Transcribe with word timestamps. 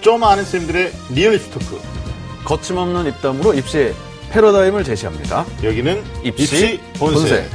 좀 0.00 0.22
아는 0.24 0.44
쌤들의 0.44 0.92
리얼 1.10 1.34
입시 1.34 1.50
토크. 1.50 1.80
거침없는 2.44 3.06
입담으로 3.06 3.52
입시의 3.54 3.94
패러다임을 4.30 4.84
제시합니다. 4.84 5.44
여기는 5.62 6.02
입시 6.24 6.42
입시, 6.44 6.80
본색. 6.98 7.28
본색. 7.28 7.50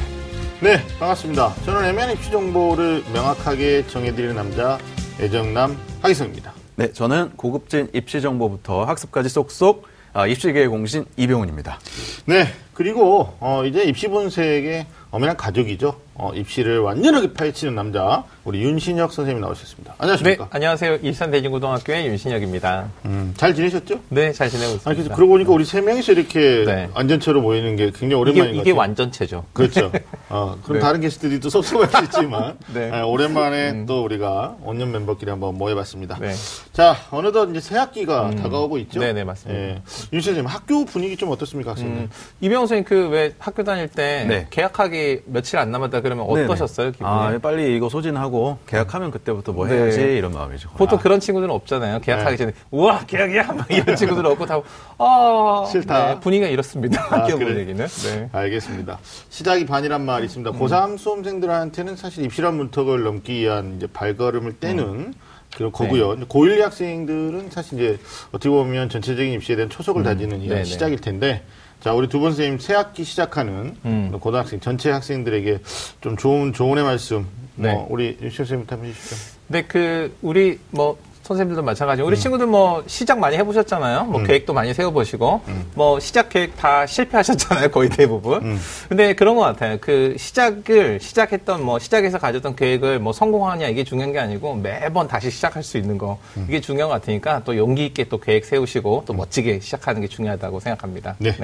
네, 0.60 0.86
반갑습니다. 0.98 1.54
저는 1.64 1.84
애매한 1.86 2.12
입시 2.12 2.30
정보를 2.30 3.02
명확하게 3.12 3.86
정해드리는 3.86 4.34
남자 4.34 4.78
애정남 5.20 5.76
하기성입니다. 6.02 6.52
네, 6.76 6.92
저는 6.92 7.32
고급진 7.36 7.88
입시 7.92 8.20
정보부터 8.20 8.84
학습까지 8.84 9.28
쏙쏙 9.28 9.86
아, 10.12 10.26
입시계의 10.26 10.68
공신 10.68 11.06
이병훈입니다. 11.16 11.78
네, 12.26 12.46
그리고 12.72 13.36
어, 13.40 13.64
이제 13.64 13.82
입시 13.84 14.06
본색의 14.08 14.86
엄연한 15.10 15.36
가족이죠. 15.36 15.98
어, 16.16 16.32
입시를 16.34 16.78
완전하게 16.78 17.32
파헤치는 17.32 17.74
남자 17.74 18.22
우리 18.44 18.62
윤신혁 18.62 19.12
선생님 19.12 19.40
나오셨습니다. 19.40 19.92
네, 19.92 19.96
안녕하십니까? 19.98 20.48
안녕하세요. 20.50 20.98
일산 21.02 21.30
대진고등학교의 21.32 22.06
윤신혁입니다. 22.06 22.88
음, 23.06 23.34
잘 23.36 23.54
지내셨죠? 23.54 24.00
네, 24.10 24.32
잘 24.32 24.48
지내고 24.48 24.74
있습니다. 24.74 24.90
아니, 24.90 24.96
그래서 24.98 25.14
그러고 25.14 25.32
보니까 25.32 25.52
우리 25.52 25.64
세 25.64 25.80
명이서 25.80 26.12
이렇게 26.12 26.64
네. 26.64 26.88
완전체로 26.94 27.40
모이는 27.42 27.74
게 27.76 27.86
굉장히 27.86 28.06
이게, 28.08 28.14
오랜만인 28.14 28.44
것 28.44 28.50
이게 28.60 28.70
같아요. 28.70 28.76
완전체죠. 28.76 29.44
그렇죠. 29.52 29.90
어, 30.28 30.56
그럼 30.62 30.78
네. 30.78 30.80
다른 30.80 31.00
게스트들이 31.00 31.40
또 31.40 31.48
섭섭할 31.50 31.88
수 31.88 32.04
있지만 32.04 32.58
네. 32.72 32.90
아, 32.92 33.04
오랜만에 33.04 33.86
또 33.86 34.04
우리가 34.04 34.56
원년 34.62 34.92
멤버끼리 34.92 35.30
한번 35.30 35.56
모여봤습니다. 35.58 36.18
네. 36.20 36.32
자 36.72 36.96
어느덧 37.10 37.50
이제 37.50 37.60
새 37.60 37.76
학기가 37.76 38.30
다가오고 38.36 38.78
있죠. 38.78 39.00
네 39.00 39.12
네, 39.12 39.24
맞습니다. 39.24 39.60
예. 39.60 39.82
윤 40.12 40.20
선생님 40.20 40.46
학교 40.46 40.84
분위기 40.84 41.16
좀 41.16 41.30
어떻습니까 41.30 41.72
학생들? 41.72 42.02
음, 42.02 42.10
이병호 42.40 42.66
선생님 42.66 42.84
그 42.84 43.04
왜 43.14 43.32
학교 43.38 43.62
다닐 43.64 43.86
때 43.88 44.24
네. 44.28 44.46
계약하기 44.50 45.22
며칠 45.26 45.58
안 45.58 45.70
남았다 45.70 46.00
그러면 46.04 46.26
어떠셨어요? 46.28 46.92
기분이? 46.92 47.08
아, 47.08 47.38
빨리 47.40 47.74
이거 47.74 47.88
소진하고 47.88 48.58
계약하면 48.66 49.10
그때부터 49.10 49.52
뭐 49.52 49.66
네. 49.66 49.74
해야지 49.74 50.02
이런 50.02 50.32
마음이죠. 50.34 50.68
보통 50.76 50.98
아, 50.98 51.02
그런 51.02 51.18
친구들은 51.18 51.52
없잖아요. 51.54 52.00
계약하기 52.00 52.30
네. 52.32 52.36
전에 52.36 52.52
우와 52.70 53.06
계약이야 53.06 53.44
막 53.44 53.70
이런 53.70 53.96
친구들은 53.96 54.30
없고 54.32 54.44
다 54.44 54.60
아, 54.98 55.64
싫다. 55.72 56.06
네, 56.06 56.20
분위기가 56.20 56.50
이렇습니다. 56.50 57.00
학교 57.08 57.38
그래. 57.38 57.54
분위기는. 57.54 57.86
네. 57.86 58.28
알겠습니다. 58.32 58.98
시작이 59.30 59.64
반이란 59.64 60.04
말이 60.04 60.26
있습니다. 60.26 60.52
고3 60.52 60.98
수험생들한테는 60.98 61.96
사실 61.96 62.22
입시란 62.26 62.54
문턱을 62.58 63.02
넘기 63.02 63.32
위한 63.40 63.76
이제 63.78 63.86
발걸음을 63.86 64.60
떼는 64.60 65.14
그런 65.56 65.72
거고요. 65.72 66.16
고1 66.26 66.60
학생들은 66.60 67.48
사실 67.50 67.80
이제 67.80 67.98
어떻게 68.28 68.50
보면 68.50 68.90
전체적인 68.90 69.32
입시에 69.32 69.56
대한 69.56 69.70
초석을 69.70 70.02
다지는 70.02 70.42
이런. 70.42 70.64
시작일 70.64 71.00
텐데 71.00 71.42
자, 71.84 71.92
우리 71.92 72.08
두번 72.08 72.30
선생님 72.30 72.58
새 72.60 72.72
학기 72.72 73.04
시작하는 73.04 73.76
음. 73.84 74.10
고등학생 74.18 74.58
전체 74.58 74.90
학생들에게 74.90 75.58
좀 76.00 76.16
좋은 76.16 76.54
조언의 76.54 76.82
말씀 76.82 77.26
네. 77.56 77.74
뭐 77.74 77.86
우리 77.90 78.16
윤 78.22 78.30
선생님부터 78.30 78.76
한번 78.76 78.88
해주시죠. 78.88 79.16
근데 79.46 79.62
그 79.64 80.16
우리 80.22 80.58
뭐 80.70 80.96
선생님들도 81.24 81.62
마찬가지고 81.62 82.06
음. 82.06 82.08
우리 82.08 82.16
친구들 82.18 82.46
뭐 82.46 82.82
시작 82.86 83.18
많이 83.18 83.36
해보셨잖아요. 83.36 84.04
뭐 84.04 84.22
계획도 84.22 84.54
많이 84.54 84.72
세워보시고 84.72 85.42
음. 85.46 85.70
뭐 85.74 86.00
시작 86.00 86.30
계획 86.30 86.56
다 86.56 86.86
실패하셨잖아요. 86.86 87.68
거의 87.70 87.90
대부분. 87.90 88.42
음. 88.42 88.60
근데 88.88 89.12
그런 89.12 89.36
것 89.36 89.42
같아요. 89.42 89.76
그 89.78 90.16
시작을 90.18 91.00
시작했던 91.00 91.62
뭐 91.62 91.78
시작해서 91.78 92.18
가졌던 92.18 92.56
계획을 92.56 92.98
뭐 92.98 93.12
성공하냐 93.12 93.68
이게 93.68 93.84
중요한 93.84 94.10
게 94.14 94.18
아니고 94.20 94.54
매번 94.54 95.06
다시 95.06 95.30
시작할 95.30 95.62
수 95.62 95.76
있는 95.76 95.98
거 95.98 96.18
음. 96.38 96.46
이게 96.48 96.62
중요한 96.62 96.88
것 96.88 96.94
같으니까 96.94 97.42
또 97.44 97.54
용기 97.58 97.84
있게 97.84 98.04
또 98.04 98.18
계획 98.18 98.46
세우시고 98.46 99.02
또 99.04 99.12
멋지게 99.12 99.60
시작하는 99.60 100.00
게 100.00 100.08
중요하다고 100.08 100.60
생각합니다. 100.60 101.16
네. 101.18 101.28
이 101.30 101.34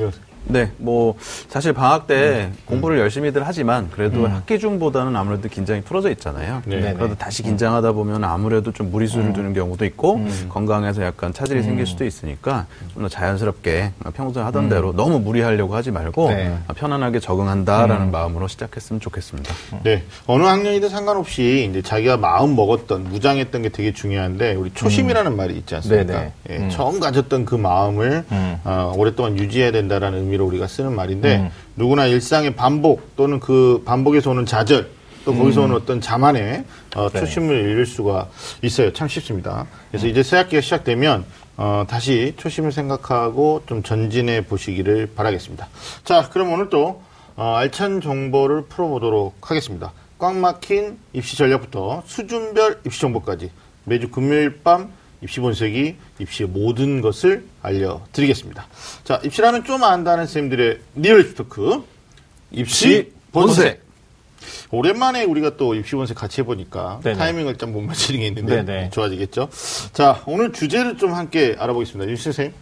거 0.00 0.31
네, 0.44 0.70
뭐 0.78 1.14
사실 1.48 1.72
방학 1.72 2.06
때 2.06 2.50
음. 2.52 2.56
공부를 2.66 2.98
열심히들 2.98 3.42
하지만 3.46 3.88
그래도 3.90 4.26
학기 4.26 4.58
중보다는 4.58 5.14
아무래도 5.16 5.48
긴장이 5.48 5.82
풀어져 5.82 6.10
있잖아요. 6.10 6.62
네. 6.66 6.94
그래도 6.94 7.14
다시 7.14 7.42
긴장하다 7.42 7.92
보면 7.92 8.24
아무래도 8.24 8.72
좀 8.72 8.90
무리수를 8.90 9.32
두는 9.32 9.52
경우도 9.54 9.84
있고 9.86 10.20
건강에서 10.48 11.02
약간 11.02 11.32
차질이 11.32 11.62
생길 11.62 11.86
수도 11.86 12.04
있으니까 12.04 12.66
좀 12.94 13.02
더 13.02 13.08
자연스럽게 13.08 13.92
평소에 14.14 14.42
하던 14.44 14.68
대로 14.68 14.92
너무 14.92 15.18
무리하려고 15.18 15.74
하지 15.74 15.90
말고 15.90 16.28
네. 16.30 16.56
편안하게 16.76 17.18
적응한다라는 17.20 18.10
마음으로 18.10 18.48
시작했으면 18.48 19.00
좋겠습니다. 19.00 19.52
네. 19.82 20.02
어느 20.26 20.44
학년이든 20.44 20.88
상관없이 20.88 21.68
이제 21.70 21.82
자기가 21.82 22.16
마음 22.16 22.54
먹었던, 22.54 23.04
무장했던 23.04 23.62
게 23.62 23.68
되게 23.70 23.92
중요한데, 23.92 24.54
우리 24.54 24.70
초심이라는 24.72 25.36
말이 25.36 25.54
있지 25.56 25.74
않습니까? 25.76 26.04
네네. 26.12 26.32
예, 26.50 26.56
음. 26.58 26.70
처음 26.70 27.00
가졌던 27.00 27.44
그 27.44 27.54
마음을, 27.54 28.24
음. 28.30 28.56
어, 28.64 28.92
오랫동안 28.96 29.36
유지해야 29.38 29.72
된다라는 29.72 30.30
의미로 30.32 30.46
우리가 30.46 30.66
쓰는 30.66 30.94
말인데, 30.94 31.36
음. 31.36 31.50
누구나 31.76 32.06
일상의 32.06 32.56
반복 32.56 33.16
또는 33.16 33.38
그 33.38 33.82
반복에서 33.84 34.30
오는 34.30 34.46
좌절, 34.46 34.88
또 35.24 35.34
거기서 35.34 35.62
오는 35.62 35.76
어떤 35.76 36.00
자만의 36.00 36.64
어, 36.96 37.06
음. 37.06 37.10
네. 37.12 37.20
초심을 37.20 37.54
잃을 37.54 37.86
수가 37.86 38.28
있어요. 38.62 38.92
참 38.92 39.06
쉽습니다. 39.06 39.66
그래서 39.90 40.06
이제 40.06 40.22
새 40.22 40.36
학기가 40.36 40.60
시작되면 40.60 41.24
어, 41.56 41.84
다시 41.86 42.34
초심을 42.38 42.72
생각하고 42.72 43.62
좀 43.66 43.82
전진해 43.82 44.46
보시기를 44.46 45.10
바라겠습니다. 45.14 45.68
자, 46.02 46.28
그럼 46.32 46.52
오늘 46.52 46.70
또 46.70 47.02
어, 47.36 47.54
알찬 47.54 48.00
정보를 48.00 48.62
풀어보도록 48.62 49.50
하겠습니다. 49.50 49.92
꽉 50.18 50.34
막힌 50.36 50.98
입시 51.12 51.36
전략부터 51.36 52.02
수준별 52.06 52.80
입시 52.84 53.00
정보까지 53.00 53.50
매주 53.84 54.10
금요일 54.10 54.60
밤 54.62 54.90
입시 55.22 55.40
본색이 55.40 55.96
입시의 56.18 56.48
모든 56.48 57.00
것을 57.00 57.44
알려드리겠습니다. 57.62 58.66
자, 59.04 59.20
입시라면 59.24 59.64
좀 59.64 59.82
안다는 59.84 60.26
쌤들의 60.26 60.78
리얼 60.96 61.34
토크 61.34 61.84
입시 62.50 63.12
본색. 63.32 63.82
오랜만에 64.72 65.22
우리가 65.24 65.56
또 65.56 65.74
입시 65.74 65.94
본색 65.94 66.16
같이 66.16 66.40
해보니까 66.40 67.00
네네. 67.04 67.16
타이밍을 67.18 67.56
좀 67.56 67.72
못 67.72 67.80
맞추는 67.82 68.20
게 68.20 68.26
있는데 68.26 68.64
네네. 68.64 68.90
좋아지겠죠. 68.90 69.48
자, 69.92 70.22
오늘 70.26 70.52
주제를 70.52 70.96
좀 70.98 71.14
함께 71.14 71.54
알아보겠습니다. 71.58 72.10
윤 72.10 72.16
선생님. 72.16 72.52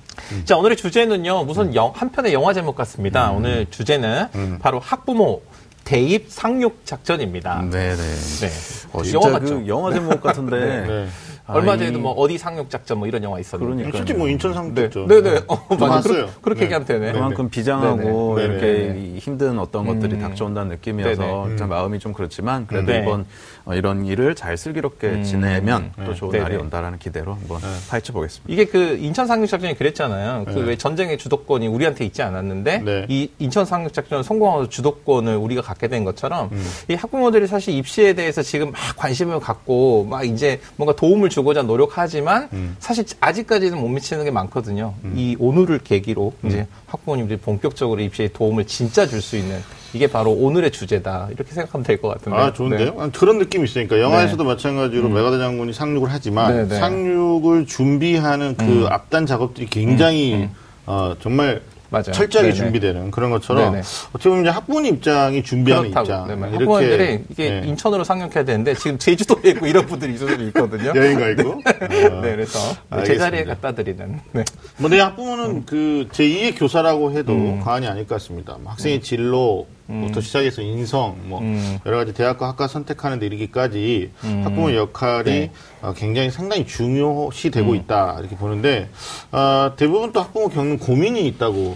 자, 0.44 0.56
오늘의 0.58 0.76
주제는요, 0.76 1.44
무슨 1.44 1.68
음. 1.68 1.74
영- 1.74 1.92
한 1.94 2.12
편의 2.12 2.34
영화 2.34 2.52
제목 2.52 2.76
같습니다. 2.76 3.30
오늘 3.30 3.66
주제는 3.70 4.58
바로 4.60 4.78
학부모 4.78 5.42
대입 5.84 6.26
상륙 6.28 6.84
작전입니다. 6.84 7.62
네, 7.70 7.96
네. 7.96 7.96
네. 7.96 8.48
어, 8.92 8.98
영화 8.98 9.02
진짜 9.04 9.30
같죠? 9.30 9.60
그 9.60 9.66
영화 9.68 9.92
제목 9.92 10.20
같은데. 10.20 10.56
네. 10.86 11.08
아, 11.50 11.54
얼마 11.54 11.74
이- 11.74 11.78
전에도 11.78 11.98
뭐 11.98 12.12
어디 12.12 12.38
상륙 12.38 12.70
작전 12.70 12.98
뭐 12.98 13.08
이런 13.08 13.22
영화 13.22 13.38
있었는데. 13.40 13.74
그러니까요. 13.76 14.00
실제 14.00 14.14
뭐 14.14 14.28
인천 14.28 14.50
네, 14.50 14.54
상륙죠. 14.54 15.06
네, 15.06 15.20
네. 15.22 15.40
어, 15.48 15.56
저 15.68 15.74
맞아. 15.76 15.86
봤어요. 15.94 16.14
그렇게, 16.14 16.40
그렇게 16.42 16.58
네. 16.60 16.64
얘기하면 16.66 16.86
되네. 16.86 17.12
그만큼 17.12 17.50
비장하고 17.50 18.36
네네. 18.36 18.48
이렇게 18.52 18.66
네네. 18.88 19.00
이 19.00 19.18
힘든 19.18 19.58
어떤 19.58 19.86
것들이 19.86 20.18
닥쳐온다는 20.18 20.70
느낌이어서 20.72 21.44
네네. 21.46 21.56
참 21.56 21.68
마음이 21.68 21.98
좀 21.98 22.12
그렇지만 22.12 22.66
그래도 22.66 22.92
네. 22.92 23.00
이번 23.02 23.26
어, 23.64 23.74
이런 23.74 24.06
일을 24.06 24.34
잘 24.34 24.56
슬기롭게 24.56 25.22
지내면 25.22 25.92
또 26.04 26.14
좋은 26.14 26.32
네네. 26.32 26.42
날이 26.44 26.56
온다라는 26.56 26.98
기대로 26.98 27.34
한번 27.34 27.60
파헤쳐 27.88 28.12
보겠습니다. 28.12 28.52
이게 28.52 28.64
그 28.64 28.96
인천 29.00 29.26
상륙 29.26 29.46
작전이 29.48 29.76
그랬잖아요. 29.76 30.44
그 30.46 30.50
네. 30.52 30.60
왜 30.62 30.76
전쟁의 30.76 31.18
주도권이 31.18 31.66
우리한테 31.66 32.04
있지 32.04 32.22
않았는데 32.22 32.78
네. 32.78 33.06
이 33.08 33.30
인천 33.38 33.64
상륙 33.64 33.92
작전 33.92 34.22
성공하고 34.22 34.68
주도권을 34.68 35.36
우리가 35.36 35.62
갖게 35.62 35.88
된 35.88 36.04
것처럼 36.04 36.48
음. 36.52 36.64
이 36.88 36.94
학부모들이 36.94 37.46
사실 37.46 37.74
입시에 37.74 38.12
대해서 38.12 38.42
지금 38.42 38.72
막 38.72 38.80
관심을 38.96 39.40
갖고 39.40 40.04
막 40.08 40.24
이제 40.24 40.60
뭔가 40.76 40.94
도움을 40.94 41.28
주고 41.30 41.39
자 41.54 41.62
노력하지만 41.62 42.48
음. 42.52 42.76
사실 42.78 43.04
아직까지는 43.20 43.78
못 43.80 43.88
미치는 43.88 44.24
게 44.24 44.30
많거든요. 44.30 44.94
이 45.16 45.36
오늘을 45.38 45.78
계기로 45.78 46.32
음. 46.44 46.48
이제 46.48 46.66
학부모님들이 46.86 47.38
본격적으로 47.40 48.00
입시에 48.00 48.28
도움을 48.28 48.66
진짜 48.66 49.06
줄 49.06 49.20
수 49.22 49.36
있는 49.36 49.58
이게 49.92 50.06
바로 50.06 50.30
오늘의 50.32 50.70
주제다. 50.70 51.28
이렇게 51.32 51.52
생각하면 51.52 51.84
될 51.84 52.00
것 52.00 52.08
같은데. 52.08 52.38
아, 52.38 52.52
좋은데요? 52.52 52.94
네. 52.94 52.96
아, 52.96 53.10
그런 53.12 53.38
느낌이 53.38 53.64
있으니까. 53.64 53.98
영화에서도 54.00 54.44
마찬가지로 54.44 55.08
메가다 55.08 55.38
장군이 55.38 55.72
상륙을 55.72 56.08
하지만 56.12 56.54
네, 56.56 56.68
네. 56.68 56.78
상륙을 56.78 57.66
준비하는 57.66 58.56
그 58.56 58.86
앞단 58.88 59.26
작업들이 59.26 59.66
굉장히 59.66 60.48
어, 60.86 61.14
정말 61.20 61.62
맞아요. 61.90 62.12
철저하게 62.12 62.52
네네. 62.52 62.54
준비되는 62.54 63.10
그런 63.10 63.30
것처럼 63.30 63.72
네네. 63.72 63.82
어떻게 64.10 64.28
보면 64.28 64.44
이제 64.44 64.50
학부모님 64.50 64.94
입장이 64.96 65.42
준비하는 65.42 65.90
그렇다고. 65.90 66.06
입장. 66.06 66.28
네, 66.28 66.34
네. 66.36 66.56
이렇게 66.56 66.64
학부모들이 66.64 67.24
이게 67.30 67.50
네. 67.50 67.66
인천으로 67.66 68.04
상륙해야 68.04 68.44
되는데 68.44 68.74
지금 68.74 68.98
제주도에 68.98 69.50
있고 69.50 69.66
이런 69.66 69.86
분들이 69.86 70.16
수도 70.16 70.32
있거든요. 70.44 70.92
여행 70.94 71.18
가 71.18 71.28
있고. 71.30 71.50
어. 71.50 71.60
네, 72.22 72.36
그래서 72.36 72.58
알겠습니다. 72.90 73.04
제자리에 73.04 73.44
갖다 73.44 73.72
드리는. 73.72 74.20
네. 74.32 74.44
뭐, 74.76 74.88
내 74.88 75.00
학부모는 75.00 75.66
그 75.66 76.06
제2의 76.12 76.58
교사라고 76.58 77.12
해도 77.12 77.32
음. 77.32 77.60
과언이 77.60 77.86
아닐 77.86 78.06
것 78.06 78.14
같습니다. 78.16 78.56
뭐 78.60 78.72
학생의 78.72 79.02
진로 79.02 79.66
부터 79.90 80.20
시작해서 80.20 80.62
인성, 80.62 81.16
뭐 81.24 81.40
음. 81.40 81.78
여러 81.84 81.96
가지 81.98 82.12
대학과 82.14 82.48
학과 82.48 82.68
선택하는 82.68 83.18
데 83.18 83.26
이르기까지 83.26 84.10
학부모 84.22 84.74
역할이 84.74 85.24
네. 85.30 85.50
어, 85.82 85.92
굉장히 85.96 86.30
상당히 86.30 86.64
중요시 86.66 87.48
음. 87.48 87.50
되고 87.50 87.74
있다 87.74 88.16
이렇게 88.20 88.36
보는데 88.36 88.88
어, 89.32 89.72
대부분 89.76 90.12
또 90.12 90.20
학부모 90.20 90.48
겪는 90.48 90.78
고민이 90.78 91.26
있다고 91.28 91.74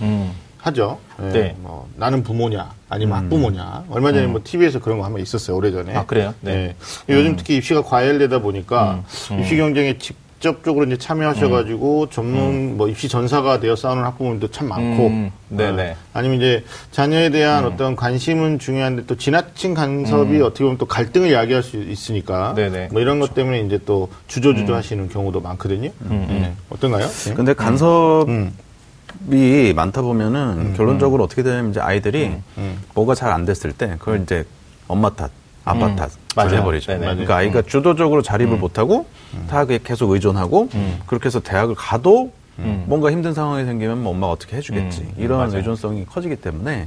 하죠. 0.59 0.99
예, 1.21 1.23
음. 1.25 1.33
네. 1.33 1.55
음. 1.59 1.63
뭐 1.63 1.89
나는 1.97 2.23
부모냐 2.23 2.73
아니면 2.89 3.19
학부모냐. 3.19 3.85
얼마 3.91 4.13
전에 4.13 4.27
뭐 4.29 4.41
TV에서 4.45 4.79
그런 4.81 4.99
거 4.99 5.05
한 5.05 5.13
번 5.13 5.21
있었어요 5.21 5.57
오래 5.57 5.71
전에. 5.71 5.95
아, 5.95 6.07
그래요? 6.07 6.33
네. 6.41 6.75
음. 6.79 7.13
요즘 7.13 7.37
특히 7.37 7.57
입시가 7.57 7.83
과열되다 7.83 8.39
보니까 8.39 9.03
입시 9.39 9.57
경쟁에 9.57 9.99
집, 9.99 10.17
직접적으로 10.45 10.85
이제 10.85 10.99
참여하셔가지고 10.99 12.11
전문 12.11 12.77
뭐 12.77 12.87
입시 12.89 13.09
전사가 13.09 13.61
되어 13.61 13.75
싸우는 13.75 14.05
학부모님도 14.05 14.49
참 14.49 14.69
많고, 14.69 15.07
음, 15.07 15.31
네네. 15.49 15.93
어, 15.93 15.97
아니면 16.13 16.37
이제 16.37 16.65
자녀에 16.91 17.31
대한 17.31 17.65
어떤 17.65 17.97
관심은 17.97 18.59
중요한데 18.59 19.07
또 19.07 19.17
지나친 19.17 19.73
간섭이 19.73 20.43
어떻게 20.43 20.65
보면 20.65 20.77
또 20.77 20.85
갈등을 20.85 21.33
야기할 21.33 21.63
수 21.63 21.79
있으니까, 21.79 22.53
네네. 22.55 22.89
뭐 22.93 23.01
이런 23.01 23.21
것 23.21 23.33
때문에 23.35 23.61
이제 23.61 23.81
또 23.87 24.11
주저주저 24.27 24.75
하시는 24.75 25.09
경우도 25.09 25.41
많거든요. 25.41 25.91
네. 26.11 26.53
어떤가요? 26.69 27.07
네. 27.07 27.35
근데 27.35 27.55
간섭이 27.55 28.29
음. 28.29 29.73
많다 29.75 30.03
보면은 30.03 30.75
결론적으로 30.77 31.25
어떻게 31.25 31.43
되냐면 31.43 31.71
이제 31.71 31.81
아이들이 31.81 32.33
음. 32.59 32.83
뭐가 32.95 33.15
잘 33.15 33.33
안 33.33 33.47
됐을 33.47 33.73
때 33.73 33.97
그걸 33.99 34.23
이제 34.23 34.45
엄마 34.89 35.09
탓, 35.09 35.31
아빠 35.65 35.95
탓 35.97 36.11
맞아요. 36.37 36.57
해버리죠. 36.57 36.93
네네. 36.93 37.05
그러니까 37.07 37.37
아이가 37.37 37.63
주도적으로 37.63 38.23
자립을 38.23 38.57
못하고 38.59 39.07
다 39.49 39.65
그게 39.65 39.79
계속 39.83 40.11
의존하고 40.11 40.69
그렇게 41.07 41.27
해서 41.27 41.41
대학을 41.41 41.75
가도 41.75 42.33
뭔가 42.57 43.11
힘든 43.11 43.35
상황이 43.35 43.65
생기면 43.65 44.03
뭐 44.03 44.13
엄마가 44.13 44.33
어떻게 44.33 44.57
해주겠지. 44.57 45.15
이런 45.17 45.39
맞아요. 45.39 45.57
의존성이 45.57 46.05
커지기 46.07 46.37
때문에 46.37 46.87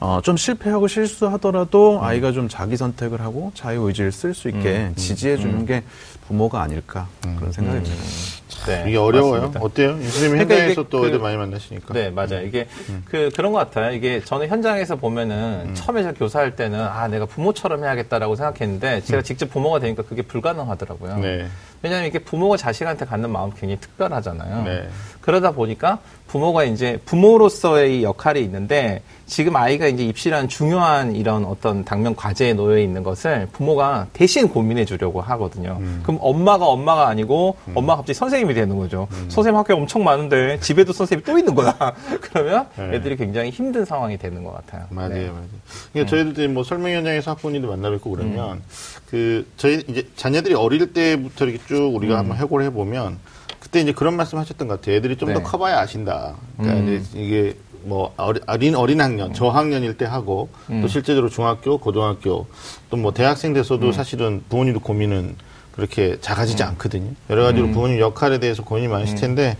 어, 0.00 0.20
좀 0.22 0.36
실패하고 0.36 0.88
실수하더라도 0.88 2.00
아이가 2.02 2.32
좀 2.32 2.48
자기 2.48 2.76
선택을 2.76 3.20
하고 3.20 3.52
자유 3.54 3.82
의지를 3.86 4.10
쓸 4.10 4.34
수 4.34 4.48
있게 4.48 4.90
지지해 4.96 5.36
주는 5.36 5.66
게 5.66 5.82
부모가 6.28 6.60
아닐까 6.60 7.08
그런 7.38 7.50
생각이 7.52 7.82
듭니다. 7.82 8.04
네, 8.66 8.84
이게 8.88 8.96
어려워요. 8.98 9.32
맞습니다. 9.48 9.60
어때요? 9.62 9.90
선생님 9.92 10.30
그러니까 10.32 10.54
현장에서 10.56 10.88
또 10.90 11.00
그- 11.00 11.06
애들 11.08 11.18
많이 11.20 11.36
만나시니까. 11.38 11.94
네, 11.94 12.10
맞아요. 12.10 12.42
이게 12.44 12.66
그 13.06 13.30
그런 13.34 13.52
것 13.52 13.58
같아요. 13.58 13.92
이게 13.94 14.22
저는 14.22 14.48
현장에서 14.48 14.96
보면은 14.96 15.74
처음에 15.74 16.02
제가 16.02 16.14
교사할 16.18 16.54
때는 16.54 16.78
아 16.80 17.08
내가 17.08 17.24
부모처럼 17.24 17.82
해야겠다라고 17.84 18.36
생각했는데 18.36 19.00
제가 19.02 19.22
직접 19.22 19.48
부모가 19.48 19.78
되니까 19.78 20.02
그게 20.02 20.20
불가능하더라고요. 20.22 21.16
네. 21.18 21.46
왜냐하면 21.82 22.08
이게 22.08 22.18
부모가 22.18 22.56
자식한테 22.58 23.06
갖는 23.06 23.30
마음 23.30 23.50
이 23.50 23.52
굉장히 23.52 23.78
특별하잖아요. 23.80 24.64
네. 24.64 24.88
그러다 25.22 25.52
보니까 25.52 25.98
부모가 26.26 26.64
이제 26.64 27.00
부모로서의 27.06 28.02
역할이 28.02 28.42
있는데 28.42 29.02
지금 29.28 29.54
아이가 29.56 29.86
이제 29.86 30.02
입시라는 30.04 30.48
중요한 30.48 31.14
이런 31.14 31.44
어떤 31.44 31.84
당면 31.84 32.16
과제에 32.16 32.54
놓여 32.54 32.78
있는 32.78 33.02
것을 33.02 33.46
부모가 33.52 34.06
대신 34.14 34.48
고민해 34.48 34.86
주려고 34.86 35.20
하거든요. 35.20 35.76
음. 35.80 36.00
그럼 36.02 36.18
엄마가 36.22 36.66
엄마가 36.66 37.08
아니고 37.08 37.56
엄마가 37.74 37.98
갑자기 37.98 38.14
선생님이 38.14 38.54
되는 38.54 38.76
거죠. 38.78 39.06
음. 39.12 39.26
선생님 39.28 39.56
학교 39.58 39.74
엄청 39.74 40.02
많은데 40.02 40.58
집에도 40.60 40.94
선생님이 40.94 41.24
또 41.24 41.38
있는 41.38 41.54
거야. 41.54 41.76
그러면 42.22 42.66
네. 42.76 42.96
애들이 42.96 43.16
굉장히 43.16 43.50
힘든 43.50 43.84
상황이 43.84 44.16
되는 44.16 44.42
것 44.42 44.54
같아요. 44.54 44.86
맞아요, 44.88 45.08
네. 45.10 45.28
맞아요. 45.28 45.44
그러니까 45.92 46.10
저희도 46.10 46.30
이제 46.30 46.48
뭐 46.48 46.64
설명 46.64 46.92
현장에서 46.92 47.32
학부모님들 47.32 47.68
만나 47.68 47.90
뵙고 47.90 48.10
그러면 48.10 48.62
그 49.10 49.46
저희 49.58 49.84
이제 49.88 50.08
자녀들이 50.16 50.54
어릴 50.54 50.92
때부터 50.94 51.44
이렇게 51.44 51.62
쭉 51.66 51.94
우리가 51.94 52.16
한번 52.16 52.38
해고를 52.38 52.64
해보면 52.66 53.18
그때 53.60 53.80
이제 53.80 53.92
그런 53.92 54.16
말씀 54.16 54.38
하셨던 54.38 54.68
것 54.68 54.80
같아요. 54.80 54.96
애들이 54.96 55.16
좀더 55.16 55.40
네. 55.40 55.42
커봐야 55.44 55.80
아신다. 55.80 56.34
그러니까 56.56 56.82
이제 56.82 57.02
이게 57.14 57.54
뭐 57.84 58.12
어린 58.46 58.74
어린 58.74 59.00
학년, 59.00 59.32
저학년일 59.34 59.96
때 59.96 60.04
하고 60.04 60.48
또 60.82 60.88
실제적으로 60.88 61.28
중학교, 61.28 61.78
고등학교 61.78 62.46
또 62.90 62.96
뭐 62.96 63.12
대학생 63.12 63.52
돼서도 63.54 63.86
사실은 63.92 64.42
부모님도 64.48 64.80
고민은 64.80 65.36
그렇게 65.72 66.18
작아지지 66.20 66.62
않거든요. 66.64 67.12
여러 67.30 67.44
가지로 67.44 67.66
부모님 67.74 68.00
역할에 68.00 68.38
대해서 68.40 68.64
고민이 68.64 68.88
많으실 68.88 69.16
텐데 69.16 69.56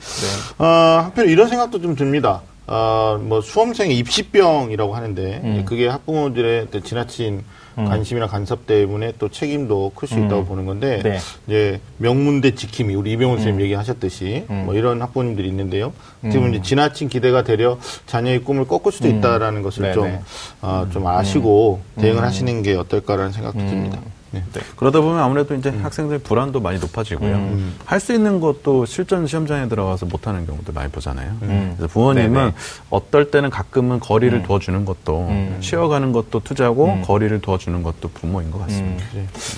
어, 0.58 0.64
한편 1.04 1.28
이런 1.28 1.48
생각도 1.48 1.80
좀 1.80 1.94
듭니다. 1.94 2.42
어, 2.66 3.18
뭐 3.22 3.40
수험생의 3.40 3.96
입시병이라고 3.98 4.94
하는데 4.96 5.62
그게 5.64 5.86
학부모들의 5.88 6.68
지나친 6.84 7.44
관심이나 7.86 8.26
간섭 8.26 8.66
때문에 8.66 9.12
또 9.18 9.28
책임도 9.28 9.92
클 9.94 10.08
수 10.08 10.18
있다고 10.18 10.44
보는 10.46 10.66
건데 10.66 11.00
네. 11.02 11.18
이제 11.46 11.80
명문대 11.98 12.54
지킴이 12.54 12.94
우리 12.94 13.12
이병훈 13.12 13.38
선생님 13.38 13.62
얘기하셨듯이 13.62 14.44
뭐 14.64 14.74
이런 14.74 15.00
학부모님들이 15.02 15.46
있는데요. 15.48 15.92
보면 16.22 16.54
이제 16.54 16.62
지나친 16.62 17.08
기대가 17.08 17.42
되려 17.44 17.78
자녀의 18.06 18.42
꿈을 18.44 18.66
꺾을 18.66 18.90
수도 18.92 19.08
있다라는 19.08 19.62
것을 19.62 19.82
네네. 19.82 19.94
좀, 19.94 20.18
어, 20.62 20.86
좀 20.92 21.06
아시고 21.06 21.80
대응을 22.00 22.22
하시는 22.22 22.62
게 22.62 22.74
어떨까라는 22.74 23.32
생각도 23.32 23.58
듭니다. 23.58 23.98
네. 24.30 24.42
그러다 24.76 25.00
보면 25.00 25.18
아무래도 25.20 25.54
이제 25.54 25.70
학생들 25.70 26.18
불안도 26.18 26.60
많이 26.60 26.78
높아지고요. 26.78 27.58
할수 27.84 28.12
있는 28.12 28.40
것도 28.40 28.84
실전 28.86 29.26
시험장에 29.26 29.68
들어가서 29.68 30.06
못하는 30.06 30.46
경우도 30.46 30.72
많이 30.72 30.90
보잖아요. 30.90 31.36
그래서 31.40 31.86
부모님은 31.88 32.32
네네. 32.32 32.52
어떨 32.90 33.30
때는 33.30 33.50
가끔은 33.50 34.00
거리를 34.00 34.42
두어주는 34.42 34.84
것도 34.84 35.30
쉬어가는 35.60 36.12
것도 36.12 36.40
투자고 36.40 37.00
거리를 37.02 37.40
두어주는 37.40 37.82
것도 37.82 38.08
부모인 38.08 38.50
것 38.50 38.58
같습니다. 38.60 39.04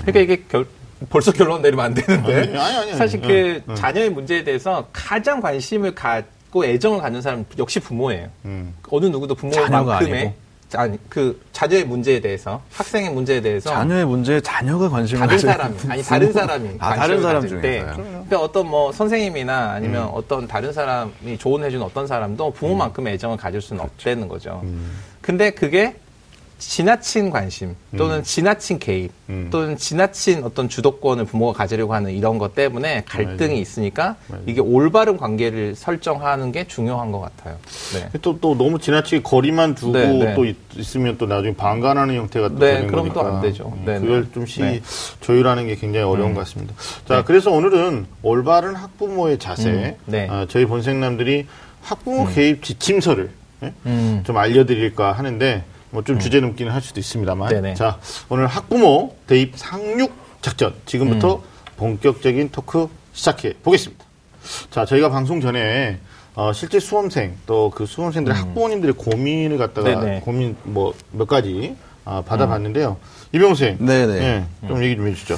그러니까 0.02 0.20
이게 0.20 0.44
결, 0.48 0.66
벌써 1.08 1.32
결론 1.32 1.62
내리면 1.62 1.86
안 1.86 1.94
되는데 1.94 2.36
아니, 2.36 2.58
아니, 2.58 2.76
아니. 2.76 2.94
사실 2.94 3.20
응, 3.24 3.62
그 3.66 3.74
자녀의 3.74 4.10
문제에 4.10 4.44
대해서 4.44 4.86
가장 4.92 5.40
관심을 5.40 5.94
갖고 5.94 6.64
애정을 6.64 7.00
갖는 7.00 7.22
사람은 7.22 7.46
역시 7.58 7.80
부모예요. 7.80 8.28
음. 8.44 8.74
어느 8.90 9.06
누구도 9.06 9.34
부모만큼의 9.34 10.34
아니 10.74 10.98
그 11.08 11.40
자녀의 11.52 11.84
문제에 11.84 12.20
대해서 12.20 12.60
학생의 12.72 13.10
문제에 13.10 13.40
대해서 13.40 13.70
자녀의 13.70 14.04
문제에 14.06 14.40
자녀가 14.40 14.88
관심을 14.88 15.26
다른 15.26 15.38
사람이 15.38 15.76
아니 15.88 16.02
다른 16.02 16.32
사람이 16.32 16.68
아, 16.78 16.94
다른 16.94 16.98
관심을 16.98 17.22
사람 17.22 17.42
가질 17.42 17.60
때. 17.60 17.84
그러니까 17.94 18.40
어떤 18.40 18.68
뭐 18.68 18.92
선생님이나 18.92 19.72
아니면 19.72 20.08
어떤 20.12 20.46
다른 20.46 20.72
사람이 20.72 21.38
조언해 21.38 21.70
준 21.70 21.82
어떤 21.82 22.06
사람도 22.06 22.52
부모만큼의 22.52 23.14
애정을 23.14 23.36
가질 23.36 23.60
수는 23.60 23.82
없다는 23.82 24.28
거죠. 24.28 24.62
근데 25.20 25.50
그게 25.50 25.96
지나친 26.60 27.30
관심 27.30 27.74
또는 27.96 28.22
지나친 28.22 28.78
개입 28.78 29.10
음. 29.30 29.48
또는 29.50 29.78
지나친 29.78 30.44
어떤 30.44 30.68
주도권을 30.68 31.24
부모가 31.24 31.56
가지려고 31.56 31.94
하는 31.94 32.12
이런 32.12 32.36
것 32.36 32.54
때문에 32.54 33.02
갈등이 33.06 33.48
맞아요. 33.48 33.60
있으니까 33.60 34.16
맞아요. 34.28 34.42
이게 34.46 34.60
올바른 34.60 35.16
관계를 35.16 35.74
설정하는 35.74 36.52
게 36.52 36.66
중요한 36.68 37.12
것 37.12 37.20
같아요. 37.20 37.56
네. 37.94 38.10
또, 38.20 38.38
또 38.40 38.54
너무 38.54 38.78
지나치게 38.78 39.22
거리만 39.22 39.74
두고 39.74 39.92
네, 39.92 40.06
네. 40.06 40.34
또 40.34 40.44
있, 40.44 40.56
으면 40.94 41.16
또 41.16 41.26
나중에 41.26 41.54
방관하는 41.54 42.14
형태가 42.14 42.50
또 42.50 42.58
네, 42.58 42.74
되는 42.74 42.86
그럼 42.88 43.08
거니까 43.08 43.22
또안 43.22 43.42
되죠. 43.42 43.72
음, 43.74 43.82
네, 43.86 43.98
그걸 43.98 44.24
네. 44.24 44.32
좀 44.32 44.44
시, 44.44 44.60
네. 44.60 44.82
조율하는 45.20 45.66
게 45.66 45.76
굉장히 45.76 46.04
어려운 46.04 46.34
것 46.34 46.40
같습니다. 46.40 46.74
자, 47.08 47.16
네. 47.16 47.22
그래서 47.24 47.50
오늘은 47.50 48.06
올바른 48.22 48.74
학부모의 48.74 49.38
자세, 49.38 49.70
음, 49.70 49.94
네. 50.04 50.28
아, 50.30 50.46
저희 50.48 50.66
본생남들이 50.66 51.46
학부모 51.80 52.26
개입 52.26 52.62
지침서를 52.62 53.30
예? 53.62 53.72
음. 53.86 54.22
좀 54.26 54.36
알려드릴까 54.36 55.12
하는데 55.12 55.64
뭐좀 55.90 56.18
주제 56.18 56.40
넘기는 56.40 56.70
할 56.72 56.80
수도 56.80 57.00
있습니다만 57.00 57.48
네네. 57.50 57.74
자 57.74 57.98
오늘 58.28 58.46
학부모 58.46 59.16
대입 59.26 59.52
상륙 59.56 60.12
작전 60.40 60.74
지금부터 60.86 61.36
음. 61.36 61.40
본격적인 61.76 62.50
토크 62.50 62.88
시작해 63.12 63.54
보겠습니다. 63.62 64.04
자 64.70 64.84
저희가 64.84 65.10
방송 65.10 65.40
전에 65.40 65.98
어, 66.34 66.52
실제 66.52 66.78
수험생 66.78 67.36
또 67.46 67.70
그 67.74 67.86
수험생들의 67.86 68.36
학부모님들의 68.38 68.94
고민을 68.94 69.58
갖다가 69.58 69.90
음. 69.94 70.00
네네. 70.00 70.20
고민 70.20 70.56
뭐 70.62 70.92
몇 71.12 71.26
가지 71.26 71.76
아, 72.04 72.22
받아봤는데요. 72.22 72.96
이병호 73.32 73.54
선생님, 73.54 73.84
네네. 73.86 74.14
예, 74.22 74.44
좀 74.66 74.82
얘기 74.82 74.96
좀 74.96 75.06
해주시죠. 75.08 75.36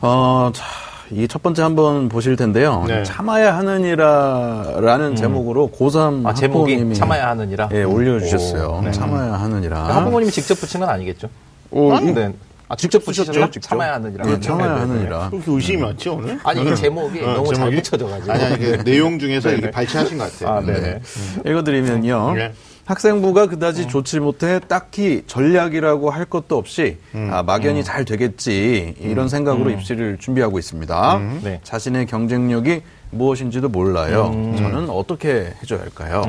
어, 0.00 0.50
자, 0.54 0.64
이첫 1.12 1.42
번째 1.42 1.62
한번 1.62 2.08
보실 2.08 2.36
텐데요. 2.36 2.84
네. 2.88 3.02
참아야 3.04 3.56
하느니라라는 3.58 5.14
제목으로 5.16 5.70
고3 5.76 6.26
아, 6.26 6.32
제목이 6.34 6.94
참아야 6.94 7.28
하느니라. 7.30 7.68
예, 7.72 7.82
올려주셨어요. 7.82 8.78
오, 8.78 8.82
네. 8.82 8.90
참아야 8.92 9.34
하느니라. 9.34 9.84
학부모님이 9.96 10.30
직접 10.30 10.54
붙인 10.58 10.80
건 10.80 10.88
아니겠죠? 10.88 11.28
어, 11.70 11.98
네. 12.00 12.30
이- 12.30 12.32
아, 12.68 12.76
직접 12.76 13.04
붙이셨나? 13.04 13.50
직접. 13.50 13.60
참아야 13.68 13.94
하느니라. 13.94 14.30
예, 14.30 14.40
참아야 14.40 14.68
네, 14.68 14.74
네, 14.74 14.80
네. 14.86 14.88
하느니라. 14.92 15.30
그렇게 15.30 15.52
의심이 15.52 15.82
많지 15.82 16.08
오늘? 16.08 16.38
아니, 16.42 16.62
이게 16.62 16.74
제목이 16.74 17.20
어, 17.20 17.34
너무 17.34 17.46
잘 17.48 17.56
제목이? 17.56 17.76
붙여져가지고. 17.76 18.32
아니, 18.32 18.44
아니, 18.44 18.58
그 18.58 18.84
내용 18.84 19.18
중에서 19.18 19.50
이렇게 19.52 19.70
발췌하신 19.70 20.16
것 20.16 20.32
같아요. 20.32 20.56
아, 20.56 20.60
네네. 20.62 21.00
읽어드리면요. 21.44 22.32
네. 22.34 22.52
학생부가 22.84 23.46
그다지 23.46 23.88
좋지 23.88 24.20
못해 24.20 24.60
딱히 24.66 25.22
전략이라고 25.26 26.10
할 26.10 26.24
것도 26.24 26.56
없이 26.56 26.98
아, 27.30 27.42
막연히 27.42 27.84
잘 27.84 28.04
되겠지 28.04 28.94
이런 28.98 29.28
생각으로 29.28 29.70
입시를 29.70 30.18
준비하고 30.18 30.58
있습니다. 30.58 31.20
네. 31.42 31.60
자신의 31.62 32.06
경쟁력이 32.06 32.82
무엇인지도 33.10 33.68
몰라요. 33.68 34.32
저는 34.56 34.88
어떻게 34.90 35.52
해줘야 35.62 35.80
할까요? 35.80 36.22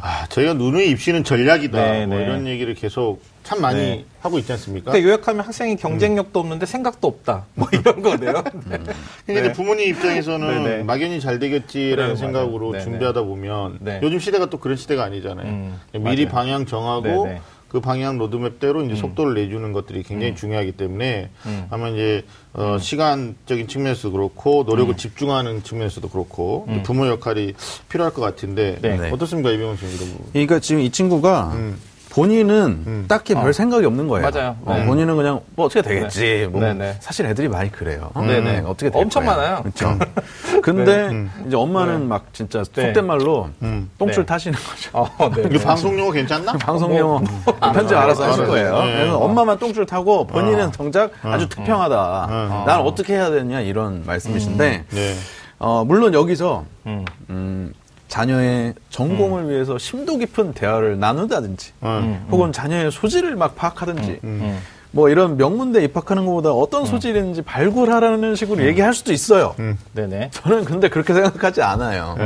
아, 0.00 0.26
저희가 0.28 0.54
누누이 0.54 0.88
입시는 0.90 1.24
전략이다. 1.24 1.92
네, 1.92 2.06
뭐 2.06 2.16
네. 2.18 2.24
이런 2.24 2.46
얘기를 2.46 2.74
계속 2.74 3.20
참 3.48 3.62
많이 3.62 3.80
네. 3.80 4.04
하고 4.20 4.38
있지 4.38 4.52
않습니까? 4.52 4.90
그러니까 4.90 5.08
요약하면 5.08 5.46
학생이 5.46 5.76
경쟁력도 5.76 6.38
없는데 6.38 6.66
생각도 6.66 7.08
없다. 7.08 7.46
뭐 7.54 7.66
이런 7.72 8.02
거네요. 8.02 8.42
그러니까 8.42 8.92
네. 9.24 9.32
이제 9.32 9.52
부모님 9.54 9.88
입장에서는 9.88 10.64
네, 10.64 10.76
네. 10.76 10.82
막연히 10.82 11.18
잘 11.18 11.38
되겠지라는 11.38 11.96
그래요, 11.96 12.16
생각으로 12.16 12.72
맞아요. 12.72 12.72
네, 12.72 12.84
준비하다 12.84 13.22
보면 13.22 13.78
네. 13.80 14.00
요즘 14.02 14.18
시대가 14.18 14.50
또 14.50 14.58
그런 14.58 14.76
시대가 14.76 15.04
아니잖아요. 15.04 15.46
음, 15.46 15.80
미리 15.94 16.26
맞아요. 16.26 16.28
방향 16.28 16.66
정하고 16.66 17.02
네, 17.02 17.14
음. 17.14 17.24
네. 17.24 17.40
그 17.70 17.80
방향 17.80 18.18
로드맵대로 18.18 18.82
이제 18.84 18.96
속도를 18.96 19.32
내주는 19.32 19.72
것들이 19.72 20.02
굉장히 20.02 20.34
중요하기 20.36 20.72
때문에 20.72 21.30
음. 21.46 21.66
아마 21.70 21.88
이제 21.88 22.26
어, 22.52 22.76
시간적인 22.78 23.66
측면에서도 23.66 24.12
그렇고 24.12 24.64
노력을 24.66 24.94
집중하는 24.94 25.62
측면에서도 25.62 26.06
그렇고 26.10 26.66
부모 26.82 27.06
역할이 27.06 27.54
필요할 27.88 28.12
것 28.12 28.20
같은데 28.20 28.76
네. 28.82 28.98
네. 28.98 29.10
어떻습니까 29.10 29.50
이병헌 29.52 29.76
선생님 29.78 29.96
이런 30.06 30.16
부분? 30.18 30.32
그러니까 30.32 30.60
지금 30.60 30.82
이 30.82 30.90
친구가 30.90 31.52
음. 31.54 31.78
본인은 32.18 33.04
딱히 33.06 33.34
별 33.34 33.52
생각이 33.52 33.86
없는 33.86 34.08
거예요. 34.08 34.28
맞아요. 34.28 34.56
어, 34.64 34.74
네. 34.74 34.86
본인은 34.86 35.16
그냥 35.16 35.40
뭐 35.54 35.66
어떻게 35.66 35.82
되겠지. 35.82 36.48
뭐 36.50 36.60
네, 36.60 36.74
네. 36.74 36.96
사실 36.98 37.26
애들이 37.26 37.48
많이 37.48 37.70
그래요. 37.70 38.10
네, 38.16 38.40
네. 38.40 38.58
어떻게 38.66 38.90
될 38.90 39.00
엄청 39.00 39.24
거야. 39.24 39.36
많아요. 39.36 39.62
그렇죠. 39.62 39.96
근데 40.62 41.28
이제 41.46 41.54
엄마는 41.54 42.08
막 42.08 42.26
진짜 42.32 42.64
네. 42.64 42.86
속된 42.86 43.06
말로 43.06 43.50
똥줄 43.98 44.24
네. 44.24 44.26
타시는 44.26 44.58
거죠. 44.58 44.90
어, 44.94 45.30
네. 45.32 45.48
이거 45.48 45.64
방송 45.64 45.96
용어 45.96 46.10
괜찮나? 46.10 46.54
방송 46.54 46.96
용어 46.96 47.20
편집 47.60 47.96
알아서 47.96 48.24
하실. 48.24 48.46
거예요. 48.46 48.82
네. 48.82 48.92
그래서 48.94 49.18
엄마만 49.18 49.58
똥줄 49.58 49.86
타고 49.86 50.26
본인은 50.26 50.72
정작 50.72 51.12
아주 51.22 51.48
투평하다. 51.48 52.64
난 52.66 52.80
어떻게 52.80 53.14
해야 53.14 53.30
되냐 53.30 53.60
이런 53.60 54.02
말씀이신데 54.04 54.84
네. 54.90 55.14
어, 55.60 55.84
물론 55.84 56.14
여기서 56.14 56.64
음. 56.86 57.72
음, 58.08 58.10
자녀의 58.10 58.74
전공을 58.90 59.50
위해서 59.50 59.78
심도 59.78 60.16
깊은 60.16 60.54
대화를 60.54 60.98
나누다든지 60.98 61.72
음. 61.82 62.26
혹은 62.30 62.52
자녀의 62.52 62.90
소질을 62.90 63.36
막 63.36 63.54
파악하든지 63.54 64.20
음. 64.24 64.58
뭐 64.90 65.10
이런 65.10 65.36
명문대 65.36 65.84
입학하는 65.84 66.24
것보다 66.24 66.50
어떤 66.50 66.86
소질인지 66.86 67.42
발굴하라는 67.42 68.34
식으로 68.34 68.64
얘기할 68.64 68.94
수도 68.94 69.12
있어요. 69.12 69.54
네네. 69.92 70.30
저는 70.32 70.64
근데 70.64 70.88
그렇게 70.88 71.12
생각하지 71.12 71.60
않아요. 71.60 72.16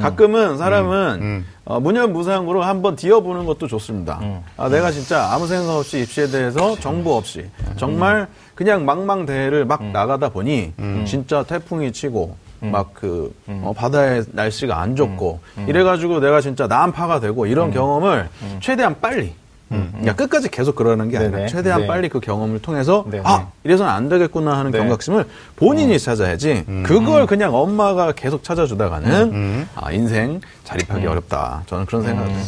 가끔은 0.00 0.56
사람은 0.56 1.44
어, 1.66 1.78
무념무상으로 1.78 2.62
한번 2.62 2.96
뒤어보는 2.96 3.44
것도 3.44 3.68
좋습니다. 3.68 4.18
아, 4.56 4.68
내가 4.70 4.90
진짜 4.90 5.30
아무 5.30 5.46
생각 5.46 5.76
없이 5.76 6.00
입시에 6.00 6.28
대해서 6.28 6.74
정보 6.80 7.16
없이 7.16 7.44
정말 7.76 8.28
그냥 8.54 8.86
망망대해를 8.86 9.66
막 9.66 9.84
나가다 9.84 10.30
보니 10.30 10.72
진짜 11.04 11.42
태풍이 11.42 11.92
치고 11.92 12.34
막그 12.60 13.34
바다의 13.74 14.24
날씨가 14.32 14.80
안 14.80 14.94
좋고. 14.96 15.40
이래가지고 15.66 16.20
내가 16.20 16.40
진짜 16.40 16.66
난파가 16.66 17.20
되고 17.20 17.46
이런 17.46 17.70
경험을 17.72 18.28
최대한 18.60 18.96
빨리 19.00 19.32
그러니까 19.70 20.14
끝까지 20.14 20.50
계속 20.50 20.74
그러는 20.74 21.08
게 21.08 21.16
아니라 21.16 21.36
네네. 21.38 21.46
최대한 21.48 21.82
네. 21.82 21.86
빨리 21.86 22.08
그 22.08 22.18
경험을 22.18 22.60
통해서 22.60 23.04
네네. 23.08 23.22
아 23.24 23.46
이래서는 23.62 23.90
안 23.90 24.08
되겠구나 24.08 24.58
하는 24.58 24.72
네. 24.72 24.78
경각심을 24.78 25.26
본인이 25.56 25.96
찾아야지 25.98 26.64
그걸 26.84 27.26
그냥 27.26 27.54
엄마가 27.54 28.12
계속 28.12 28.42
찾아주다가는 28.42 29.68
아, 29.76 29.92
인생 29.92 30.40
자립하기 30.64 31.06
어렵다 31.06 31.62
저는 31.66 31.86
그런 31.86 32.02
생각을 32.02 32.30
해요. 32.30 32.42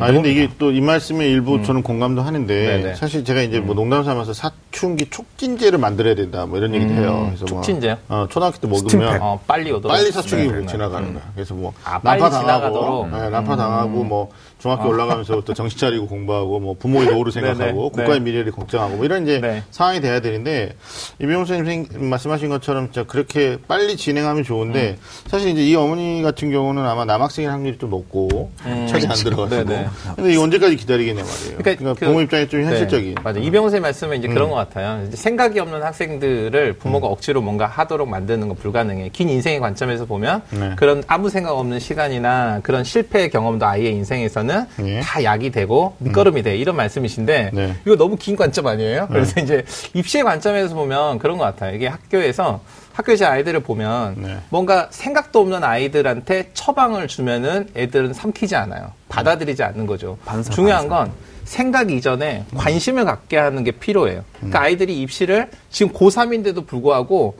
아 0.00 0.12
근데 0.12 0.30
이게 0.30 0.48
또 0.58 0.66
이 0.76 0.80
말씀에 0.82 1.26
일부 1.26 1.62
저는 1.62 1.82
공감도 1.82 2.20
하는데 2.20 2.54
네네. 2.54 2.94
사실 2.96 3.24
제가 3.24 3.40
이제 3.40 3.60
뭐 3.60 3.74
농담 3.74 4.04
삼아서 4.04 4.34
사춘기 4.34 5.08
촉진제를 5.08 5.78
만들어야 5.78 6.14
된다 6.14 6.44
뭐 6.44 6.58
이런 6.58 6.74
얘기도 6.74 6.92
해요. 6.92 7.24
그래서 7.28 7.46
뭐, 7.46 7.62
촉진제요? 7.62 7.96
어, 8.10 8.26
초등학교 8.28 8.58
때 8.58 8.66
먹으면 8.66 8.88
스팀팩. 8.90 9.22
어, 9.22 9.40
빨리 9.46 9.70
오도록. 9.72 9.96
빨리 9.96 10.12
사춘기 10.12 10.48
네, 10.52 10.60
네. 10.60 10.66
지나가는 10.66 11.14
거야. 11.14 11.22
그래서 11.34 11.54
뭐 11.54 11.72
아, 11.84 11.98
빨리 11.98 12.20
난파 12.20 12.36
당하고, 12.38 12.44
지나가도록? 12.74 13.10
네, 13.10 13.30
난파 13.30 13.56
당하고 13.56 14.04
뭐 14.04 14.30
중학교 14.66 14.88
올라가면서부터 14.88 15.54
정신 15.54 15.78
차리고 15.78 16.08
공부하고 16.08 16.58
뭐 16.58 16.74
부모의 16.76 17.06
노후를 17.06 17.30
생각하고 17.30 17.62
네네. 17.64 17.72
국가의 17.90 18.08
네. 18.14 18.20
미래를 18.20 18.50
걱정하고 18.50 18.96
뭐 18.96 19.04
이런 19.04 19.22
이제 19.22 19.40
네. 19.40 19.62
상황이 19.70 20.00
돼야 20.00 20.18
되는데 20.18 20.72
이병호 21.20 21.44
선생님 21.44 21.86
생- 21.88 22.10
말씀하신 22.10 22.48
것처럼 22.48 22.86
진짜 22.90 23.04
그렇게 23.06 23.58
빨리 23.68 23.96
진행하면 23.96 24.42
좋은데 24.42 24.96
사실 25.28 25.50
이제 25.50 25.64
이 25.64 25.76
어머니 25.76 26.20
같은 26.22 26.50
경우는 26.50 26.82
아마 26.84 27.04
남학생일 27.04 27.48
확률이 27.50 27.78
좀 27.78 27.90
높고 27.90 28.50
차지 28.88 29.06
안 29.06 29.14
들어가지고 29.14 29.64
네네. 29.64 29.86
근데 30.16 30.34
이 30.34 30.36
언제까지 30.36 30.74
기다리겠냐 30.76 31.22
말이에요. 31.22 31.58
그러니까, 31.58 31.94
그- 31.94 32.06
부모 32.06 32.20
입장에 32.22 32.48
좀 32.48 32.62
현실적인. 32.64 33.14
네, 33.14 33.22
맞아. 33.22 33.38
이병호 33.38 33.66
선생님 33.68 33.82
말씀은 33.82 34.18
이제 34.18 34.26
그런 34.28 34.48
것 34.50 34.56
같아요. 34.56 35.04
이제 35.06 35.16
생각이 35.16 35.60
없는 35.60 35.80
학생들을 35.84 36.72
부모가 36.74 37.06
억지로 37.06 37.40
뭔가 37.40 37.66
하도록 37.66 38.08
만드는 38.08 38.48
건 38.48 38.56
불가능해. 38.56 39.10
긴 39.12 39.28
인생의 39.28 39.60
관점에서 39.60 40.06
보면 40.06 40.42
네. 40.50 40.72
그런 40.76 41.04
아무 41.06 41.28
생각 41.30 41.52
없는 41.56 41.78
시간이나 41.78 42.58
그런 42.64 42.82
실패의 42.82 43.30
경험도 43.30 43.64
아이의 43.64 43.92
인생에서는 43.92 44.55
예. 44.84 45.00
다 45.00 45.22
약이 45.22 45.50
되고 45.50 45.96
밑거름이 45.98 46.42
돼. 46.42 46.56
이런 46.56 46.76
말씀이신데 46.76 47.50
네. 47.52 47.76
이거 47.84 47.96
너무 47.96 48.16
긴 48.16 48.36
관점 48.36 48.66
아니에요? 48.66 49.08
그래서 49.08 49.40
이제 49.40 49.64
입시의 49.94 50.24
관점에서 50.24 50.74
보면 50.74 51.18
그런 51.18 51.38
것 51.38 51.44
같아요. 51.44 51.74
이게 51.74 51.86
학교에서 51.86 52.60
학교에서 52.92 53.26
아이들을 53.26 53.60
보면 53.60 54.14
네. 54.18 54.38
뭔가 54.48 54.88
생각도 54.90 55.40
없는 55.40 55.62
아이들한테 55.62 56.50
처방을 56.54 57.08
주면은 57.08 57.68
애들은 57.76 58.14
삼키지 58.14 58.56
않아요. 58.56 58.92
받아들이지 59.08 59.62
않는 59.62 59.86
거죠. 59.86 60.16
반사, 60.24 60.52
중요한 60.52 60.88
건 60.88 61.12
생각 61.44 61.90
이전에 61.90 62.44
관심을 62.56 63.04
갖게 63.04 63.36
하는 63.36 63.64
게 63.64 63.70
필요해요. 63.70 64.24
그러니까 64.36 64.62
아이들이 64.62 65.00
입시를 65.02 65.50
지금 65.70 65.92
고3인데도 65.92 66.66
불구하고 66.66 67.36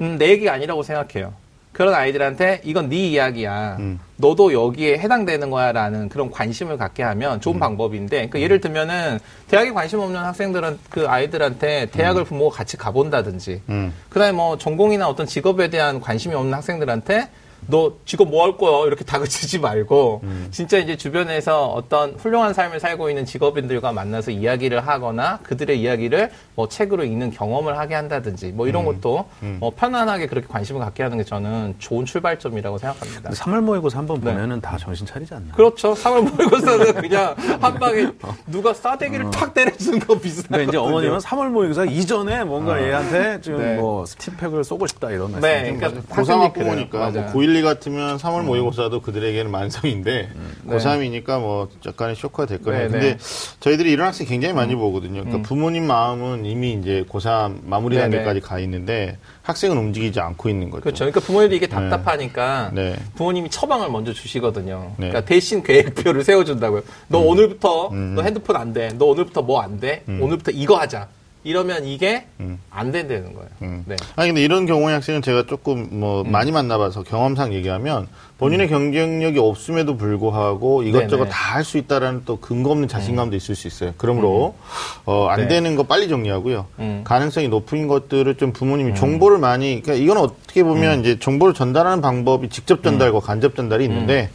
음, 0.00 0.18
내 0.18 0.28
얘기가 0.30 0.52
아니라고 0.52 0.82
생각해요. 0.82 1.32
그런 1.76 1.92
아이들한테 1.92 2.62
이건 2.64 2.88
네 2.88 2.96
이야기야. 2.96 3.76
너도 4.16 4.54
여기에 4.54 4.96
해당되는 4.96 5.50
거야라는 5.50 6.08
그런 6.08 6.30
관심을 6.30 6.78
갖게 6.78 7.02
하면 7.02 7.38
좋은 7.42 7.58
방법인데, 7.58 8.16
그러니까 8.16 8.40
예를 8.40 8.62
들면은 8.62 9.18
대학에 9.48 9.72
관심 9.72 10.00
없는 10.00 10.18
학생들은 10.18 10.78
그 10.88 11.06
아이들한테 11.06 11.90
대학을 11.92 12.24
부모가 12.24 12.56
같이 12.56 12.78
가본다든지, 12.78 13.60
음. 13.68 13.92
그다음에 14.08 14.32
뭐 14.32 14.56
전공이나 14.56 15.06
어떤 15.06 15.26
직업에 15.26 15.68
대한 15.68 16.00
관심이 16.00 16.34
없는 16.34 16.54
학생들한테 16.54 17.28
너 17.68 17.92
직업 18.04 18.28
뭐 18.28 18.44
할 18.46 18.56
거야 18.56 18.86
이렇게 18.86 19.04
다그치지 19.04 19.58
말고 19.58 20.22
진짜 20.50 20.78
이제 20.78 20.96
주변에서 20.96 21.66
어떤 21.66 22.12
훌륭한 22.14 22.54
삶을 22.54 22.78
살고 22.80 23.08
있는 23.08 23.24
직업인들과 23.24 23.92
만나서 23.92 24.30
이야기를 24.30 24.86
하거나 24.86 25.38
그들의 25.42 25.80
이야기를 25.80 26.30
뭐 26.54 26.68
책으로 26.68 27.04
읽는 27.04 27.30
경험을 27.32 27.76
하게 27.78 27.94
한다든지 27.94 28.52
뭐 28.52 28.68
이런 28.68 28.84
것도 28.84 29.26
뭐 29.58 29.72
편안하게 29.74 30.26
그렇게 30.26 30.46
관심을 30.46 30.80
갖게 30.80 31.02
하는 31.02 31.18
게 31.18 31.24
저는 31.24 31.74
좋은 31.78 32.04
출발점이라고 32.06 32.78
생각합니다. 32.78 33.30
3월 33.30 33.60
모의고사 33.60 33.98
한번 33.98 34.20
보면은 34.20 34.60
다 34.60 34.76
정신 34.78 35.06
차리지 35.06 35.34
않나. 35.34 35.54
그렇죠. 35.54 35.94
3월 35.94 36.20
모의고사는 36.36 36.94
그냥 36.94 37.34
한 37.60 37.74
방에 37.74 38.06
누가 38.46 38.72
싸대기를 38.72 39.30
탁 39.30 39.52
때려주는 39.54 39.98
거 40.00 40.18
비슷한 40.18 40.58
근데 40.58 40.64
이제. 40.64 40.76
어머님은 40.76 41.18
3월 41.18 41.48
모의고사 41.48 41.84
이전에 41.86 42.44
뭔가 42.44 42.80
얘한테 42.82 43.40
지금 43.40 43.58
네. 43.58 43.76
뭐 43.76 44.06
스팀팩을 44.06 44.62
쏘고 44.64 44.86
싶다 44.86 45.10
이런 45.10 45.32
말씀. 45.32 45.40
네, 45.40 45.66
좀 45.68 45.78
그러니까 45.78 46.00
고3 46.02 46.16
학생들이 46.16 46.42
학부모니까 46.44 46.90
그래요. 46.90 47.10
뭐 47.12 47.22
맞아 47.22 47.32
요. 47.60 47.62
912 47.62 47.62
같으면 47.62 48.16
3월 48.18 48.42
모의고사도 48.44 49.00
그들에게는 49.02 49.50
만성인데 49.50 50.28
네. 50.64 50.76
고3이니까 50.76 51.40
뭐 51.40 51.68
약간의 51.86 52.16
쇼크가 52.16 52.46
될 52.46 52.62
거예요. 52.62 52.82
네, 52.84 52.88
근데 52.88 53.16
네. 53.16 53.18
저희들이 53.60 53.90
이런 53.90 54.06
학생 54.08 54.26
굉장히 54.26 54.54
많이 54.54 54.74
보거든요. 54.74 55.24
그러니까 55.24 55.46
부모님 55.48 55.86
마음은 55.86 56.44
이미 56.46 56.72
이제 56.74 57.04
고3 57.08 57.60
마무리 57.64 57.96
네, 57.96 58.02
단계까지 58.02 58.40
가 58.40 58.58
있는데 58.60 59.18
학생은 59.42 59.76
움직이지 59.76 60.20
않고 60.20 60.48
있는 60.48 60.70
거죠. 60.70 60.82
그렇죠. 60.82 60.98
그러니까 61.04 61.20
부모님들이 61.20 61.56
이게 61.58 61.66
답답하니까 61.66 62.70
네. 62.74 62.96
부모님이 63.14 63.50
처방을 63.50 63.90
먼저 63.90 64.12
주시거든요. 64.12 64.92
네. 64.98 65.06
음. 65.06 65.10
그러니까 65.10 65.24
대신 65.24 65.62
계획표를 65.62 66.24
세워준다고요. 66.24 66.82
너 67.08 67.18
오늘부터 67.18 67.90
너 67.92 68.22
핸드폰 68.22 68.56
안 68.56 68.72
돼. 68.72 68.88
너 68.98 69.06
오늘부터 69.06 69.42
뭐 69.42 69.56
안 69.60 69.80
돼. 69.80 70.04
오늘부터 70.06 70.52
이거 70.52 70.76
하자. 70.76 71.08
이러면 71.46 71.86
이게 71.86 72.26
안 72.70 72.90
된다는 72.90 73.32
거예요. 73.32 73.48
음. 73.62 73.84
네. 73.86 73.94
아니 74.16 74.30
근데 74.30 74.42
이런 74.42 74.66
경우의 74.66 74.94
학생은 74.94 75.22
제가 75.22 75.44
조금 75.46 75.86
뭐 76.00 76.24
많이 76.24 76.50
만나봐서 76.50 77.04
경험상 77.04 77.54
얘기하면 77.54 78.08
본인의 78.38 78.68
경쟁력이 78.68 79.38
없음에도 79.38 79.96
불구하고 79.96 80.82
이것저것. 80.82 81.26
다 81.26 81.46
할 81.56 81.64
수 81.64 81.78
있다라는 81.78 82.22
또 82.26 82.38
근거 82.40 82.70
없는 82.72 82.88
자신감도 82.88 83.36
있을 83.36 83.54
수 83.54 83.66
있어요. 83.68 83.94
그러므로 83.96 84.56
어, 85.04 85.28
안 85.28 85.42
네. 85.42 85.48
되는 85.48 85.76
거 85.76 85.84
빨리 85.84 86.08
정리하고요. 86.08 86.66
음. 86.80 87.00
가능성이 87.04 87.48
높은 87.48 87.86
것들을 87.86 88.34
좀 88.36 88.52
부모님이 88.52 88.94
정보를 88.96 89.38
많이 89.38 89.80
그러니까 89.82 89.94
이건 90.02 90.18
어떻게 90.18 90.64
보면 90.64 91.00
이제 91.00 91.18
정보를 91.20 91.54
전달하는 91.54 92.00
방법이 92.02 92.48
직접 92.48 92.82
전달과 92.82 93.20
간접 93.20 93.54
전달이 93.54 93.84
있는데 93.84 94.30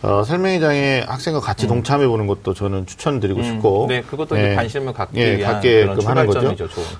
어, 0.00 0.22
설명회 0.24 0.60
장에 0.60 1.04
학생과 1.06 1.40
같이 1.40 1.66
동참해 1.66 2.06
보는 2.06 2.28
것도 2.28 2.54
저는 2.54 2.86
추천드리고 2.86 3.42
싶고 3.42 3.86
네, 3.88 4.02
그것도 4.02 4.36
이제 4.36 4.54
관심을 4.54 4.92
갖기 4.92 5.18
예, 5.20 5.38
위한 5.38 5.54
갖게끔 5.54 6.06
하는 6.06 6.26
거죠. 6.26 6.54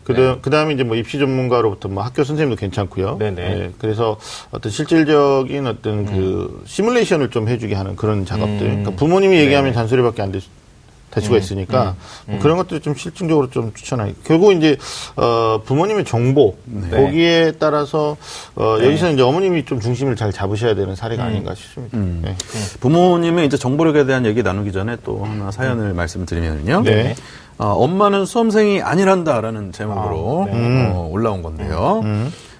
네. 0.09 0.37
그 0.43 0.51
다음에 0.51 0.75
이제 0.75 0.83
뭐 0.83 0.97
입시 0.97 1.19
전문가로부터 1.19 1.89
뭐 1.89 2.03
학교 2.03 2.25
선생님도 2.25 2.59
괜찮고요. 2.59 3.19
네네. 3.19 3.43
예, 3.43 3.71
그래서 3.79 4.19
어떤 4.51 4.73
실질적인 4.73 5.67
어떤 5.69 6.07
그 6.07 6.63
시뮬레이션을 6.67 7.31
좀 7.31 7.49
해주게 7.49 7.75
하는 7.75 7.95
그런 7.95 8.25
작업들. 8.25 8.67
음. 8.67 8.83
그러니까 8.83 8.91
부모님이 8.97 9.37
얘기하면 9.39 9.73
네네. 9.73 9.75
잔소리밖에 9.75 10.23
안 10.23 10.33
될 10.33 10.41
수 10.41 10.58
가 11.11 11.21
있으니까 11.39 11.95
뭐 12.27 12.39
그런 12.39 12.57
것들을 12.59 12.81
좀 12.81 12.95
실증적으로 12.95 13.51
좀 13.51 13.73
추천하기. 13.75 14.17
결국 14.25 14.53
이제 14.53 14.77
어 15.17 15.61
부모님의 15.65 16.05
정보 16.05 16.57
거기에 16.91 17.53
따라서 17.59 18.17
어 18.55 18.77
여기서 18.83 19.13
이제 19.13 19.23
어머님이 19.23 19.65
좀 19.65 19.81
중심을 19.81 20.17
잘 20.17 20.33
잡으셔야 20.33 20.75
되는 20.75 20.95
사례가 20.95 21.25
아닌가 21.25 21.55
싶습니다. 21.55 21.97
네. 21.99 22.37
부모님의 22.81 23.47
이제 23.47 23.57
정보력에 23.57 24.05
대한 24.05 24.27
얘기 24.27 24.43
나누기 24.43 24.73
전에 24.73 24.97
또 25.05 25.25
하나 25.25 25.51
사연을 25.51 25.95
말씀드리면요. 25.95 26.83
네. 26.83 27.15
어, 27.59 27.67
엄마는 27.73 28.25
수험생이 28.25 28.83
아니란다라는 28.83 29.73
제목으로 29.73 30.47
아, 30.49 30.55
네. 30.55 30.93
어, 30.93 31.09
올라온 31.11 31.43
건데요. 31.43 32.03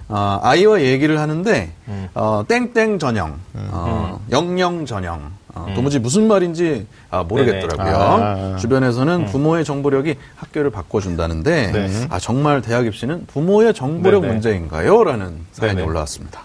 어, 0.09 0.39
아이와 0.41 0.81
얘기를 0.81 1.19
하는데 1.19 1.71
어, 2.15 2.43
땡땡 2.47 2.99
전형, 2.99 3.39
어, 3.53 4.19
영영 4.31 4.85
전형. 4.85 5.38
어, 5.67 5.73
도무지 5.75 5.99
무슨 5.99 6.27
말인지 6.27 6.87
아, 7.09 7.23
모르겠더라고요. 7.23 7.95
아. 7.95 8.55
주변에서는 8.57 9.25
부모의 9.25 9.65
정보력이 9.65 10.15
학교를 10.35 10.71
바꿔준다는데 10.71 11.71
네. 11.71 12.07
아 12.09 12.19
정말 12.19 12.61
대학 12.61 12.85
입시는 12.85 13.25
부모의 13.27 13.73
정보력 13.73 14.21
네네. 14.21 14.33
문제인가요? 14.33 15.03
라는 15.03 15.39
사연이 15.51 15.77
네네. 15.77 15.87
올라왔습니다. 15.87 16.41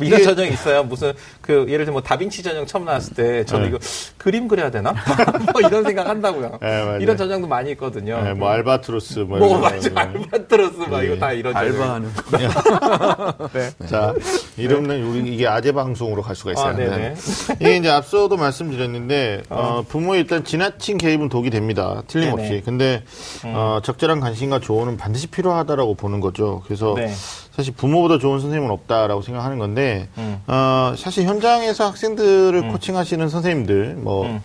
이런 0.00 0.22
전형이 0.22 0.52
있어요. 0.52 0.82
무슨 0.82 1.12
그 1.44 1.66
예를 1.68 1.84
들면 1.84 1.92
뭐 1.92 2.02
다빈치 2.02 2.42
전형 2.42 2.64
처음 2.64 2.86
나왔을 2.86 3.14
때 3.14 3.44
저는 3.44 3.64
네. 3.64 3.68
이거 3.68 3.78
그림 4.16 4.48
그려야 4.48 4.70
되나? 4.70 4.94
뭐 5.52 5.60
이런 5.60 5.84
생각 5.84 6.08
한다고요. 6.08 6.58
네. 6.62 6.98
이런 7.00 7.18
전형도 7.18 7.46
많이 7.46 7.70
있거든요. 7.72 8.22
네, 8.22 8.32
뭐 8.32 8.48
알바트로스 8.48 9.20
뭐, 9.20 9.38
뭐 9.38 9.48
이런 9.48 9.60
맞아 9.60 9.90
거. 9.90 10.00
알바트로스 10.00 10.76
막 10.88 11.00
네. 11.00 11.06
이거 11.06 11.16
다 11.18 11.32
이런. 11.32 11.54
알바하는 11.54 12.10
네. 13.52 13.86
자, 13.86 14.14
이러면 14.56 15.02
우리 15.02 15.34
이게 15.34 15.46
아재 15.46 15.72
방송으로 15.72 16.22
갈 16.22 16.34
수가 16.34 16.52
있어요. 16.52 16.68
아, 16.68 16.72
네네. 16.72 16.96
네. 16.96 17.14
이게 17.60 17.76
이제 17.76 17.90
앞서도 17.90 18.38
말씀드렸는데 18.38 19.42
어, 19.50 19.84
부모의 19.86 20.22
일단 20.22 20.44
지나친 20.44 20.96
개입은 20.96 21.28
독이 21.28 21.50
됩니다. 21.50 22.02
틀림없이. 22.06 22.48
네네. 22.48 22.62
근데 22.62 23.04
어, 23.44 23.80
적절한 23.82 24.20
관심과 24.20 24.60
조언은 24.60 24.96
반드시 24.96 25.26
필요하다라고 25.26 25.94
보는 25.94 26.20
거죠. 26.20 26.62
그래서 26.64 26.94
네. 26.96 27.12
사실 27.56 27.72
부모보다 27.72 28.18
좋은 28.18 28.40
선생님은 28.40 28.72
없다라고 28.72 29.22
생각하는 29.22 29.58
건데 29.58 30.08
음. 30.18 30.40
어, 30.46 30.94
사실 30.96 31.24
현장에서 31.24 31.86
학생들을 31.86 32.68
코칭하시는 32.68 33.28
선생님들 33.28 33.94
뭐 33.94 34.26
음. 34.26 34.42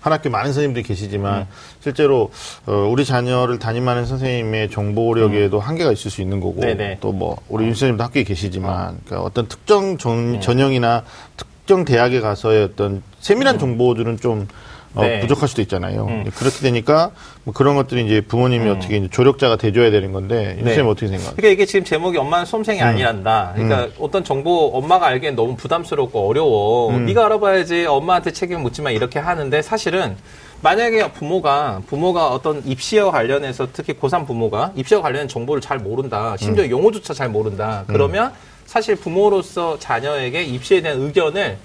한 0.00 0.12
학교 0.12 0.30
많은 0.30 0.46
선생님들이 0.46 0.82
계시지만 0.82 1.46
실제로 1.80 2.30
어, 2.66 2.72
우리 2.90 3.04
자녀를 3.04 3.58
담임하는 3.58 4.06
선생님의 4.06 4.70
정보력에도 4.70 5.60
한계가 5.60 5.92
있을 5.92 6.10
수 6.10 6.22
있는 6.22 6.40
거고 6.40 6.56
음. 6.56 6.60
네네. 6.62 6.98
또뭐 7.00 7.36
우리 7.48 7.66
윤 7.66 7.72
선생님도 7.72 8.02
학교에 8.02 8.24
계시지만 8.24 8.98
그러니까 9.04 9.26
어떤 9.26 9.46
특정 9.46 9.92
네. 9.92 9.98
전, 9.98 10.40
전형이나 10.40 11.04
특정 11.36 11.84
대학에 11.84 12.20
가서의 12.20 12.64
어떤 12.64 13.02
세밀한 13.20 13.58
정보들은 13.58 14.18
좀 14.18 14.48
어, 14.94 15.02
음. 15.02 15.06
네. 15.06 15.20
부족할 15.20 15.48
수도 15.48 15.62
있잖아요. 15.62 16.06
음. 16.06 16.30
그렇게 16.34 16.58
되니까 16.60 17.10
뭐 17.44 17.54
그런 17.54 17.76
것들이 17.76 18.04
이제 18.04 18.20
부모님이 18.20 18.68
어떻게 18.68 18.96
이제 18.96 19.08
조력자가 19.08 19.56
돼줘야 19.56 19.90
되는 19.90 20.12
건데 20.12 20.56
윤 20.58 20.64
네. 20.64 20.64
선생님 20.64 20.86
어떻게 20.86 21.06
생각하세요? 21.08 21.36
그러니까 21.36 21.52
이게 21.52 21.66
지금 21.66 21.84
제목이 21.84 22.18
엄마는 22.18 22.44
수험생이 22.44 22.80
아니란다. 22.80 23.52
그러니까 23.54 23.88
어떤 23.98 24.22
정보 24.24 24.70
엄마가 24.74 25.06
알기엔 25.06 25.34
너무 25.34 25.56
부담스럽고 25.56 26.28
어려워. 26.28 26.92
네가 26.98 27.26
알아봐야지 27.26 27.86
엄마한테 27.86 28.32
책임 28.32 28.60
묻지만 28.62 28.92
이렇게 28.92 29.18
하는데 29.18 29.62
사실은 29.62 30.16
만약에 30.60 31.10
부모가 31.12 31.80
부모가 31.86 32.28
어떤 32.28 32.62
입시와 32.64 33.10
관련해서 33.10 33.68
특히 33.72 33.94
고3 33.94 34.26
부모가 34.26 34.72
입시와 34.76 35.02
관련된 35.02 35.28
정보를 35.28 35.60
잘 35.60 35.78
모른다. 35.78 36.36
심지어 36.38 36.68
용어조차 36.68 37.14
잘 37.14 37.28
모른다. 37.28 37.84
그러면 37.88 38.32
사실 38.66 38.94
부모로서 38.94 39.78
자녀에게 39.78 40.44
입시에 40.44 40.80
대한 40.80 41.00
의견을 41.00 41.58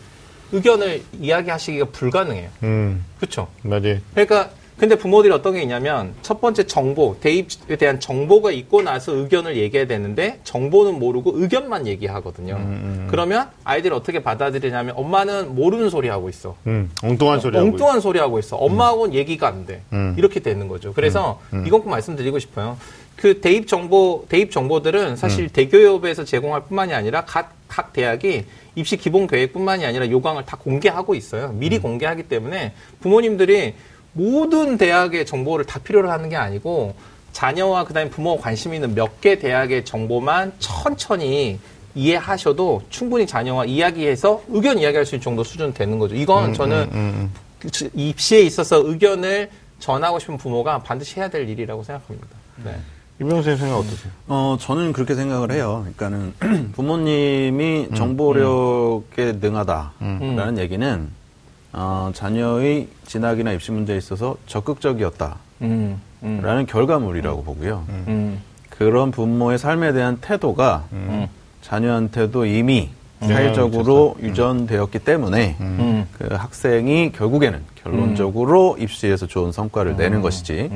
의견을 0.51 1.04
이야기하시기가 1.20 1.86
불가능해요. 1.92 2.50
음, 2.63 3.04
그렇죠? 3.20 3.48
맞아요. 3.63 3.98
그러니까 4.13 4.50
근데 4.77 4.96
부모들이 4.96 5.34
어떤 5.34 5.56
게 5.56 5.63
있냐면 5.63 6.13
첫 6.22 6.39
번째 6.39 6.68
정보 6.68 7.18
대입에 7.20 7.77
대한 7.77 8.00
정보가 8.00 8.51
있고 8.51 8.84
나서 8.84 9.12
의견을 9.12 9.58
얘기해야 9.58 9.88
되는데 9.88 10.39
정보는 10.44 11.00
모르고 11.00 11.32
의견만 11.36 11.88
얘기하거든요. 11.88 13.08
그러면 13.10 13.50
아이들이 13.63 13.94
어떻게 13.96 14.22
받아들이냐면 14.22 14.94
엄마는 14.96 15.56
모르는 15.56 15.89
소리 15.89 16.10
하고 16.10 16.30
있어. 16.30 16.56
음, 16.68 16.92
엉뚱한 17.01 17.39
소리 17.39 17.58
하고 17.58 17.70
엉뚱한 17.70 18.01
소리 18.01 18.20
하고 18.20 18.38
있어. 18.38 18.56
엄마하고는 18.58 19.16
얘기가 19.16 19.48
안 19.48 19.66
돼. 19.66 19.82
음. 19.94 20.13
이렇게 20.16 20.42
되는 20.42 20.68
거죠. 20.68 20.94
그래서 20.94 21.42
이건 21.66 21.82
꼭 21.82 21.89
말씀드리고 21.89 22.38
싶어요. 22.38 22.77
그 23.16 23.42
대입 23.42 23.68
정보, 23.68 24.25
대입 24.30 24.51
정보들은 24.51 25.16
사실 25.16 25.50
대교협에서 25.50 26.24
제공할 26.24 26.66
뿐만이 26.66 26.94
아니라 26.94 27.25
각, 27.25 27.51
각 27.68 27.92
대학이 27.92 28.46
입시 28.77 28.96
기본 28.96 29.25
계획뿐만이 29.25 29.86
아니라 29.86 30.07
요강을 30.10 30.46
다 30.46 30.55
공개하고 30.55 31.15
있어요. 31.15 31.50
미리 31.53 31.79
공개하기 31.79 32.24
때문에 32.24 32.74
부모님들이 33.01 33.74
모든 34.13 34.77
대학의 34.77 35.25
정보를 35.25 35.65
다 35.65 35.79
필요로 35.79 36.12
하는 36.12 36.29
게 36.29 36.36
아니고 36.36 36.93
자녀와 37.34 37.86
그다음에 37.86 38.10
부모가 38.12 38.41
관심 38.43 38.75
있는 38.75 38.93
몇 38.93 39.19
개 39.19 39.39
대학의 39.39 39.84
정보만 39.84 40.53
천천히 40.60 41.60
이해하셔도 41.96 42.84
충분히 42.91 43.25
자녀와 43.25 43.65
이야기해서 43.65 44.43
의견 44.50 44.77
이야기할 44.77 45.05
수 45.07 45.15
있는 45.15 45.24
정도 45.24 45.43
수준 45.43 45.74
되는 45.74 45.98
거죠. 45.98 46.13
이건 46.15 46.53
저는 46.53 47.29
그 47.57 47.72
지- 47.72 47.89
입시에 47.96 48.41
있어서 48.41 48.79
의견을 48.88 49.50
전하고 49.79 50.19
싶은 50.19 50.38
부모가 50.38 50.84
반드시 50.84 51.19
해야 51.19 51.27
될 51.29 51.50
일이라고 51.50 51.84
생각합니다. 51.84 52.27
네. 52.63 52.75
이병 53.19 53.31
선생님 53.31 53.57
생각 53.57 53.77
어떠세요? 53.77 54.12
어, 54.27 54.57
저는 54.59 54.93
그렇게 54.93 55.15
생각을 55.15 55.51
해요. 55.51 55.86
그러니까는 55.97 56.33
부모님이 56.74 57.89
정보력에 57.95 59.33
능하다라는 59.41 60.57
얘기는 60.59 61.09
어, 61.74 62.12
자녀의 62.13 62.88
진학이나 63.05 63.51
입시 63.53 63.71
문제에 63.71 63.97
있어서 63.97 64.36
적극적이었다라는 64.45 65.38
음, 65.62 66.01
음, 66.24 66.65
결과물이라고 66.67 67.43
보고요. 67.43 67.86
음, 67.89 68.41
그런 68.69 69.09
부모의 69.09 69.57
삶에 69.57 69.93
대한 69.93 70.17
태도가 70.21 70.86
음, 70.91 71.27
자녀한테도 71.62 72.45
이미 72.45 72.89
사회적으로 73.19 74.15
유전되었기 74.21 75.00
때문에 75.00 75.57
음. 75.59 76.07
그 76.19 76.27
학생이 76.31 77.12
결국에는 77.13 77.62
결론적으로 77.83 78.77
입시에서 78.79 79.25
좋은 79.25 79.51
성과를 79.51 79.94
음. 79.94 79.98
내는 79.98 80.22
것이지. 80.22 80.70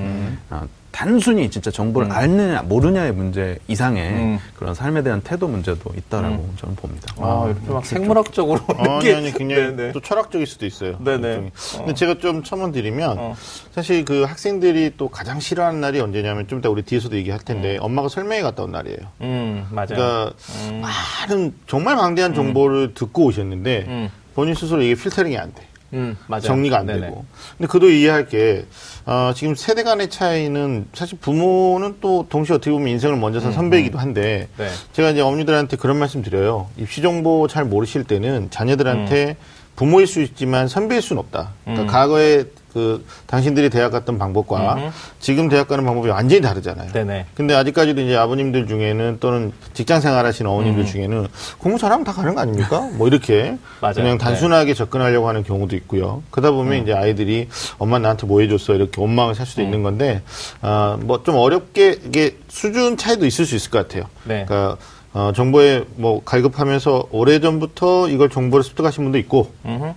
아, 0.50 0.66
단순히 0.92 1.50
진짜 1.50 1.72
정보를 1.72 2.12
알느냐 2.12 2.64
모르냐의 2.64 3.14
문제 3.14 3.58
이상의 3.68 4.10
음. 4.12 4.40
그런 4.56 4.74
삶에 4.76 5.02
대한 5.04 5.22
태도 5.22 5.48
문제도 5.48 5.92
있다라고 5.96 6.50
저는 6.60 6.76
봅니다. 6.76 7.14
아, 7.20 7.46
이렇게 7.48 7.72
막 7.72 7.86
생물학적으로. 7.86 8.60
아니, 8.78 9.06
이렇게- 9.06 9.16
아니, 9.16 9.32
굉장히 9.34 9.76
네네. 9.76 9.92
또 9.94 10.02
철학적일 10.02 10.46
수도 10.46 10.66
있어요. 10.66 10.98
네네. 11.00 11.28
일종의. 11.30 11.52
근데 11.78 11.94
제가 11.94 12.16
좀 12.20 12.44
첨언드리면, 12.44 13.18
어. 13.18 13.36
사실 13.74 14.04
그 14.06 14.24
학생들이 14.24 14.94
또 14.98 15.08
가장 15.08 15.40
싫어하는 15.40 15.80
날이 15.80 16.00
언제냐면, 16.02 16.48
좀 16.48 16.60
이따 16.60 16.70
우리 16.70 16.82
뒤에서도 16.82 17.16
얘기할 17.16 17.40
텐데, 17.40 17.78
엄마가 17.80 18.10
설명회 18.10 18.42
갔다 18.42 18.64
온 18.64 18.72
날이에요. 18.72 18.98
음, 19.22 19.66
맞아요. 19.72 19.88
그러니까, 19.88 20.34
많은, 20.82 21.54
정말 21.68 21.96
방대한 21.96 22.34
정보를 22.34 22.94
듣고 22.94 23.26
오셨는데, 23.26 23.86
음. 23.88 24.10
본인 24.36 24.54
스스로 24.56 24.82
이게 24.82 24.96
필터링이 24.96 25.38
안 25.38 25.54
돼. 25.54 25.64
음, 25.94 26.18
맞아요. 26.28 26.42
정리가 26.44 26.80
안 26.80 26.86
네네. 26.86 27.02
되고. 27.02 27.26
근데 27.58 27.68
그도 27.70 27.90
이해할 27.90 28.28
게, 28.28 28.66
어, 29.06 29.34
지금 29.36 29.56
세대 29.56 29.84
간의 29.84 30.10
차이는 30.10 30.88
사실 30.94 31.18
부모는 31.20 31.98
또 32.02 32.26
동시에 32.30 32.56
어떻게 32.56 32.72
보면 32.72 32.88
인생을 32.88 33.18
먼저 33.18 33.40
산 33.40 33.52
선배이기도 33.52 33.98
한데, 34.00 34.48
네. 34.58 34.70
제가 34.94 35.10
이제 35.10 35.22
어머니들한테 35.22 35.78
그런 35.78 35.98
말씀 35.98 36.22
드려요. 36.22 36.70
입시 36.78 37.02
정보 37.02 37.48
잘 37.48 37.66
모르실 37.66 38.04
때는 38.06 38.44
음. 38.44 38.48
자녀들한테 38.50 39.36
부모일 39.82 40.06
수 40.06 40.22
있지만 40.22 40.68
선배일 40.68 41.02
수는 41.02 41.20
없다. 41.20 41.54
그러니까 41.64 41.84
음. 41.84 41.88
과거에 41.88 42.44
그 42.72 43.04
당신들이 43.26 43.72
대학 43.72 43.90
갔던 43.90 44.20
방법과 44.20 44.76
음흠. 44.76 44.92
지금 45.20 45.50
대학 45.50 45.68
가는 45.68 45.84
방법이 45.84 46.08
완전히 46.08 46.40
다르잖아요. 46.40 46.92
네네. 46.92 47.26
근데 47.34 47.56
아직까지도 47.56 48.00
이제 48.00 48.16
아버님들 48.16 48.68
중에는 48.68 49.18
또는 49.20 49.52
직장 49.74 50.00
생활하시는 50.00 50.50
음. 50.50 50.54
어머님들 50.54 50.86
중에는 50.86 51.28
공부 51.58 51.80
잘하면 51.80 52.04
다 52.04 52.14
가는 52.14 52.36
거 52.36 52.42
아닙니까? 52.42 52.88
뭐 52.94 53.08
이렇게. 53.08 53.58
그냥 53.82 53.96
네. 53.96 54.18
단순하게 54.20 54.76
접근하려고 54.76 55.28
하는 55.28 55.44
경우도 55.44 55.76
있고요. 55.78 56.22
그러다 56.30 56.52
보면 56.52 56.74
음. 56.74 56.84
이제 56.84 56.94
아이들이 56.94 57.48
엄마 57.80 57.98
나한테 57.98 58.28
뭐 58.28 58.42
해줬어 58.42 58.76
이렇게 58.76 59.02
원망을 59.02 59.34
살 59.34 59.48
수도 59.48 59.64
있는 59.64 59.82
건데 59.82 60.22
아, 60.62 60.96
뭐좀 61.02 61.36
어렵게 61.38 62.02
이게 62.06 62.38
수준 62.50 62.98
차이도 62.98 63.26
있을 63.26 63.48
수 63.48 63.56
있을 63.56 63.72
것 63.72 63.88
같아요. 63.88 64.04
네. 64.26 64.46
그러니까 64.48 64.78
어, 65.14 65.32
정보에 65.36 65.84
뭐 65.96 66.22
갈급하면서 66.24 67.10
오래 67.12 67.40
전부터 67.40 68.10
이걸 68.10 68.30
정보를 68.30 68.64
습득하신 68.64 69.04
분도 69.04 69.18
있고 69.18 69.52
음흠. 69.66 69.94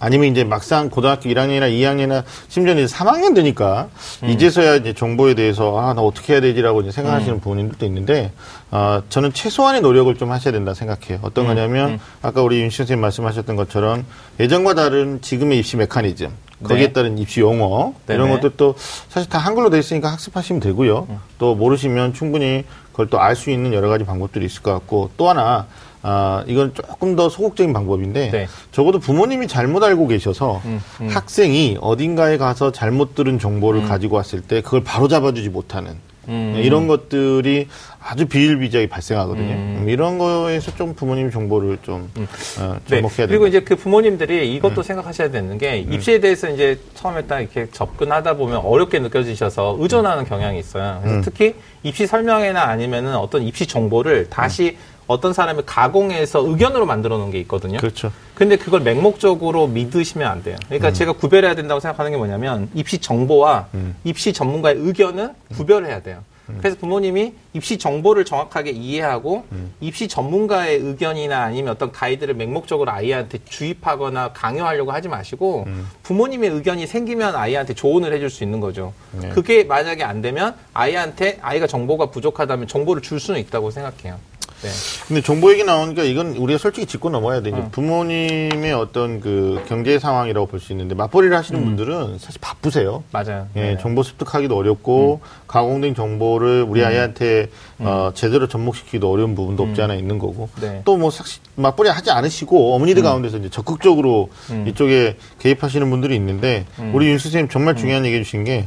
아니면 0.00 0.28
이제 0.28 0.44
막상 0.44 0.90
고등학교 0.90 1.28
1학년이나 1.28 1.70
2학년이나 1.72 2.22
심지어는 2.48 2.84
이제 2.84 2.94
3학년 2.94 3.34
되니까 3.34 3.88
이제서야 4.28 4.76
이제 4.76 4.92
정보에 4.92 5.34
대해서 5.34 5.76
아, 5.80 5.92
나 5.92 6.02
어떻게 6.02 6.34
해야 6.34 6.40
되지라고 6.40 6.82
이제 6.82 6.92
생각하시는 6.92 7.40
부모님들도 7.40 7.84
있는데, 7.86 8.30
아, 8.70 9.02
저는 9.08 9.32
최소한의 9.32 9.80
노력을 9.80 10.14
좀 10.14 10.30
하셔야 10.30 10.52
된다 10.52 10.72
생각해요. 10.72 11.18
어떤 11.22 11.46
거냐면, 11.46 11.98
아까 12.22 12.42
우리 12.42 12.60
윤 12.60 12.70
선생님 12.70 13.00
말씀하셨던 13.00 13.56
것처럼 13.56 14.04
예전과 14.38 14.74
다른 14.74 15.20
지금의 15.20 15.58
입시 15.58 15.76
메커니즘, 15.76 16.30
거기에 16.62 16.88
네. 16.88 16.92
따른 16.92 17.18
입시 17.18 17.40
용어, 17.40 17.94
이런 18.08 18.26
네네. 18.28 18.40
것들도 18.40 18.74
사실 19.08 19.28
다 19.28 19.38
한글로 19.38 19.70
돼 19.70 19.78
있으니까 19.78 20.10
학습하시면 20.12 20.60
되고요. 20.60 21.06
또 21.38 21.54
모르시면 21.54 22.14
충분히 22.14 22.64
그걸 22.90 23.08
또 23.08 23.20
알 23.20 23.36
수 23.36 23.50
있는 23.50 23.72
여러 23.72 23.88
가지 23.88 24.04
방법들이 24.04 24.44
있을 24.46 24.62
것 24.62 24.72
같고, 24.72 25.10
또 25.16 25.28
하나, 25.28 25.68
아, 26.02 26.42
이건 26.48 26.74
조금 26.74 27.14
더 27.14 27.28
소극적인 27.28 27.72
방법인데, 27.72 28.30
네. 28.30 28.48
적어도 28.72 28.98
부모님이 28.98 29.46
잘못 29.46 29.84
알고 29.84 30.08
계셔서 30.08 30.60
음, 30.64 30.80
음. 31.00 31.08
학생이 31.08 31.78
어딘가에 31.80 32.38
가서 32.38 32.72
잘못 32.72 33.14
들은 33.14 33.38
정보를 33.38 33.84
가지고 33.84 34.16
왔을 34.16 34.40
때 34.40 34.60
그걸 34.60 34.82
바로 34.82 35.06
잡아주지 35.06 35.48
못하는 35.50 35.96
음. 36.28 36.54
이런 36.56 36.88
것들이 36.88 37.68
아주 38.10 38.24
비일비재하게 38.24 38.88
발생하거든요. 38.88 39.52
음. 39.52 39.78
음, 39.82 39.88
이런 39.90 40.16
거에서 40.16 40.74
좀 40.76 40.94
부모님 40.94 41.30
정보를 41.30 41.76
좀 41.82 42.10
어, 42.58 42.78
네. 42.86 42.96
접목해야 42.96 43.16
된다. 43.16 43.26
그리고 43.28 43.46
이제 43.46 43.60
그 43.60 43.76
부모님들이 43.76 44.54
이것도 44.54 44.82
생각하셔야 44.82 45.30
되는 45.30 45.58
게 45.58 45.80
입시에 45.80 46.18
대해서 46.18 46.48
이제 46.48 46.80
처음에 46.94 47.26
딱 47.26 47.40
이렇게 47.40 47.68
접근하다 47.70 48.38
보면 48.38 48.58
어렵게 48.64 49.00
느껴지셔서 49.00 49.76
의존하는 49.78 50.24
경향이 50.24 50.58
있어요. 50.58 51.00
그래서 51.02 51.18
음. 51.18 51.22
특히 51.22 51.54
입시 51.82 52.06
설명회나 52.06 52.62
아니면은 52.62 53.14
어떤 53.14 53.42
입시 53.42 53.66
정보를 53.66 54.30
다시 54.30 54.78
어떤 55.06 55.34
사람이 55.34 55.64
가공해서 55.66 56.48
의견으로 56.48 56.86
만들어 56.86 57.18
놓은 57.18 57.30
게 57.30 57.38
있거든요. 57.40 57.76
그렇죠. 57.76 58.10
근데 58.34 58.56
그걸 58.56 58.80
맹목적으로 58.80 59.66
믿으시면 59.66 60.26
안 60.26 60.42
돼요. 60.42 60.56
그러니까 60.66 60.92
제가 60.92 61.12
구별해야 61.12 61.54
된다고 61.54 61.78
생각하는 61.78 62.10
게 62.12 62.16
뭐냐면 62.16 62.70
입시 62.74 62.98
정보와 62.98 63.68
입시 64.04 64.32
전문가의 64.32 64.76
의견은 64.78 65.34
구별해야 65.54 66.00
돼요. 66.00 66.22
그래서 66.58 66.76
부모님이 66.78 67.34
입시 67.52 67.78
정보를 67.78 68.24
정확하게 68.24 68.70
이해하고 68.70 69.44
음. 69.52 69.74
입시 69.80 70.08
전문가의 70.08 70.78
의견이나 70.78 71.42
아니면 71.42 71.72
어떤 71.72 71.92
가이드를 71.92 72.34
맹목적으로 72.34 72.90
아이한테 72.90 73.38
주입하거나 73.44 74.32
강요하려고 74.32 74.92
하지 74.92 75.08
마시고 75.08 75.64
음. 75.66 75.88
부모님의 76.02 76.50
의견이 76.50 76.86
생기면 76.86 77.36
아이한테 77.36 77.74
조언을 77.74 78.12
해줄 78.12 78.30
수 78.30 78.44
있는 78.44 78.60
거죠. 78.60 78.92
네. 79.12 79.28
그게 79.30 79.64
만약에 79.64 80.02
안 80.02 80.22
되면 80.22 80.54
아이한테 80.72 81.38
아이가 81.42 81.66
정보가 81.66 82.06
부족하다면 82.06 82.66
정보를 82.66 83.02
줄 83.02 83.20
수는 83.20 83.40
있다고 83.40 83.70
생각해요. 83.70 84.18
네. 84.62 84.68
근데 85.06 85.22
정보 85.22 85.52
얘기 85.52 85.62
나오니까 85.62 86.02
이건 86.02 86.36
우리가 86.36 86.58
솔직히 86.58 86.86
짚고 86.86 87.10
넘어야 87.10 87.40
돼. 87.42 87.50
이제 87.50 87.58
어. 87.58 87.68
부모님의 87.70 88.72
어떤 88.72 89.20
그 89.20 89.62
경제 89.68 89.98
상황이라고 89.98 90.46
볼 90.46 90.58
수 90.58 90.72
있는데 90.72 90.94
맞벌이를 90.96 91.36
하시는 91.36 91.64
분들은 91.64 92.18
사실 92.18 92.40
바쁘세요. 92.40 93.04
맞아요. 93.12 93.46
예, 93.54 93.60
음. 93.60 93.62
네. 93.62 93.72
음. 93.74 93.78
정보 93.80 94.02
습득하기도 94.02 94.56
어렵고 94.56 95.20
가공된 95.46 95.94
정보를 95.94 96.64
우리 96.68 96.84
아이한테 96.84 97.50
어, 97.78 98.10
제대로 98.14 98.48
접목시키기도 98.48 99.10
어려운 99.10 99.34
부분도 99.36 99.62
없지 99.62 99.80
않아 99.82 99.94
있는 99.94 100.18
거고 100.18 100.48
음. 100.56 100.60
네. 100.60 100.82
또뭐 100.84 101.10
맞벌이 101.58 101.88
하지 101.90 102.10
않으시고 102.10 102.74
어머니들 102.74 103.02
가운데서 103.02 103.38
이제 103.38 103.48
적극적으로 103.48 104.30
음. 104.50 104.66
이쪽에 104.68 105.16
개입하시는 105.40 105.88
분들이 105.90 106.14
있는데 106.16 106.64
우리 106.92 107.08
윤 107.08 107.18
선생님 107.18 107.48
정말 107.48 107.74
중요한 107.76 108.04
얘기 108.06 108.16
해 108.16 108.22
주신 108.22 108.44
게 108.44 108.66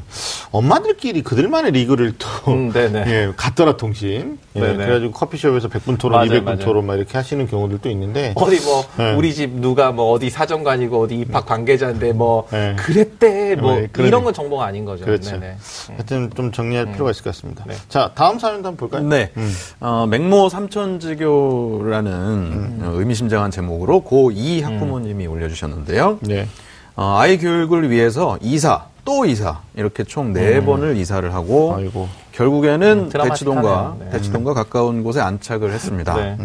엄마들끼리 0.51 1.23
그들만의 1.23 1.71
리그를 1.71 2.13
또 2.17 2.27
음, 2.51 2.71
네네. 2.71 3.03
예, 3.07 3.31
갔더라 3.37 3.77
통신 3.77 4.37
예, 4.55 4.59
네네. 4.59 4.75
그래가지고 4.75 5.11
커피숍에서 5.13 5.69
100분 5.69 5.97
토론, 5.97 6.19
맞아요, 6.19 6.41
200분 6.41 6.43
맞아요. 6.43 6.59
토론 6.59 6.85
막 6.85 6.95
이렇게 6.95 7.17
하시는 7.17 7.47
경우들도 7.47 7.89
있는데 7.89 8.33
어디 8.35 8.59
뭐 8.65 8.83
네. 8.97 9.13
우리 9.13 9.33
집 9.33 9.51
누가 9.51 9.91
뭐 9.91 10.11
어디 10.11 10.29
사정관이고 10.29 11.01
어디 11.01 11.15
입학 11.15 11.45
관계자인데 11.45 12.11
뭐 12.13 12.47
네. 12.51 12.75
그랬대 12.77 13.55
뭐 13.55 13.75
네, 13.75 13.87
그러니- 13.87 14.07
이런 14.07 14.23
건 14.25 14.33
정보가 14.33 14.65
아닌 14.65 14.83
거죠. 14.83 15.05
그렇죠. 15.05 15.31
네네. 15.31 15.55
하여튼 15.87 16.29
좀 16.35 16.51
정리할 16.51 16.91
필요가 16.91 17.11
있을 17.11 17.23
것 17.23 17.33
같습니다. 17.33 17.63
네. 17.65 17.75
자 17.87 18.11
다음 18.15 18.37
사연도 18.37 18.67
한번 18.67 18.75
볼까요? 18.77 19.07
네. 19.07 19.31
음. 19.37 19.53
어, 19.79 20.05
맹모 20.09 20.49
삼천지교라는 20.49 22.79
어, 22.80 22.80
의미심장한 22.83 23.51
제목으로 23.51 24.01
고2 24.03 24.61
학부모님이 24.63 25.27
올려주셨는데요. 25.27 26.19
네. 26.21 26.47
어, 26.95 27.17
아이 27.19 27.37
교육을 27.37 27.89
위해서 27.89 28.37
이사, 28.41 28.85
또 29.05 29.25
이사, 29.25 29.59
이렇게 29.75 30.03
총 30.03 30.33
네 30.33 30.63
번을 30.63 30.97
이사를 30.97 31.33
하고, 31.33 31.75
아이고. 31.77 32.07
결국에는 32.33 32.99
음. 33.05 33.09
대치동과, 33.09 33.95
네. 33.99 34.09
대치동과 34.11 34.53
가까운 34.53 35.03
곳에 35.03 35.19
안착을 35.21 35.71
했습니다. 35.71 36.15
네. 36.15 36.37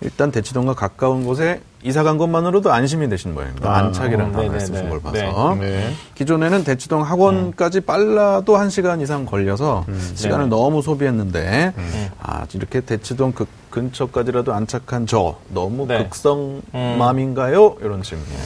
일단 0.00 0.30
대치동과 0.32 0.74
가까운 0.74 1.24
곳에 1.24 1.60
이사 1.82 2.02
간 2.02 2.18
것만으로도 2.18 2.72
안심이 2.72 3.08
되신 3.08 3.32
모양입니다. 3.34 3.70
아, 3.70 3.76
안착이라는 3.78 4.26
어, 4.26 4.32
단어를 4.32 4.48
네네네. 4.50 4.64
쓰신 4.66 4.88
걸 4.90 5.00
봐서. 5.00 5.54
네. 5.60 5.66
네. 5.66 5.92
기존에는 6.14 6.64
대치동 6.64 7.02
학원까지 7.02 7.80
빨라도 7.82 8.56
한시간 8.56 9.00
이상 9.00 9.24
걸려서 9.24 9.84
시간을 10.14 10.44
네. 10.46 10.50
너무 10.50 10.82
소비했는데 10.82 11.72
아 12.20 12.46
이렇게 12.54 12.80
대치동 12.80 13.32
그 13.32 13.46
근처까지라도 13.74 14.54
안착한 14.54 15.04
저 15.06 15.36
너무 15.48 15.86
네. 15.88 16.04
극성맘인가요? 16.04 17.78
이런 17.80 18.02
질문이에요. 18.02 18.38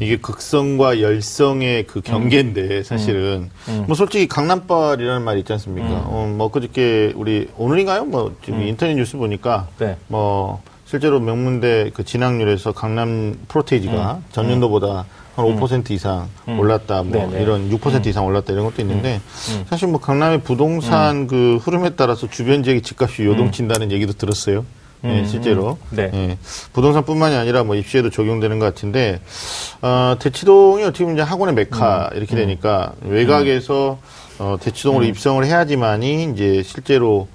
이게 0.00 0.18
극성과 0.18 1.00
열성의 1.00 1.86
그 1.86 2.02
경계인데 2.02 2.82
사실은 2.82 3.48
뭐 3.86 3.96
솔직히 3.96 4.28
강남발이라는 4.28 5.22
말이 5.22 5.40
있지 5.40 5.52
않습니까? 5.54 5.88
어, 5.88 6.30
뭐 6.36 6.50
그저께 6.50 7.14
우리 7.16 7.48
오늘인가요? 7.56 8.04
뭐 8.04 8.36
지금 8.44 8.62
인터넷 8.62 8.94
뉴스 8.94 9.16
보니까 9.16 9.66
네. 9.78 9.96
뭐 10.08 10.60
실제로 10.84 11.20
명문대 11.20 11.92
그 11.94 12.04
진학률에서 12.04 12.72
강남 12.72 13.38
프로테이지가 13.48 14.20
전년도보다 14.32 15.06
한5% 15.36 15.90
이상 15.90 16.28
올랐다, 16.46 17.02
뭐 17.02 17.26
네네. 17.28 17.42
이런 17.42 17.70
6% 17.70 18.06
이상 18.06 18.26
올랐다 18.26 18.52
이런 18.52 18.64
것도 18.64 18.80
있는데 18.82 19.20
사실 19.68 19.88
뭐 19.88 20.00
강남의 20.00 20.40
부동산 20.42 21.26
그 21.26 21.58
흐름에 21.62 21.90
따라서 21.90 22.28
주변 22.28 22.62
지역의 22.62 22.82
집값이 22.82 23.24
요동친다는 23.24 23.92
얘기도 23.92 24.12
들었어요. 24.14 24.64
예, 25.04 25.24
실제로. 25.26 25.78
네. 25.90 26.10
예, 26.12 26.38
부동산뿐만이 26.72 27.36
아니라 27.36 27.64
뭐 27.64 27.76
입시에도 27.76 28.10
적용되는 28.10 28.58
것 28.58 28.64
같은데 28.64 29.20
어, 29.82 30.16
대치동이 30.18 30.82
어떻게 30.84 31.04
보면 31.04 31.16
이제 31.16 31.22
학원의 31.22 31.54
메카 31.54 32.10
이렇게 32.14 32.34
되니까 32.34 32.92
외곽에서 33.02 33.98
어, 34.38 34.56
대치동으로 34.60 35.04
입성을 35.04 35.44
해야지만이 35.44 36.30
이제 36.32 36.62
실제로 36.64 37.28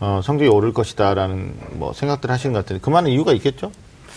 어, 0.00 0.20
성적이 0.22 0.50
오를 0.50 0.72
것이다라는 0.72 1.54
뭐 1.72 1.92
생각들 1.92 2.30
하시는 2.30 2.52
것 2.52 2.64
같은데 2.64 2.80
그만한 2.80 3.10
이유가 3.12 3.32
있겠죠? 3.32 3.70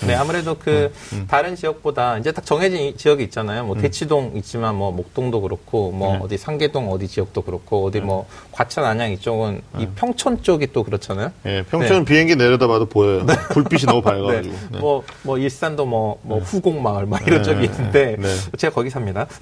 네, 0.05 0.13
아무래도 0.13 0.55
그 0.59 0.93
다른 1.27 1.55
지역보다 1.55 2.17
이제 2.19 2.31
딱 2.31 2.45
정해진 2.45 2.79
이- 2.81 2.95
지역이 2.97 3.23
있잖아요. 3.25 3.65
뭐 3.65 3.75
대치동 3.77 4.33
있지만 4.35 4.75
뭐 4.75 4.91
목동도 4.91 5.41
그렇고 5.41 5.91
뭐 5.91 6.17
어디 6.21 6.37
상계동 6.37 6.91
어디 6.91 7.07
지역도 7.07 7.41
그렇고 7.41 7.85
어디 7.85 7.99
뭐 7.99 8.27
과천 8.51 8.83
안양 8.85 9.11
이쪽은 9.13 9.61
이 9.79 9.87
평촌 9.95 10.41
쪽이 10.43 10.67
또 10.71 10.83
그렇잖아요. 10.83 11.31
예, 11.45 11.63
평촌 11.63 12.05
비행기 12.05 12.35
내려다봐도 12.35 12.85
보여요. 12.85 13.25
불빛이 13.51 13.83
너무 13.85 14.01
밝아가지고. 14.03 14.55
네. 14.71 14.79
뭐, 14.79 15.03
뭐, 15.23 15.37
일산도 15.37 15.85
뭐, 15.85 16.19
뭐, 16.21 16.39
후곡마을, 16.39 17.05
막 17.05 17.25
이런 17.27 17.41
네, 17.41 17.43
쪽이 17.43 17.65
있는데, 17.65 18.15
네. 18.19 18.35
제가 18.57 18.73
거기 18.73 18.89
삽니다. 18.89 19.27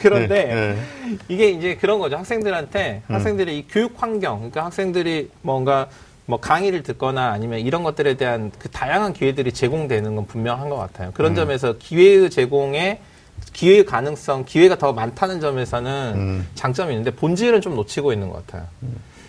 그런데, 0.00 0.44
네, 0.44 0.76
이게 1.28 1.50
이제 1.50 1.76
그런 1.76 1.98
거죠. 1.98 2.16
학생들한테, 2.16 3.02
학생들의 3.08 3.56
이 3.58 3.66
교육 3.68 3.94
환경, 4.02 4.36
그러니까 4.38 4.64
학생들이 4.66 5.30
뭔가, 5.42 5.88
뭐 6.26 6.38
강의를 6.40 6.82
듣거나 6.82 7.30
아니면 7.30 7.60
이런 7.60 7.82
것들에 7.82 8.14
대한 8.14 8.52
그 8.58 8.68
다양한 8.70 9.12
기회들이 9.12 9.52
제공되는 9.52 10.14
건 10.14 10.26
분명한 10.26 10.68
것 10.68 10.76
같아요. 10.76 11.10
그런 11.14 11.34
점에서 11.34 11.76
기회의 11.78 12.30
제공에 12.30 13.00
기회의 13.52 13.84
가능성, 13.84 14.44
기회가 14.44 14.76
더 14.78 14.92
많다는 14.92 15.40
점에서는 15.40 16.12
음. 16.14 16.48
장점이 16.54 16.92
있는데 16.92 17.10
본질은 17.10 17.60
좀 17.60 17.74
놓치고 17.74 18.12
있는 18.12 18.30
것 18.30 18.46
같아요. 18.46 18.68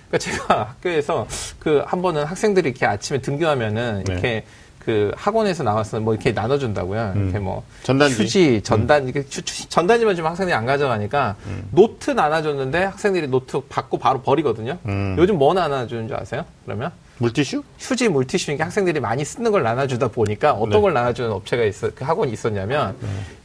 그러니까 0.09 0.17
제가 0.19 0.59
학교에서 0.77 1.27
그 1.59 1.83
한 1.87 2.01
번은 2.01 2.23
학생들이 2.25 2.69
이렇게 2.69 2.85
아침에 2.85 3.19
등교하면은 3.19 4.03
네. 4.05 4.13
이렇게 4.13 4.45
그 4.85 5.11
학원에서 5.15 5.63
나와서 5.63 5.99
뭐 5.99 6.13
이렇게 6.13 6.31
나눠준다고요. 6.31 7.13
이렇게 7.15 7.39
뭐 7.39 7.63
전단지. 7.83 8.15
휴지, 8.21 8.61
전단 8.63 9.07
이게 9.07 9.21
휴- 9.29 9.41
휴- 9.45 9.69
전단지만 9.69 10.15
주면 10.15 10.31
학생들이 10.31 10.53
안 10.55 10.65
가져가니까 10.65 11.35
노트 11.71 12.11
나눠줬는데 12.11 12.83
학생들이 12.83 13.27
노트 13.27 13.61
받고 13.69 13.97
바로 13.97 14.21
버리거든요. 14.21 14.77
음. 14.85 15.15
요즘 15.17 15.37
뭐 15.37 15.53
나눠주는 15.53 16.07
줄 16.07 16.17
아세요? 16.17 16.45
그러면 16.65 16.91
물티슈? 17.19 17.63
휴지, 17.79 18.09
물티슈 18.09 18.51
이게 18.51 18.63
학생들이 18.63 18.99
많이 18.99 19.23
쓰는 19.23 19.51
걸 19.51 19.63
나눠주다 19.63 20.09
보니까 20.09 20.53
어떤 20.53 20.69
네. 20.71 20.81
걸 20.81 20.93
나눠주는 20.93 21.31
업체가 21.31 21.63
있어, 21.63 21.91
그 21.95 22.03
학원이 22.03 22.31
있었냐면 22.33 22.95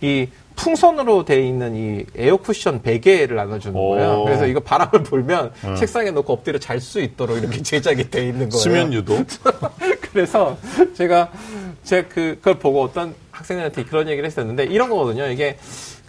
이 0.01 0.27
풍선으로 0.57 1.25
돼 1.25 1.47
있는 1.47 1.77
이 1.77 2.05
에어 2.17 2.37
쿠션 2.39 2.83
베개를 2.83 3.37
나눠주는 3.37 3.79
오. 3.79 3.91
거예요. 3.91 4.25
그래서 4.25 4.47
이거 4.49 4.59
바람을 4.59 5.05
불면 5.05 5.53
책상에 5.79 6.11
놓고 6.11 6.33
엎드려 6.33 6.59
잘 6.59 6.81
수 6.81 6.99
있도록 7.01 7.39
이렇게 7.39 7.63
제작이 7.63 8.11
돼 8.11 8.27
있는 8.27 8.49
거예요. 8.49 8.61
수면 8.61 8.93
유도? 8.93 9.19
그래서 10.13 10.59
제가 10.95 11.31
제가 11.85 12.09
그, 12.09 12.37
그걸 12.37 12.59
보고 12.59 12.83
어떤 12.83 13.15
학생들한테 13.31 13.85
그런 13.85 14.09
얘기를 14.09 14.27
했었는데 14.27 14.65
이런 14.65 14.89
거거든요. 14.89 15.27
이게 15.27 15.59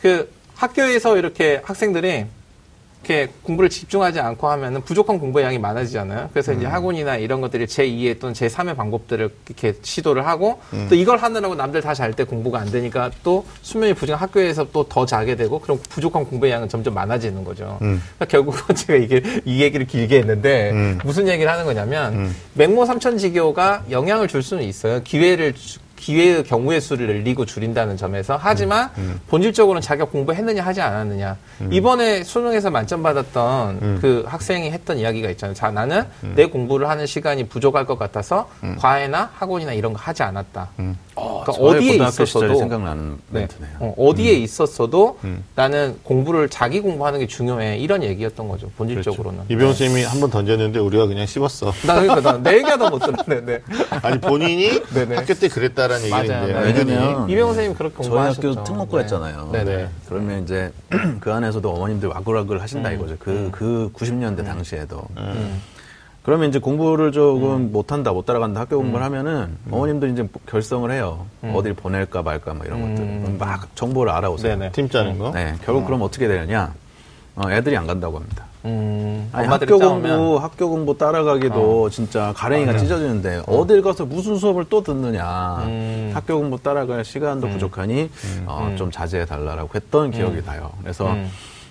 그 0.01 0.31
학교에서 0.55 1.17
이렇게 1.17 1.62
학생들이 1.63 2.25
이렇게 3.03 3.29
공부를 3.43 3.69
집중하지 3.69 4.19
않고 4.19 4.47
하면은 4.49 4.81
부족한 4.81 5.19
공부의 5.19 5.45
양이 5.45 5.57
많아지잖아요. 5.57 6.29
그래서 6.33 6.51
이제 6.53 6.65
학원이나 6.65 7.15
이런 7.15 7.39
것들이 7.41 7.65
제2의 7.65 8.19
또는 8.19 8.33
제3의 8.33 8.75
방법들을 8.75 9.29
이렇게 9.47 9.73
시도를 9.81 10.27
하고 10.27 10.59
또 10.89 10.95
이걸 10.95 11.17
하느라고 11.17 11.55
남들 11.55 11.81
다 11.81 11.93
잘 11.93 12.13
때 12.13 12.23
공부가 12.23 12.59
안 12.59 12.69
되니까 12.69 13.09
또 13.23 13.45
수면이 13.62 13.93
부족한 13.93 14.21
학교에서 14.21 14.67
또 14.71 14.83
더 14.89 15.05
자게 15.05 15.35
되고 15.35 15.59
그럼 15.59 15.79
부족한 15.89 16.25
공부의 16.25 16.51
양은 16.51 16.67
점점 16.69 16.93
많아지는 16.93 17.43
거죠. 17.43 17.77
그러니까 17.79 18.25
결국은 18.27 18.59
제가 18.75 18.95
이게 18.95 19.21
이 19.45 19.62
얘기를 19.62 19.85
길게 19.88 20.17
했는데 20.19 20.71
무슨 21.03 21.27
얘기를 21.27 21.51
하는 21.51 21.65
거냐면 21.65 22.33
맹모 22.55 22.85
삼천지교가 22.85 23.85
영향을 23.91 24.27
줄 24.27 24.43
수는 24.43 24.63
있어요. 24.63 25.01
기회를 25.03 25.53
주- 25.53 25.79
기회의 25.99 26.43
경우의 26.43 26.79
수를 26.79 27.07
늘리고 27.07 27.45
줄인다는 27.45 27.97
점에서 27.97 28.39
하지만 28.41 28.89
본질적으로는 29.27 29.81
자기가 29.81 30.05
공부했느냐 30.05 30.63
하지 30.63 30.81
않았느냐. 30.81 31.35
이번에 31.71 32.23
수능에서 32.23 32.71
만점 32.71 33.03
받았던 33.03 33.99
그 34.01 34.23
학생이 34.25 34.71
했던 34.71 34.97
이야기가 34.97 35.29
있잖아요. 35.31 35.53
자 35.53 35.69
나는 35.69 36.03
내 36.35 36.45
공부를 36.45 36.88
하는 36.89 37.05
시간이 37.05 37.49
부족할 37.49 37.85
것 37.85 37.99
같아서 37.99 38.49
과외나 38.79 39.29
학원이나 39.35 39.73
이런 39.73 39.93
거 39.93 39.99
하지 39.99 40.23
않았다. 40.23 40.69
그러니까 41.19 41.51
저의 41.53 41.77
어디에 41.77 42.08
있었어도 42.08 42.55
생각나는 42.55 43.17
네. 43.29 43.39
멘트네요. 43.41 43.71
어, 43.79 43.93
어디에 43.97 44.34
있었어도 44.34 45.17
나는 45.55 45.97
공부를 46.03 46.49
자기 46.49 46.79
공부하는 46.79 47.19
게 47.19 47.27
중요해 47.27 47.77
이런 47.77 48.03
얘기였던 48.03 48.47
거죠 48.47 48.69
본질적으로는. 48.77 49.43
이병호 49.49 49.73
쌤이 49.73 50.03
한번 50.03 50.29
던졌는데 50.29 50.79
우리가 50.79 51.08
그냥 51.08 51.25
씹었어. 51.25 51.71
나 51.86 52.01
그러니까 52.01 52.34
나내 52.34 52.58
얘기하다 52.58 52.89
못 52.89 52.99
들었네. 52.99 53.45
네. 53.45 53.62
아니 54.01 54.19
본인이 54.19 54.82
네네. 54.93 55.15
학교 55.15 55.34
때 55.34 55.47
그랬다라는 55.47 56.10
네. 56.10 56.15
은근히 56.15 56.91
왜냐면 56.91 57.29
이병호 57.29 57.47
선생님 57.53 57.77
그렇게 57.77 57.95
저희 57.97 58.10
공부하셨죠. 58.10 58.49
학교 58.49 58.63
특목고 58.63 58.97
네. 58.97 59.03
했잖아요. 59.03 59.49
네네. 59.51 59.89
그러면 60.08 60.43
이제 60.43 60.71
그 61.19 61.32
안에서도 61.34 61.69
어머님들 61.69 62.10
와글와글 62.10 62.62
하신다 62.62 62.91
이거죠. 62.91 63.15
그, 63.19 63.49
그 63.51 63.91
90년대 63.93 64.45
당시에도. 64.45 65.03
그러면 66.29 66.49
이제 66.49 66.59
공부를 66.59 67.11
조금 67.11 67.71
못한다, 67.71 68.11
못 68.11 68.23
따라간다 68.27 68.59
학교 68.61 68.77
공부를 68.77 69.03
하면은 69.03 69.57
어머님들 69.71 70.11
이제 70.11 70.29
결성을 70.45 70.91
해요. 70.91 71.25
어딜 71.55 71.73
보낼까 71.73 72.21
말까 72.21 72.53
뭐 72.53 72.67
이런 72.67 72.81
것들. 72.81 73.21
그럼 73.21 73.37
막 73.39 73.75
정보를 73.75 74.11
알아오세요. 74.11 74.55
네네. 74.55 74.71
팀 74.73 74.87
짜는 74.87 75.17
거. 75.17 75.31
네, 75.31 75.55
결국 75.65 75.87
그럼 75.87 76.03
어떻게 76.03 76.27
되느냐. 76.27 76.71
어, 77.35 77.49
애들이 77.49 77.75
안 77.75 77.87
간다고 77.87 78.17
합니다. 78.17 78.45
음, 78.65 79.27
아니, 79.31 79.47
학교 79.47 79.75
어. 79.77 79.79
공부, 79.79 80.37
학교 80.37 80.69
공부 80.69 80.95
따라가기도 80.99 81.89
진짜 81.89 82.31
가랭이가 82.35 82.77
찢어지는데 82.77 83.41
어 83.47 83.65
딜 83.65 83.81
가서 83.81 84.05
무슨 84.05 84.35
수업을 84.35 84.65
또 84.69 84.83
듣느냐. 84.83 85.63
음. 85.65 86.11
학교 86.13 86.37
공부 86.37 86.61
따라갈 86.61 87.03
시간도 87.03 87.47
부족하니 87.49 88.11
어, 88.45 88.75
좀 88.77 88.91
자제해 88.91 89.25
달라라고 89.25 89.69
했던 89.73 90.11
기억이 90.11 90.43
나요. 90.45 90.69
그래서 90.83 91.11
음. 91.11 91.27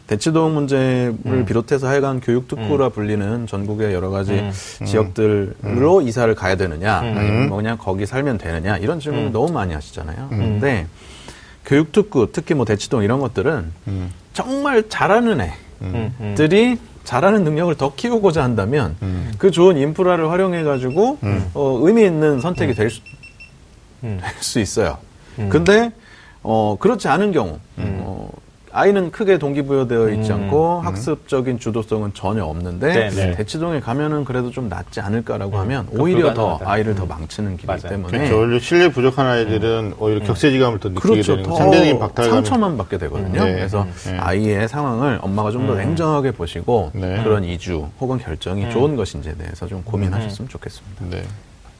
대치동 0.08 0.54
문제를 0.54 1.44
비롯해서 1.46 1.86
하여간 1.86 2.20
교육 2.20 2.48
특구라 2.48 2.86
음. 2.86 2.92
불리는 2.92 3.46
전국의 3.46 3.92
여러 3.92 4.08
가지 4.08 4.42
지역들로 4.84 6.00
이사를 6.02 6.34
가야 6.34 6.56
되느냐, 6.56 7.02
음. 7.02 7.14
아니면 7.16 7.48
뭐 7.48 7.58
그냥 7.58 7.76
거기 7.78 8.06
살면 8.06 8.38
되느냐 8.38 8.78
이런 8.78 9.00
질문을 9.00 9.32
너무 9.32 9.52
많이 9.52 9.74
하시잖아요. 9.74 10.28
근데 10.30 10.86
교육 11.66 11.92
특구, 11.92 12.30
특히 12.32 12.54
뭐 12.54 12.64
대치동 12.64 13.02
이런 13.02 13.20
것들은 13.20 13.70
정말 14.32 14.88
잘하는 14.88 15.42
애. 15.42 15.52
음, 15.82 16.12
음. 16.20 16.34
들이 16.36 16.78
잘하는 17.04 17.44
능력을 17.44 17.74
더 17.76 17.94
키우고자 17.94 18.42
한다면 18.42 18.96
그 19.36 19.50
좋은 19.50 19.76
인프라를 19.76 20.30
활용해 20.30 20.62
가지고 20.62 21.18
어, 21.52 21.80
의미 21.82 22.04
있는 22.04 22.40
선택이 22.40 22.74
될수 22.74 23.02
음. 24.04 24.18
될수 24.22 24.58
있어요. 24.58 24.96
근데 25.50 25.92
어, 26.42 26.76
그렇지 26.80 27.08
않은 27.08 27.32
경우 27.32 27.58
어, 27.76 28.30
아이는 28.72 29.10
크게 29.10 29.38
동기부여되어 29.38 30.10
있지 30.10 30.32
않고 30.32 30.80
학습적인 30.80 31.58
주도성은 31.58 32.12
전혀 32.14 32.44
없는데 32.44 32.92
네, 32.92 33.08
네. 33.10 33.32
대치동에 33.36 33.80
가면은 33.80 34.24
그래도 34.24 34.50
좀 34.50 34.68
낫지 34.68 35.00
않을까라고 35.00 35.58
하면 35.58 35.88
오히려 35.92 36.28
더 36.34 36.58
불가능하다. 36.58 36.70
아이를 36.70 36.94
더 36.94 37.06
망치는 37.06 37.56
길이기 37.56 37.66
맞아요. 37.66 37.88
때문에 37.88 38.18
그렇죠. 38.18 38.38
원래 38.38 38.58
실력 38.58 38.92
부족한 38.94 39.26
아이들은 39.26 39.94
오히려 39.98 40.24
격세지감을 40.26 40.80
더 40.80 40.88
느끼게 40.90 41.08
그렇죠. 41.08 41.36
되는 41.36 41.48
더. 41.48 41.56
상대적인 41.56 41.98
박탈감을 41.98 42.30
상처만 42.36 42.76
받게 42.76 42.98
되거든요. 42.98 43.44
네. 43.44 43.52
그래서 43.54 43.86
네. 44.06 44.18
아이의 44.18 44.68
상황을 44.68 45.18
엄마가 45.22 45.50
좀 45.50 45.68
더 45.68 45.74
냉정하게 45.74 46.30
보시고 46.30 46.92
네. 46.94 47.20
그런 47.22 47.44
이주 47.44 47.88
혹은 48.00 48.16
결정이 48.18 48.70
좋은 48.70 48.96
것인지에 48.96 49.34
대해서 49.34 49.66
좀 49.66 49.82
고민하셨으면 49.82 50.48
좋겠습니다. 50.48 51.04
네. 51.10 51.22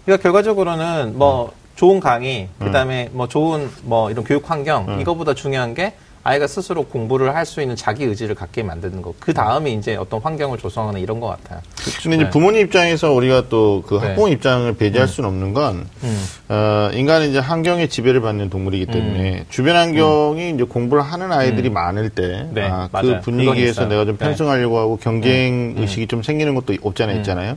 그러니까 0.04 0.22
결과적으로는 0.22 1.16
뭐 1.16 1.52
좋은 1.76 2.00
강의, 2.00 2.48
그다음에 2.58 3.08
뭐 3.12 3.28
좋은 3.28 3.70
뭐 3.84 4.10
이런 4.10 4.24
교육 4.24 4.50
환경 4.50 4.98
이거보다 5.00 5.32
중요한 5.34 5.74
게 5.74 5.94
아이가 6.24 6.46
스스로 6.46 6.84
공부를 6.84 7.34
할 7.34 7.48
수 7.48 7.62
있는 7.62 7.76
자기 7.76 8.04
의지를 8.04 8.34
갖게 8.34 8.62
만드는 8.62 9.00
거. 9.00 9.14
그 9.18 9.32
다음에 9.32 9.70
이제 9.70 9.96
어떤 9.96 10.20
환경을 10.20 10.58
조성하는 10.58 11.00
이런 11.00 11.18
것 11.18 11.28
같아요. 11.28 11.60
근데 12.02 12.16
이제 12.16 12.24
네. 12.24 12.30
부모님 12.30 12.60
입장에서 12.60 13.12
우리가 13.12 13.48
또그 13.48 13.94
네. 13.94 14.08
학부모 14.08 14.28
입장을 14.28 14.70
배제할 14.76 15.08
수는 15.08 15.30
없는 15.30 15.54
건, 15.54 15.86
음. 16.02 16.24
어, 16.50 16.90
인간은 16.92 17.30
이제 17.30 17.38
환경에 17.38 17.88
지배를 17.88 18.20
받는 18.20 18.50
동물이기 18.50 18.86
때문에 18.86 19.46
주변 19.48 19.76
환경이 19.76 20.50
이제 20.50 20.64
공부를 20.64 21.02
하는 21.02 21.32
아이들이 21.32 21.70
많을 21.70 22.10
때, 22.10 22.48
네, 22.52 22.68
아, 22.70 22.90
그 23.00 23.20
분위기에서. 23.20 23.86
내가 23.86 24.04
좀 24.04 24.18
네. 24.18 24.26
편승하려고 24.26 24.78
하고 24.78 24.96
경쟁 24.98 25.74
의식이 25.78 26.06
좀 26.08 26.22
생기는 26.22 26.54
것도 26.54 26.74
없잖아요, 26.82 27.16
있잖아요. 27.18 27.56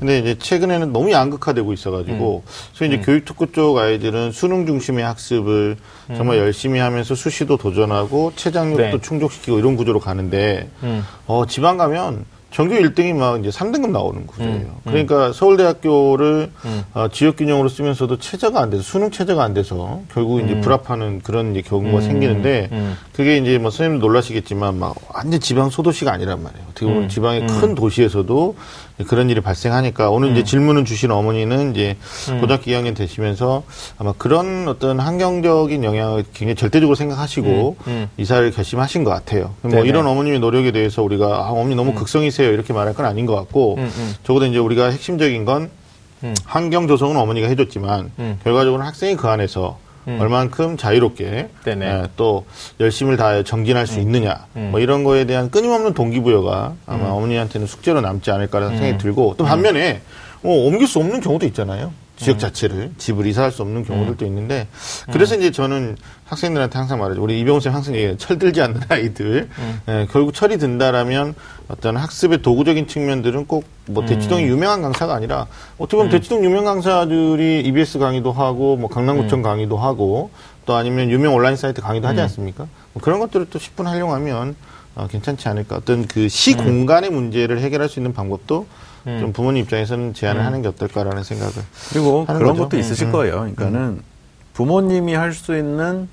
근데 0.00 0.18
이제 0.18 0.36
최근에는 0.38 0.92
너무 0.92 1.12
양극화되고 1.12 1.72
있어가지고, 1.72 2.42
그래서 2.74 2.92
이제 2.92 3.02
교육 3.04 3.24
특구 3.24 3.52
쪽 3.52 3.78
아이들은 3.78 4.32
수능 4.32 4.66
중심의 4.66 5.04
학습을 5.04 5.76
정말 6.16 6.38
열심히 6.38 6.80
하면서 6.80 7.14
수시도 7.14 7.56
도전하고 7.58 8.07
체장력도 8.34 8.98
네. 8.98 9.00
충족시키고 9.00 9.58
이런 9.58 9.76
구조로 9.76 10.00
가는데, 10.00 10.68
음. 10.82 11.04
어, 11.26 11.44
지방 11.46 11.76
가면 11.76 12.24
전교 12.50 12.76
1등이 12.76 13.14
막 13.14 13.38
이제 13.38 13.50
3등급 13.50 13.90
나오는 13.90 14.26
구조예요. 14.26 14.54
음, 14.54 14.80
그러니까 14.84 15.32
서울대학교를 15.32 16.50
어, 16.94 17.08
지역균형으로 17.12 17.68
쓰면서도 17.68 18.18
체제가 18.18 18.60
안 18.60 18.70
돼서 18.70 18.82
수능 18.82 19.10
체제가 19.10 19.42
안 19.44 19.52
돼서 19.52 20.00
결국 20.12 20.40
이제 20.40 20.58
불합하는 20.60 21.20
그런 21.22 21.52
이제 21.52 21.60
경우가 21.60 22.00
생기는데 22.00 22.70
음. 22.72 22.96
그게 23.12 23.36
이제 23.36 23.58
뭐 23.58 23.70
선생님도 23.70 24.06
놀라시겠지만 24.06 24.78
막 24.78 24.96
완전 25.12 25.40
지방 25.40 25.68
소도시가 25.68 26.10
아니란 26.10 26.42
말이에요. 26.42 26.64
어떻게 26.70 26.86
보면 26.86 27.02
음. 27.02 27.08
지방의 27.08 27.46
큰 27.46 27.74
도시에서도 27.74 28.56
그런 29.06 29.30
일이 29.30 29.40
발생하니까 29.40 30.10
오늘 30.10 30.28
음. 30.28 30.32
이제 30.32 30.42
질문을 30.44 30.84
주신 30.84 31.10
어머니는 31.10 31.72
이제 31.72 31.96
고등학교 32.40 32.70
2학년 32.70 32.96
되시면서 32.96 33.62
아마 33.96 34.12
그런 34.12 34.66
어떤 34.66 34.98
환경적인 34.98 35.84
영향을 35.84 36.24
굉장히 36.32 36.56
절대적으로 36.56 36.94
생각하시고 36.96 37.76
음, 37.86 37.90
음. 37.90 38.08
이사를 38.16 38.50
결심하신 38.50 39.04
것 39.04 39.10
같아요. 39.10 39.54
뭐. 39.62 39.84
이런 39.84 40.06
어머님의 40.06 40.40
노력에 40.40 40.72
대해서 40.72 41.02
우리가 41.02 41.46
아, 41.46 41.50
어머니 41.50 41.74
너무 41.74 41.94
극성이세요 41.94 42.52
이렇게 42.52 42.72
말할 42.72 42.94
건 42.94 43.06
아닌 43.06 43.26
것 43.26 43.34
같고 43.36 43.76
음, 43.76 43.90
음. 43.96 44.14
적어도 44.24 44.46
이제 44.46 44.58
우리가 44.58 44.90
핵심적인 44.90 45.44
건 45.44 45.70
음. 46.24 46.34
환경 46.44 46.88
조성은 46.88 47.16
어머니가 47.16 47.48
해줬지만 47.48 48.10
음. 48.18 48.40
결과적으로 48.42 48.82
학생이 48.82 49.16
그 49.16 49.28
안에서 49.28 49.78
음. 50.08 50.20
얼만큼 50.20 50.76
자유롭게. 50.76 51.48
예, 51.86 52.08
또 52.16 52.44
열심을 52.80 53.16
다해 53.16 53.42
정진할 53.44 53.86
수 53.86 54.00
있느냐 54.00 54.46
음. 54.56 54.68
뭐 54.70 54.80
이런 54.80 55.04
거에 55.04 55.24
대한 55.24 55.50
끊임없는 55.50 55.94
동기부여가 55.94 56.74
아마 56.86 57.08
어머니한테는 57.10 57.66
숙제로 57.66 58.00
남지 58.00 58.30
않을까라는 58.30 58.74
음. 58.74 58.78
생각이 58.78 59.02
들고 59.02 59.34
또 59.36 59.44
반면에 59.44 60.00
어, 60.42 60.48
옮길 60.50 60.86
수 60.86 60.98
없는 60.98 61.20
경우도 61.20 61.46
있잖아요. 61.46 61.92
지역 62.18 62.38
자체를 62.38 62.92
집을 62.98 63.26
이사할 63.26 63.52
수 63.52 63.62
없는 63.62 63.84
경우들도 63.84 64.24
있는데 64.26 64.66
그래서 65.12 65.36
이제 65.36 65.50
저는 65.50 65.96
학생들한테 66.26 66.76
항상 66.76 66.98
말하죠. 66.98 67.22
우리 67.22 67.38
이병호 67.40 67.60
쌤 67.60 67.72
항상 67.74 67.94
얘기해요. 67.94 68.16
철들지 68.18 68.60
않는 68.60 68.80
아이들. 68.90 69.48
예, 69.88 70.06
결국 70.10 70.34
철이 70.34 70.58
든다라면 70.58 71.34
어떤 71.68 71.96
학습의 71.96 72.42
도구적인 72.42 72.86
측면들은 72.88 73.46
꼭 73.46 73.64
뭐 73.90 74.04
대치동이 74.04 74.42
유명한 74.44 74.82
강사가 74.82 75.14
아니라 75.14 75.46
어떻게 75.78 75.96
보면 75.96 76.12
대치동 76.12 76.44
유명 76.44 76.66
강사들이 76.66 77.62
EBS 77.64 77.98
강의도 77.98 78.32
하고 78.32 78.76
뭐 78.76 78.90
강남구청 78.90 79.40
강의도 79.40 79.78
하고 79.78 80.30
또 80.66 80.74
아니면 80.74 81.08
유명 81.10 81.34
온라인 81.34 81.56
사이트 81.56 81.80
강의도 81.80 82.06
하지 82.06 82.20
않습니까? 82.20 82.66
뭐 82.92 83.00
그런 83.02 83.18
것들을 83.18 83.46
또 83.48 83.58
10분 83.58 83.84
활용하면 83.84 84.56
어, 84.94 85.06
괜찮지 85.10 85.48
않을까. 85.48 85.76
어떤 85.76 86.06
그 86.06 86.28
시 86.28 86.54
공간의 86.54 87.08
문제를 87.10 87.60
해결할 87.60 87.88
수 87.88 87.98
있는 87.98 88.12
방법도 88.12 88.66
좀 89.20 89.32
부모님 89.32 89.62
입장에서는 89.64 90.14
제안을 90.14 90.44
하는 90.44 90.62
게 90.62 90.68
어떨까라는 90.68 91.22
생각을. 91.24 91.52
그리고 91.90 92.26
그런 92.26 92.40
거죠. 92.42 92.62
것도 92.64 92.78
있으실 92.78 93.06
음, 93.06 93.08
음. 93.08 93.12
거예요. 93.12 93.34
그러니까는 93.54 94.02
부모님이 94.54 95.14
할 95.14 95.32
수 95.32 95.56
있는 95.56 96.08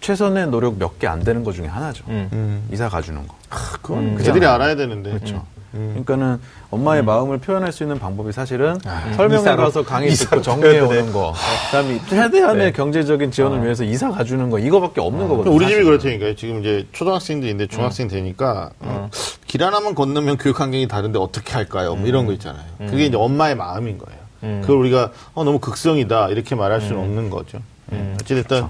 최선의 0.00 0.46
노력 0.48 0.78
몇 0.78 0.98
개 0.98 1.06
안 1.08 1.22
되는 1.24 1.42
것 1.44 1.52
중에 1.54 1.66
하나죠. 1.66 2.04
음. 2.08 2.28
음. 2.32 2.68
이사 2.72 2.88
가주는 2.88 3.26
거. 3.26 3.34
그건 3.48 4.14
그잖아요. 4.14 4.30
애들이 4.30 4.46
알아야 4.46 4.76
되는데. 4.76 5.10
그렇죠. 5.10 5.44
음. 5.74 5.88
그러니까는 6.04 6.40
엄마의 6.70 7.02
마음을 7.04 7.38
표현할 7.38 7.72
수 7.72 7.82
있는 7.82 7.98
방법이 7.98 8.32
사실은 8.32 8.78
설명회 9.16 9.50
이사로- 9.50 9.56
가서 9.56 9.84
강의 9.84 10.10
듣고 10.10 10.40
정리해 10.42 10.80
오는 10.80 11.12
거, 11.12 11.34
그다음에 11.66 12.00
최대한의 12.08 12.66
네. 12.66 12.72
경제적인 12.72 13.30
지원을 13.30 13.62
위해서 13.64 13.84
이사 13.84 14.10
가주는 14.10 14.48
거 14.50 14.58
이거밖에 14.58 15.00
없는 15.00 15.28
거거든요. 15.28 15.54
우리 15.54 15.66
집이. 15.68 15.84
그렇다니까요. 15.84 16.36
지금 16.36 16.60
이제 16.60 16.86
초등학생들인데 16.92 17.66
중학생 17.68 18.08
되니까 18.08 18.70
어, 18.80 19.10
길 19.46 19.62
하나만 19.62 19.94
건너면 19.94 20.38
교육 20.38 20.60
환경이 20.60 20.88
다른데 20.88 21.18
어떻게 21.18 21.52
할까요? 21.52 21.94
뭐 21.96 22.06
이런 22.06 22.26
거 22.26 22.32
있잖아요. 22.32 22.64
그게 22.78 23.06
이제 23.06 23.16
엄마의 23.16 23.54
마음인 23.54 23.98
거예요. 23.98 24.60
그걸 24.62 24.76
우리가 24.76 25.10
어, 25.34 25.44
너무 25.44 25.58
극성이다 25.58 26.28
이렇게 26.28 26.54
말할 26.54 26.80
수는 26.80 26.98
없는 26.98 27.28
거죠. 27.30 27.58
예. 27.92 28.14
어찌됐든 28.20 28.66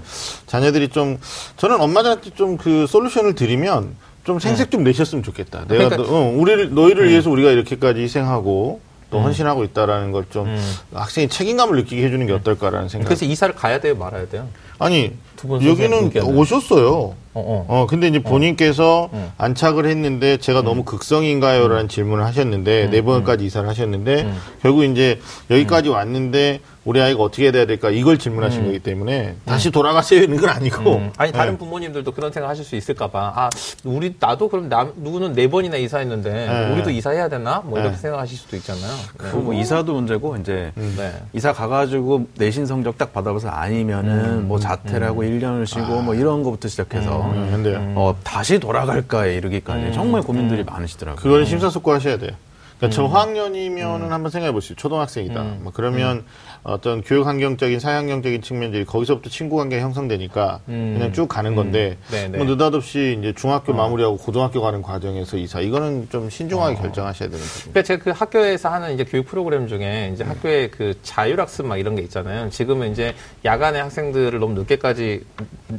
자녀들이 0.47 0.87
좀 0.89 1.17
저는 1.57 1.79
엄마들한테 1.81 2.29
좀 2.31 2.57
그 2.57 2.87
솔루션을 2.87 3.35
드리면 3.35 3.95
좀 4.23 4.39
생색 4.39 4.69
좀 4.71 4.83
내셨으면 4.83 5.23
좋겠다. 5.23 5.65
내가 5.67 5.89
그러니까- 5.89 5.97
너, 5.97 6.03
어, 6.17 6.29
우리를 6.35 6.73
너희를 6.73 7.09
위해서 7.09 7.29
우리가 7.29 7.51
이렇게까지 7.51 8.01
희생하고 8.01 8.81
또 9.11 9.19
헌신하고 9.21 9.63
있다라는 9.63 10.11
걸좀 10.11 10.55
학생이 10.93 11.29
책임감을 11.29 11.77
느끼게 11.77 12.03
해주는 12.05 12.25
게 12.27 12.33
어떨까라는 12.33 12.89
생각. 12.89 13.07
그래서 13.07 13.25
이사를 13.25 13.55
가야 13.55 13.79
돼요, 13.79 13.95
말아야 13.95 14.27
돼요? 14.27 14.47
아니 14.77 15.13
두분 15.39 15.63
여기는? 15.63 16.11
오셨어요. 16.21 17.15
어, 17.33 17.39
어. 17.41 17.65
어, 17.67 17.87
근데 17.87 18.07
이제 18.07 18.21
본인께서 18.21 19.09
음. 19.13 19.31
안착을 19.37 19.85
했는데 19.85 20.37
제가 20.37 20.63
너무 20.63 20.83
극성인가요? 20.83 21.67
라는 21.69 21.87
질문을 21.87 22.25
하셨는데 22.25 22.85
음. 22.85 22.91
네 22.91 23.01
번까지 23.01 23.45
이사를 23.45 23.69
하셨는데 23.69 24.33
결국 24.61 24.83
이제 24.83 25.19
여기까지 25.49 25.89
왔는데 25.89 26.59
우리 26.85 27.01
아이가 27.01 27.21
어떻게 27.21 27.43
해야 27.43 27.51
될까 27.51 27.91
이걸 27.91 28.17
질문하신 28.17 28.65
거기 28.65 28.79
때문에 28.79 29.35
다시 29.45 29.69
돌아가세요 29.69 30.23
이런 30.23 30.37
건 30.37 30.49
아니고 30.49 30.95
음. 30.95 31.11
아니 31.17 31.31
다른 31.31 31.53
네. 31.53 31.57
부모님들도 31.59 32.11
그런 32.13 32.31
생각 32.31 32.49
하실 32.49 32.65
수 32.65 32.75
있을까봐 32.75 33.33
아 33.35 33.49
우리 33.83 34.15
나도 34.19 34.49
그럼 34.49 34.69
남 34.69 34.93
누구는 34.95 35.33
네 35.33 35.47
번이나 35.47 35.77
이사했는데 35.77 36.31
네. 36.31 36.73
우리도 36.73 36.89
이사해야 36.89 37.29
되나 37.29 37.61
뭐 37.63 37.77
이렇게 37.77 37.95
네. 37.95 38.01
생각하실 38.01 38.37
수도 38.37 38.55
있잖아요. 38.55 38.91
네. 39.21 39.29
그뭐 39.29 39.53
이사도 39.53 39.93
문제고 39.93 40.35
이제 40.37 40.71
네. 40.75 41.13
이사 41.33 41.53
가가지고 41.53 42.27
내신 42.37 42.65
성적 42.65 42.97
딱 42.97 43.13
받아봐서 43.13 43.49
아니면은 43.49 44.47
뭐 44.47 44.57
자퇴라고 44.57 45.23
1년을 45.29 45.65
쉬고 45.65 46.01
뭐 46.01 46.15
이런 46.15 46.43
거부터 46.43 46.67
시작해서 46.67 47.21
음, 47.31 47.51
근데요. 47.51 47.93
어, 47.95 48.15
다시 48.23 48.59
돌아갈까에 48.59 49.35
이르기까지 49.35 49.93
정말 49.93 50.21
고민들이 50.21 50.63
많으시더라고요. 50.63 51.21
그거는 51.21 51.45
심사숙고하셔야 51.45 52.17
돼요. 52.17 52.31
그러니까 52.77 52.95
저학년이면은 52.95 54.11
한번 54.11 54.31
생각해 54.31 54.53
보시죠. 54.53 54.75
초등학생이다. 54.75 55.43
뭐 55.59 55.71
그러면 55.73 56.23
어떤 56.63 57.01
교육 57.01 57.25
환경적인 57.25 57.79
사회 57.79 57.95
환경적인 57.95 58.41
측면들이 58.41 58.85
거기서부터 58.85 59.29
친구 59.29 59.57
관계가 59.57 59.81
형성되니까 59.81 60.61
그냥 60.65 61.13
쭉 61.13 61.27
가는 61.27 61.55
건데 61.55 61.97
네, 62.11 62.27
네. 62.27 62.37
뭐 62.37 62.45
느닷없이 62.45 63.17
이제 63.19 63.33
중학교 63.35 63.73
마무리하고 63.73 64.17
고등학교 64.17 64.61
가는 64.61 64.81
과정에서 64.81 65.37
이사 65.37 65.61
이거는 65.61 66.09
좀 66.09 66.29
신중하게 66.29 66.75
결정하셔야 66.75 67.29
되는 67.29 67.43
부분. 67.43 67.71
그러니까 67.71 67.83
제가 67.83 68.03
그 68.03 68.09
학교에서 68.11 68.69
하는 68.69 68.93
이제 68.93 69.03
교육 69.03 69.25
프로그램 69.25 69.67
중에 69.67 70.11
이제 70.13 70.23
학교에 70.23 70.69
그 70.69 70.97
자율학습 71.01 71.65
막 71.65 71.77
이런 71.77 71.95
게 71.95 72.01
있잖아요. 72.03 72.49
지금은 72.49 72.91
이제 72.91 73.15
야간에 73.45 73.79
학생들을 73.79 74.37
너무 74.39 74.53
늦게까지 74.53 75.23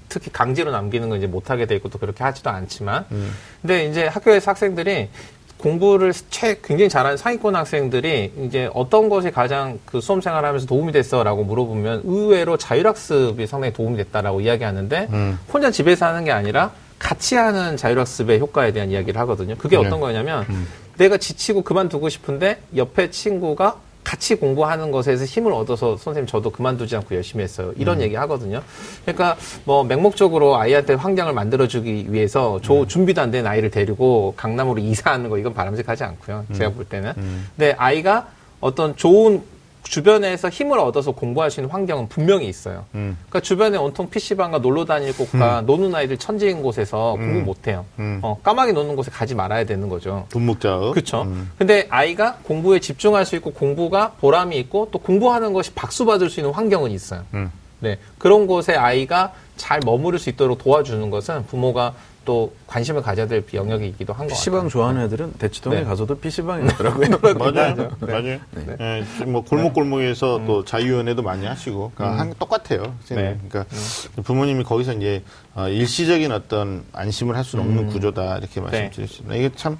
특히 0.09 0.31
강제로 0.33 0.71
남기는 0.71 1.09
건 1.09 1.19
이제 1.19 1.27
못 1.27 1.51
하게 1.51 1.67
돼 1.67 1.77
있고 1.77 1.89
또 1.91 1.99
그렇게 1.99 2.25
하지도 2.25 2.51
않지만. 2.51 3.05
근데 3.61 3.87
이제 3.87 4.07
학교에서 4.07 4.51
학생들이 4.53 5.09
공부를 5.61 6.13
최 6.31 6.59
굉장히 6.63 6.89
잘하는 6.89 7.17
상위권 7.17 7.55
학생들이 7.55 8.33
이제 8.45 8.71
어떤 8.75 9.09
것이 9.09 9.31
가장 9.31 9.79
그 9.85 10.01
수험 10.01 10.21
생활하면서 10.21 10.67
도움이 10.67 10.93
됐어라고 10.93 11.45
물어보면 11.45 12.03
의외로 12.05 12.57
자율학습이 12.57 13.47
상당히 13.47 13.73
도움이 13.73 13.97
됐다라고 13.99 14.41
이야기하는데 14.41 15.09
혼자 15.53 15.71
집에서 15.71 16.07
하는 16.07 16.25
게 16.25 16.33
아니라 16.33 16.73
같이 16.99 17.35
하는 17.35 17.77
자율학습의 17.77 18.41
효과에 18.41 18.73
대한 18.73 18.91
이야기를 18.91 19.19
하거든요. 19.21 19.55
그게 19.57 19.79
네. 19.79 19.87
어떤 19.87 20.01
거냐면 20.01 20.45
내가 20.99 21.17
지치고 21.17 21.63
그만두고 21.63 22.09
싶은데 22.09 22.61
옆에 22.77 23.11
친구가 23.11 23.77
같이 24.11 24.35
공부하는 24.35 24.91
것에서 24.91 25.25
힘을 25.25 25.53
얻어서 25.53 25.97
선생님 25.97 26.27
저도 26.27 26.51
그만두지 26.51 26.97
않고 26.97 27.15
열심히 27.15 27.45
했어요. 27.45 27.73
이런 27.77 27.99
음. 27.99 28.03
얘기 28.03 28.17
하거든요. 28.17 28.61
그러니까 29.05 29.37
뭐 29.65 29.85
맹목적으로 29.85 30.57
아이한테 30.57 30.95
환경을 30.95 31.33
만들어주기 31.33 32.13
위해서 32.13 32.59
네. 32.61 32.67
조, 32.67 32.87
준비도 32.89 33.21
안 33.21 33.31
된 33.31 33.47
아이를 33.47 33.71
데리고 33.71 34.35
강남으로 34.37 34.81
이사하는 34.83 35.31
거 35.31 35.39
이건 35.39 35.55
바람직하지 35.55 36.03
않고요. 36.03 36.45
음. 36.51 36.55
제가 36.57 36.71
볼 36.71 36.85
때는. 36.87 37.13
근데 37.57 37.77
아이가 37.79 38.27
어떤 38.61 38.97
좋은 38.97 39.43
주변에서 39.83 40.49
힘을 40.49 40.79
얻어서 40.79 41.13
공부할 41.13 41.51
수 41.51 41.61
있는 41.61 41.71
환경은 41.71 42.09
분명히 42.09 42.49
있어요. 42.49 42.85
음. 42.95 43.17
그러니까 43.29 43.41
주변에 43.41 43.79
온통 43.79 44.11
PC방과 44.11 44.59
놀러 44.59 44.85
다닐 44.85 45.17
곳과 45.17 45.63
노는 45.63 45.95
아이들 45.95 46.17
천지인 46.17 46.63
곳에서 46.63 47.13
공부 47.13 47.41
못 47.41 47.69
해요. 47.69 47.85
음. 47.99 48.21
어, 48.23 48.39
까마귀 48.43 48.73
노는 48.73 48.97
곳에 48.97 49.11
가지 49.11 49.35
말아야 49.35 49.65
되는 49.65 49.89
거죠. 49.89 50.27
돈목자업. 50.31 50.95
그렇죠. 50.95 51.27
근데 51.59 51.87
아이가 51.91 52.37
공부에 52.43 52.79
집중할 52.79 53.27
수 53.27 53.37
있고 53.37 53.53
공부가 53.53 54.13
보람이 54.21 54.57
있고 54.59 54.89
또 54.91 54.99
공부하는 54.99 55.53
것이 55.53 55.73
박수 55.75 56.05
받을 56.05 56.31
수 56.31 56.41
있는 56.41 56.53
환경은 56.53 56.91
있어요. 56.91 57.25
음. 57.35 57.51
네. 57.81 57.99
그런 58.19 58.47
곳에 58.47 58.75
아이가 58.75 59.33
잘 59.57 59.81
머무를 59.85 60.19
수 60.19 60.31
있도록 60.31 60.59
도와주는 60.59 61.11
것은 61.11 61.47
부모가 61.47 61.95
또 62.25 62.53
관심을 62.67 63.03
가져야 63.03 63.27
될 63.27 63.43
영역이기도 63.53 64.13
한 64.13 64.27
것 64.27 64.35
같아요. 64.35 64.35
PC방 64.39 64.69
좋아하는 64.69 65.03
애들은 65.03 65.33
대치동에 65.39 65.77
네. 65.77 65.85
가서도 65.85 66.19
PC방이 66.19 66.67
있더라고요. 66.69 67.09
맞아요. 67.39 67.91
맞아요. 68.01 68.39
예, 68.81 69.05
지금 69.17 69.33
뭐 69.33 69.43
골목골목에서 69.43 70.45
또 70.47 70.65
자유연애도 70.65 71.23
많이 71.23 71.47
하시고, 71.47 71.93
그러니까 71.95 72.21
한, 72.21 72.35
똑같아요. 72.39 72.95
선생님. 73.05 73.25
네. 73.25 73.39
그러니까 73.49 73.75
부모님이 74.23 74.65
거기서 74.65 74.93
이제 74.95 75.23
어, 75.55 75.69
일시적인 75.69 76.31
어떤 76.31 76.85
안심을 76.93 77.37
할 77.37 77.43
수는 77.45 77.65
없는 77.65 77.87
구조다 77.89 78.39
이렇게 78.39 78.61
말씀드렸습니다. 78.61 79.35
이게 79.37 79.51
참 79.57 79.79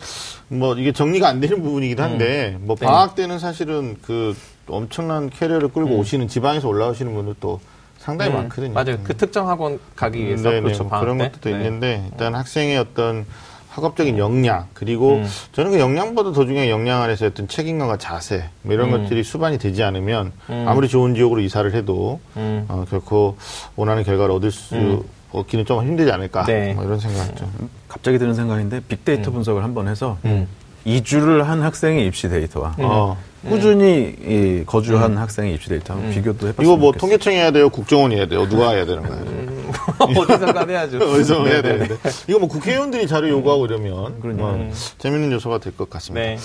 뭐 0.49 0.75
이게 0.75 0.91
정리가 0.93 1.29
안 1.29 1.39
되는 1.41 1.63
부분이긴 1.63 2.01
한데, 2.01 2.57
뭐 2.61 2.75
네. 2.75 2.85
방학 2.87 3.15
때는 3.15 3.39
사실은 3.39 3.97
그 4.03 4.35
엄청난 4.67 5.31
캐리어를 5.31 5.69
끌고 5.69 5.97
오시는 5.97 6.27
지방에서 6.27 6.67
올라오시는 6.69 7.15
분들 7.15 7.35
또 7.41 7.61
상당히 8.01 8.33
음, 8.33 8.37
많거든요. 8.39 8.73
맞아요. 8.73 8.99
그 9.05 9.15
특정 9.17 9.49
학원 9.49 9.79
가기 9.95 10.25
위해서 10.25 10.49
네네, 10.49 10.63
그렇죠. 10.63 10.85
뭐 10.85 10.99
그런 11.01 11.19
때. 11.19 11.31
것도 11.31 11.51
네. 11.51 11.57
있는데 11.57 12.09
일단 12.11 12.35
학생의 12.35 12.79
어떤 12.79 13.27
학업적인 13.69 14.19
역량 14.19 14.67
그리고 14.73 15.17
음. 15.17 15.29
저는 15.53 15.73
그 15.73 15.79
역량보다 15.79 16.33
더 16.33 16.45
중요한 16.45 16.69
역량 16.69 17.03
안에서 17.03 17.27
어떤 17.27 17.47
책임감과 17.47 17.99
자세 17.99 18.49
뭐 18.63 18.75
이런 18.75 18.93
음. 18.93 19.03
것들이 19.03 19.23
수반이 19.23 19.59
되지 19.59 19.83
않으면 19.85 20.33
아무리 20.67 20.89
좋은 20.89 21.15
지역으로 21.15 21.41
이사를 21.43 21.73
해도 21.75 22.21
음. 22.37 22.65
어, 22.69 22.85
결코 22.89 23.37
원하는 23.77 24.03
결과를 24.03 24.35
얻을 24.35 24.51
수 24.51 25.05
얻기는 25.31 25.67
좀 25.67 25.87
힘들지 25.87 26.11
않을까 26.11 26.45
네. 26.47 26.73
뭐 26.73 26.83
이런 26.85 26.99
생각이죠. 26.99 27.49
갑자기 27.87 28.19
드는 28.19 28.35
생각인데 28.35 28.81
빅데이터 28.89 29.31
분석을 29.31 29.63
한번 29.63 29.87
해서 29.89 30.17
음. 30.25 30.49
이주를 30.87 31.47
한 31.47 31.63
학생의 31.63 32.07
입시 32.07 32.29
데이터와 32.29 32.75
어. 32.79 33.17
꾸준히 33.49 34.15
이 34.27 34.63
거주한 34.67 35.17
학생의 35.17 35.55
입시 35.55 35.69
데이터 35.69 35.95
한번 35.95 36.11
비교도 36.11 36.49
해봤으면 36.49 36.65
이거 36.67 36.77
뭐 36.77 36.93
좋겠어요. 36.93 37.01
통계청 37.01 37.33
해야 37.33 37.51
돼요, 37.51 37.71
국정원 37.71 38.13
해야 38.13 38.27
돼요, 38.27 38.49
누가 38.49 38.71
해야 38.73 38.85
되는 38.85 39.03
거예요? 39.03 39.51
어디선가 40.21 40.67
해야죠. 40.67 40.99
어디서 41.11 41.47
해야 41.47 41.63
네네네. 41.63 41.79
되는데 41.89 42.11
이거 42.29 42.39
뭐 42.39 42.49
국회의원들이 42.49 43.07
자료 43.07 43.29
요구하고 43.29 43.67
이러면 43.67 44.21
그러니까. 44.21 44.45
뭐 44.47 44.71
재밌는 44.99 45.33
요소가 45.33 45.59
될 45.59 45.73
것 45.77 45.89
같습니다. 45.89 46.21
네. 46.27 46.37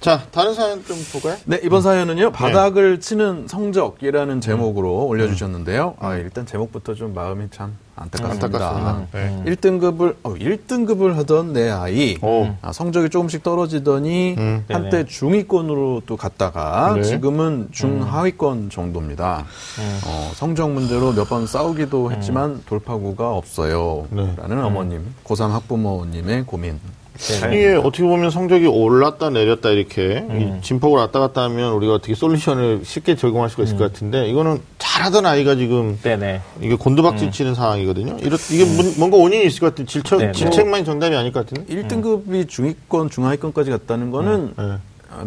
자 0.00 0.22
다른 0.32 0.54
사연 0.54 0.82
좀 0.84 0.96
볼까요? 1.12 1.36
네, 1.44 1.60
이번 1.62 1.82
사연은요, 1.82 2.32
바닥을 2.32 3.00
치는 3.00 3.46
성적이라는 3.48 4.40
제목으로 4.40 5.04
올려주셨는데요. 5.06 5.96
아, 6.00 6.16
일단 6.16 6.46
제목부터 6.46 6.94
좀 6.94 7.12
마음이 7.12 7.46
참 7.50 7.76
안타깝습니다. 7.96 8.46
안타깝습니다. 8.46 9.06
네. 9.12 9.42
1등급을, 9.52 10.14
어, 10.22 10.32
1등급을 10.34 11.14
하던 11.16 11.52
내 11.52 11.68
아이, 11.68 12.16
오. 12.22 12.48
아, 12.62 12.72
성적이 12.72 13.10
조금씩 13.10 13.42
떨어지더니 13.42 14.36
음. 14.38 14.64
한때 14.70 15.04
중위권으로 15.04 16.00
또 16.06 16.16
갔다 16.16 16.39
가 16.50 16.94
네. 16.96 17.02
지금은 17.02 17.68
중하위권 17.70 18.70
정도입니다. 18.70 19.44
어, 20.06 20.30
성적 20.34 20.70
문제로 20.70 21.12
몇 21.12 21.28
번 21.28 21.46
싸우기도 21.46 22.10
했지만 22.12 22.62
돌파구가 22.66 23.30
없어요. 23.36 24.06
네. 24.10 24.32
라는 24.38 24.64
어머님, 24.64 25.14
고3 25.24 25.50
학부모님의 25.50 26.44
고민. 26.46 26.80
네. 27.18 27.54
이게 27.54 27.74
어떻게 27.74 28.02
보면 28.02 28.30
성적이 28.30 28.66
올랐다 28.66 29.28
내렸다 29.28 29.68
이렇게 29.68 30.24
이 30.30 30.62
진폭을 30.62 30.98
왔다 31.00 31.20
갔다 31.20 31.42
하면 31.42 31.74
우리가 31.74 31.92
어떻게 31.94 32.14
솔루션을 32.14 32.80
쉽게 32.82 33.14
적용할 33.14 33.50
수가 33.50 33.64
있을 33.64 33.76
것 33.76 33.92
같은데 33.92 34.26
이거는 34.30 34.58
잘하던 34.78 35.26
아이가 35.26 35.54
지금 35.54 35.98
네네. 36.02 36.40
이게 36.62 36.74
곤두박질 36.76 37.30
치는 37.30 37.54
상황이거든요. 37.54 38.16
이렇, 38.22 38.38
이게 38.50 38.64
뭔- 38.64 38.94
뭔가 38.96 39.18
원인이 39.18 39.44
있을 39.44 39.60
것 39.60 39.66
같은 39.66 39.86
질책, 39.86 40.18
네, 40.18 40.24
뭐. 40.26 40.32
질책만이 40.32 40.84
정답이 40.86 41.14
아닐 41.14 41.30
것 41.30 41.46
같은데. 41.46 41.74
1등급이 41.74 42.48
중위권, 42.48 43.10
중하위권까지 43.10 43.70
갔다는 43.70 44.10
거는 44.10 44.54
네. 44.56 44.64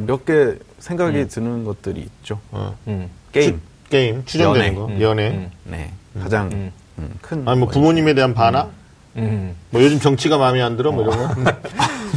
몇 0.06 0.26
개 0.26 0.56
생각이 0.80 1.28
드는 1.28 1.64
것들이 1.66 2.02
있죠. 2.02 2.40
어. 2.52 2.76
음. 2.88 3.10
게임. 3.32 3.62
게임 3.90 4.26
추정되는 4.26 4.68
연애. 4.68 4.76
거, 4.76 4.86
음. 4.86 5.02
연애. 5.02 5.30
음. 5.30 5.52
네. 5.66 5.92
가장 6.20 6.50
음. 6.52 6.72
음, 7.00 7.10
큰. 7.22 7.48
아니 7.48 7.60
뭐 7.60 7.68
부모님에 7.70 8.14
대한 8.14 8.34
반항. 8.34 8.72
음. 9.16 9.56
뭐 9.70 9.82
요즘 9.84 10.00
정치가 10.00 10.38
마음에 10.38 10.62
안 10.62 10.76
들어 10.78 10.92
뭐 10.92 11.04
이런 11.04 11.18
거. 11.18 11.34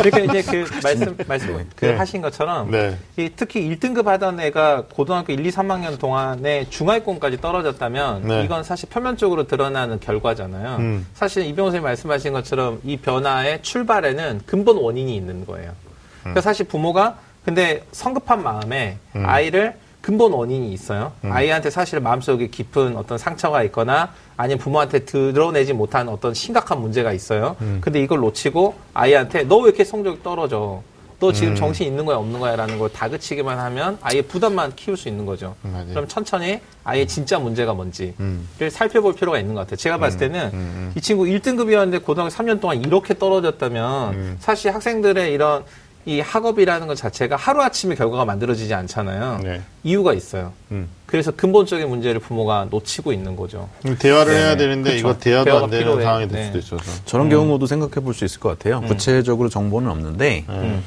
그러니까 0.00 0.18
이제 0.38 0.42
그 0.42 0.66
말씀 0.82 1.16
말씀 1.26 1.68
그 1.74 1.86
네. 1.86 1.94
하신 1.96 2.20
것처럼 2.22 2.70
네. 2.70 2.98
이 3.16 3.30
특히 3.34 3.66
1등급 3.68 4.04
하던 4.04 4.40
애가 4.40 4.84
고등학교 4.92 5.32
1, 5.32 5.44
2, 5.44 5.50
3학년 5.50 5.98
동안에 5.98 6.66
중하위권까지 6.68 7.40
떨어졌다면 7.40 8.26
네. 8.28 8.44
이건 8.44 8.62
사실 8.62 8.88
표면적으로 8.90 9.46
드러나는 9.46 9.98
결과잖아요. 10.00 10.76
음. 10.76 11.06
사실 11.14 11.44
이병호 11.46 11.68
선생님 11.70 11.84
말씀하신 11.84 12.32
것처럼 12.34 12.80
이 12.84 12.96
변화의 12.98 13.62
출발에는 13.62 14.42
근본 14.46 14.76
원인이 14.78 15.14
있는 15.16 15.46
거예요. 15.46 15.70
음. 15.70 16.20
그러니까 16.20 16.40
사실 16.42 16.66
부모가 16.66 17.18
근데 17.46 17.84
성급한 17.92 18.42
마음에 18.42 18.98
아이를 19.14 19.74
근본 20.00 20.32
원인이 20.32 20.72
있어요. 20.72 21.12
음. 21.24 21.30
아이한테 21.32 21.70
사실 21.70 22.00
마음속에 22.00 22.48
깊은 22.48 22.96
어떤 22.96 23.18
상처가 23.18 23.62
있거나 23.64 24.12
아니면 24.36 24.58
부모한테 24.58 25.00
드러내지 25.04 25.72
못한 25.72 26.08
어떤 26.08 26.34
심각한 26.34 26.80
문제가 26.80 27.12
있어요. 27.12 27.54
음. 27.60 27.78
근데 27.80 28.00
이걸 28.02 28.18
놓치고 28.18 28.74
아이한테 28.94 29.44
너 29.44 29.58
왜 29.58 29.68
이렇게 29.68 29.84
성적이 29.84 30.22
떨어져? 30.24 30.82
너 31.18 31.32
지금 31.32 31.52
음. 31.52 31.54
정신 31.56 31.86
있는 31.86 32.04
거야 32.04 32.16
없는 32.18 32.38
거야라는 32.40 32.78
걸 32.78 32.92
다그치기만 32.92 33.58
하면 33.58 33.96
아이의 34.02 34.22
부담만 34.22 34.74
키울 34.76 34.96
수 34.96 35.08
있는 35.08 35.24
거죠. 35.24 35.54
맞아요. 35.62 35.86
그럼 35.90 36.08
천천히 36.08 36.60
아이의 36.84 37.06
진짜 37.06 37.38
문제가 37.38 37.72
뭔지를 37.74 38.12
음. 38.20 38.46
살펴볼 38.70 39.14
필요가 39.14 39.38
있는 39.38 39.54
것 39.54 39.60
같아요. 39.60 39.76
제가 39.76 39.98
봤을 39.98 40.18
때는 40.18 40.92
이 40.96 41.00
친구 41.00 41.24
1등급이었는데 41.24 42.02
고등학교 42.04 42.34
3년 42.34 42.60
동안 42.60 42.82
이렇게 42.84 43.16
떨어졌다면 43.16 44.14
음. 44.14 44.36
사실 44.40 44.74
학생들의 44.74 45.32
이런 45.32 45.64
이 46.06 46.20
학업이라는 46.20 46.86
것 46.86 46.94
자체가 46.96 47.34
하루아침에 47.34 47.96
결과가 47.96 48.24
만들어지지 48.24 48.72
않잖아요. 48.72 49.40
네. 49.42 49.60
이유가 49.82 50.14
있어요. 50.14 50.52
음. 50.70 50.88
그래서 51.04 51.32
근본적인 51.32 51.88
문제를 51.88 52.20
부모가 52.20 52.68
놓치고 52.70 53.12
있는 53.12 53.34
거죠. 53.34 53.68
대화를 53.98 54.32
네. 54.32 54.38
해야 54.38 54.56
되는데 54.56 54.90
그쵸. 54.92 54.98
이거 55.00 55.18
대화도 55.18 55.64
안 55.64 55.70
되는 55.70 55.84
필요해. 55.84 56.04
상황이 56.04 56.28
될 56.28 56.38
네. 56.40 56.46
수도 56.46 56.58
있어서. 56.58 57.02
저런 57.06 57.28
경우도 57.28 57.66
생각해 57.66 57.94
볼 58.04 58.14
수 58.14 58.24
있을 58.24 58.38
것 58.38 58.50
같아요. 58.56 58.80
구체적으로 58.82 59.48
정보는 59.48 59.90
없는데, 59.90 60.44
음. 60.48 60.82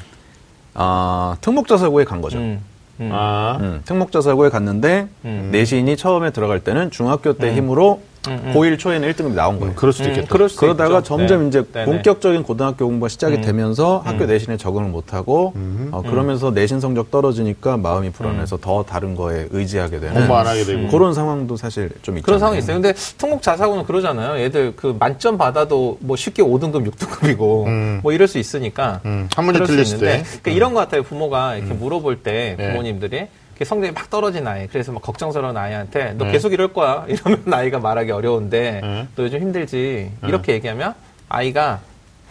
아, 0.73 1.35
특목자 1.41 1.77
사고에 1.77 2.05
간 2.05 2.21
거죠. 2.21 2.37
음. 2.39 2.61
음. 3.01 3.09
아. 3.13 3.57
음, 3.59 3.81
특목자 3.85 4.21
사고에 4.21 4.49
갔는데 4.49 5.07
음. 5.25 5.49
내신이 5.51 5.95
처음에 5.97 6.31
들어갈 6.31 6.61
때는 6.61 6.91
중학교 6.91 7.33
때 7.33 7.53
힘으로 7.53 8.01
고1 8.23 8.77
초에는 8.77 9.11
1등급이 9.11 9.33
나온 9.33 9.59
거예요. 9.59 9.73
그럴 9.75 9.93
수도 9.93 10.09
있겠다. 10.09 10.27
그럴 10.29 10.49
수도 10.49 10.61
그러다가 10.61 10.99
있죠. 10.99 11.15
점점 11.17 11.41
네. 11.43 11.47
이제 11.47 11.63
네네. 11.71 11.85
본격적인 11.85 12.43
고등학교 12.43 12.85
공부가 12.85 13.07
시작이 13.09 13.41
되면서 13.41 14.01
학교 14.05 14.25
내신에 14.25 14.57
적응을 14.57 14.89
못하고 14.89 15.53
어, 15.91 16.01
그러면서 16.01 16.51
내신 16.51 16.79
성적 16.79 17.11
떨어지니까 17.11 17.77
마음이 17.77 18.11
불안해서 18.11 18.57
더 18.57 18.83
다른 18.83 19.15
거에 19.15 19.47
의지하게 19.51 19.99
되는 19.99 20.13
공부 20.13 20.35
안 20.35 20.47
하게 20.47 20.63
되고. 20.63 20.87
그런 20.89 21.13
상황도 21.13 21.55
사실 21.55 21.89
좀 22.01 22.17
있죠. 22.17 22.25
그런 22.25 22.39
상황이 22.39 22.59
있어요. 22.59 22.75
근데 22.81 22.93
통곡 23.17 23.41
자사고는 23.41 23.85
그러잖아요. 23.85 24.41
얘들 24.41 24.73
그 24.75 24.95
만점 24.99 25.37
받아도 25.37 25.97
뭐 26.01 26.15
쉽게 26.15 26.43
5등급, 26.43 26.89
6등급이고 26.91 28.01
뭐 28.01 28.11
이럴 28.11 28.27
수 28.27 28.37
있으니까. 28.37 29.01
음, 29.05 29.27
한 29.35 29.45
문제 29.45 29.59
그럴 29.59 29.85
수 29.85 29.95
있는데 29.95 30.17
때. 30.17 30.23
그러니까 30.23 30.51
이런 30.51 30.73
것 30.73 30.79
같아요. 30.81 31.03
부모가 31.03 31.55
이렇게 31.55 31.73
물어볼 31.73 32.23
때 32.23 32.55
네. 32.57 32.69
부모님들이 32.69 33.15
이렇게 33.17 33.29
성적이 33.65 33.93
막 33.93 34.09
떨어진 34.09 34.47
아이, 34.47 34.67
그래서 34.67 34.91
막 34.91 35.01
걱정스러운 35.01 35.55
아이한테 35.57 36.13
너 36.17 36.25
네. 36.25 36.31
계속 36.31 36.53
이럴 36.53 36.73
거야. 36.73 37.05
이러면 37.09 37.53
아이가 37.53 37.79
말하기 37.79 38.11
어려운데 38.11 38.81
네. 38.81 39.07
너 39.15 39.23
요즘 39.23 39.39
힘들지. 39.39 40.11
이렇게 40.23 40.53
얘기하면 40.53 40.93
아이가 41.27 41.79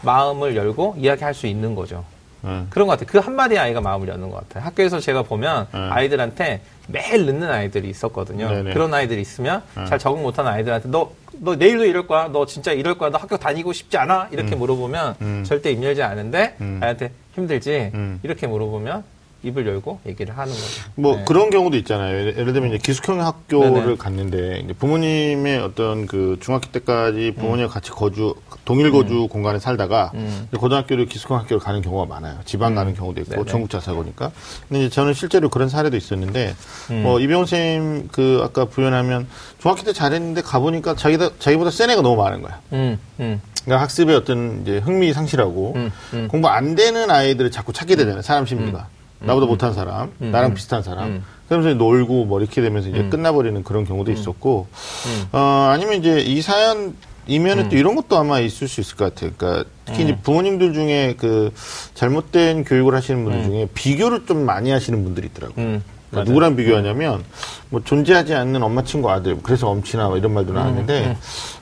마음을 0.02 0.56
열고 0.56 0.96
이야기할 0.98 1.34
수 1.34 1.46
있는 1.46 1.74
거죠. 1.74 2.04
음. 2.44 2.66
그런 2.70 2.86
것 2.86 2.92
같아요. 2.98 3.06
그 3.10 3.18
한마디 3.18 3.58
아이가 3.58 3.80
마음을 3.80 4.08
여는 4.08 4.30
것 4.30 4.36
같아요. 4.48 4.64
학교에서 4.64 5.00
제가 5.00 5.22
보면 5.22 5.66
네. 5.72 5.78
아이들한테 5.78 6.60
매일 6.86 7.26
늦는 7.26 7.50
아이들이 7.50 7.90
있었거든요. 7.90 8.48
네네. 8.48 8.72
그런 8.72 8.94
아이들이 8.94 9.20
있으면 9.20 9.62
잘 9.88 9.98
적응 9.98 10.22
못하는 10.22 10.50
아이들한테 10.50 10.88
너, 10.88 11.10
너 11.32 11.56
내일도 11.56 11.84
이럴 11.84 12.06
거야? 12.06 12.28
너 12.28 12.46
진짜 12.46 12.72
이럴 12.72 12.96
거야? 12.96 13.10
너 13.10 13.18
학교 13.18 13.36
다니고 13.36 13.72
싶지 13.72 13.98
않아? 13.98 14.28
이렇게 14.30 14.54
물어보면 14.54 15.16
음. 15.20 15.44
절대 15.44 15.70
입 15.70 15.82
열지 15.82 16.02
않은데 16.02 16.56
음. 16.60 16.78
아이한테 16.80 17.10
힘들지? 17.34 17.90
음. 17.94 18.20
이렇게 18.22 18.46
물어보면 18.46 19.04
입을 19.42 19.66
열고 19.66 20.00
얘기를 20.06 20.36
하는 20.36 20.52
거죠. 20.52 20.90
뭐 20.96 21.16
네. 21.16 21.24
그런 21.26 21.50
경우도 21.50 21.76
있잖아요. 21.78 22.18
예를 22.18 22.38
예를 22.38 22.52
들면 22.52 22.70
이제 22.70 22.78
기숙형 22.78 23.20
학교를 23.20 23.72
네네. 23.72 23.96
갔는데 23.96 24.62
이제 24.64 24.72
부모님의 24.72 25.58
어떤 25.60 26.06
그 26.06 26.36
중학교 26.40 26.70
때까지 26.72 27.34
음. 27.36 27.40
부모님과 27.40 27.72
같이 27.72 27.90
거주 27.90 28.34
동일 28.64 28.90
거주 28.90 29.28
공간에 29.28 29.58
살다가 29.60 30.10
음. 30.14 30.48
고등학교를 30.56 31.06
기숙형 31.06 31.38
학교를 31.38 31.60
가는 31.60 31.80
경우가 31.82 32.06
많아요. 32.06 32.38
지방 32.44 32.74
가는 32.74 32.94
경우도 32.94 33.20
있고 33.20 33.34
네네. 33.36 33.44
전국 33.46 33.70
자 33.70 33.78
사고니까. 33.78 34.32
근데 34.68 34.86
이제 34.86 34.94
저는 34.94 35.14
실제로 35.14 35.48
그런 35.48 35.68
사례도 35.68 35.96
있었는데 35.96 36.54
음. 36.90 37.02
뭐 37.02 37.20
이병훈 37.20 37.46
선생님 37.46 38.08
그 38.10 38.40
아까 38.42 38.64
부연하면 38.64 39.28
중학교 39.60 39.82
때 39.82 39.92
잘했는데 39.92 40.42
가보니까 40.42 40.96
자기다 40.96 41.30
자기보다 41.38 41.70
센 41.70 41.90
애가 41.90 42.02
너무 42.02 42.20
많은 42.20 42.42
거야. 42.42 42.60
음, 42.72 42.98
음, 43.20 43.40
그러니까 43.64 43.82
학습에 43.82 44.14
어떤 44.14 44.62
이제 44.62 44.78
흥미 44.78 45.12
상실하고 45.12 45.74
음, 45.76 45.92
음. 46.12 46.28
공부 46.28 46.48
안 46.48 46.74
되는 46.74 47.10
아이들을 47.10 47.50
자꾸 47.50 47.72
찾게 47.72 47.96
되잖아요. 47.96 48.22
사람 48.22 48.46
심리가. 48.46 48.88
나보다 49.20 49.46
못한 49.46 49.74
사람, 49.74 50.12
나랑 50.18 50.54
비슷한 50.54 50.82
사람. 50.82 51.08
음. 51.08 51.24
그러면서 51.48 51.74
놀고 51.76 52.26
뭐 52.26 52.40
이렇게 52.40 52.60
되면서 52.60 52.88
이제 52.88 53.08
끝나버리는 53.08 53.62
그런 53.64 53.84
경우도 53.84 54.12
있었고, 54.12 54.68
음. 55.06 55.24
어, 55.32 55.70
아니면 55.72 55.94
이제 55.94 56.20
이 56.20 56.42
사연, 56.42 56.94
이면에 57.26 57.68
또 57.68 57.76
이런 57.76 57.94
것도 57.94 58.16
아마 58.16 58.40
있을 58.40 58.68
수 58.68 58.80
있을 58.80 58.96
것 58.96 59.14
같아요. 59.14 59.32
그러니까 59.36 59.68
특히 59.84 60.02
음. 60.02 60.08
이제 60.08 60.18
부모님들 60.22 60.72
중에 60.72 61.14
그 61.18 61.52
잘못된 61.94 62.64
교육을 62.64 62.94
하시는 62.94 63.22
분들 63.24 63.44
중에 63.44 63.68
비교를 63.74 64.26
좀 64.26 64.46
많이 64.46 64.70
하시는 64.70 65.02
분들이 65.04 65.26
있더라고요. 65.28 65.64
음. 65.64 65.82
그러니까 66.10 66.30
누구랑 66.30 66.56
비교하냐면 66.56 67.22
뭐 67.68 67.82
존재하지 67.84 68.34
않는 68.34 68.62
엄마 68.62 68.82
친구 68.82 69.10
아들 69.10 69.36
그래서 69.42 69.68
엄친아 69.68 70.08
뭐 70.08 70.16
이런 70.16 70.32
말도 70.32 70.54
나왔는데 70.54 71.16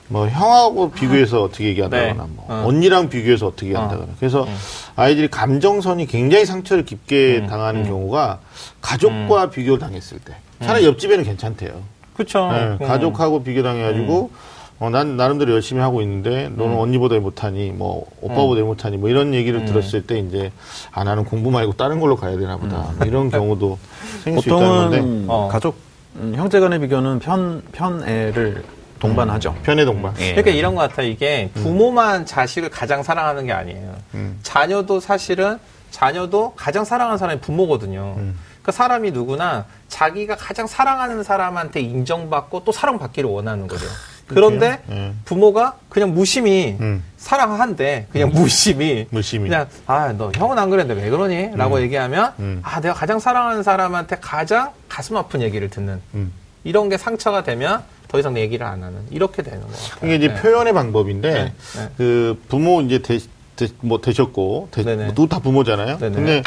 뭐 0.09 0.27
형하고 0.27 0.91
비교해서 0.91 1.43
어떻게 1.43 1.65
얘기한다거나 1.65 2.23
네. 2.23 2.29
뭐 2.35 2.45
어. 2.47 2.63
언니랑 2.65 3.09
비교해서 3.09 3.47
어떻게 3.47 3.75
한다거나 3.75 4.09
그래서 4.19 4.47
아이들이 4.95 5.27
감정선이 5.27 6.07
굉장히 6.07 6.45
상처를 6.45 6.85
깊게 6.85 7.47
당하는 7.47 7.83
경우가 7.83 8.39
가족과 8.81 9.49
비교를 9.49 9.79
당했을 9.79 10.19
때 10.19 10.35
차라리 10.61 10.85
옆집에는 10.85 11.23
괜찮대요. 11.23 11.81
그쵸. 12.15 12.49
네, 12.51 12.77
음. 12.81 12.87
가족하고 12.87 13.43
비교당해가지고 13.43 14.31
어, 14.79 14.89
난 14.89 15.17
나름대로 15.17 15.53
열심히 15.53 15.81
하고 15.81 16.01
있는데 16.01 16.49
너는 16.55 16.75
음. 16.75 16.79
언니보다 16.79 17.19
못하니 17.19 17.71
뭐 17.71 18.05
오빠보다 18.21 18.61
못하니 18.61 18.97
뭐 18.97 19.09
이런 19.09 19.33
얘기를 19.33 19.65
들었을 19.65 20.03
때 20.03 20.19
이제 20.19 20.51
아 20.91 21.03
나는 21.03 21.25
공부 21.25 21.51
말고 21.51 21.73
다른 21.73 21.99
걸로 21.99 22.15
가야 22.15 22.37
되나 22.37 22.57
보다 22.57 22.91
뭐 22.97 23.07
이런 23.07 23.29
경우도 23.29 23.77
생길 24.23 24.41
수 24.41 24.49
있다는 24.49 24.67
건데 24.67 25.25
어. 25.27 25.49
가족 25.51 25.75
음, 26.15 26.33
형제간의 26.35 26.79
비교는 26.79 27.19
편 27.19 27.63
편애를 27.71 28.63
동반하죠. 28.99 29.55
편의 29.63 29.85
동반. 29.85 30.13
예. 30.19 30.31
그러니까 30.31 30.51
이런 30.51 30.75
것 30.75 30.81
같아요. 30.81 31.07
이게 31.07 31.49
부모만 31.53 32.25
자식을 32.25 32.69
가장 32.69 33.03
사랑하는 33.03 33.45
게 33.45 33.53
아니에요. 33.53 33.95
음. 34.15 34.39
자녀도 34.43 34.99
사실은 34.99 35.59
자녀도 35.91 36.53
가장 36.55 36.83
사랑하는 36.85 37.17
사람이 37.17 37.41
부모거든요. 37.41 38.15
음. 38.17 38.37
그러니까 38.61 38.71
사람이 38.71 39.11
누구나 39.11 39.65
자기가 39.87 40.35
가장 40.35 40.67
사랑하는 40.67 41.23
사람한테 41.23 41.79
인정받고 41.81 42.63
또 42.65 42.71
사랑받기를 42.71 43.29
원하는 43.29 43.67
거죠. 43.67 43.85
그런데 44.27 44.81
예. 44.91 45.13
부모가 45.23 45.77
그냥 45.87 46.13
무심히 46.13 46.75
음. 46.81 47.01
사랑한데 47.15 48.07
그냥 48.11 48.29
무심히 48.33 49.07
무심히. 49.09 49.49
그냥 49.49 49.67
아 49.85 50.11
너 50.17 50.31
형은 50.35 50.59
안 50.59 50.69
그랬는데 50.69 51.01
왜 51.01 51.09
그러니? 51.09 51.51
라고 51.55 51.79
얘기하면 51.81 52.33
음. 52.39 52.59
아 52.61 52.81
내가 52.81 52.93
가장 52.93 53.19
사랑하는 53.19 53.63
사람한테 53.63 54.17
가장 54.19 54.71
가슴 54.89 55.15
아픈 55.15 55.41
얘기를 55.41 55.69
듣는 55.69 56.01
음. 56.13 56.33
이런 56.65 56.89
게 56.89 56.97
상처가 56.97 57.43
되면 57.43 57.83
더 58.07 58.19
이상 58.19 58.37
얘기를 58.37 58.65
안 58.65 58.83
하는 58.83 58.99
이렇게 59.11 59.41
되는 59.41 59.61
것 59.61 59.71
같아요. 59.71 59.97
이게 60.03 60.15
이제 60.25 60.33
네. 60.33 60.41
표현의 60.41 60.73
방법인데 60.73 61.31
네, 61.33 61.53
네. 61.75 61.89
그 61.97 62.41
부모 62.47 62.81
이제 62.81 62.99
되, 62.99 63.19
되- 63.57 63.67
뭐 63.81 63.99
되셨고 63.99 64.69
되, 64.71 64.83
네네. 64.83 65.07
누구 65.13 65.27
다 65.27 65.39
부모잖아요. 65.39 65.97
네네. 65.97 66.07
음. 66.07 66.13
근데 66.15 66.43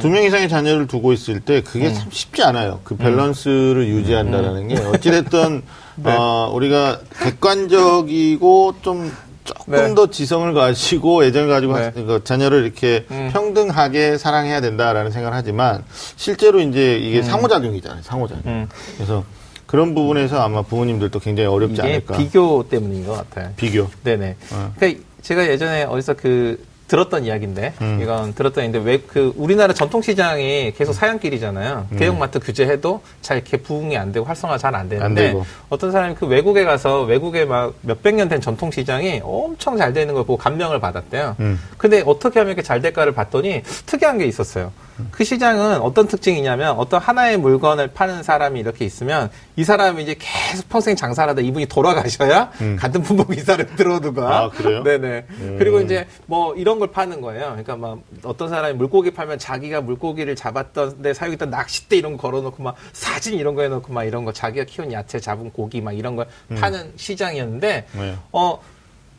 두명 0.00 0.22
이상의 0.24 0.48
자녀를 0.48 0.86
두고 0.86 1.12
있을 1.12 1.40
때 1.40 1.62
그게 1.62 1.92
참 1.92 2.08
쉽지 2.10 2.42
않아요. 2.42 2.80
그 2.84 2.96
밸런스를 2.96 3.86
유지한다라는 3.88 4.68
게 4.68 4.76
어찌됐든 4.76 5.38
음. 5.44 5.62
네. 5.96 6.14
어, 6.14 6.50
우리가 6.54 7.00
객관적이고 7.22 8.74
좀 8.82 9.10
조금 9.44 9.72
네. 9.74 9.94
더 9.94 10.10
지성을 10.10 10.52
가지고 10.52 11.24
애정을 11.24 11.48
가지고 11.48 11.78
네. 11.78 11.84
하- 11.84 11.90
그 11.90 12.20
자녀를 12.22 12.64
이렇게 12.64 13.06
음. 13.10 13.30
평등하게 13.32 14.18
사랑해야 14.18 14.60
된다라는 14.60 15.10
생각을 15.10 15.34
하지만 15.36 15.82
실제로 16.16 16.60
이제 16.60 16.98
이게 16.98 17.22
상호작용이잖아요. 17.22 18.02
상호작용. 18.02 18.42
음. 18.46 18.68
그래서 18.96 19.24
그런 19.68 19.94
부분에서 19.94 20.40
아마 20.42 20.62
부모님들도 20.62 21.20
굉장히 21.20 21.46
어렵지 21.46 21.80
않을까. 21.82 22.16
비교 22.16 22.66
때문인 22.68 23.06
것 23.06 23.12
같아요. 23.12 23.52
비교. 23.56 23.86
네네. 24.02 24.36
어. 24.52 24.72
그러니까 24.76 25.02
제가 25.20 25.46
예전에 25.46 25.84
어디서 25.84 26.14
그 26.14 26.66
들었던 26.88 27.26
이야기인데 27.26 27.74
음. 27.82 27.98
이건 28.02 28.32
들었던 28.32 28.64
인데 28.64 28.78
왜 28.78 28.98
그 29.06 29.30
우리나라 29.36 29.74
전통 29.74 30.00
시장이 30.00 30.72
계속 30.74 30.94
사양길이잖아요. 30.94 31.88
대형마트 31.98 32.40
규제해도 32.40 33.02
잘 33.20 33.36
이렇게 33.36 33.58
부응이 33.58 33.94
안 33.98 34.10
되고 34.10 34.24
활성화 34.24 34.56
잘안안 34.56 34.88
되는데 34.88 35.26
되고. 35.28 35.44
어떤 35.68 35.92
사람이 35.92 36.14
그 36.14 36.26
외국에 36.26 36.64
가서 36.64 37.02
외국에 37.02 37.44
막 37.44 37.74
몇백 37.82 38.14
년 38.14 38.30
된 38.30 38.40
전통 38.40 38.70
시장이 38.70 39.20
엄청 39.22 39.76
잘 39.76 39.92
되는 39.92 40.14
걸 40.14 40.24
보고 40.24 40.38
감명을 40.38 40.80
받았대요. 40.80 41.36
음. 41.40 41.60
근데 41.76 42.02
어떻게 42.06 42.38
하면 42.38 42.52
이렇게 42.52 42.62
잘 42.62 42.80
될까를 42.80 43.12
봤더니 43.12 43.62
특이한 43.84 44.16
게 44.16 44.24
있었어요. 44.24 44.72
그 45.10 45.24
시장은 45.24 45.80
어떤 45.80 46.06
특징이냐면 46.06 46.76
어떤 46.76 47.00
하나의 47.00 47.36
물건을 47.38 47.88
파는 47.88 48.22
사람이 48.22 48.60
이렇게 48.60 48.84
있으면 48.84 49.30
이 49.56 49.64
사람이 49.64 50.02
이제 50.02 50.16
계속 50.18 50.68
평생 50.68 50.96
장사를 50.96 51.30
하다 51.30 51.40
이분이 51.40 51.66
돌아가셔야 51.66 52.50
같은 52.78 53.02
품목 53.02 53.36
이사를 53.36 53.64
들어두가. 53.76 54.22
음. 54.22 54.32
아, 54.32 54.48
그래요? 54.50 54.82
네네. 54.82 55.26
그리고 55.58 55.80
이제 55.80 56.06
뭐 56.26 56.54
이런 56.54 56.78
걸 56.78 56.90
파는 56.90 57.20
거예요. 57.20 57.46
그러니까 57.46 57.76
막 57.76 57.98
어떤 58.22 58.48
사람이 58.48 58.74
물고기 58.74 59.10
팔면 59.10 59.38
자기가 59.38 59.80
물고기를 59.80 60.36
잡았던 60.36 61.02
데 61.02 61.14
사용했던 61.14 61.50
낚싯대 61.50 61.96
이런 61.96 62.16
거 62.16 62.28
걸어놓고 62.28 62.62
막 62.62 62.74
사진 62.92 63.38
이런 63.38 63.54
거 63.54 63.62
해놓고 63.62 63.92
막 63.92 64.04
이런 64.04 64.24
거 64.24 64.32
자기가 64.32 64.64
키운 64.64 64.92
야채 64.92 65.18
잡은 65.18 65.50
고기 65.50 65.80
막 65.80 65.92
이런 65.92 66.16
걸 66.16 66.26
파는 66.58 66.92
시장이었는데 66.96 67.86
네. 67.92 68.16
어 68.32 68.60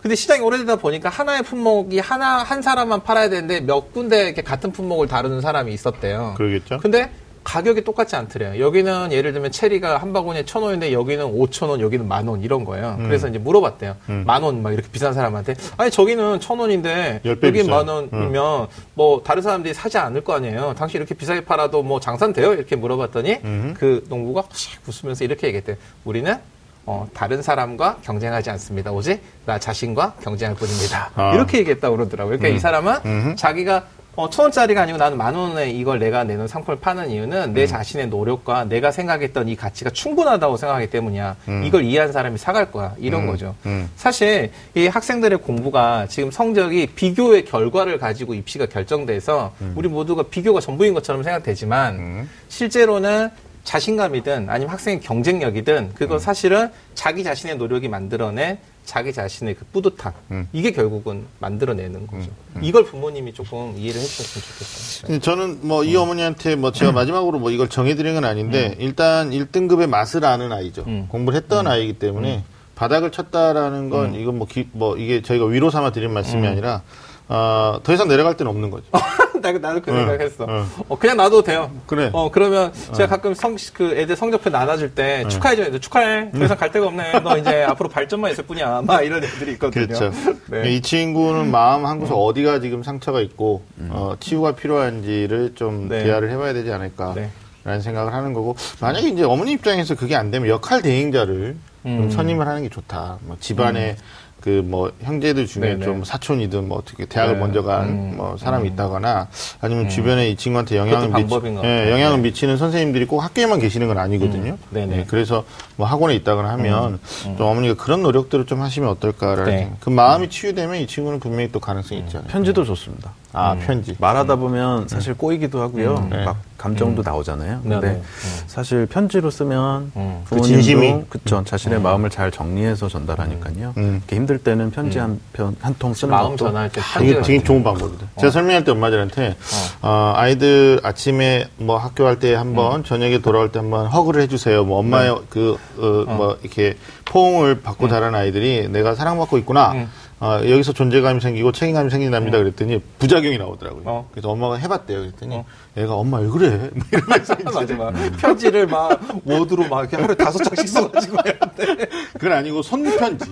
근데 0.01 0.15
시장이 0.15 0.41
오래되다 0.41 0.77
보니까 0.77 1.09
하나의 1.09 1.43
품목이 1.43 1.99
하나 1.99 2.37
한 2.43 2.61
사람만 2.61 3.03
팔아야 3.03 3.29
되는데 3.29 3.59
몇 3.59 3.91
군데 3.93 4.25
이렇게 4.27 4.41
같은 4.41 4.71
품목을 4.71 5.07
다루는 5.07 5.41
사람이 5.41 5.73
있었대요. 5.73 6.35
그러겠죠? 6.37 6.77
근데 6.77 7.11
가격이 7.43 7.83
똑같지 7.83 8.15
않더래요. 8.15 8.63
여기는 8.63 9.11
예를 9.11 9.33
들면 9.33 9.51
체리가 9.51 9.97
한 9.97 10.13
바구니에 10.13 10.45
천 10.45 10.61
원인데 10.61 10.93
여기는 10.93 11.25
오천 11.25 11.69
원, 11.69 11.81
여기는 11.81 12.07
만 12.07 12.27
원 12.27 12.41
이런 12.43 12.63
거예요. 12.63 12.95
음. 12.99 13.07
그래서 13.07 13.27
이제 13.27 13.39
물어봤대요. 13.39 13.95
만원 14.25 14.61
막 14.61 14.71
이렇게 14.71 14.87
비싼 14.89 15.13
사람한테 15.13 15.55
아니 15.75 15.89
저기는 15.91 16.39
천 16.39 16.59
원인데 16.59 17.19
여기. 17.25 17.63
만 17.63 17.87
원이면 17.87 18.67
뭐 18.93 19.21
다른 19.23 19.41
사람들이 19.41 19.73
사지 19.73 19.97
않을 19.97 20.23
거 20.23 20.33
아니에요. 20.33 20.75
당신 20.77 20.99
이렇게 20.99 21.13
비싸게 21.15 21.41
팔아도 21.45 21.81
뭐 21.83 21.99
장사는 21.99 22.33
돼요? 22.33 22.53
이렇게 22.53 22.75
물어봤더니 22.75 23.41
그 23.77 24.05
농부가 24.09 24.43
씩 24.53 24.79
웃으면서 24.87 25.23
이렇게 25.25 25.47
얘기했대요. 25.47 25.75
우리는 26.05 26.37
어, 26.85 27.07
다른 27.13 27.41
사람과 27.41 27.97
경쟁하지 28.03 28.49
않습니다. 28.51 28.91
오직 28.91 29.21
나 29.45 29.59
자신과 29.59 30.15
경쟁할 30.21 30.55
뿐입니다. 30.55 31.11
아. 31.15 31.33
이렇게 31.35 31.59
얘기했다고 31.59 31.95
그러더라고요. 31.97 32.37
그러니까 32.37 32.57
이 32.57 32.59
사람은 32.59 33.35
자기가 33.35 33.85
어, 34.15 34.29
천 34.29 34.45
원짜리가 34.45 34.81
아니고 34.81 34.97
나는 34.97 35.17
만 35.17 35.33
원에 35.33 35.69
이걸 35.69 35.99
내가 35.99 36.25
내는 36.25 36.45
상품을 36.45 36.79
파는 36.79 37.09
이유는 37.09 37.53
내 37.53 37.65
자신의 37.67 38.07
노력과 38.07 38.65
내가 38.65 38.91
생각했던 38.91 39.47
이 39.47 39.55
가치가 39.55 39.89
충분하다고 39.91 40.57
생각하기 40.57 40.89
때문이야. 40.89 41.37
이걸 41.63 41.85
이해한 41.85 42.11
사람이 42.11 42.37
사갈 42.37 42.69
거야. 42.69 42.95
이런 42.97 43.27
거죠. 43.27 43.55
음. 43.65 43.89
사실 43.95 44.51
이 44.75 44.87
학생들의 44.87 45.37
공부가 45.37 46.05
지금 46.07 46.31
성적이 46.31 46.87
비교의 46.87 47.45
결과를 47.45 47.97
가지고 47.97 48.33
입시가 48.33 48.65
결정돼서 48.65 49.53
우리 49.75 49.87
모두가 49.87 50.23
비교가 50.23 50.59
전부인 50.59 50.93
것처럼 50.95 51.23
생각되지만 51.23 52.27
실제로는 52.49 53.29
자신감이든 53.73 54.49
아니면 54.49 54.71
학생의 54.73 54.99
경쟁력이든 55.01 55.91
그거 55.93 56.15
음. 56.15 56.19
사실은 56.19 56.71
자기 56.95 57.23
자신의 57.23 57.57
노력이 57.57 57.87
만들어낸 57.87 58.57
자기 58.83 59.13
자신의 59.13 59.53
그 59.53 59.65
뿌듯함 59.71 60.11
음. 60.31 60.47
이게 60.53 60.71
결국은 60.71 61.25
만들어내는 61.37 62.07
거죠. 62.07 62.29
이걸 62.63 62.83
부모님이 62.85 63.31
조금 63.35 63.75
이해를 63.77 64.01
해주셨으면 64.01 64.43
좋겠어요. 64.47 65.19
저는 65.19 65.67
뭐 65.67 65.83
이 65.83 65.95
어머니한테 65.95 66.55
뭐 66.55 66.71
제가 66.71 66.91
마지막으로 66.91 67.37
뭐 67.37 67.51
이걸 67.51 67.69
정해드린 67.69 68.15
건 68.15 68.25
아닌데 68.25 68.73
일단 68.79 69.29
1등급의 69.29 69.85
맛을 69.87 70.25
아는 70.25 70.51
아이죠. 70.51 70.83
음. 70.87 71.05
공부를 71.09 71.37
했던 71.37 71.67
아이기 71.67 71.93
때문에 71.99 72.43
바닥을 72.73 73.11
쳤다라는 73.11 73.91
건 73.91 74.15
이건 74.15 74.39
뭐, 74.39 74.47
기- 74.47 74.69
뭐 74.71 74.97
이게 74.97 75.21
저희가 75.21 75.45
위로 75.45 75.69
삼아 75.69 75.91
드린 75.91 76.11
말씀이 76.11 76.47
아니라 76.47 76.81
어, 77.29 77.79
더 77.83 77.93
이상 77.93 78.07
내려갈 78.07 78.35
데는 78.35 78.49
없는 78.49 78.71
거죠. 78.71 78.85
나, 79.39 79.51
나도 79.51 79.81
그 79.81 79.91
응, 79.91 79.97
생각했어. 80.07 80.45
응. 80.49 80.65
어, 80.89 80.97
그냥 80.97 81.15
놔도 81.17 81.43
돼요. 81.43 81.71
그래. 81.85 82.09
어, 82.11 82.29
그러면 82.31 82.73
제가 82.93 83.07
가끔 83.07 83.33
성, 83.33 83.55
그 83.73 83.95
애들 83.95 84.15
성적표 84.15 84.49
나눠줄 84.49 84.95
때 84.95 85.25
축하해줘. 85.29 85.63
애들 85.63 85.79
축하해. 85.79 86.31
더 86.31 86.43
이상 86.43 86.57
갈 86.57 86.71
데가 86.71 86.87
없네. 86.87 87.19
너 87.19 87.37
이제 87.37 87.63
앞으로 87.69 87.87
발전만 87.87 88.31
있을 88.31 88.43
뿐이야. 88.45 88.81
막 88.81 89.01
이런 89.03 89.23
애들이 89.23 89.53
있거든요. 89.53 89.85
그렇죠. 89.85 90.11
네. 90.47 90.71
이 90.71 90.81
친구는 90.81 91.51
마음 91.51 91.85
한 91.85 91.99
구석 91.99 92.17
어디가 92.17 92.59
지금 92.59 92.81
상처가 92.83 93.21
있고 93.21 93.63
어, 93.89 94.15
치유가 94.19 94.55
필요한지를 94.55 95.53
좀 95.55 95.87
네. 95.87 96.03
대화를 96.03 96.31
해봐야 96.31 96.53
되지 96.53 96.71
않을까. 96.73 97.13
네. 97.15 97.29
라는 97.63 97.81
생각을 97.81 98.13
하는 98.13 98.33
거고 98.33 98.55
만약에 98.81 99.09
이제 99.09 99.23
어머니 99.23 99.51
입장에서 99.51 99.93
그게 99.95 100.15
안 100.15 100.31
되면 100.31 100.47
역할 100.49 100.81
대행자를 100.81 101.55
음. 101.85 101.97
좀 101.97 102.09
선임을 102.09 102.47
하는 102.47 102.63
게 102.63 102.69
좋다. 102.69 103.19
뭐 103.21 103.37
집안에 103.39 103.97
그 104.41 104.59
뭐 104.69 104.91
형제들 105.01 105.47
중에 105.47 105.61
네네. 105.61 105.85
좀 105.85 106.03
사촌이든 106.03 106.67
뭐 106.67 106.77
어떻게 106.77 107.05
대학을 107.05 107.35
네. 107.35 107.39
먼저 107.39 107.63
간 107.63 107.89
음. 107.89 108.13
뭐 108.17 108.37
사람이 108.37 108.69
있다거나 108.69 109.27
아니면 109.61 109.89
주변에 109.89 110.29
이 110.29 110.35
친구한테 110.35 110.77
영향을 110.77 111.07
그것도 111.07 111.13
미치, 111.13 111.29
방법인 111.29 111.55
것 111.55 111.65
예. 111.65 111.91
영향을 111.91 112.17
네. 112.17 112.23
미치는 112.29 112.57
선생님들이 112.57 113.05
꼭 113.05 113.19
학교에만 113.19 113.59
계시는 113.59 113.87
건 113.87 113.97
아니거든요. 113.97 114.51
음. 114.51 114.57
네네. 114.69 114.97
예, 114.99 115.05
그래서 115.07 115.43
뭐 115.75 115.87
학원에 115.87 116.15
있다거나 116.15 116.49
하면 116.51 116.99
좀 117.23 117.41
어머니가 117.41 117.75
그런 117.75 118.03
노력들을 118.03 118.45
좀 118.45 118.61
하시면 118.61 118.89
어떨까라는 118.89 119.45
네. 119.45 119.71
그 119.79 119.89
마음이 119.89 120.29
치유되면 120.29 120.77
이 120.77 120.87
친구는 120.87 121.19
분명히 121.19 121.51
또 121.51 121.59
가능성이 121.59 122.01
있잖아요. 122.01 122.27
편지도 122.29 122.63
좋습니다. 122.63 123.11
아 123.31 123.55
편지. 123.55 123.95
말하다 123.99 124.37
보면 124.37 124.87
사실 124.87 125.13
꼬이기도 125.13 125.61
하고요. 125.61 126.07
네. 126.09 126.25
막 126.25 126.37
감정도 126.57 127.03
나오잖아요. 127.03 127.59
네, 127.63 127.69
근데 127.69 127.87
네. 127.93 128.01
사실 128.47 128.85
편지로 128.87 129.29
쓰면 129.29 129.91
음. 129.95 130.21
그 130.27 130.41
진심이. 130.41 131.03
그쵸 131.09 131.43
자신의 131.45 131.79
마음을 131.79 132.09
잘 132.09 132.31
정리해서 132.31 132.87
전달하니까요. 132.89 133.73
음. 133.77 133.97
이렇게 134.01 134.15
힘들 134.15 134.39
때는 134.39 134.71
편지 134.71 134.97
한 134.99 135.19
편 135.31 135.55
한 135.61 135.75
통 135.79 135.93
쓰는 135.93 136.11
마음 136.11 136.31
것도 136.31 136.37
전할 136.47 136.69
때 136.69 136.81
되게, 136.97 137.21
되게 137.21 137.43
좋은 137.43 137.63
방법이다. 137.63 138.07
제가 138.19 138.31
설명할 138.31 138.63
때 138.63 138.71
엄마들한테 138.71 139.35
어, 139.83 140.13
아이들 140.15 140.79
아침에 140.83 141.47
뭐 141.57 141.77
학교 141.77 142.03
갈때 142.05 142.33
한번 142.33 142.83
저녁에 142.83 143.19
돌아올 143.19 143.51
때 143.51 143.59
한번 143.59 143.85
허그를 143.85 144.23
해주세요. 144.23 144.65
뭐 144.65 144.79
엄마의 144.79 145.15
그뭐 145.29 146.37
이렇게 146.41 146.77
포옹을 147.05 147.61
받고 147.61 147.87
자란 147.87 148.15
아이들이 148.15 148.67
내가 148.69 148.95
사랑받고 148.95 149.37
있구나. 149.37 149.73
어, 150.21 150.39
여기서 150.43 150.73
존재감이 150.73 151.21
생기고 151.21 151.53
책임감이 151.53 151.89
생긴답니다. 151.89 152.37
그랬더니 152.37 152.81
부작용이 152.99 153.37
나오더라고요. 153.37 153.83
어. 153.85 154.09
그래서 154.11 154.29
엄마가 154.29 154.55
해봤대요. 154.55 154.99
그랬더니 154.99 155.43
얘가 155.77 155.95
엄마 155.95 156.17
왜 156.17 156.27
그래? 156.27 156.69
뭐 156.73 156.83
이러면서 156.91 157.33
이제 157.63 157.73
맞아, 157.75 157.91
맞아. 157.91 158.11
편지를 158.17 158.67
막 158.67 158.99
워드로 159.23 159.69
막 159.69 159.79
이렇게 159.81 159.95
하루에 159.95 160.15
다섯 160.15 160.39
장씩 160.43 160.67
써가지고 160.67 161.17
했는데. 161.25 161.89
그건 162.13 162.33
아니고 162.33 162.61
손편지. 162.61 163.25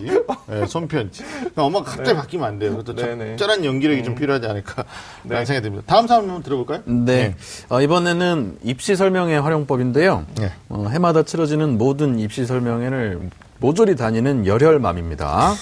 네, 0.47 0.65
손편지. 0.65 1.23
그러니까 1.23 1.65
엄마가 1.65 1.91
갑자기 1.91 2.17
바뀌면 2.17 2.47
안 2.47 2.59
돼요. 2.59 2.81
그래서 2.81 2.93
네, 2.93 3.15
네. 3.15 3.25
적절한 3.35 3.65
연기력이 3.65 4.03
좀 4.03 4.15
필요하지 4.15 4.47
않을까 4.47 4.85
라는 5.25 5.45
생각이 5.45 5.63
듭니다. 5.63 5.83
다음 5.88 6.07
사람 6.07 6.23
한번 6.23 6.41
들어볼까요? 6.43 6.83
네. 6.85 7.35
어, 7.67 7.81
이번에는 7.81 8.59
입시 8.63 8.95
설명회 8.95 9.35
활용법인데요. 9.38 10.25
네. 10.39 10.53
어, 10.69 10.88
해마다 10.89 11.23
치러지는 11.23 11.77
모든 11.77 12.17
입시 12.19 12.45
설명회를 12.45 13.29
모조리 13.60 13.95
다니는 13.95 14.45
열혈맘입니다. 14.45 15.53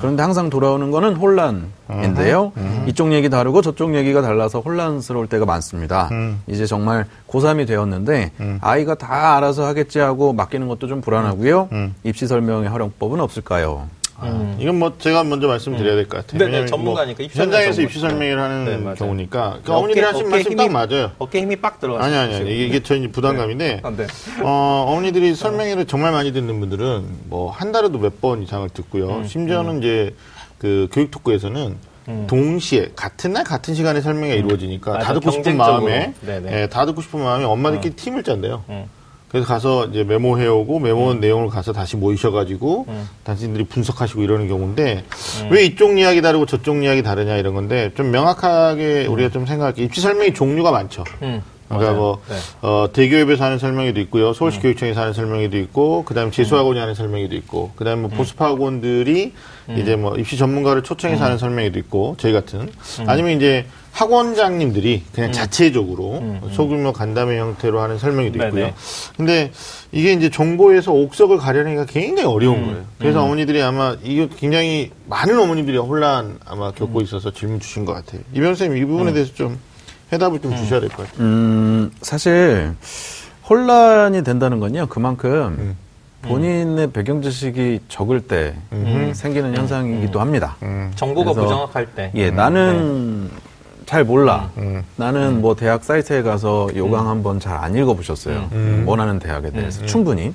그런데 0.00 0.22
항상 0.22 0.50
돌아오는 0.50 0.90
거는 0.90 1.16
혼란인데요. 1.16 2.52
이쪽 2.86 3.12
얘기 3.12 3.28
다르고 3.30 3.62
저쪽 3.62 3.94
얘기가 3.94 4.22
달라서 4.22 4.60
혼란스러울 4.60 5.26
때가 5.28 5.44
많습니다. 5.44 6.08
이제 6.46 6.66
정말 6.66 7.06
고3이 7.28 7.66
되었는데 7.66 8.32
아이가 8.60 8.94
다 8.94 9.36
알아서 9.36 9.66
하겠지 9.66 9.98
하고 9.98 10.32
맡기는 10.32 10.66
것도 10.68 10.86
좀 10.88 11.00
불안하고요. 11.00 11.68
입시 12.04 12.26
설명회 12.26 12.68
활용법은 12.68 13.20
없을까요? 13.20 13.88
아, 14.24 14.56
이건 14.58 14.78
뭐 14.78 14.96
제가 14.98 15.24
먼저 15.24 15.48
말씀드려야 15.48 15.94
될 15.96 16.08
것 16.08 16.24
같아요. 16.26 16.48
네, 16.50 16.60
네, 16.60 16.66
전문가니까, 16.66 17.16
뭐 17.18 17.26
입시 17.26 17.38
현장에서. 17.38 17.82
입시 17.82 17.98
설명회를 17.98 18.40
하는 18.40 18.84
네. 18.84 18.94
경우니까 18.94 19.58
그 19.64 19.72
어머니들이 19.72 20.04
하신 20.04 20.28
말씀 20.30 20.56
딱 20.56 20.70
맞아요. 20.70 21.10
어깨 21.18 21.40
힘이 21.40 21.56
빡 21.56 21.80
들어가. 21.80 22.04
아니 22.04 22.14
아니 22.14 22.34
아니 22.34 22.44
이게, 22.54 22.66
이게 22.66 22.82
저희 22.82 23.06
부담감인데 23.08 23.80
아, 23.82 23.90
네. 23.90 24.06
어, 24.42 24.84
어머니들이 24.88 25.34
설명회를 25.34 25.86
정말 25.86 26.12
많이 26.12 26.32
듣는 26.32 26.60
분들은 26.60 27.04
뭐 27.24 27.50
한 27.50 27.72
달에도 27.72 27.98
몇 27.98 28.20
번 28.20 28.42
이상을 28.42 28.68
듣고요. 28.70 29.08
음, 29.08 29.26
심지어는 29.26 29.78
이제 29.78 30.14
그 30.58 30.88
교육 30.92 31.10
특구에서는 31.10 31.76
동시에 32.28 32.90
같은 32.96 33.32
날 33.32 33.42
같은 33.44 33.74
시간에 33.74 34.00
설명회가 34.00 34.34
이루어지니까 34.34 34.92
다 34.92 34.96
음. 34.98 34.98
맞아, 35.00 35.14
듣고 35.14 35.30
싶은. 35.32 35.56
마음에. 35.56 36.14
예, 36.50 36.66
다 36.68 36.84
듣고 36.86 37.00
싶은 37.02 37.20
마음에 37.20 37.44
엄마들끼리 37.44 37.94
팀을 37.94 38.22
짠대요. 38.22 38.64
음. 39.32 39.38
그래서 39.40 39.46
가서 39.46 39.86
이제 39.86 40.04
메모해오고 40.04 40.78
메모한 40.78 41.20
내용을 41.20 41.48
가서 41.48 41.72
다시 41.72 41.96
모이셔가지고 41.96 42.86
당신들이 43.24 43.64
분석하시고 43.64 44.22
이러는 44.22 44.46
경우인데 44.48 45.04
왜 45.50 45.64
이쪽 45.64 45.98
이야기 45.98 46.20
다르고 46.20 46.44
저쪽 46.46 46.82
이야기 46.84 47.02
다르냐 47.02 47.36
이런 47.36 47.54
건데 47.54 47.90
좀 47.96 48.10
명확하게 48.10 49.06
우리가 49.06 49.30
좀 49.30 49.46
생각할 49.46 49.72
게 49.74 49.84
입시 49.84 50.00
설명이 50.02 50.34
종류가 50.34 50.70
많죠. 50.70 51.04
음. 51.72 51.78
그러니까 51.78 51.92
맞아요. 51.92 51.96
뭐 51.96 52.22
네. 52.28 52.36
어, 52.60 52.86
대교협에서 52.92 53.44
하는 53.44 53.58
설명회도 53.58 54.00
있고요, 54.00 54.32
서울시 54.32 54.60
교육청에서 54.60 55.00
하는 55.00 55.12
설명회도 55.12 55.58
있고, 55.58 56.04
그다음에 56.04 56.30
재수학원이 56.30 56.78
하는 56.78 56.94
설명회도 56.94 57.34
있고, 57.36 57.72
그다음에 57.76 58.02
뭐 58.02 58.10
보습학원들이 58.10 59.32
이제 59.76 59.96
뭐 59.96 60.16
입시 60.16 60.36
전문가를 60.36 60.82
초청해서 60.82 61.24
하는 61.24 61.38
설명회도 61.38 61.78
있고, 61.80 62.16
저희 62.18 62.32
같은 62.32 62.70
아니면 63.06 63.36
이제 63.36 63.66
학원장님들이 63.92 65.02
그냥 65.12 65.32
자체적으로 65.32 66.22
소규모 66.52 66.92
간담회 66.94 67.38
형태로 67.38 67.80
하는 67.80 67.98
설명회도 67.98 68.38
네네. 68.38 68.48
있고요. 68.48 68.74
근데 69.18 69.52
이게 69.92 70.12
이제 70.14 70.30
정보에서 70.30 70.92
옥석을 70.92 71.36
가려내기가 71.36 71.84
굉장히 71.84 72.26
어려운 72.26 72.66
거예요. 72.66 72.84
그래서 72.98 73.22
어머니들이 73.22 73.60
아마 73.62 73.94
이게 74.02 74.28
굉장히 74.38 74.90
많은 75.08 75.38
어머니들이 75.38 75.76
혼란 75.76 76.38
아마 76.46 76.70
겪고 76.72 77.02
있어서 77.02 77.30
질문 77.32 77.60
주신 77.60 77.84
것 77.84 77.92
같아요. 77.92 78.22
이 78.32 78.40
변호사님 78.40 78.78
이 78.78 78.84
부분에 78.86 79.12
대해서 79.12 79.34
좀 79.34 79.58
해답을 80.12 80.40
좀 80.40 80.54
주셔야 80.56 80.80
될 80.80 80.88
것 80.90 81.06
같아요. 81.08 81.24
음, 81.26 81.90
사실 82.02 82.72
혼란이 83.48 84.22
된다는 84.22 84.60
건요. 84.60 84.86
그만큼 84.88 85.74
본인의 86.22 86.92
배경 86.92 87.22
지식이 87.22 87.80
적을 87.88 88.20
때 88.20 88.54
생기는 89.14 89.56
현상이기도 89.56 90.20
합니다. 90.20 90.56
정보가 90.94 91.32
그래서- 91.32 91.42
부정확할 91.42 91.86
때. 91.94 92.10
예, 92.14 92.30
나는 92.30 93.30
잘 93.86 94.04
몰라. 94.04 94.50
나는 94.96 95.40
뭐 95.40 95.56
대학 95.56 95.82
사이트에 95.82 96.22
가서 96.22 96.68
요강 96.76 97.08
한번 97.08 97.40
잘 97.40 97.56
안 97.56 97.74
읽어보셨어요. 97.74 98.48
원하는 98.86 99.18
대학에 99.18 99.50
대해서. 99.50 99.84
충분히. 99.86 100.32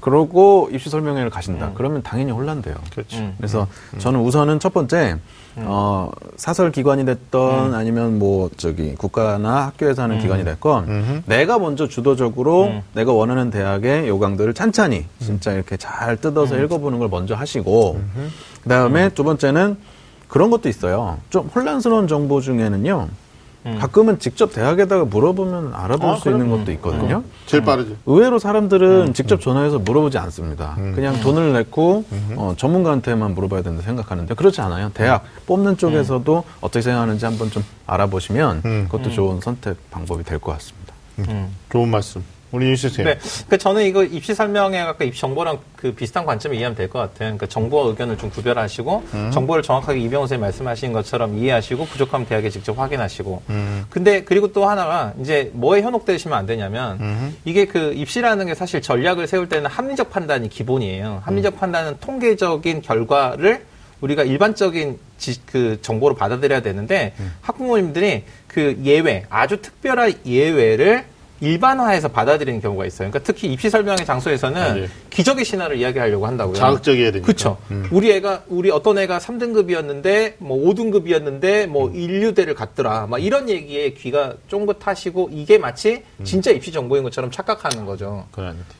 그러고 0.00 0.68
입시 0.72 0.88
설명회를 0.90 1.30
가신다. 1.30 1.72
그러면 1.74 2.02
당연히 2.02 2.32
혼란돼요. 2.32 2.74
그렇죠. 2.92 3.18
음. 3.18 3.34
그래서 3.36 3.66
저는 3.98 4.20
우선은 4.20 4.60
첫 4.60 4.72
번째 4.72 5.16
어, 5.56 6.10
사설 6.36 6.70
기관이 6.72 7.04
됐던 7.04 7.74
아니면 7.74 8.18
뭐 8.18 8.50
저기 8.56 8.94
국가나 8.94 9.66
학교에서 9.66 10.02
하는 10.02 10.18
기관이 10.20 10.44
됐건 10.44 11.24
내가 11.26 11.58
먼저 11.58 11.88
주도적으로 11.88 12.82
내가 12.94 13.12
원하는 13.12 13.50
대학의 13.50 14.08
요강들을 14.08 14.54
찬찬히 14.54 15.06
진짜 15.20 15.52
이렇게 15.52 15.76
잘 15.76 16.16
뜯어서 16.16 16.58
읽어보는 16.58 16.98
걸 16.98 17.08
먼저 17.08 17.34
하시고 17.34 18.00
그다음에 18.62 19.10
두 19.10 19.24
번째는 19.24 19.76
그런 20.28 20.50
것도 20.50 20.68
있어요. 20.68 21.18
좀 21.28 21.50
혼란스러운 21.54 22.06
정보 22.06 22.40
중에는요. 22.40 23.08
가끔은 23.78 24.18
직접 24.18 24.52
대학에다가 24.54 25.04
물어보면 25.04 25.74
알아볼 25.74 26.10
아, 26.10 26.16
수 26.16 26.30
있는. 26.30 26.48
것도 26.50 26.72
있거든요. 26.72 27.22
제일 27.46 27.62
빠르죠. 27.62 27.94
의외로 28.06 28.38
사람들은 28.38 29.12
직접 29.12 29.40
전화해서 29.40 29.78
물어보지 29.78 30.16
않습니다. 30.18 30.74
그냥 30.94 31.20
돈을 31.20 31.52
냈고 31.52 32.04
어, 32.36 32.54
전문가한테만 32.56 33.34
물어봐야 33.34 33.62
된다 33.62 33.82
생각하는데 33.82 34.32
그렇지 34.34 34.60
않아요. 34.62 34.90
대학 34.94 35.24
뽑는 35.46 35.76
쪽에서도 35.76 36.44
어떻게 36.60 36.80
생각하는지 36.80 37.24
한번 37.24 37.50
좀 37.50 37.62
알아보시면 37.86 38.62
음. 38.64 38.86
그것도 38.90 39.10
좋은 39.10 39.40
선택 39.40 39.76
방법이 39.90 40.24
될 40.24 40.38
것 40.38 40.52
같습니다. 40.52 40.94
좋은 41.70 41.88
말씀. 41.90 42.22
우리 42.52 42.66
윤 42.66 42.76
선생님. 42.76 43.14
네. 43.14 43.20
그 43.48 43.56
저는 43.58 43.84
이거 43.84 44.02
입시 44.02 44.34
설명회 44.34 44.78
아까 44.80 45.04
입시 45.04 45.20
정보랑 45.20 45.58
그 45.76 45.92
비슷한 45.94 46.24
관점을 46.26 46.56
이해하면 46.56 46.76
될 46.76 46.88
것 46.88 46.98
같아요. 46.98 47.18
그러니까 47.28 47.46
정보와 47.46 47.88
의견을 47.90 48.18
좀 48.18 48.30
구별하시고 48.30 49.04
정보를 49.32 49.62
정확하게 49.62 50.00
이병호 50.00 50.26
선생님 50.26 50.40
말씀하신 50.42 50.92
것처럼 50.92 51.38
이해하시고 51.38 51.86
부족하면 51.86 52.26
대학에 52.26 52.50
직접 52.50 52.76
확인하시고. 52.78 53.42
근데 53.88 54.24
그리고 54.24 54.52
또 54.52 54.66
하나가 54.68 55.12
이제 55.20 55.50
뭐에 55.54 55.82
현혹되시면 55.82 56.36
안 56.36 56.46
되냐면 56.46 57.32
이게 57.44 57.66
그 57.66 57.92
입시라는 57.94 58.46
게 58.46 58.54
사실 58.54 58.82
전략을 58.82 59.26
세울 59.28 59.48
때는 59.48 59.70
합리적 59.70 60.10
판단이 60.10 60.48
기본이에요. 60.48 61.22
합리적 61.24 61.58
판단은 61.60 61.98
통계적인 62.00 62.82
결과를 62.82 63.64
우리가 64.00 64.22
일반적인 64.24 64.98
지, 65.18 65.38
그 65.46 65.78
정보로 65.82 66.14
받아들여야 66.14 66.62
되는데 66.62 67.12
학부모님들이 67.42 68.24
그 68.48 68.80
예외, 68.84 69.26
아주 69.28 69.60
특별한 69.60 70.14
예외를 70.24 71.04
일반화해서 71.40 72.08
받아들이는 72.08 72.60
경우가 72.60 72.86
있어요. 72.86 73.10
그러니까 73.10 73.20
특히 73.20 73.52
입시 73.52 73.70
설명회 73.70 74.04
장소에서는 74.04 74.60
맞아요. 74.60 74.86
기적의 75.08 75.44
신화를 75.44 75.78
이야기하려고 75.78 76.26
한다고요. 76.26 76.54
자극적이어야 76.54 77.12
되니까. 77.12 77.26
그렇죠. 77.26 77.56
우리 77.90 78.12
애가 78.12 78.44
우리 78.48 78.70
어떤 78.70 78.98
애가 78.98 79.18
3등급이었는데 79.18 80.34
뭐 80.38 80.58
5등급이었는데 80.58 81.66
뭐 81.66 81.88
음. 81.88 81.94
인류대를 81.94 82.54
갔더라. 82.54 83.06
막 83.06 83.22
이런 83.22 83.48
얘기에 83.48 83.94
귀가 83.94 84.34
쫑긋하시고 84.48 85.30
이게 85.32 85.58
마치 85.58 86.02
음. 86.18 86.24
진짜 86.24 86.50
입시 86.50 86.70
정보인 86.72 87.02
것처럼 87.04 87.30
착각하는 87.30 87.86
거죠. 87.86 88.26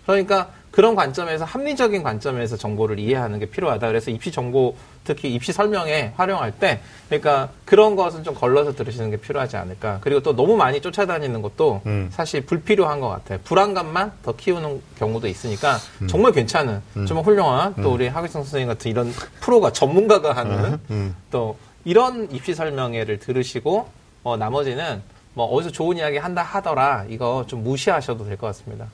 그러니까 0.07 0.51
그런 0.71 0.95
관점에서 0.95 1.45
합리적인 1.45 2.03
관점에서 2.03 2.57
정보를 2.57 2.99
이해하는 2.99 3.39
게 3.41 3.47
필요하다. 3.47 3.89
그래서 3.89 4.11
입시 4.11 4.31
정보 4.31 4.77
특히 5.03 5.33
입시 5.35 5.53
설명에 5.53 6.12
활용할 6.16 6.53
때 6.53 6.81
그러니까 7.09 7.49
그런 7.64 7.97
것은 7.97 8.23
좀 8.23 8.35
걸러서 8.35 8.75
들으시는 8.75 9.11
게 9.11 9.16
필요하지 9.16 9.57
않을까. 9.57 9.99
그리고 10.01 10.21
또 10.21 10.35
너무 10.37 10.57
많이 10.57 10.81
쫓아다니는 10.81 11.43
것도 11.43 11.83
음. 11.87 12.09
사실 12.12 12.47
불필요한 12.47 13.01
것 13.01 13.09
같아요. 13.09 13.41
불안감만 13.45 14.12
더 14.23 14.37
키우는 14.37 14.81
경우도 14.99 15.27
있으니까 15.27 15.79
음. 16.03 16.07
정말 16.07 16.33
괜찮은 16.33 16.81
정말 17.09 17.25
훌륭한 17.25 17.75
또 17.83 17.93
우리 17.93 18.07
하기성 18.07 18.45
선생님 18.45 18.68
같은 18.68 18.91
이런 18.91 19.12
프로가 19.41 19.73
전문가가 19.73 20.37
하는 20.37 20.79
음. 20.91 21.16
또 21.31 21.57
이런 21.85 22.31
입시 22.31 22.55
설명회를 22.55 23.18
들으시고 23.18 23.89
어, 24.23 24.37
나머지는 24.37 25.03
뭐 25.41 25.47
어디서 25.55 25.70
좋은 25.72 25.97
이야기 25.97 26.18
한다 26.18 26.43
하더라 26.43 27.07
이거 27.09 27.45
좀 27.47 27.64
무시하셔도 27.64 28.26
될 28.26 28.36
것 28.36 28.49
같습니다. 28.49 28.84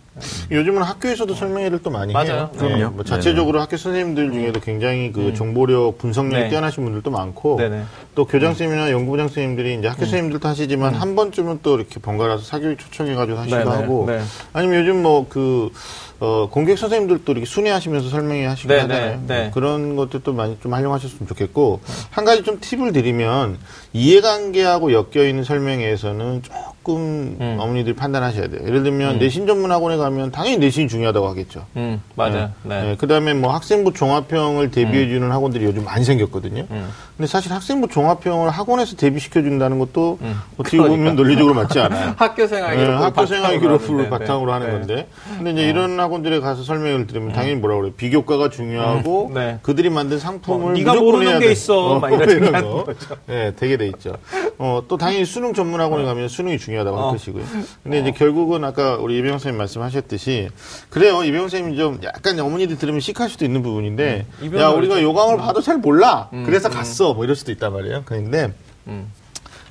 요즘은 0.53 0.81
학교에서도 0.83 1.35
설명회를 1.35 1.83
또 1.83 1.91
많이 1.91 2.13
맞아요. 2.13 2.29
해요. 2.33 2.51
그럼요. 2.57 2.77
네, 2.77 2.85
뭐 2.85 3.05
자체적으로 3.05 3.61
학교 3.61 3.77
선생님들 3.77 4.31
중에도 4.31 4.61
굉장히 4.61 5.11
그 5.11 5.35
정보력 5.35 5.99
분석력이 5.99 6.45
네. 6.45 6.49
뛰어나신 6.49 6.85
분들도 6.85 7.11
많고 7.11 7.57
네네. 7.57 7.83
또 8.15 8.25
교장선생님이나 8.27 8.93
연구부장 8.93 9.27
선생님들이 9.27 9.75
이제 9.81 9.89
학교 9.89 10.03
음. 10.03 10.07
선생님들도 10.07 10.47
하시지만 10.49 10.95
한 10.95 11.17
번쯤은 11.17 11.61
또 11.65 11.75
이렇게 11.77 11.99
번갈아서 11.99 12.45
사교육 12.45 12.79
초청해가지고 12.79 13.39
하시기도 13.39 13.65
네네. 13.65 13.71
하고 13.83 14.05
네. 14.07 14.21
아니면 14.53 14.81
요즘 14.83 15.03
뭐그 15.03 15.71
어, 16.19 16.49
공격 16.51 16.79
선생님들도 16.79 17.33
이렇게 17.33 17.47
순회하시면서 17.47 18.09
설명회 18.09 18.47
하시고 18.47 18.69
네네. 18.69 18.83
하잖아요. 18.83 19.23
네. 19.27 19.51
그런 19.53 19.97
것들도 19.97 20.33
많이 20.33 20.59
좀 20.61 20.73
활용하셨으면 20.73 21.29
좋겠고 21.29 21.81
한 22.11 22.25
가지 22.25 22.43
좀 22.43 22.59
팁을 22.61 22.93
드리면 22.93 23.59
이해관계하고 23.93 24.93
엮여 24.93 25.27
있는 25.27 25.45
설명회에서는 25.45 26.43
조금 26.43 26.76
음. 26.95 27.57
어머니들이 27.59 27.97
판단하셔야 27.97 28.49
돼요. 28.49 28.61
예를 28.65 28.83
들면 28.83 29.19
내신 29.19 29.47
전문 29.47 29.73
학원에 29.73 29.97
가면 29.97 30.31
당연히 30.31 30.59
내신이 30.59 30.89
중요하다고 30.89 31.27
하겠죠. 31.29 31.65
음 31.77 32.01
맞아요. 32.15 32.51
네. 32.63 32.97
그 32.99 33.07
다음에 33.07 33.35
뭐 33.35 33.53
학생부 33.53 33.93
종합형을 33.93 34.71
대비해 34.71 35.09
주는 35.09 35.31
학원들이 35.31 35.65
요즘 35.65 35.85
많이 35.85 36.05
생겼거든요. 36.05 36.67
음. 36.71 36.89
근데 37.17 37.27
사실 37.27 37.53
학생부 37.53 37.89
종합형을 37.89 38.51
학원에서 38.51 38.97
대비시켜 38.97 39.43
준다는 39.43 39.79
것도 39.79 40.19
음. 40.21 40.37
어떻게 40.59 40.77
그러니까. 40.77 40.97
보면 40.97 41.17
논리적으로 41.17 41.55
맞지 41.55 41.81
않아요. 41.81 42.15
학교 42.19 42.47
생활 42.47 42.77
네, 42.77 42.83
기록부를 42.85 43.05
학교 43.05 43.27
생활 43.27 43.45
하는데, 43.47 44.11
바탕으로 44.11 44.47
네. 44.47 44.53
하는 44.53 44.67
네. 44.67 44.73
건데. 44.73 45.09
근데 45.37 45.51
이제 45.53 45.69
이런 45.69 45.99
학원들에 45.99 46.41
가서 46.41 46.63
설명을 46.63 47.07
들으면 47.07 47.33
당연히 47.33 47.57
뭐라 47.57 47.77
그래요. 47.77 47.93
비교과가 47.97 48.51
중요하고 48.51 49.29
음, 49.29 49.35
네. 49.35 49.59
그들이 49.63 49.91
만든 49.91 50.19
상품을 50.19 50.73
어, 50.73 50.73
네가 50.77 50.95
모르는 50.95 51.39
게 51.39 51.47
돼. 51.47 51.53
있어. 51.53 51.87
어, 51.87 51.99
막 51.99 52.13
이런 52.13 52.53
거. 52.53 52.85
네, 53.27 53.53
되게 53.57 53.77
돼 53.77 53.87
있죠. 53.89 54.17
어, 54.59 54.83
또 54.87 54.97
당연히 54.97 55.25
수능 55.25 55.55
전문 55.55 55.81
학원에 55.81 56.05
가면 56.05 56.29
수능이 56.29 56.59
중요 56.59 56.76
하다고 56.79 56.97
할 56.97 57.05
어. 57.05 57.11
것이고요. 57.13 57.45
근데 57.83 58.01
이제 58.01 58.11
결국은 58.13 58.65
아까 58.65 58.97
우리 58.97 59.19
이병호 59.19 59.39
선생님 59.39 59.59
말씀하셨듯이 59.59 60.49
그래요. 60.91 61.23
이병호 61.25 61.49
선생님이 61.49 61.77
좀 61.77 62.01
약간 62.05 62.39
어머니들 62.39 62.79
들으면 62.79 63.01
시크할 63.01 63.29
수도 63.31 63.45
있는 63.45 63.63
부분인데 63.63 64.27
음, 64.43 64.59
야, 64.59 64.69
우리가. 64.69 65.03
요강을 65.03 65.37
봐도 65.39 65.61
잘 65.61 65.79
몰라. 65.79 66.29
그래서 66.45 66.69
갔어. 66.69 67.15
뭐 67.15 67.25
이럴 67.25 67.37
수도 67.37 67.53
있단 67.53 67.73
말이에요. 67.73 68.03
그런데 68.05 68.53
음. 68.87 69.11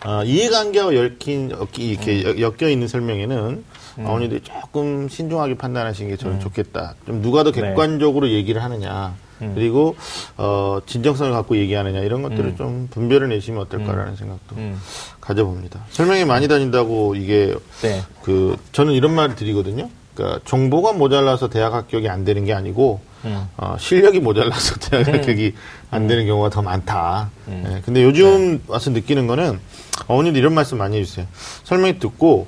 어, 0.05 0.23
이해관계와 0.23 0.93
엮인, 0.93 1.51
엮- 1.51 1.79
이렇게 1.79 2.39
엮여 2.39 2.69
있는 2.69 2.87
설명에는 2.87 3.63
어머니들이 3.97 4.41
조금 4.41 5.07
신중하게 5.09 5.55
판단하시는 5.55 6.11
게 6.11 6.17
저는 6.17 6.39
좋겠다. 6.41 6.95
좀 7.07 7.21
누가 7.21 7.43
더 7.43 7.51
네. 7.51 7.61
객관적으로 7.61 8.29
얘기를 8.29 8.61
하느냐. 8.61 9.15
그리고 9.39 9.95
어, 10.37 10.79
진정성을 10.85 11.31
갖고 11.31 11.57
얘기하느냐 11.57 11.99
이런 11.99 12.21
것들을 12.21 12.55
좀 12.55 12.87
분별을 12.89 13.29
내시면 13.29 13.61
어떨까라는 13.63 14.15
생각도 14.15 14.55
음. 14.55 14.79
가져봅니다. 15.19 15.81
설명이 15.91 16.25
많이 16.25 16.47
다닌다고 16.47 17.15
이게 17.15 17.55
네. 17.81 18.03
그 18.23 18.55
저는 18.71 18.93
이런 18.93 19.13
말을 19.13 19.35
드리거든요. 19.35 19.89
그러니까 20.13 20.39
정보가 20.45 20.93
모자라서 20.93 21.49
대학 21.49 21.73
합격이 21.73 22.07
안 22.07 22.23
되는 22.23 22.45
게 22.45 22.53
아니고 22.53 23.01
음. 23.25 23.47
어, 23.57 23.75
실력이 23.77 24.19
모자라서 24.19 24.75
대학 24.89 25.07
합격이 25.07 25.53
안 25.91 26.07
되는 26.07 26.25
경우가 26.25 26.49
더 26.49 26.61
많다. 26.61 27.29
음. 27.47 27.63
예, 27.67 27.81
근데 27.83 28.03
요즘 28.03 28.53
네. 28.53 28.59
와서 28.67 28.91
느끼는 28.91 29.27
거는 29.27 29.59
어머니들 30.07 30.39
이런 30.39 30.53
말씀 30.53 30.77
많이 30.77 30.97
해주세요. 30.97 31.25
설명이 31.63 31.99
듣고 31.99 32.47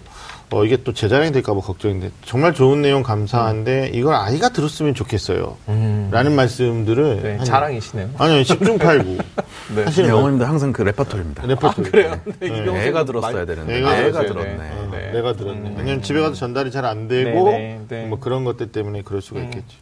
어, 0.50 0.64
이게 0.64 0.78
또 0.78 0.97
제 0.97 1.10
자랑이 1.10 1.32
될까봐 1.34 1.60
걱정인데 1.60 2.10
정말 2.24 2.54
좋은 2.54 2.82
내용 2.82 3.04
감사한데 3.04 3.92
이걸 3.94 4.16
아이가 4.16 4.48
들었으면 4.50 4.94
좋겠어요. 4.94 5.58
음. 5.68 6.08
라는 6.10 6.36
말씀들을 6.38 7.22
네, 7.22 7.36
한- 7.36 7.46
자랑이시네요. 7.46 8.10
아니요 8.18 8.42
10중 8.44 8.80
8구 8.80 9.24
네. 9.76 9.84
하시는 9.84 10.08
네, 10.08 10.14
거 10.14 10.20
어머님들 10.20 10.48
항상 10.48 10.72
그 10.72 10.84
레퍼토리입니다. 10.84 11.46
레퍼토리 11.48 11.92
그래요. 11.92 12.20
네. 12.40 12.48
이병호 12.48 12.78
애가 12.80 13.04
들었어야 13.04 13.46
되는데 13.46 13.78
애가 13.80 13.98
애가 14.04 14.26
들었네. 14.26 14.58
돼. 14.58 14.72
어, 14.72 14.90
네. 14.92 15.12
내가 15.12 15.34
들었네. 15.34 15.70
음. 15.70 15.76
왜냐면 15.78 16.02
집에 16.02 16.22
가서 16.22 16.34
전달이 16.36 16.72
잘 16.72 16.86
안 16.86 17.10
되고 17.10 17.50
네, 17.52 17.58
네, 17.58 17.82
네. 18.04 18.06
뭐 18.08 18.18
그런 18.20 18.46
것들 18.46 18.72
때문에 18.72 19.02
그럴 19.02 19.22
수가 19.22 19.42
있겠지. 19.42 19.76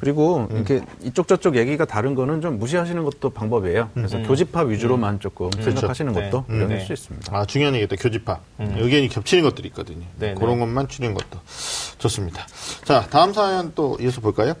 그리고 0.00 0.48
이렇게 0.50 0.80
이쪽 1.02 1.28
저쪽 1.28 1.56
얘기가 1.56 1.84
다른 1.84 2.14
거는 2.14 2.40
좀 2.40 2.58
무시하시는 2.58 3.02
것도 3.04 3.30
방법이에요. 3.30 3.90
그래서 3.94 4.18
교집합 4.22 4.68
위주로만 4.68 5.20
조금 5.20 5.50
생각하시는 5.52 6.12
네. 6.12 6.24
것도 6.30 6.44
음. 6.48 6.56
유용할 6.56 6.78
네. 6.78 6.84
수 6.84 6.92
있습니다. 6.92 7.36
아, 7.36 7.44
중요한 7.44 7.74
얘기다. 7.74 7.96
교집합. 7.96 8.40
의견이 8.58 9.08
겹치는 9.08 9.42
것들이 9.44 9.68
있거든요. 9.68 10.04
네, 10.18 10.34
그런 10.34 10.54
네. 10.54 10.60
것만 10.60 10.88
추리는 10.88 11.14
것도 11.14 11.40
좋습니다. 11.98 12.46
자, 12.84 13.06
다음 13.10 13.32
사연 13.32 13.72
또 13.74 13.96
이어서 14.00 14.20
볼까요? 14.20 14.54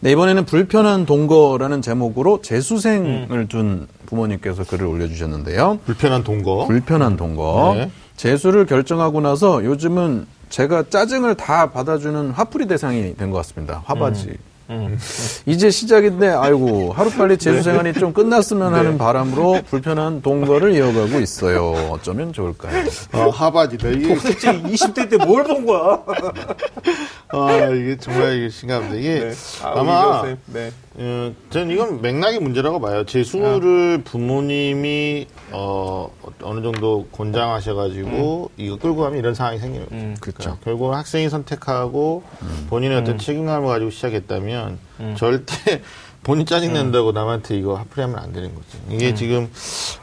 네, 0.00 0.12
이번에는 0.12 0.44
불편한 0.44 1.06
동거라는 1.06 1.82
제목으로 1.82 2.42
재수생을 2.42 3.48
둔 3.48 3.86
부모님께서 4.06 4.64
글을 4.64 4.86
올려주셨는데요. 4.86 5.80
불편한 5.84 6.22
동거. 6.22 6.66
불편한 6.66 7.16
동거. 7.16 7.74
네. 7.76 7.90
재수를 8.16 8.66
결정하고 8.66 9.20
나서 9.20 9.64
요즘은 9.64 10.26
제가 10.48 10.84
짜증을 10.90 11.34
다 11.36 11.70
받아주는 11.70 12.30
화풀이 12.30 12.66
대상이 12.66 13.14
된 13.16 13.30
것 13.30 13.38
같습니다. 13.38 13.82
화바지. 13.86 14.36
음. 14.68 14.98
이제 15.46 15.70
시작인데 15.70 16.26
아이고 16.28 16.92
하루빨리 16.92 17.38
재수 17.38 17.62
생활이 17.62 17.92
좀 17.92 18.12
끝났으면 18.12 18.74
하는 18.74 18.98
바람으로 18.98 19.60
불편한 19.70 20.22
동거를 20.22 20.72
이어가고 20.74 21.20
있어요. 21.20 21.70
어쩌면 21.92 22.32
좋을까요? 22.32 22.84
아, 23.12 23.28
하바지다. 23.30 23.88
이게, 23.90 24.14
도대체 24.14 24.60
20대 24.62 25.08
때 25.08 25.16
뭘 25.18 25.44
본 25.44 25.66
거야? 25.66 26.02
아, 27.30 27.66
이게 27.74 27.96
정말 27.98 28.36
이게 28.38 28.48
심각합니다. 28.48 28.96
이게 28.96 29.32
아, 29.62 29.80
아, 29.80 29.82
마. 29.84 30.24
네. 30.46 30.72
어, 30.98 31.32
저는 31.50 31.70
이건 31.70 32.00
맥락의 32.00 32.40
문제라고 32.40 32.80
봐요. 32.80 33.04
재수를 33.04 34.02
부모님이 34.02 35.26
어, 35.52 36.10
어느 36.42 36.62
정도 36.62 37.06
권장하셔가지고 37.12 38.50
이거 38.56 38.76
끌고 38.76 39.02
가면 39.02 39.18
이런 39.18 39.34
상황이 39.34 39.58
생기는 39.58 39.86
거죠. 39.86 39.96
음. 39.96 40.16
그렇죠. 40.20 40.58
결국 40.64 40.90
은 40.90 40.96
학생이 40.96 41.28
선택하고 41.28 42.22
본인의 42.68 42.98
어떤 42.98 43.18
책임감을 43.18 43.68
가지고 43.68 43.90
시작했다면 43.90 44.78
절대 45.16 45.82
본인 46.24 46.44
짜증 46.44 46.72
낸다고 46.72 47.12
남한테 47.12 47.56
이거 47.56 47.74
화풀이하면 47.74 48.18
안 48.18 48.32
되는 48.32 48.52
거죠. 48.54 48.78
이게 48.90 49.14
지금 49.14 49.48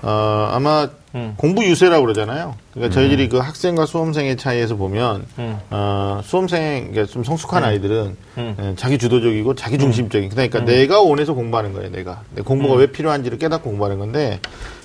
어, 0.03 0.49
아마 0.51 0.87
음. 1.16 1.34
공부 1.38 1.64
유세라고 1.64 2.03
그러잖아요. 2.03 2.55
그러니까 2.74 2.93
저희들이 2.93 3.30
그 3.30 3.38
학생과 3.38 3.86
수험생의 3.86 4.38
차이에서 4.38 4.76
보면 4.76 5.26
음. 5.38 5.59
어, 5.70 6.22
수험생 6.24 6.91
그러니까 6.91 7.05
좀 7.05 7.24
성숙한 7.24 7.64
아이들은 7.64 8.18
음. 8.38 8.55
예, 8.59 8.74
자기 8.76 8.97
주도적이고 8.97 9.53
자기 9.55 9.78
중심적인 9.78 10.30
그러니까 10.30 10.66
내가 10.66 11.01
원해서 11.01 11.34
공부하는 11.34 11.74
거예요. 11.74 11.91
내가 11.91 12.22
내 12.34 12.41
공부가 12.41 12.76
왜 12.76 12.88
필요한지를 12.88 13.38
깨닫고 13.38 13.70
공부하는 13.70 13.99
건데 13.99 14.39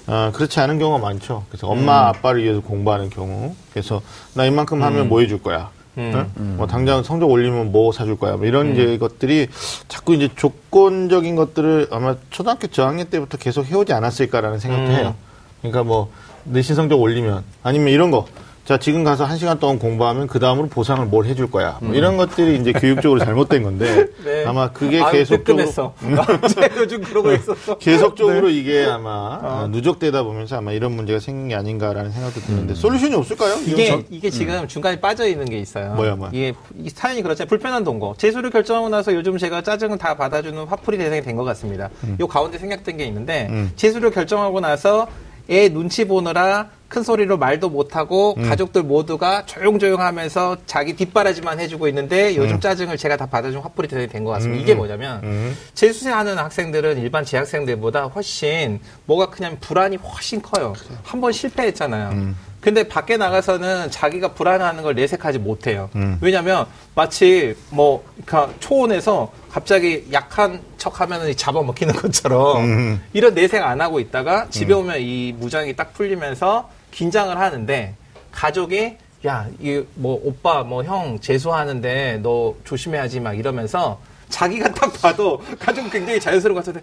어, 0.06 0.30
그렇지 0.34 0.60
않은 0.60 0.78
경우가 0.78 0.98
많죠. 0.98 1.44
그래서 1.48 1.66
엄마 1.66 2.08
아빠를 2.08 2.42
위해서 2.42 2.60
공부하는 2.60 3.08
경우 3.08 3.54
그래서 3.72 4.02
나 4.34 4.44
이만큼 4.44 4.82
하면 4.82 5.08
뭐 5.08 5.20
해줄 5.20 5.42
거야. 5.42 5.70
응? 5.96 6.30
뭐 6.56 6.66
당장 6.66 7.02
성적 7.02 7.28
올리면 7.28 7.72
뭐 7.72 7.90
사줄 7.90 8.18
거야. 8.18 8.36
뭐 8.36 8.46
이런 8.46 8.72
이제 8.72 8.98
것들이 8.98 9.48
자꾸 9.88 10.14
이제 10.14 10.28
조건적인 10.36 11.34
것들을 11.34 11.88
아마 11.90 12.14
초등학교 12.30 12.68
저학년 12.68 13.08
때부터 13.08 13.36
계속 13.36 13.66
해오지 13.66 13.92
않았을까라는 13.92 14.60
생각도 14.60 14.92
해요. 14.92 15.14
그러니까 15.62 15.82
뭐 15.84 16.08
내 16.50 16.62
신 16.62 16.74
성적 16.74 16.98
올리면 17.00 17.44
아니면 17.62 17.88
이런 17.88 18.10
거. 18.10 18.26
자 18.64 18.76
지금 18.78 19.02
가서 19.02 19.24
한 19.24 19.38
시간 19.38 19.58
동안 19.58 19.78
공부하면 19.78 20.26
그 20.26 20.38
다음으로 20.38 20.68
보상을 20.68 21.04
뭘 21.06 21.24
해줄 21.24 21.50
거야. 21.50 21.78
뭐 21.80 21.94
이런 21.94 22.18
것들이 22.18 22.56
이제 22.58 22.70
교육적으로 22.72 23.18
잘못된 23.18 23.62
건데 23.62 24.06
네. 24.24 24.44
아마 24.46 24.70
그게 24.72 25.00
아유, 25.02 25.12
계속적으로. 25.12 25.66
제가 26.54 26.76
요즘 26.76 27.00
그러고 27.02 27.32
있었어. 27.32 27.76
계속적으로 27.80 28.50
이게 28.50 28.84
아마 28.84 29.10
어, 29.42 29.68
누적되다 29.70 30.22
보면서 30.22 30.58
아마 30.58 30.72
이런 30.72 30.92
문제가 30.92 31.18
생긴 31.18 31.48
게 31.48 31.54
아닌가라는 31.54 32.12
생각도 32.12 32.40
드는데 32.40 32.74
솔루션이 32.74 33.14
없을까요? 33.14 33.56
이게 33.66 33.86
이건 33.86 34.04
이게 34.10 34.28
지금 34.30 34.68
중간에 34.68 35.00
빠져 35.00 35.26
있는 35.26 35.46
게 35.46 35.58
있어요. 35.58 35.94
뭐야, 35.94 36.16
뭐야? 36.16 36.30
이게 36.34 36.52
이 36.78 36.90
사연이 36.90 37.22
그렇잖아요. 37.22 37.48
불편한 37.48 37.84
동거. 37.84 38.14
재수를 38.18 38.50
결정하고 38.50 38.90
나서 38.90 39.14
요즘 39.14 39.38
제가 39.38 39.62
짜증을 39.62 39.96
다 39.98 40.14
받아주는 40.14 40.64
화풀이 40.66 40.98
대상이 40.98 41.22
된 41.22 41.36
것 41.36 41.44
같습니다. 41.44 41.88
요 42.20 42.26
가운데 42.26 42.58
생략된 42.58 42.98
게 42.98 43.04
있는데 43.06 43.46
음. 43.50 43.72
재수를 43.76 44.10
결정하고 44.10 44.60
나서 44.60 45.08
애 45.50 45.68
눈치 45.68 46.06
보느라 46.06 46.68
큰 46.88 47.02
소리로 47.02 47.36
말도 47.36 47.68
못하고 47.68 48.34
음. 48.38 48.48
가족들 48.48 48.82
모두가 48.82 49.44
조용조용하면서 49.46 50.58
자기 50.66 50.96
뒷바라지만 50.96 51.60
해주고 51.60 51.86
있는데 51.88 52.34
요즘 52.36 52.56
음. 52.56 52.60
짜증을 52.60 52.96
제가 52.96 53.16
다 53.16 53.26
받아준 53.26 53.60
화풀이 53.60 53.88
된 53.88 54.24
것 54.24 54.30
같습니다. 54.32 54.62
이게 54.62 54.74
뭐냐면 54.74 55.54
재수생하는 55.74 56.38
학생들은 56.38 56.98
일반 56.98 57.24
재학생들보다 57.24 58.04
훨씬 58.06 58.80
뭐가 59.06 59.30
그냥 59.30 59.58
불안이 59.60 59.96
훨씬 59.96 60.40
커요. 60.40 60.72
한번 61.02 61.32
실패했잖아요. 61.32 62.34
음. 62.58 62.60
근데 62.60 62.88
밖에 62.88 63.16
나가서는 63.16 63.90
자기가 63.90 64.32
불안해하는 64.34 64.82
걸 64.82 64.94
내색하지 64.94 65.38
못해요. 65.38 65.88
음. 65.94 66.18
왜냐하면 66.20 66.66
마치 66.94 67.54
뭐 67.70 68.04
그러니까 68.26 68.52
초원에서 68.60 69.32
갑자기 69.50 70.06
약한 70.12 70.60
척 70.76 71.00
하면 71.00 71.34
잡아먹히는 71.36 71.94
것처럼 72.02 72.64
음. 72.64 73.02
이런 73.12 73.34
내색 73.34 73.62
안 73.62 73.80
하고 73.80 74.00
있다가 74.00 74.48
집에 74.50 74.74
오면 74.74 75.00
이 75.00 75.34
무장이 75.38 75.74
딱 75.76 75.94
풀리면서 75.94 76.68
긴장을 76.90 77.36
하는데 77.38 77.94
가족이 78.32 78.96
야, 79.26 79.46
이 79.60 79.82
뭐 79.94 80.20
오빠 80.22 80.62
뭐 80.62 80.84
형 80.84 81.18
재수하는데 81.20 82.20
너 82.22 82.54
조심해야지 82.64 83.18
막 83.20 83.36
이러면서 83.36 83.98
자기가 84.28 84.72
딱 84.74 84.92
봐도 85.00 85.42
가족 85.58 85.90
굉장히 85.90 86.20
자연스러운 86.20 86.54
것 86.54 86.64
같은데 86.64 86.82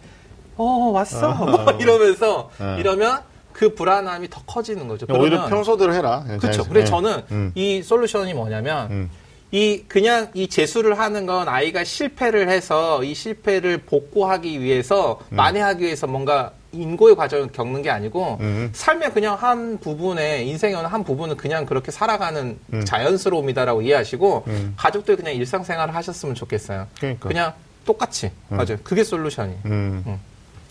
어 0.57 0.63
왔어 0.93 1.33
막 1.33 1.79
이러면서 1.81 2.49
네. 2.59 2.77
이러면 2.79 3.19
그 3.55 3.73
불안함이 3.73 4.29
더 4.29 4.41
커지는 4.45 4.85
거죠. 4.89 5.05
오히려 5.09 5.47
평소대로 5.47 5.93
해라. 5.93 6.23
그냥 6.23 6.39
그렇죠. 6.39 6.63
자연스럽게. 6.63 6.73
그래서 6.73 6.91
저는 6.91 7.23
음. 7.31 7.51
이 7.55 7.81
솔루션이 7.81 8.33
뭐냐면 8.33 8.91
음. 8.91 9.09
이 9.51 9.85
그냥 9.87 10.29
이 10.33 10.49
재수를 10.49 10.99
하는 10.99 11.25
건 11.25 11.47
아이가 11.47 11.85
실패를 11.85 12.49
해서 12.49 13.01
이 13.05 13.13
실패를 13.13 13.77
복구하기 13.77 14.61
위해서 14.61 15.21
음. 15.31 15.37
만회하기 15.37 15.85
위해서 15.85 16.05
뭔가 16.05 16.51
인고의 16.73 17.15
과정을 17.15 17.47
겪는 17.53 17.81
게 17.81 17.89
아니고 17.89 18.39
음. 18.41 18.71
삶의 18.73 19.13
그냥 19.13 19.35
한 19.35 19.79
부분에 19.79 20.43
인생의 20.43 20.75
어느 20.75 20.87
한 20.87 21.05
부분은 21.05 21.37
그냥 21.37 21.65
그렇게 21.65 21.91
살아가는 21.91 22.59
음. 22.73 22.83
자연스러움이다라고 22.83 23.83
이해하시고 23.83 24.45
가족들 24.75 25.15
그냥 25.15 25.33
일상생활을 25.33 25.95
하셨으면 25.95 26.35
좋겠어요. 26.35 26.87
그러니까. 26.99 27.29
냥 27.31 27.53
똑같이 27.85 28.31
맞아요. 28.49 28.75
그게 28.83 29.05
솔루션이. 29.05 29.53
음. 29.63 30.03
음. 30.05 30.19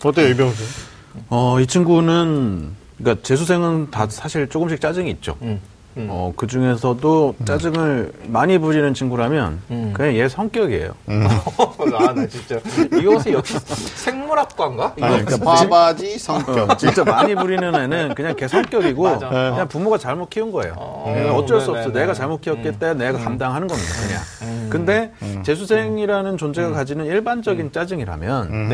어때요, 0.03 0.27
이병수? 0.27 0.94
어, 1.29 1.59
이 1.59 1.67
친구는, 1.67 2.71
그러니까 2.97 3.23
재수생은 3.23 3.91
다 3.91 4.07
사실 4.09 4.47
조금씩 4.49 4.79
짜증이 4.81 5.09
있죠. 5.11 5.35
음. 5.41 5.59
음. 5.97 6.07
어, 6.09 6.33
그 6.35 6.45
중에서도 6.45 7.35
짜증을 7.45 8.11
많이 8.27 8.57
부리는 8.57 8.93
친구라면 8.93 9.61
음. 9.71 9.93
그냥 9.93 10.13
얘 10.15 10.27
성격이에요. 10.27 10.91
아, 11.07 12.13
나 12.13 12.27
진짜 12.27 12.59
이것은 12.99 13.31
역시 13.31 13.57
생물학과인가? 13.95 14.93
이거 14.97 15.05
아니, 15.05 15.23
그러니까 15.23 15.51
바바지 15.53 16.19
성격. 16.19 16.69
어, 16.69 16.75
진짜 16.75 17.03
많이 17.05 17.33
부리는 17.33 17.73
애는 17.73 18.13
그냥 18.13 18.35
걔 18.35 18.45
성격이고 18.45 19.03
맞아. 19.03 19.29
그냥 19.29 19.67
부모가 19.69 19.97
잘못 19.97 20.29
키운 20.29 20.51
거예요. 20.51 20.73
어. 20.77 21.13
그냥 21.15 21.33
어쩔 21.33 21.61
수. 21.61 21.71
없어. 21.71 21.89
내가 21.91 22.13
잘못 22.13 22.41
키웠기 22.41 22.77
때문에 22.77 23.05
내가 23.05 23.17
감당하는 23.23 23.65
겁니다. 23.67 23.89
그냥. 24.39 24.69
근데 24.69 25.13
재수생이라는 25.43 26.37
존재가 26.37 26.71
가지는 26.71 27.05
일반적인 27.05 27.71
짜증이라면. 27.71 28.69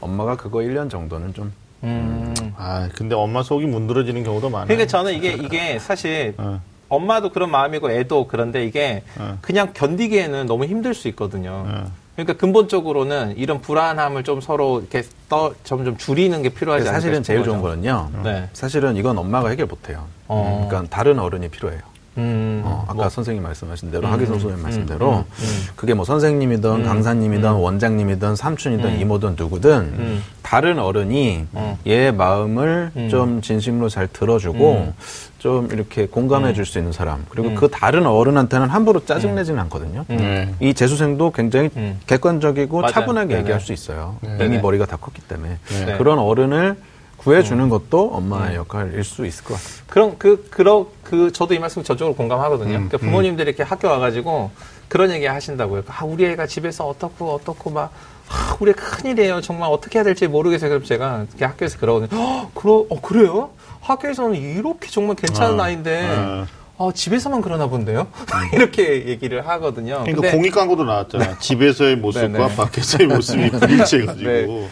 엄마가 0.00 0.36
그거 0.36 0.58
1년 0.58 0.90
정도는 0.90 1.34
좀 1.34 1.52
음. 1.84 2.34
아, 2.56 2.88
근데 2.94 3.14
엄마 3.14 3.42
속이 3.42 3.66
문드러지는 3.66 4.24
경우도 4.24 4.50
많아요. 4.50 4.66
그러니까 4.66 4.88
저는 4.88 5.14
이게 5.14 5.32
이게 5.32 5.78
사실 5.78 6.34
어. 6.38 6.60
엄마도 6.88 7.30
그런 7.30 7.50
마음이고 7.50 7.90
애도 7.90 8.26
그런데 8.26 8.64
이게 8.64 9.02
어. 9.18 9.38
그냥 9.40 9.72
견디기에는 9.74 10.46
너무 10.46 10.64
힘들 10.64 10.94
수 10.94 11.08
있거든요. 11.08 11.64
어. 11.66 11.92
그러니까 12.16 12.34
근본적으로는 12.34 13.36
이런 13.36 13.60
불안함을 13.60 14.22
좀 14.22 14.40
서로 14.40 14.80
이렇게 14.80 15.02
떠 15.28 15.52
점점 15.64 15.96
줄이는 15.96 16.42
게 16.42 16.48
필요하지 16.48 16.82
않을까 16.82 17.00
사실은 17.00 17.22
제일 17.22 17.42
좋은. 17.42 17.60
거는요. 17.60 18.10
네. 18.22 18.48
사실은 18.52 18.96
이건 18.96 19.18
엄마가 19.18 19.48
해결 19.48 19.66
못 19.66 19.88
해요. 19.88 20.04
어. 20.28 20.66
그러니까 20.68 20.88
다른 20.96 21.18
어른이 21.18 21.48
필요해요. 21.48 21.80
음, 22.16 22.62
어, 22.64 22.84
아까 22.84 22.94
뭐, 22.94 23.08
선생님 23.08 23.42
말씀하신 23.42 23.90
대로 23.90 24.06
하기선 24.06 24.38
선생님 24.38 24.62
말씀대로 24.62 25.12
음, 25.12 25.18
음. 25.18 25.62
그게 25.74 25.94
뭐 25.94 26.04
선생님이든 26.04 26.84
강사님이든 26.84 27.50
원장님이든 27.50 28.36
삼촌이든 28.36 29.00
이모든 29.00 29.34
누구든 29.36 29.70
음. 29.80 30.24
다른 30.42 30.78
어른이 30.78 31.46
어. 31.52 31.78
얘 31.86 32.10
마음을 32.12 32.92
음. 32.96 33.08
좀 33.08 33.40
진심으로 33.40 33.88
잘 33.88 34.06
들어주고 34.06 34.92
좀 35.38 35.68
이렇게 35.72 36.06
공감해 36.06 36.52
줄 36.54 36.64
수 36.64 36.78
있는 36.78 36.92
사람 36.92 37.26
그리고 37.28 37.54
그 37.54 37.68
다른 37.68 38.06
어른한테는 38.06 38.68
함부로 38.68 39.04
짜증 39.04 39.34
내지는 39.34 39.60
않거든요. 39.64 40.04
네. 40.08 40.54
이 40.60 40.72
재수생도 40.72 41.32
굉장히 41.32 41.68
음. 41.76 42.00
객관적이고 42.06 42.80
맞아요. 42.80 42.92
차분하게 42.92 43.28
네네. 43.28 43.40
얘기할 43.40 43.60
수 43.60 43.72
있어요. 43.72 44.16
네네. 44.22 44.46
이미 44.46 44.58
머리가 44.58 44.86
다 44.86 44.96
컸기 44.96 45.20
때문에 45.22 45.58
네. 45.86 45.98
그런 45.98 46.18
어른을 46.18 46.76
구해주는 47.24 47.68
것도 47.70 48.10
엄마의 48.12 48.56
역할일 48.56 49.02
수 49.02 49.24
있을 49.26 49.44
것 49.44 49.54
같아요. 49.54 49.68
그럼 49.88 50.14
그 50.18 50.46
그러 50.50 50.86
그 51.02 51.32
저도 51.32 51.54
이 51.54 51.58
말씀 51.58 51.82
저쪽으로 51.82 52.14
공감하거든요. 52.14 52.68
음, 52.76 52.88
그러니까 52.88 52.98
부모님들이 52.98 53.48
이렇게 53.48 53.62
학교 53.62 53.88
와가지고 53.88 54.50
그런 54.88 55.10
얘기 55.10 55.26
하신다고요. 55.26 55.84
아 55.88 56.04
우리 56.04 56.26
애가 56.26 56.46
집에서 56.46 56.86
어떻고 56.86 57.32
어떻고 57.32 57.70
막 57.70 57.90
아, 58.28 58.56
우리 58.60 58.72
큰일이에요. 58.72 59.40
정말 59.40 59.70
어떻게 59.70 59.98
해야 59.98 60.04
될지 60.04 60.26
모르겠어요. 60.28 60.68
그럼 60.70 60.84
제가 60.84 61.26
학교에서 61.40 61.78
그러거든요. 61.78 62.20
어, 62.20 62.50
그러, 62.54 62.84
어, 62.88 63.00
그래요? 63.00 63.50
학교에서는 63.80 64.34
이렇게 64.36 64.88
정말 64.88 65.16
괜찮은 65.16 65.60
어, 65.60 65.62
아이인데 65.62 66.06
어. 66.08 66.46
어, 66.76 66.92
집에서만 66.92 67.40
그러나 67.42 67.66
본데요? 67.68 68.06
이렇게 68.54 69.06
얘기를 69.06 69.46
하거든요. 69.46 70.00
그러니까 70.02 70.20
근데- 70.22 70.30
공익 70.32 70.54
광고도 70.54 70.84
나왔잖아 70.84 71.30
요. 71.32 71.36
집에서의 71.38 71.96
모습과 71.96 72.28
네네. 72.28 72.56
밖에서의 72.56 73.06
모습이 73.08 73.50
불일치해가지고. 73.60 74.26
네. 74.30 74.68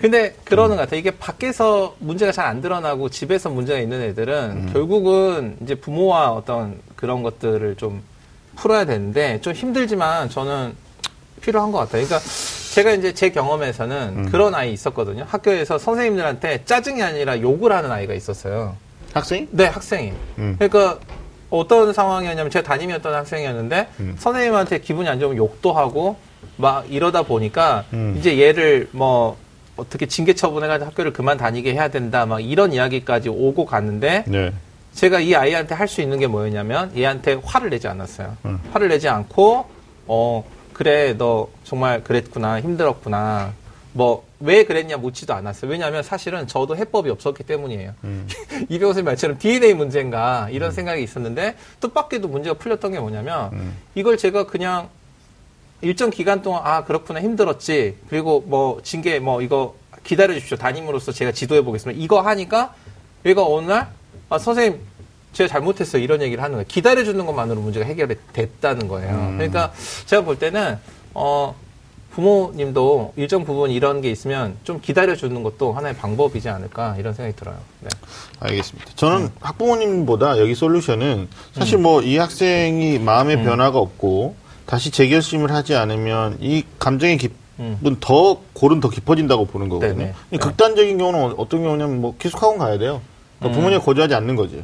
근데 0.00 0.34
그러는 0.44 0.76
것 0.76 0.82
같아요. 0.82 0.98
이게 1.00 1.10
밖에서 1.12 1.94
문제가 1.98 2.32
잘 2.32 2.46
안 2.46 2.60
드러나고 2.60 3.08
집에서 3.08 3.50
문제가 3.50 3.78
있는 3.80 4.00
애들은 4.02 4.72
결국은 4.72 5.56
이제 5.62 5.74
부모와 5.74 6.30
어떤 6.32 6.80
그런 6.96 7.22
것들을 7.22 7.76
좀 7.76 8.02
풀어야 8.56 8.84
되는데 8.84 9.40
좀 9.40 9.52
힘들지만 9.52 10.28
저는 10.30 10.74
필요한 11.40 11.72
것 11.72 11.78
같아요. 11.78 12.04
그러니까 12.04 12.20
제가 12.74 12.92
이제 12.92 13.12
제 13.14 13.30
경험에서는 13.30 14.30
그런 14.30 14.54
아이 14.54 14.72
있었거든요. 14.72 15.24
학교에서 15.28 15.78
선생님들한테 15.78 16.64
짜증이 16.64 17.02
아니라 17.02 17.40
욕을 17.40 17.72
하는 17.72 17.90
아이가 17.90 18.14
있었어요. 18.14 18.76
학생이? 19.12 19.48
네, 19.50 19.64
학생이. 19.66 20.12
음. 20.38 20.56
그러니까 20.58 20.98
어떤 21.50 21.92
상황이었냐면 21.92 22.50
제가 22.50 22.66
담임이었던 22.66 23.14
학생이었는데 23.14 23.88
선생님한테 24.18 24.80
기분이 24.80 25.08
안 25.08 25.18
좋으면 25.20 25.36
욕도 25.38 25.72
하고 25.72 26.16
막 26.56 26.90
이러다 26.90 27.22
보니까 27.22 27.84
음. 27.92 28.14
이제 28.18 28.40
얘를 28.40 28.88
뭐 28.92 29.36
어떻게 29.76 30.06
징계 30.06 30.34
처분해가지고 30.34 30.90
학교를 30.90 31.12
그만 31.12 31.36
다니게 31.36 31.72
해야 31.72 31.88
된다 31.88 32.26
막 32.26 32.40
이런 32.40 32.72
이야기까지 32.72 33.28
오고 33.28 33.66
갔는데 33.66 34.24
네. 34.26 34.52
제가 34.94 35.20
이 35.20 35.34
아이한테 35.34 35.74
할 35.74 35.88
수 35.88 36.00
있는 36.00 36.18
게 36.18 36.26
뭐였냐면 36.26 36.96
얘한테 36.96 37.38
화를 37.44 37.70
내지 37.70 37.86
않았어요. 37.88 38.36
음. 38.46 38.58
화를 38.72 38.88
내지 38.88 39.08
않고 39.08 39.66
어 40.06 40.44
그래 40.72 41.14
너 41.16 41.48
정말 41.64 42.02
그랬구나 42.02 42.60
힘들었구나 42.60 43.52
뭐 43.92 44.26
왜 44.40 44.64
그랬냐 44.64 44.98
묻지도 44.98 45.34
않았어요. 45.34 45.70
왜냐하면 45.70 46.02
사실은 46.02 46.46
저도 46.46 46.76
해법이 46.76 47.08
없었기 47.10 47.44
때문이에요. 47.44 47.92
음. 48.04 48.28
이병호 48.68 48.92
선생님 48.92 49.04
말처럼 49.06 49.38
DNA 49.38 49.74
문제인가 49.74 50.48
이런 50.50 50.72
생각이 50.72 51.02
있었는데 51.02 51.56
뜻밖에도 51.80 52.28
문제가 52.28 52.54
풀렸던 52.58 52.92
게 52.92 53.00
뭐냐면 53.00 53.50
음. 53.54 53.76
이걸 53.94 54.16
제가 54.18 54.46
그냥 54.46 54.88
일정 55.86 56.10
기간 56.10 56.42
동안 56.42 56.62
아 56.64 56.84
그렇구나 56.84 57.20
힘들었지. 57.20 57.96
그리고 58.08 58.42
뭐 58.46 58.80
징계 58.82 59.20
뭐 59.20 59.40
이거 59.40 59.74
기다려 60.02 60.34
주십시오. 60.34 60.56
담임으로서 60.56 61.12
제가 61.12 61.32
지도해 61.32 61.62
보겠습니다. 61.62 62.00
이거 62.02 62.20
하니까 62.20 62.74
얘가 63.24 63.46
어느 63.46 63.66
날 63.70 63.88
아, 64.28 64.38
선생님 64.38 64.80
제가 65.32 65.48
잘못했어요. 65.48 66.02
이런 66.02 66.22
얘기를 66.22 66.42
하는 66.42 66.54
거예요. 66.54 66.66
기다려 66.68 67.04
주는 67.04 67.24
것만으로 67.24 67.60
문제가 67.60 67.86
해결이 67.86 68.16
됐다는 68.32 68.88
거예요. 68.88 69.14
음. 69.14 69.36
그러니까 69.36 69.72
제가 70.06 70.22
볼 70.22 70.38
때는 70.38 70.78
어 71.14 71.54
부모님도 72.16 73.12
일정 73.16 73.44
부분 73.44 73.70
이런 73.70 74.00
게 74.00 74.10
있으면 74.10 74.56
좀 74.64 74.80
기다려 74.80 75.14
주는 75.14 75.42
것도 75.42 75.74
하나의 75.74 75.94
방법이지 75.96 76.48
않을까 76.48 76.96
이런 76.98 77.12
생각이 77.12 77.36
들어요. 77.36 77.58
네. 77.80 77.90
알겠습니다. 78.40 78.92
저는 78.96 79.30
학부모님보다 79.40 80.38
여기 80.38 80.54
솔루션은 80.54 81.28
사실 81.52 81.76
음. 81.76 81.82
뭐이 81.82 82.16
학생이 82.16 82.98
마음의 82.98 83.44
변화가 83.44 83.78
없고 83.78 84.34
다시 84.66 84.90
재결심을 84.90 85.50
하지 85.52 85.74
않으면 85.76 86.38
이 86.40 86.64
감정의 86.78 87.18
깊은 87.18 87.96
더 88.00 88.40
골은 88.52 88.80
더 88.80 88.90
깊어진다고 88.90 89.46
보는 89.46 89.68
거거든요. 89.68 89.92
음. 89.94 89.98
네네. 89.98 90.14
이 90.32 90.38
극단적인 90.38 90.98
경우는 90.98 91.20
어- 91.22 91.34
어떤 91.38 91.62
경우냐면 91.62 92.00
뭐 92.00 92.14
기숙 92.18 92.42
학원 92.42 92.58
가야 92.58 92.78
돼요. 92.78 93.00
그러니까 93.38 93.56
부모님이 93.56 93.82
거주하지 93.82 94.14
않는 94.14 94.34
거죠. 94.36 94.56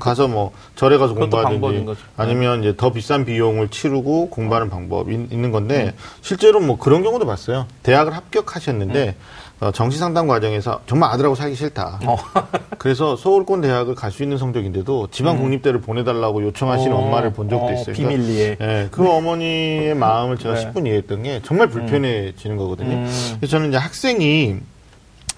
가서 0.00 0.28
뭐 0.28 0.52
절에 0.76 0.98
가서 0.98 1.14
음. 1.14 1.20
공부하든지. 1.20 1.86
네. 1.86 1.94
아니면 2.18 2.60
이제 2.60 2.74
더 2.76 2.92
비싼 2.92 3.24
비용을 3.24 3.68
치르고 3.68 4.28
공부하는 4.28 4.68
방법이 4.68 5.14
있- 5.14 5.32
있는 5.32 5.50
건데 5.50 5.94
음. 5.96 6.02
실제로 6.20 6.60
뭐 6.60 6.76
그런 6.78 7.02
경우도 7.02 7.24
봤어요. 7.26 7.66
대학을 7.82 8.14
합격하셨는데 8.14 9.16
어, 9.60 9.72
정시 9.72 9.98
상담 9.98 10.28
과정에서 10.28 10.80
정말 10.86 11.10
아들하고 11.12 11.34
살기 11.34 11.56
싫다. 11.56 11.98
어. 12.06 12.16
그래서 12.78 13.16
서울권 13.16 13.60
대학을 13.60 13.94
갈 13.96 14.08
수 14.12 14.22
있는 14.22 14.38
성적인데도 14.38 15.08
지방 15.10 15.38
국립대를 15.38 15.80
보내달라고 15.80 16.42
요청하시는 16.44 16.92
어, 16.92 16.98
엄마를 16.98 17.32
본 17.32 17.48
적도 17.48 17.66
어, 17.66 17.72
있어요. 17.72 17.94
비밀리에. 17.94 18.56
그러니까, 18.56 18.80
예, 18.82 18.88
그 18.90 19.08
어머니의 19.08 19.94
마음을 19.94 20.38
제가 20.38 20.54
네. 20.54 20.64
10분 20.72 20.86
이해했던 20.86 21.22
게 21.24 21.40
정말 21.44 21.68
불편해지는 21.68 22.56
거거든요. 22.56 22.96
음. 22.96 23.36
그래서 23.38 23.50
저는 23.50 23.68
이제 23.68 23.76
학생이 23.76 24.56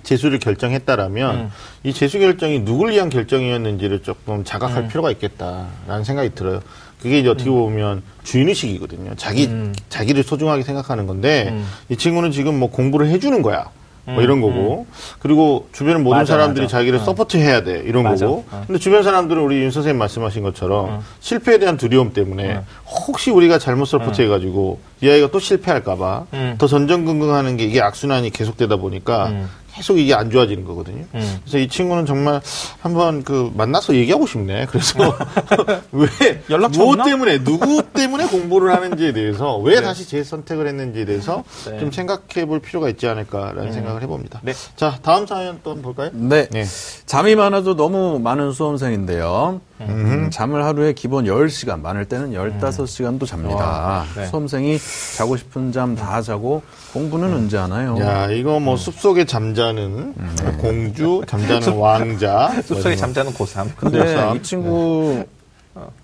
재수를 0.02 0.38
결정했다라면 0.38 1.50
이 1.84 1.92
재수 1.92 2.18
결정이 2.18 2.64
누굴 2.64 2.92
위한 2.92 3.10
결정이었는지를 3.10 4.02
조금 4.02 4.44
자각할 4.44 4.88
필요가 4.88 5.10
있겠다라는 5.10 6.04
생각이 6.04 6.34
들어요. 6.34 6.60
그게 7.02 7.18
이제 7.18 7.28
어떻게 7.28 7.50
보면 7.50 8.02
주인의식이거든요. 8.24 9.14
자기 9.16 9.48
자기를 9.88 10.22
소중하게 10.22 10.62
생각하는 10.62 11.06
건데 11.06 11.62
이 11.88 11.96
친구는 11.96 12.30
지금 12.32 12.58
뭐 12.58 12.70
공부를 12.70 13.08
해주는 13.08 13.40
거야. 13.42 13.66
뭐 14.07 14.22
이런 14.22 14.40
거고 14.40 14.86
그리고 15.20 15.68
주변의 15.72 16.03
모든 16.03 16.18
맞아, 16.18 16.34
사람들이 16.34 16.64
맞아. 16.66 16.78
자기를 16.78 16.98
서포트해야 17.01 17.62
돼 17.62 17.82
이런 17.86 18.03
맞아. 18.03 18.26
거고 18.26 18.44
어. 18.51 18.64
근데 18.66 18.78
주변 18.78 19.03
사람들은 19.03 19.42
우리 19.42 19.62
윤 19.62 19.70
선생님 19.70 19.98
말씀하신 19.98 20.42
것처럼 20.42 21.03
실패에 21.20 21.59
대한 21.59 21.76
두려움 21.76 22.12
때문에 22.12 22.61
혹시 22.86 23.30
우리가 23.30 23.59
잘못 23.59 23.84
서포트해가지고 23.86 24.80
이 25.03 25.09
아이가 25.11 25.28
또 25.30 25.38
실패할까봐 25.38 26.26
음. 26.34 26.55
더 26.59 26.66
전전긍긍하는 26.66 27.57
게 27.57 27.64
이게 27.64 27.80
악순환이 27.80 28.30
계속되다 28.30 28.76
보니까 28.76 29.28
음. 29.28 29.48
계속 29.81 29.99
이게 29.99 30.12
안 30.12 30.31
좋아지는 30.31 30.64
거거든요. 30.64 31.07
음. 31.14 31.39
그래서 31.41 31.57
이 31.57 31.66
친구는 31.66 32.05
정말 32.05 32.43
한번 32.81 33.24
그 33.24 33.51
만나서 33.57 33.95
얘기하고 33.95 34.26
싶네. 34.26 34.66
그래서 34.66 34.99
왜 35.91 36.07
연락처 36.51 36.81
무엇 36.83 36.91
없나? 36.91 37.05
때문에 37.05 37.43
누구 37.43 37.83
때문에 37.83 38.26
공부를 38.26 38.74
하는지에 38.74 39.14
대해서 39.14 39.57
왜 39.57 39.81
다시 39.81 40.07
재선택을 40.07 40.66
했는지에 40.68 41.07
대해서 41.07 41.45
네. 41.64 41.78
좀 41.78 41.91
생각해 41.91 42.45
볼 42.47 42.61
필요가 42.61 42.91
있지 42.91 43.09
않을까라는 43.09 43.72
생각을 43.72 44.03
해 44.03 44.07
봅니다. 44.07 44.41
네. 44.43 44.53
자 44.76 44.99
다음 45.01 45.26
사연 45.26 45.61
또 45.62 45.70
한번 45.70 45.83
볼까요? 45.95 46.11
네. 46.12 46.47
네. 46.51 46.64
잠이 47.07 47.35
많아도 47.35 47.74
너무 47.74 48.18
많은 48.18 48.53
수험생인데요. 48.53 49.62
음, 49.81 50.28
잠을 50.31 50.64
하루에 50.64 50.93
기본 50.93 51.24
10시간, 51.24 51.81
많을 51.81 52.05
때는 52.05 52.33
15시간도 52.33 53.26
잡니다. 53.26 53.57
와, 53.64 54.05
네. 54.14 54.26
수험생이 54.26 54.78
자고 55.16 55.37
싶은 55.37 55.72
잠 55.72 55.97
다 55.97 56.22
자고 56.22 56.62
공부는 56.93 57.33
언제 57.35 57.57
하나요? 57.57 57.99
야 58.01 58.31
이거 58.31 58.61
뭐 58.61 58.76
숲속에 58.76 59.24
잠자는 59.24 60.14
공주, 60.59 61.22
잠자는 61.26 61.72
왕자. 61.76 62.51
숲속에 62.62 62.91
뭐 62.91 62.97
잠자는 62.97 63.33
고3. 63.33 63.68
근데 63.76 63.99
고3. 64.16 64.37
이 64.37 64.43
친구 64.43 65.24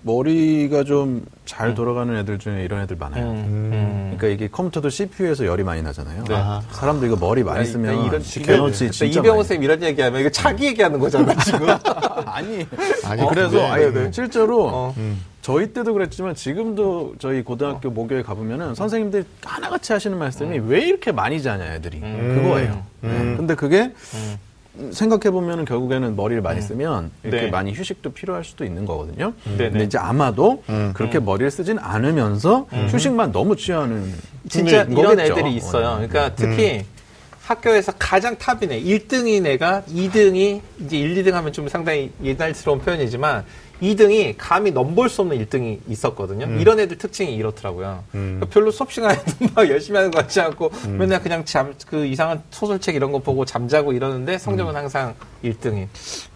머리가 0.03 0.83
좀 0.83 1.25
잘 1.47 1.73
돌아가는 1.73 2.15
애들 2.17 2.37
중에 2.37 2.63
이런 2.63 2.81
애들 2.81 2.97
많아요. 2.97 3.31
음. 3.31 4.13
그러니까 4.17 4.27
이게 4.27 4.49
컴퓨터도 4.51 4.89
CPU에서 4.89 5.45
열이 5.45 5.63
많이 5.63 5.81
나잖아요. 5.81 6.25
네. 6.25 6.35
사람도 6.71 7.05
이거 7.05 7.15
머리 7.15 7.41
많이 7.41 7.65
쓰면 7.65 8.05
이런 8.05 8.21
에너지 8.47 8.91
진짜 8.91 9.05
이병호 9.05 9.43
쌤 9.43 9.63
이런 9.63 9.81
얘기하면 9.81 10.21
이거 10.21 10.29
자기 10.29 10.65
얘기하는 10.67 10.99
거잖아 10.99 11.33
지금. 11.37 11.67
아니, 12.27 12.67
아니, 13.05 13.21
어, 13.21 13.29
그래서 13.29 13.51
근데, 13.51 13.65
아니, 13.65 13.93
네. 13.93 14.11
실제로 14.11 14.67
어. 14.71 14.95
저희 15.41 15.71
때도 15.71 15.93
그랬지만 15.93 16.35
지금도 16.35 17.15
저희 17.19 17.41
고등학교 17.41 17.89
모교에 17.89 18.21
가보면은 18.21 18.75
선생님들이 18.75 19.23
하나같이 19.45 19.93
하시는 19.93 20.17
말씀이 20.17 20.59
왜 20.59 20.81
이렇게 20.81 21.13
많이 21.13 21.41
자냐 21.41 21.75
애들이 21.75 22.01
그거예요. 22.01 22.83
네. 23.01 23.35
근데 23.37 23.55
그게 23.55 23.93
생각해 24.91 25.31
보면은 25.31 25.65
결국에는 25.65 26.15
머리를 26.15 26.41
많이 26.41 26.61
쓰면 26.61 27.11
이렇게 27.23 27.45
네. 27.45 27.49
많이 27.49 27.73
휴식도 27.73 28.11
필요할 28.11 28.43
수도 28.43 28.63
있는 28.65 28.85
거거든요. 28.85 29.33
네네. 29.57 29.69
근데 29.71 29.83
이제 29.85 29.97
아마도 29.97 30.63
그렇게 30.93 31.19
머리를 31.19 31.49
쓰진 31.51 31.79
않으면서 31.79 32.67
휴식만 32.89 33.31
너무 33.31 33.55
취하는 33.55 34.13
진짜 34.49 34.83
이런 34.83 34.95
거겠죠. 34.95 35.33
애들이 35.33 35.55
있어요. 35.55 35.87
어, 35.87 35.95
그러니까 35.95 36.33
특히 36.35 36.85
학교에서 37.47 37.93
가장 37.97 38.37
탑이네. 38.37 38.83
1등인 38.83 39.45
애가 39.45 39.83
2등이 39.89 40.61
이제 40.81 40.97
1, 40.97 41.23
2등 41.23 41.31
하면 41.31 41.53
좀 41.53 41.69
상당히 41.69 42.11
옛날스러운 42.21 42.79
표현이지만 42.79 43.45
2등이 43.81 44.35
감히 44.37 44.71
넘볼 44.71 45.09
수 45.09 45.21
없는 45.21 45.45
1등이 45.45 45.79
있었거든요. 45.87 46.45
이런 46.59 46.79
애들 46.79 46.97
특징이 46.97 47.35
이렇더라고요. 47.35 48.03
그러니까 48.11 48.45
별로 48.47 48.71
수업 48.71 48.91
시간에도 48.91 49.23
막 49.55 49.69
열심히 49.69 49.97
하는 49.97 50.11
것 50.11 50.19
같지 50.19 50.41
않고 50.41 50.71
맨날 50.97 51.21
그냥 51.21 51.45
잠, 51.45 51.73
그 51.87 52.05
이상한 52.05 52.41
소설책 52.51 52.95
이런 52.95 53.11
거 53.11 53.19
보고 53.19 53.45
잠자고 53.45 53.93
이러는데 53.93 54.37
성적은 54.37 54.75
항상 54.75 55.15
1등인. 55.43 55.87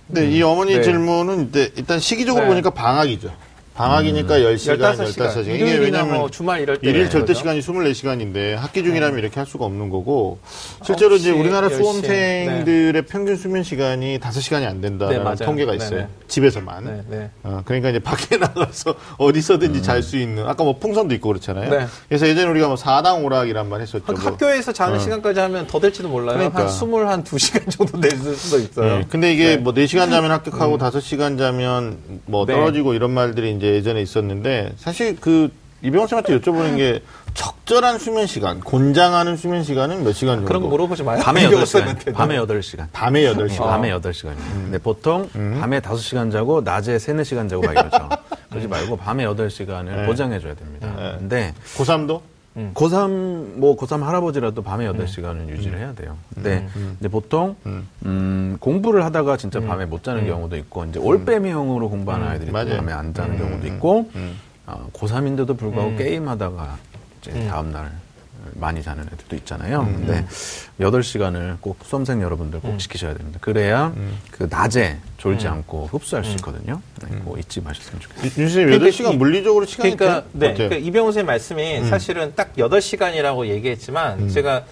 근데 0.08 0.30
이 0.30 0.42
어머니 0.42 0.76
네. 0.76 0.82
질문은 0.82 1.50
이제 1.50 1.72
일단 1.76 2.00
시기적으로 2.00 2.44
네. 2.44 2.50
보니까 2.50 2.70
방학이죠. 2.72 3.32
방학이니까 3.76 4.40
10시간, 4.40 4.80
15시간. 4.80 5.30
15시간. 5.30 5.56
이게 5.56 5.78
왜냐면 5.78 6.18
뭐 6.18 6.30
주말 6.30 6.62
이럴 6.62 6.78
때. 6.78 6.90
일일 6.90 7.10
절대? 7.10 7.34
시간이 7.34 7.62
24시간인데 7.62 8.56
학기 8.56 8.84
중이라면 8.84 9.18
이렇게 9.20 9.40
할 9.40 9.48
수가 9.48 9.66
없는 9.66 9.90
거고 9.90 10.40
실제로 10.84 11.16
이제 11.16 11.32
9시, 11.32 11.40
우리나라 11.40 11.68
10시. 11.70 11.78
수험생들의 11.78 13.02
평균 13.04 13.36
수면 13.38 13.64
시간이 13.64 14.20
5시간이 14.20 14.66
안 14.68 14.82
된다는 14.82 15.24
네. 15.24 15.46
통계가 15.46 15.72
네, 15.72 15.78
있어요. 15.78 16.00
네. 16.02 16.08
집에서만. 16.28 16.84
네, 16.86 17.04
네. 17.10 17.30
어, 17.44 17.62
그러니까 17.66 17.90
이제 17.90 18.00
밖에 18.00 18.36
나가서 18.38 18.96
어디서든지 19.18 19.82
잘수 19.82 20.18
있는 20.18 20.46
아까 20.48 20.64
뭐 20.64 20.78
풍선도 20.78 21.16
있고 21.16 21.30
그렇잖아요. 21.30 21.70
네. 21.70 21.86
그래서 22.10 22.28
예전에 22.28 22.50
우리가 22.50 22.68
뭐 22.68 22.76
사당 22.76 23.24
오락이란 23.24 23.70
말 23.70 23.82
했었죠. 23.82 24.04
그 24.04 24.12
뭐. 24.12 24.20
학교에서 24.22 24.72
자는 24.74 25.00
시간까지 25.00 25.40
하면 25.40 25.68
더 25.68 25.80
될지도 25.80 26.10
몰라요. 26.10 26.38
그러니까. 26.38 26.62
한 26.62 26.68
21, 26.68 26.90
2시간 27.24 27.70
정도 27.72 28.00
될 28.00 28.12
수도 28.36 28.60
있어요. 28.60 28.98
네, 29.00 29.06
근데 29.10 29.32
이게 29.34 29.58
뭐 29.58 29.74
4시간 29.74 30.10
자면 30.10 30.32
합격하고 30.32 30.78
5시간 30.78 31.38
자면 31.38 31.98
뭐 32.26 32.46
네. 32.46 32.54
떨어지고 32.54 32.94
이런 32.94 33.12
말들이 33.12 33.52
이제 33.62 33.76
예전에 33.76 34.02
있었는데 34.02 34.74
사실 34.78 35.16
그 35.20 35.52
이병헌 35.84 36.08
쌤한테 36.08 36.40
여쭤보는 36.40 36.78
게 36.78 37.04
적절한 37.36 38.00
수면 38.00 38.26
시간, 38.28 38.60
곤장하는 38.60 39.38
수면 39.38 39.64
시간은 39.64 40.04
몇 40.04 40.14
시간 40.14 40.38
정도? 40.38 40.48
그런 40.48 40.62
거 40.64 40.68
물어보지 40.68 41.04
마요. 41.04 41.22
밤에 41.24 41.44
이병헌 41.44 41.64
8시간. 41.64 41.68
쌤한테는. 41.68 42.14
밤에 42.18 42.38
8시간. 42.38 42.88
밤에 42.92 43.22
8시간. 43.24 43.58
밤에 43.60 43.92
8시간이에요. 43.92 44.54
근데 44.54 44.78
보통 44.80 45.30
밤에 45.32 45.80
5시간 45.80 46.32
자고 46.32 46.62
낮에 46.62 46.98
3, 47.00 47.18
4시간 47.18 47.50
자고 47.50 47.62
막 47.62 47.72
이러죠. 47.74 48.10
그러지 48.50 48.68
말고 48.68 48.98
밤에 48.98 49.26
8시간을 49.26 49.96
네. 49.96 50.06
보장해 50.08 50.40
줘야 50.40 50.56
됩니다. 50.56 51.16
근데 51.20 51.54
고3도? 51.78 52.22
고3, 52.74 53.56
뭐 53.60 53.78
고3 53.78 54.02
할아버지라도 54.02 54.62
밤에 54.62 54.86
8시간은 54.92 55.48
유지를 55.50 55.80
해야 55.80 55.94
돼요. 55.94 56.18
근데 56.34 56.68
이제 57.00 57.08
보통 57.08 57.56
음, 58.06 58.58
공부를 58.60 59.06
하다가 59.06 59.38
진짜 59.38 59.60
밤에 59.62 59.86
못 59.86 60.04
자는 60.04 60.26
경우도 60.28 60.58
있고 60.58 60.84
이제 60.86 61.00
올빼미형으로 61.00 61.90
공부하는 61.90 62.28
아이들이. 62.28 62.52
밤에 62.78 62.92
안 62.92 63.14
자는 63.14 63.38
경우도 63.38 63.68
있고 63.68 64.10
어, 64.68 64.90
고3인데도 64.94 65.58
불구하고 65.58 65.96
게임하다가 65.96 66.78
이제 67.22 67.32
다음날 67.48 67.92
많이 68.54 68.82
자는 68.84 69.04
애들도 69.14 69.36
있잖아요. 69.38 69.86
근데 69.86 70.26
8시간을 70.80 71.58
꼭 71.62 71.78
수험생 71.84 72.22
여러분들 72.22 72.60
꼭 72.60 72.78
지키셔야 72.78 73.14
됩니다. 73.14 73.40
그래야 73.42 73.94
그 74.32 74.48
낮에 74.50 74.98
졸지 75.18 75.48
않고 75.48 75.90
흡수할 75.92 76.26
수 76.26 76.32
있거든요. 76.38 76.82
네, 77.02 77.18
그거 77.20 77.38
잊지 77.38 77.62
마셨으면 77.62 78.00
좋겠습니다. 78.02 78.42
윤 78.42 78.48
선생님 78.50 78.80
그러니까 78.80 78.98
8시간 78.98 79.14
이- 79.14 79.18
물리적으로 79.18 79.66
시간이 79.66 79.96
그러니까, 79.96 80.22
돼? 80.24 80.28
네. 80.34 80.46
어때요? 80.54 80.70
그러니까 80.70 80.88
이병호 80.90 81.08
선생님 81.10 81.28
말씀이 81.28 81.84
사실은 81.86 82.34
딱 82.36 82.54
8시간이라고 82.56 83.48
얘기했지만 83.48 84.30
제가 84.30 84.64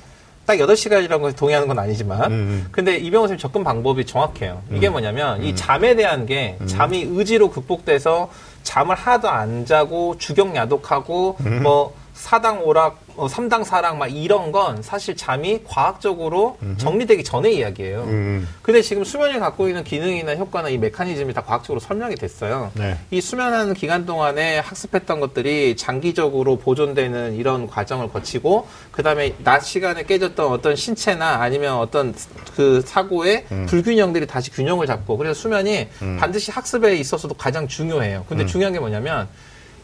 딱 0.46 0.56
8시간이라고 0.58 1.28
해서 1.28 1.36
동의하는 1.36 1.68
건 1.68 1.78
아니지만 1.78 2.32
음. 2.32 2.68
근데 2.72 2.98
이병호 2.98 3.28
선생님 3.28 3.40
접근 3.40 3.64
방법이 3.64 4.06
정확해요. 4.06 4.64
이게 4.72 4.90
뭐냐면 4.90 5.44
이 5.44 5.56
잠에 5.56 5.96
대한 5.96 6.26
게 6.26 6.58
잠이 6.66 7.04
의지로 7.08 7.52
극복돼서 7.52 8.32
잠을 8.64 8.96
하나도 8.96 9.30
안 9.30 9.66
자고 9.66 10.18
주경 10.18 10.56
야독하고 10.56 11.38
뭐 11.62 11.96
사당 12.20 12.62
오락, 12.66 13.00
어, 13.16 13.30
삼당 13.30 13.64
사랑 13.64 13.98
막 13.98 14.08
이런 14.08 14.52
건 14.52 14.82
사실 14.82 15.16
잠이 15.16 15.62
과학적으로 15.64 16.58
정리되기 16.78 17.24
전의 17.24 17.56
이야기예요. 17.56 18.04
음. 18.04 18.48
근데 18.62 18.82
지금 18.82 19.06
수면이 19.06 19.40
갖고 19.40 19.70
있는 19.70 19.86
기능이나 19.86 20.36
효과나 20.36 20.68
이 20.68 20.78
메커니즘이 20.78 21.34
다 21.34 21.42
과학적으로 21.42 21.80
설명이 21.80 22.16
됐어요. 22.16 22.72
네. 22.74 22.98
이 23.10 23.22
수면하는 23.22 23.74
기간 23.74 24.06
동안에 24.06 24.60
학습했던 24.60 25.22
것들이 25.22 25.78
장기적으로 25.78 26.58
보존되는 26.58 27.36
이런 27.36 27.68
과정을 27.68 28.10
거치고 28.10 28.68
그다음에 28.92 29.34
낮 29.42 29.62
시간에 29.62 30.04
깨졌던 30.04 30.52
어떤 30.52 30.76
신체나 30.76 31.42
아니면 31.42 31.78
어떤 31.78 32.14
그 32.54 32.82
사고의 32.86 33.46
불균형들이 33.68 34.28
다시 34.28 34.52
균형을 34.52 34.88
잡고 34.88 35.18
그래서 35.18 35.40
수면이 35.40 35.88
반드시 36.20 36.52
학습에 36.52 36.98
있어서도 36.98 37.36
가장 37.36 37.66
중요해요. 37.66 38.26
근데 38.28 38.46
중요한 38.46 38.74
게 38.74 38.80
뭐냐면 38.80 39.30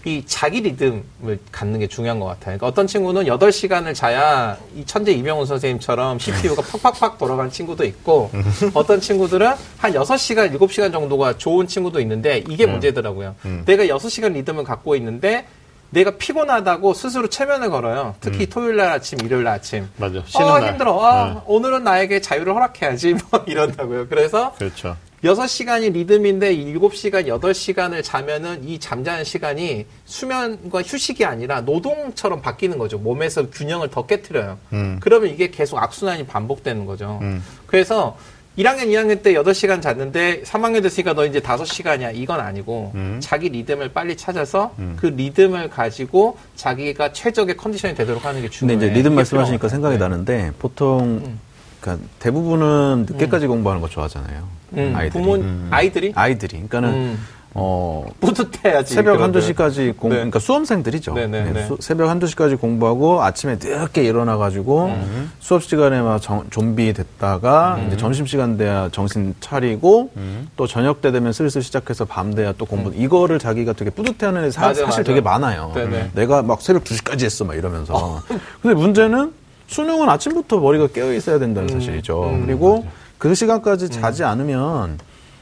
이 0.06 0.24
자기 0.28 0.62
리듬을 0.62 1.40
갖는 1.52 1.80
게 1.80 1.88
중요한 1.88 2.20
것 2.20 2.28
같아요. 2.28 2.58
그러니까 2.58 2.68
어떤 2.68 2.86
친구는 2.86 3.24
8시간을 3.26 3.96
자야 3.96 4.56
이 4.76 4.86
천재 4.86 5.12
이병훈 5.12 5.48
선생님처럼 5.48 6.20
CPU가 6.20 6.62
팍팍팍 6.80 7.18
돌아가는 7.18 7.50
친구도 7.50 7.84
있고 7.86 8.30
어떤 8.76 9.02
친구들은 9.02 9.52
한 9.78 9.94
6시간, 9.94 10.56
7시간 10.58 10.92
정도가 10.92 11.38
좋은 11.40 11.66
친구도 11.68 12.00
있는데 12.02 12.44
이게 12.48 12.68
문제더라고요. 12.68 13.36
내가 13.66 13.86
6시간 13.86 14.34
리듬을 14.34 14.64
갖고 14.64 14.96
있는데 14.96 15.48
내가 15.90 16.12
피곤하다고 16.12 16.94
스스로 16.94 17.28
체면을 17.28 17.70
걸어요. 17.70 18.16
특히 18.20 18.46
토요일 18.48 18.76
날 18.76 18.92
아침, 18.92 19.20
일요일 19.22 19.44
날 19.46 19.54
아침. 19.56 19.88
맞아. 19.98 20.22
쉬는 20.26 20.48
어, 20.48 20.60
날. 20.60 20.72
힘들어. 20.72 21.00
아, 21.04 21.34
네. 21.36 21.40
오늘은 21.46 21.84
나에게 21.84 22.22
자유를 22.22 22.54
허락해야지. 22.54 23.16
뭐 23.32 23.44
이런다고요. 23.48 24.08
그래서 24.10 24.54
그렇죠. 24.58 24.98
6시간이 25.26 25.92
리듬인데 25.94 26.56
7시간, 26.56 27.26
8시간을 27.28 28.04
자면은 28.04 28.64
이 28.64 28.80
잠자는 28.80 29.24
시간이 29.24 29.88
수면과 30.06 30.84
휴식이 30.84 31.26
아니라 31.26 31.62
노동처럼 31.62 32.42
바뀌는 32.42 32.78
거죠. 32.78 33.00
몸에서 33.00 33.50
균형을 33.50 33.90
더 33.90 34.06
깨뜨려요. 34.06 34.58
음. 34.74 34.98
그러면 35.02 35.32
이게 35.32 35.50
계속 35.50 35.80
악순환이 35.80 36.28
반복되는 36.28 36.86
거죠. 36.86 37.20
그래서 37.66 38.18
1학년, 38.58 38.86
2학년 38.88 39.22
때 39.22 39.34
8시간 39.34 39.82
잤는데 39.82 40.44
3학년 40.44 40.82
됐으니까 40.84 41.14
너 41.14 41.26
이제 41.26 41.40
5시간이야. 41.40 42.16
이건 42.16 42.40
아니고 42.40 42.92
음. 42.96 43.18
자기 43.20 43.50
리듬을 43.50 43.92
빨리 43.92 44.16
찾아서 44.16 44.74
그 44.96 45.08
리듬을 45.08 45.70
가지고 45.70 46.38
자기가 46.56 47.12
최적의 47.12 47.58
컨디션이 47.58 47.96
되도록 47.96 48.24
하는 48.24 48.42
게 48.42 48.48
근데 48.48 48.58
중요해요. 48.58 48.78
이제 48.78 48.94
리듬 48.94 49.16
말씀하시니까 49.16 49.68
필요한 49.68 49.70
생각이 49.70 49.98
것 49.98 50.04
같아요. 50.04 50.10
나는데 50.10 50.52
보통 50.60 51.38
그러니까 51.86 52.08
대부분은 52.20 53.06
늦게까지 53.10 53.46
공부하는 53.48 53.82
거 53.82 53.88
좋아하잖아요. 53.88 54.44
음, 54.78 54.94
아이들이. 54.96 55.24
부모 55.24 55.44
아이들이 55.70 56.12
아이들이. 56.16 56.54
그러니까는 56.68 56.90
음. 56.90 57.20
어 57.58 58.04
뿌듯해야지. 58.20 58.96
새벽. 58.96 59.22
한두 59.22 59.40
시까지 59.40 59.94
공, 59.96 60.10
네. 60.10 60.16
그러니까 60.18 60.40
수험생들이죠. 60.40 61.14
네, 61.14 61.28
네, 61.28 61.50
네. 61.54 61.66
수- 61.68 61.78
새벽 61.80 62.10
한두 62.10 62.28
시까지 62.28 62.56
공부하고 62.56 63.24
아침에 63.24 63.58
늦게 63.62 64.04
일어나 64.04 64.36
가지고 64.36 64.88
음. 64.88 65.32
수업 65.40 65.64
시간에 65.64 66.02
막 66.02 66.22
정- 66.22 66.44
좀비 66.50 66.92
됐다가 66.92 67.80
이제 67.88 67.96
점심 67.96 68.26
시간 68.26 68.58
돼야 68.58 68.90
정신 68.92 69.34
차리고 69.40 70.10
음. 70.18 70.50
또 70.58 70.68
저녁 70.68 71.00
때 71.00 71.14
되면 71.14 71.32
슬슬 71.32 71.62
시작해서 71.64 72.04
밤 72.04 72.34
돼야 72.34 72.52
또 72.58 72.66
공부. 72.66 72.92
이거를 72.94 73.40
자기가 73.40 73.72
되게 73.72 73.90
뿌듯해하는 73.90 74.44
애 74.44 74.52
사, 74.52 74.62
맞아, 74.62 74.82
사실 74.86 74.88
맞아. 74.88 75.04
되게 75.04 75.22
많아요. 75.22 75.72
네, 75.76 75.86
네. 75.86 76.12
내가 76.14 76.42
막 76.42 76.62
새벽 76.62 76.84
2 76.84 76.94
시까지 76.96 77.24
했어 77.24 77.46
막 77.46 77.56
이러면서. 77.56 78.22
근데 78.62 78.76
문제는 78.76 79.32
수능은 79.68 80.10
아침부터 80.10 80.60
머리가 80.60 80.88
깨어 80.88 81.14
있어야 81.14 81.40
된다는 81.40 81.70
사실이죠. 81.70 82.40
그리고 82.46 82.86
그 83.18 83.34
시간까지 83.34 83.90
자지 83.90 84.24
않으면 84.24 84.98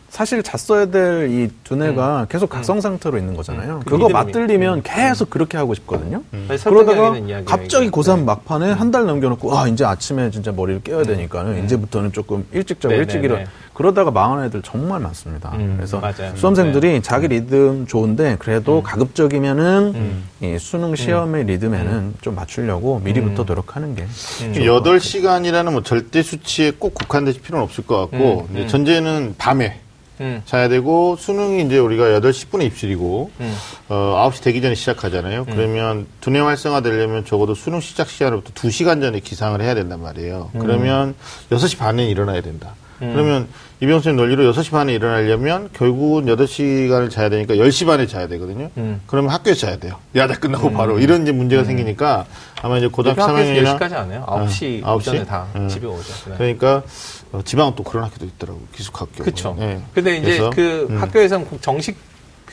사실 0.10 0.44
잤어야 0.44 0.86
될 0.86 1.28
이 1.32 1.50
두뇌가 1.64 2.28
계속 2.30 2.48
각성 2.50 2.80
상태로 2.80 3.18
있는 3.18 3.36
거잖아요. 3.36 3.80
그 3.86 3.92
그거. 3.92 4.10
맞들리면 4.10 4.84
계속 4.84 5.30
그렇게 5.32 5.58
하고 5.58 5.74
싶거든요. 5.74 6.22
그러다가 6.64 7.16
갑자기 7.46 7.88
이거. 7.88 8.02
고3 8.02 8.18
네. 8.20 8.24
막판에 8.26 8.72
한 8.74 8.92
달 8.92 9.08
남겨놓고 9.08 9.58
아 9.58 9.68
이제 9.68 9.84
아침에 9.84 10.30
진짜 10.30 10.52
머리를 10.52 10.84
깨야 10.84 11.02
되니까는 11.04 11.66
이제부터는 11.66 12.12
조금 12.12 12.46
일찍 12.52 12.80
자고 12.80 12.94
네, 12.94 13.00
일찍 13.00 13.22
네, 13.22 13.26
일어 13.26 13.38
네. 13.38 13.46
그러다가 13.74 14.12
망하는 14.12 14.46
애들 14.46 14.62
정말 14.62 15.00
많습니다. 15.00 15.52
음, 15.56 15.76
그래서 15.78 16.00
맞아요. 16.00 16.36
수험생들이 16.36 17.02
자기 17.02 17.28
리듬 17.28 17.88
좋은데 17.88 18.36
그래도 18.40 18.80
음. 18.80 18.84
가급적이면은 18.84 20.24
이 20.42 20.58
수능 20.60 20.96
시험의 20.96 21.46
리듬에는 21.46 22.16
좀 22.22 22.36
맞추려고 22.36 23.00
미리부터 23.04 23.44
노력하는 23.44 23.96
게 23.96 24.04
음. 24.44 24.54
그 24.56 24.66
여덟 24.66 25.00
시간이라는뭐 25.00 25.84
절대 25.84 26.22
수치에 26.22 26.72
꼭 26.72 26.94
국한될 26.94 27.34
필요는 27.42 27.64
없을 27.64 27.86
것 27.86 27.98
같고 28.02 28.48
음, 28.50 28.54
이제 28.54 28.64
음. 28.64 28.68
전제는 28.68 29.36
밤에 29.38 29.80
음. 30.22 30.42
자야 30.46 30.70
되고 30.70 31.16
수능이 31.18 31.64
이제 31.66 31.80
우리가 31.80 32.20
8시 32.20 32.50
10분에 32.50 32.64
입실이고 32.66 33.32
음. 33.40 33.56
어 33.90 34.30
9시 34.30 34.44
되기 34.44 34.62
전에 34.62 34.76
시작하잖아요. 34.76 35.46
그러면 35.46 36.06
두뇌 36.22 36.40
활성화 36.40 36.82
되려면 36.82 37.26
적어도 37.26 37.56
수능 37.56 37.80
시작 37.80 38.10
시간으로부터 38.10 38.54
2시간 38.54 39.02
전에 39.02 39.20
기상을 39.20 39.60
해야 39.62 39.74
된단 39.74 40.02
말이에요. 40.02 40.52
음. 40.54 40.60
그러면 40.60 41.16
6시 41.50 41.80
반에 41.80 42.08
일어나야 42.08 42.42
된다. 42.42 42.76
그러면 43.12 43.48
이병수님 43.82 44.16
논리로 44.16 44.54
6시 44.54 44.72
반에 44.72 44.94
일어나려면 44.94 45.70
결국은 45.74 46.26
8시간을 46.26 47.10
자야 47.10 47.30
되니까 47.30 47.56
10시 47.56 47.86
반에 47.86 48.08
자야 48.08 48.28
되거든요. 48.28 48.70
음. 48.78 49.02
그러면 49.08 49.32
학교에서 49.32 49.68
자야 49.68 49.78
돼요. 49.78 50.00
야다 50.16 50.36
끝나고 50.36 50.72
바로 50.72 51.00
이런 51.00 51.24
이제 51.24 51.32
문제가 51.32 51.64
생기니까 51.66 52.26
아마 52.62 52.78
이제 52.78 52.88
고등학교 52.88 53.22
학교에서 53.22 53.52
3학년이나 53.52 53.80
10시까지 53.80 53.94
안 53.94 54.12
해요. 54.12 54.26
9시 54.28 54.86
아, 54.86 54.94
오전에 54.94 55.24
9시? 55.24 55.28
다 55.28 55.48
음. 55.56 55.68
집에 55.68 55.86
오죠. 55.86 56.14
네. 56.30 56.36
그러니까 56.38 56.84
어, 57.34 57.42
지방은 57.44 57.74
또 57.76 57.84
그런 57.84 58.06
학교도 58.06 58.26
있더라고 58.26 58.62
기숙학교. 58.74 59.24
그쵸. 59.24 59.56
예. 59.60 59.82
근데 59.94 60.18
이제 60.18 60.26
그래서, 60.26 60.50
그 60.52 60.88
음. 60.90 61.02
학교에서는 61.02 61.48
정식 61.60 61.98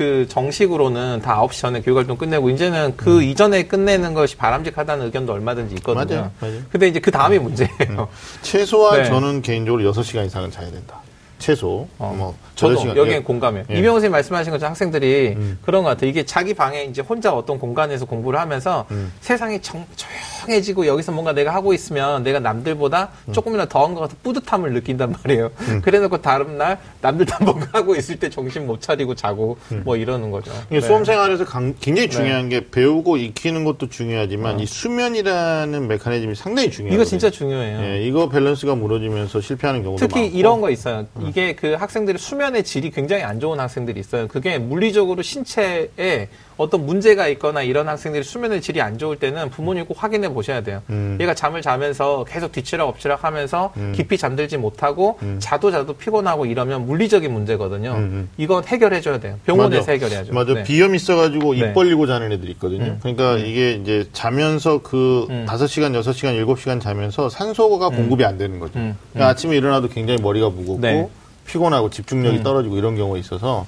그 0.01 0.27
정식으로는 0.31 1.21
다 1.21 1.43
9시 1.43 1.61
전에 1.61 1.83
교육활동 1.83 2.17
끝내고 2.17 2.49
이제는 2.49 2.97
그 2.97 3.23
이전에 3.23 3.65
끝내는 3.65 4.15
것이 4.15 4.35
바람직하다는 4.35 5.05
의견도 5.05 5.35
얼마든지 5.35 5.75
있거든요. 5.75 6.03
음. 6.03 6.09
맞아요, 6.09 6.31
맞아요. 6.41 6.63
근데 6.73 6.89
이제 6.89 7.01
그 7.01 7.11
다음이 7.11 7.39
문제예요. 7.39 8.09
최소한 8.41 9.03
네. 9.03 9.09
저는 9.11 9.43
개인적으로 9.43 9.93
6시간 9.93 10.25
이상은 10.25 10.51
자야 10.51 10.71
된다. 10.71 11.03
최소. 11.41 11.89
어, 11.99 12.15
뭐 12.17 12.35
저도 12.55 12.77
8시간, 12.81 12.97
여기에 12.97 13.15
예. 13.17 13.19
공감해요. 13.21 13.65
예. 13.71 13.75
음. 13.75 13.79
이병호 13.79 13.97
선생님 13.97 14.13
말씀하신 14.13 14.53
것처럼 14.53 14.71
학생들이 14.71 15.37
그런 15.63 15.83
것 15.83 15.89
같아요. 15.91 16.09
이게 16.11 16.25
자기 16.25 16.55
방에 16.55 16.85
이제 16.85 17.03
혼자 17.03 17.33
어떤 17.35 17.59
공간에서 17.59 18.05
공부를 18.05 18.39
하면서 18.39 18.87
음. 18.93 19.13
세상이 19.21 19.61
정- 19.63 19.87
조용해지고 19.97 20.87
여기서 20.87 21.13
뭔가 21.13 21.33
내가 21.33 21.53
하고 21.55 21.73
있으면 21.75 22.23
내가 22.23 22.39
남들보다 22.39 23.09
음. 23.29 23.33
조금이라도 23.33 23.69
더한 23.69 23.95
것 23.95 24.01
같은 24.03 24.17
뿌듯함을 24.23 24.73
느낀단 24.75 25.13
말이에요. 25.25 25.51
그래놓고 25.83 26.19
다른 26.19 26.59
날 26.59 26.79
남들 27.01 27.27
다 27.27 27.39
뭔가 27.43 27.67
하고 27.73 27.97
있을 27.97 28.19
때 28.19 28.29
정신 28.31 28.67
못 28.67 28.81
차리고 28.83 29.15
자고 29.15 29.57
뭐 29.85 29.97
이러는 29.97 30.31
거죠. 30.31 30.53
네. 30.69 30.81
수험 30.81 31.05
생활에서 31.05 31.45
강- 31.45 31.75
굉장히 31.81 32.09
중요한 32.11 32.49
게 32.51 32.69
배우고 32.71 33.17
익히는 33.17 33.65
것도 33.65 33.89
중요하지만 33.89 34.61
이 34.61 34.67
수면이라는 34.67 35.89
메커니즘이 35.89 36.35
상당히 36.35 36.71
중요해요. 36.71 36.95
이거 36.95 37.05
진짜 37.05 37.31
중요해요. 37.31 37.81
예, 37.81 38.03
이거 38.03 38.29
밸런스가 38.29 38.75
무너지면서 38.75 39.41
실패하는 39.41 39.83
경우도 39.83 40.07
특히 40.07 40.23
많고. 40.23 40.39
이런 40.39 40.61
거 40.61 40.71
있어요. 40.71 41.07
이게 41.31 41.55
그 41.55 41.75
학생들의 41.75 42.19
수면의 42.19 42.65
질이 42.65 42.91
굉장히 42.91 43.23
안 43.23 43.39
좋은 43.39 43.61
학생들이 43.61 44.01
있어요. 44.01 44.27
그게 44.27 44.59
물리적으로 44.59 45.23
신체에 45.23 46.29
어떤 46.57 46.85
문제가 46.85 47.29
있거나 47.29 47.63
이런 47.63 47.89
학생들이 47.89 48.23
수면의 48.23 48.61
질이 48.61 48.83
안 48.83 48.99
좋을 48.99 49.17
때는 49.17 49.49
부모님 49.49 49.87
꼭 49.87 50.03
확인해 50.03 50.29
보셔야 50.29 50.61
돼요. 50.61 50.83
음. 50.91 51.17
얘가 51.21 51.33
잠을 51.33 51.63
자면서 51.63 52.25
계속 52.29 52.53
뒤치락 52.53 52.89
엎치락 52.89 53.25
하면서 53.25 53.73
깊이 53.95 54.19
잠들지 54.19 54.59
못하고 54.59 55.19
자도 55.39 55.71
자도 55.71 55.95
피곤하고 55.95 56.45
이러면 56.47 56.85
물리적인 56.87 57.33
문제거든요. 57.33 57.93
음. 57.93 58.29
이건 58.37 58.65
해결해 58.65 59.01
줘야 59.01 59.19
돼요. 59.19 59.39
병원에서 59.47 59.93
해결해야죠. 59.93 60.35
맞아. 60.35 60.53
네. 60.53 60.63
비염 60.65 60.95
있어가지고 60.95 61.55
입 61.55 61.61
네. 61.63 61.73
벌리고 61.73 62.07
자는 62.07 62.31
애들이 62.33 62.51
있거든요. 62.53 62.99
그러니까 63.01 63.39
이게 63.39 63.73
이제 63.73 64.07
자면서 64.13 64.83
그 64.83 65.27
음. 65.31 65.47
다섯 65.49 65.67
시간 65.67 65.95
여섯 65.95 66.13
시간 66.13 66.35
일곱 66.35 66.61
시간 66.61 66.81
자면서 66.81 67.31
산소가 67.31 67.89
공급이 67.91 68.25
안 68.25 68.37
되는 68.37 68.59
거죠. 68.59 68.79
음. 68.79 68.99
그러니까 69.13 69.31
아침에 69.31 69.57
일어나도 69.57 69.89
굉장히 69.89 70.21
머리가 70.21 70.51
무겁고 70.51 70.81
네. 70.81 71.09
피곤하고 71.51 71.91
집중력이 71.91 72.39
음. 72.39 72.43
떨어지고 72.45 72.77
이런 72.77 72.95
경우가 72.97 73.19
있어서 73.19 73.67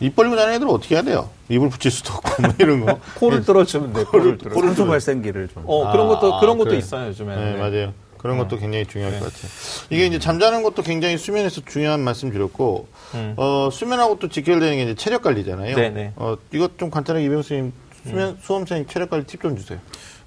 입 0.00 0.14
벌리고 0.14 0.36
자는 0.36 0.54
애들은 0.54 0.70
어떻게 0.70 0.96
해야 0.96 1.02
돼요? 1.02 1.30
입을 1.48 1.70
붙일 1.70 1.90
수도 1.90 2.12
없고 2.14 2.42
뭐 2.42 2.52
이런 2.58 2.84
거. 2.84 2.98
코를 3.16 3.42
뚫어주면 3.42 3.92
돼. 3.94 4.04
코를 4.04 4.36
뚫어. 4.38 4.54
산소 4.54 4.86
발생기를 4.86 5.48
좀어 5.48 5.90
그런 5.92 6.08
것도 6.08 6.34
아, 6.34 6.40
그런 6.40 6.58
것도 6.58 6.70
그래. 6.70 6.78
있어요 6.78 7.08
요즘에. 7.08 7.34
네, 7.34 7.56
맞아요. 7.56 7.94
그런 8.18 8.38
어. 8.38 8.42
것도 8.44 8.58
굉장히 8.58 8.86
중요할 8.86 9.14
네. 9.14 9.18
것 9.18 9.32
같아요. 9.32 9.50
이게 9.90 10.06
이제 10.06 10.18
잠자는 10.18 10.62
것도 10.62 10.82
굉장히 10.82 11.16
수면에서 11.16 11.62
중요한 11.66 12.00
말씀 12.00 12.30
드렸고, 12.30 12.86
음. 13.14 13.34
어, 13.36 13.68
수면하고 13.72 14.18
또 14.18 14.28
직결되는 14.28 14.76
게 14.76 14.82
이제 14.82 14.94
체력 14.94 15.22
관리잖아요. 15.22 15.74
네네. 15.74 16.02
음. 16.04 16.12
어, 16.16 16.36
이것 16.52 16.78
좀 16.78 16.90
간단하게 16.90 17.24
이병수님 17.26 17.72
수면, 18.06 18.38
수험생 18.42 18.86
체력 18.86 19.10
관리 19.10 19.24
팁 19.24 19.40
좀 19.40 19.56
주세요. 19.56 19.78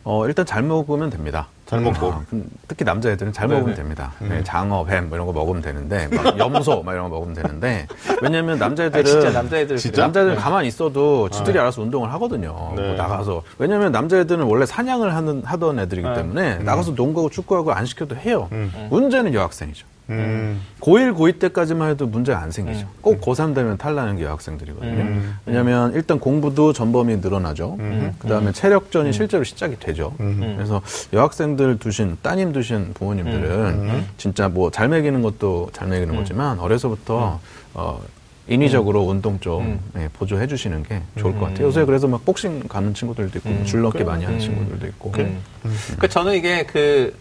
어, 0.03 0.27
일단 0.27 0.45
잘 0.45 0.63
먹으면 0.63 1.09
됩니다. 1.09 1.47
잘 1.65 1.79
먹고. 1.81 2.11
아, 2.11 2.21
음, 2.31 2.47
특히 2.67 2.85
남자애들은 2.85 3.33
잘 3.33 3.47
네네. 3.47 3.59
먹으면 3.59 3.75
됩니다. 3.75 4.13
네, 4.19 4.43
장어, 4.43 4.83
뱀, 4.85 5.09
뭐 5.09 5.17
이런 5.17 5.25
거 5.25 5.33
먹으면 5.33 5.61
되는데, 5.61 6.07
막 6.09 6.37
염소, 6.37 6.83
막 6.83 6.93
이런 6.93 7.09
거 7.09 7.15
먹으면 7.15 7.33
되는데, 7.33 7.87
왜냐면 8.21 8.59
남자애들은. 8.59 9.03
아, 9.03 9.07
진짜 9.07 9.31
남자애들 9.31 9.77
진짜? 9.77 9.91
그래요. 9.95 10.05
남자애들은 10.05 10.35
네. 10.35 10.41
가만히 10.41 10.67
있어도 10.67 11.29
지들이 11.29 11.57
알아서 11.59 11.81
운동을 11.81 12.13
하거든요. 12.13 12.73
네. 12.75 12.87
뭐 12.87 12.95
나가서. 12.95 13.41
왜냐면 13.57 13.91
남자애들은 13.91 14.45
원래 14.45 14.65
사냥을 14.65 15.15
하는, 15.15 15.43
하던 15.43 15.79
애들이기 15.79 16.07
네. 16.07 16.13
때문에 16.13 16.57
나가서 16.59 16.91
농구하고 16.91 17.29
축구하고 17.31 17.73
안 17.73 17.85
시켜도 17.85 18.15
해요. 18.15 18.47
음. 18.51 18.71
문제는 18.91 19.33
여학생이죠. 19.33 19.87
음. 20.09 20.61
고1, 20.81 21.15
고2 21.15 21.39
때까지만 21.39 21.89
해도 21.89 22.05
문제가 22.05 22.39
안 22.39 22.51
생기죠. 22.51 22.87
꼭 23.01 23.21
고3 23.21 23.55
되면 23.55 23.77
탈나는 23.77 24.17
게 24.17 24.23
여학생들이거든요. 24.23 25.01
음. 25.01 25.35
왜냐면 25.45 25.93
일단 25.93 26.19
공부도 26.19 26.73
전범위 26.73 27.17
늘어나죠. 27.17 27.77
그 28.19 28.27
다음에 28.27 28.51
체력전이 28.51 29.09
음. 29.09 29.11
실제로 29.11 29.43
시작이 29.43 29.79
되죠. 29.79 30.13
그래서 30.17 30.81
여학생들 31.13 31.79
두신, 31.79 32.17
따님 32.21 32.51
두신 32.53 32.93
부모님들은 32.93 33.49
음. 33.89 34.07
진짜 34.17 34.47
뭐 34.49 34.69
잘 34.69 34.89
먹이는 34.89 35.21
것도 35.21 35.69
잘 35.73 35.87
먹이는 35.87 36.15
거지만 36.15 36.59
어려서부터 36.59 37.39
어, 37.73 38.01
인위적으로 38.47 39.01
운동 39.03 39.39
좀 39.39 39.61
음. 39.63 39.79
예, 39.97 40.09
보조해 40.13 40.45
주시는 40.47 40.83
게 40.83 41.01
좋을 41.17 41.33
것 41.33 41.45
같아요. 41.45 41.67
요새 41.67 41.83
그래서 41.85 42.07
막 42.07 42.23
복싱 42.25 42.59
가는 42.67 42.93
친구들도 42.93 43.39
있고 43.39 43.49
음. 43.49 43.63
줄넘기 43.65 43.99
그래. 43.99 44.05
많이 44.05 44.23
하는 44.25 44.37
음. 44.37 44.39
친구들도 44.39 44.85
있고. 44.87 45.11
음. 45.17 45.41
그러니까 45.85 46.07
저는 46.07 46.33
이게 46.35 46.63
그 46.65 47.15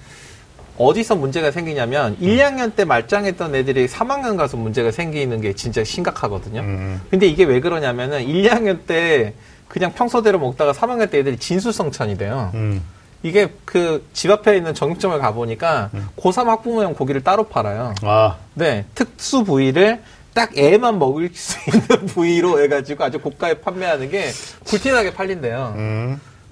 어디서 0.79 1.17
문제가 1.17 1.51
생기냐면 1.51 2.17
1, 2.21 2.37
2학년 2.37 2.75
때 2.75 2.85
말짱했던 2.85 3.55
애들이 3.55 3.87
3학년 3.87 4.37
가서 4.37 4.57
문제가 4.57 4.91
생기는 4.91 5.41
게 5.41 5.53
진짜 5.53 5.85
심각하거든요. 5.85 6.61
음. 6.61 7.01
근데 7.11 7.27
이게 7.27 7.45
왜 7.45 7.61
그러냐면은 7.61 8.23
1, 8.23 8.43
2학년 8.51 8.87
때 8.87 9.35
그냥 9.69 9.93
평소대로 9.93 10.39
먹다가 10.39 10.73
3학년 10.73 11.11
때 11.11 11.19
애들이 11.19 11.37
진수성찬이 11.39 12.19
돼요. 12.19 12.51
음. 12.55 12.83
이게 13.23 13.49
그 13.65 14.05
집 14.13 14.31
앞에 14.31 14.57
있는 14.57 14.75
정육점을 14.75 15.19
가보니까 15.19 15.91
고3 16.17 16.45
학부모용 16.45 16.95
고기를 16.95 17.23
따로 17.23 17.45
팔아요. 17.45 17.95
아, 18.03 18.37
네, 18.53 18.85
특수 18.95 19.45
부위를 19.45 20.03
딱 20.35 20.57
애만 20.59 20.99
먹을 20.99 21.31
수 21.33 21.57
있는 21.71 22.07
부위로 22.07 22.61
해가지고 22.63 23.05
아주 23.05 23.19
고가에 23.21 23.55
판매하는 23.55 24.11
게 24.11 24.31
불티나게 24.67 25.15
팔린대요. 25.15 25.75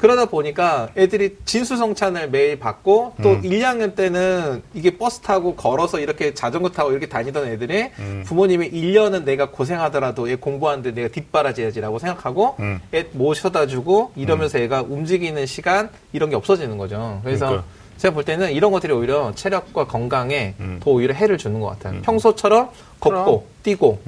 음. 0.02 0.08
그러다 0.12 0.26
보니까 0.26 0.88
애들이 0.96 1.36
진수성찬을 1.44 2.30
매일 2.30 2.58
받고 2.58 3.14
또 3.22 3.30
음. 3.30 3.40
1, 3.44 3.60
2학년 3.60 3.94
때는 3.94 4.62
이게 4.74 4.98
버스 4.98 5.20
타고 5.20 5.54
걸어서 5.54 6.00
이렇게 6.00 6.34
자전거 6.34 6.70
타고 6.70 6.90
이렇게 6.90 7.08
다니던 7.08 7.46
애들이 7.46 7.90
음. 8.00 8.24
부모님이 8.26 8.70
1년은 8.70 9.24
내가 9.24 9.50
고생하더라도 9.50 10.28
얘 10.28 10.34
공부하는데 10.34 10.92
내가 10.92 11.08
뒷바라지야지라고 11.08 12.00
생각하고 12.00 12.56
음. 12.58 12.80
애 12.92 13.06
모셔다 13.12 13.66
주고 13.68 14.10
이러면서 14.16 14.58
애가 14.58 14.82
움직이는 14.82 15.46
시간 15.46 15.88
이런 16.12 16.30
게 16.30 16.36
없어지는 16.36 16.76
거죠. 16.78 17.20
그래서 17.22 17.46
그러니까. 17.46 17.68
제가 17.98 18.14
볼 18.14 18.24
때는 18.24 18.50
이런 18.52 18.72
것들이 18.72 18.92
오히려 18.92 19.32
체력과 19.36 19.86
건강에 19.86 20.54
음. 20.58 20.80
더 20.82 20.90
오히려 20.90 21.14
해를 21.14 21.38
주는 21.38 21.60
것 21.60 21.68
같아요. 21.68 22.02
평소처럼 22.02 22.70
걷고 22.98 23.46
뛰고 23.62 24.00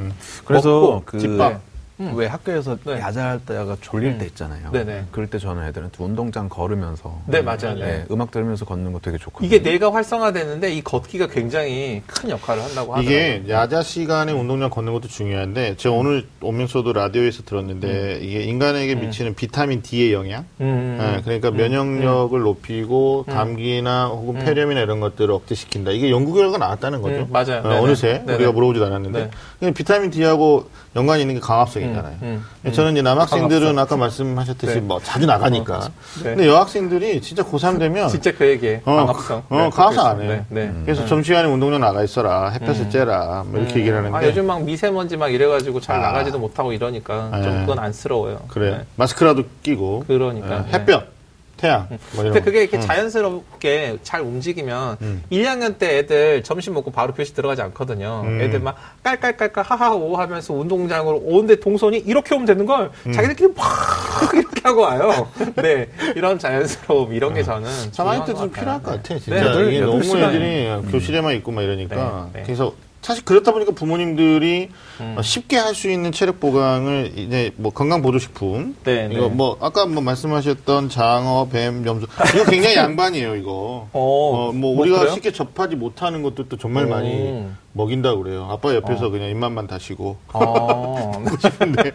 그래서 0.45 0.69
먹고, 0.69 1.03
그 1.05 1.19
집밥. 1.21 1.61
왜 1.99 2.27
학교에서 2.27 2.77
네. 2.85 2.95
야자할 2.95 3.39
때가 3.47 3.77
졸릴 3.81 4.13
음. 4.13 4.19
때 4.19 4.27
있잖아요. 4.27 4.73
네네. 4.73 5.05
그럴 5.13 5.29
때 5.29 5.39
저는 5.39 5.65
애들한테 5.69 6.03
운동장 6.03 6.49
걸으면서 6.49 7.21
네, 7.27 7.41
맞아요. 7.41 7.75
네, 7.75 8.05
음악 8.11 8.33
들으면서 8.33 8.65
걷는 8.65 8.93
거 8.93 8.99
되게 8.99 9.17
좋거든요. 9.17 9.47
이게 9.47 9.59
뇌가 9.61 9.93
활성화되는데 9.93 10.73
이 10.73 10.83
걷기가 10.83 11.29
굉장히 11.29 12.03
큰 12.07 12.31
역할을 12.31 12.65
한다고 12.65 12.95
하더라고요. 12.95 13.03
이게 13.03 13.45
야자 13.49 13.83
시간에 13.83 14.33
운동량 14.33 14.71
걷는 14.71 14.93
것도 14.93 15.07
중요한데 15.07 15.77
제가 15.77 15.95
오늘 15.95 16.27
오면서도 16.41 16.93
라디오에서 16.93 17.45
들었는데 17.45 18.19
이게 18.23 18.43
인간에게 18.43 18.97
미치는 18.97 19.37
비타민 19.37 19.83
D의 19.83 20.13
영향 20.13 20.47
음, 20.61 20.99
예, 21.01 21.23
그러니까 21.23 21.53
면역력을 21.53 22.41
높이고 22.41 23.25
감기나 23.29 24.07
혹은 24.07 24.41
폐렴이나 24.45 24.81
이런 24.81 24.99
것들을 24.99 25.31
억제시킨다. 25.33 25.93
이게 25.93 26.11
연구 26.11 26.33
결과가 26.35 26.59
나왔다는 26.59 27.03
거죠. 27.03 27.15
음, 27.21 27.27
맞아요. 27.31 27.63
어. 27.65 27.83
어느새 27.83 28.23
네네. 28.27 28.35
우리가 28.35 28.51
물어보지도 28.53 28.85
않았는데 28.87 29.31
네. 29.61 29.73
비타민 29.75 30.11
D하고 30.11 30.69
연관이 30.97 31.23
있는 31.23 31.35
게 31.37 31.41
강압성 31.41 31.84
이잖아요. 31.91 32.17
음, 32.23 32.45
저는 32.73 32.93
이제 32.93 33.03
남학생들은. 33.03 33.79
아까 33.79 33.97
말씀하셨듯이 33.97 34.75
네. 34.75 34.81
뭐 34.81 35.01
자주 35.01 35.27
나가니까. 35.27 35.81
네. 36.23 36.35
근데 36.35 36.47
여학생들이 36.47 37.21
진짜 37.21 37.43
고3 37.43 37.79
되면 37.79 38.09
진짜 38.09 38.33
그 38.33 38.47
얘기에 38.47 38.83
어. 38.85 38.93
어, 38.93 39.43
네, 39.51 39.71
강압성 39.71 40.07
안. 40.07 40.21
해. 40.23 40.27
네, 40.29 40.45
네. 40.49 40.73
그래서 40.85 41.07
점심시간에 41.07 41.49
운동장 41.49 41.81
나가 41.81 42.03
있어라. 42.03 42.51
햇볕을 42.51 42.89
쬐라. 42.89 43.47
뭐 43.47 43.61
이렇게 43.61 43.81
얘기를 43.81 43.99
하는데. 43.99 44.17
아, 44.17 44.25
요즘 44.27 44.47
막 44.47 44.63
미세먼지 44.63 45.17
막 45.17 45.29
이래 45.33 45.47
가지고 45.47 45.81
잘 45.81 45.97
아. 45.99 46.03
나가지도 46.13 46.39
못하고 46.39 46.73
이러니까 46.73 47.31
좀 47.43 47.53
네. 47.53 47.61
그건 47.61 47.79
안쓰러워요. 47.79 48.41
그래. 48.49 48.71
네. 48.71 48.85
마스크라도 48.97 49.45
끼고. 49.63 50.05
그러니까. 50.07 50.65
예, 50.69 50.73
햇볕, 50.73 51.14
태양. 51.57 51.87
뭐 51.89 51.99
이런 52.25 52.33
근데 52.33 52.41
거. 52.41 52.45
그게 52.45 52.63
이렇게 52.63 52.81
자연스럽게 52.81 53.99
잘 54.03 54.21
움직이면 54.21 54.97
음. 55.03 55.23
1, 55.31 55.45
2학년 55.45 55.79
때 55.79 55.99
애들 55.99 56.43
점심 56.43 56.75
먹고 56.75 56.91
바로 56.91 57.15
교실 57.15 57.35
들어가지 57.35 57.63
않거든요. 57.63 58.23
음. 58.25 58.41
애들 58.41 58.61
막 58.61 58.77
깔깔깔깔 59.03 59.65
하하오 59.65 60.17
하면서 60.17 60.53
운동장으로 60.55 61.19
오는데 61.25 61.57
동선이 61.57 61.99
이렇게 61.99 62.35
오면 62.35 62.47
되는 62.47 62.67
걸 62.67 62.91
음. 63.07 63.13
자기들끼리 63.13 63.53
막 63.55 63.65
이렇게 64.35 64.61
하고 64.65 64.83
와요. 64.83 65.29
네. 65.57 65.89
이런 66.17 66.39
자연스러움, 66.39 67.13
이런 67.13 67.35
게 67.35 67.43
저는. 67.43 67.69
3학년 67.69 67.93
중요한 67.95 68.25
때좀것 68.25 68.53
필요할 68.53 68.83
것 68.83 68.91
같아요. 68.91 69.03
같아. 69.03 69.15
네. 69.15 69.21
진짜 69.21 69.41
여덟- 69.47 69.69
이게 69.73 69.81
너무. 69.81 70.01
애들이 70.19 70.91
교실에만 70.91 71.35
있고 71.37 71.53
막 71.53 71.63
이러니까. 71.63 72.29
네, 72.33 72.39
네. 72.41 72.45
그래서 72.45 72.73
사실 73.05 73.23
그렇다 73.23 73.53
보니까 73.53 73.73
부모님들이 73.73 74.71
음. 75.01 75.15
어, 75.19 75.23
쉽게 75.23 75.59
할 75.59 75.75
수 75.75 75.91
있는 75.91 76.11
체력 76.13 76.39
보강을 76.41 77.13
이제 77.17 77.53
뭐 77.57 77.71
건강 77.73 78.01
보조식품 78.01 78.77
네, 78.85 79.09
이거 79.13 79.23
네. 79.23 79.35
뭐 79.35 79.59
아까 79.61 79.85
뭐 79.87 80.01
말씀하셨던 80.03 80.89
장어, 80.89 81.49
뱀, 81.51 81.85
염소 81.85 82.07
이거 82.35 82.45
굉장히 82.49 82.77
양반이에요 82.79 83.35
이거. 83.37 83.89
어, 83.93 84.53
뭐뭐 84.55 84.81
우리가 84.81 85.01
그래요? 85.01 85.15
쉽게 85.15 85.33
접하지 85.33 85.75
못하는 85.77 86.23
것들도 86.23 86.57
정말 86.59 86.87
오. 86.87 86.89
많이 86.91 87.45
먹인다 87.73 88.15
그래요. 88.17 88.47
아빠 88.51 88.73
옆에서 88.75 89.11
그냥 89.11 89.29
입맛만 89.31 89.67
다시고 89.67 90.17
어. 90.33 91.13
싶은데 91.43 91.93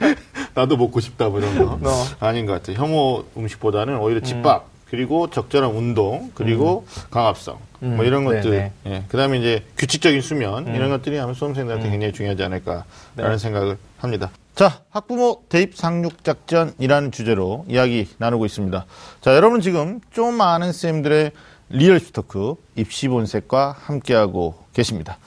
나도 0.53 0.76
먹고 0.78 0.99
싶다 0.99 1.30
뭐 1.30 1.39
이런 1.39 1.57
거 1.82 1.89
어. 1.89 2.05
아닌 2.20 2.45
것 2.45 2.53
같아요. 2.53 2.76
혐오 2.78 3.24
음식보다는 3.38 3.97
오히려 3.97 4.20
집밥 4.22 4.68
그리고 4.90 5.30
적절한 5.30 5.72
운동 5.72 6.32
그리고 6.34 6.86
강압성 7.12 7.60
뭐 7.80 8.00
음. 8.00 8.06
이런 8.06 8.26
것들 8.26 8.52
네네. 8.52 8.72
예. 8.88 9.04
그 9.08 9.18
다음에 9.18 9.38
이제 9.38 9.64
규칙적인 9.78 10.22
수면 10.22 10.74
이런 10.76 10.90
것들이 10.90 11.20
아마 11.20 11.34
수험생들한테 11.34 11.90
굉장히 11.90 12.14
중요하지 12.14 12.44
않을까라는 12.44 12.84
네. 13.16 13.38
생각을 13.38 13.78
합니다. 13.98 14.32
자 14.56 14.82
학부모 14.90 15.44
대입 15.48 15.76
상륙 15.76 16.24
작전이라는 16.24 17.12
주제로 17.12 17.66
이야기 17.70 18.10
나누고 18.18 18.46
있습니다. 18.46 18.86
자 19.22 19.36
여러분 19.36 19.62
지금 19.62 20.02
좀 20.12 20.42
아는 20.42 20.74
쌤들의 20.74 21.32
리얼 21.70 22.00
토크 22.00 22.56
입시 22.76 23.08
본색과 23.08 23.78
함께하고 23.80 24.56
계십니다. 24.74 25.18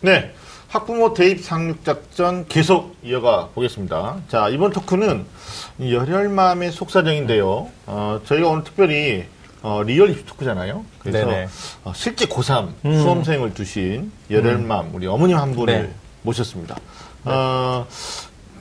네. 0.00 0.34
학부모 0.76 1.14
대입 1.14 1.42
상륙 1.42 1.84
작전 1.84 2.46
계속 2.48 2.96
이어가 3.02 3.48
보겠습니다. 3.54 4.18
자, 4.28 4.50
이번 4.50 4.72
토크는 4.72 5.24
이 5.78 5.94
열혈맘의 5.94 6.70
속사정인데요. 6.70 7.68
어, 7.86 8.20
저희가 8.26 8.48
오늘 8.48 8.62
특별히 8.62 9.24
어, 9.62 9.82
리얼 9.82 10.10
입시 10.10 10.26
토크잖아요. 10.26 10.84
그래서 10.98 11.26
네네. 11.26 11.48
어, 11.84 11.92
실제 11.94 12.26
고3 12.26 12.68
수험생을 12.82 13.54
두신 13.54 14.12
열혈맘 14.30 14.90
우리 14.94 15.06
어머님 15.06 15.38
한 15.38 15.52
분을 15.52 15.82
네. 15.84 15.94
모셨습니다. 16.22 16.76
어, 17.24 17.86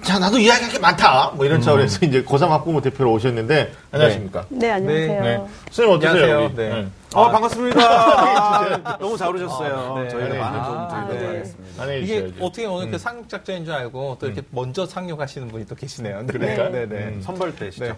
자, 0.06 0.20
나도 0.20 0.38
이야기할 0.38 0.72
게 0.72 0.78
많다. 0.78 1.32
뭐 1.36 1.46
이런 1.48 1.60
차원에서 1.60 2.06
이제 2.06 2.24
고3 2.24 2.48
학부모 2.50 2.80
대표로 2.80 3.12
오셨는데 3.14 3.74
안녕하십니까? 3.92 4.46
네, 4.50 4.70
안녕하세요. 4.70 5.22
네. 5.24 5.42
선생님 5.72 5.96
어떠세요? 5.98 6.24
안녕하세요. 6.24 6.56
네. 6.56 6.70
네. 6.84 6.88
아, 7.16 7.32
반갑습니다. 7.32 7.82
아, 8.86 8.98
너무 9.00 9.18
잘 9.18 9.36
오셨어요. 9.36 9.96
아, 9.98 10.04
네. 10.04 10.10
저희가 10.10 10.30
네. 10.30 10.38
많은 10.38 10.64
도움 10.64 10.78
아, 10.78 10.88
드리도록 11.08 11.20
네. 11.20 11.28
하겠습니다. 11.38 11.82
안녕히 11.82 12.04
이게 12.04 12.16
계셔야죠. 12.22 12.46
어떻게 12.46 12.66
오늘 12.68 12.92
그 12.92 12.98
상륙 13.00 13.28
작전인 13.28 13.66
줄 13.66 13.74
알고 13.74 14.18
또 14.20 14.28
이렇게 14.28 14.44
먼저 14.52 14.86
상륙하시는 14.86 15.48
분이 15.48 15.66
또 15.66 15.74
계시네요. 15.74 16.22
네. 16.22 16.26
그러니까? 16.28 16.70
네, 16.70 16.86
네. 16.86 16.96
음. 17.06 17.22
선발대시죠. 17.24 17.86
네. 17.86 17.94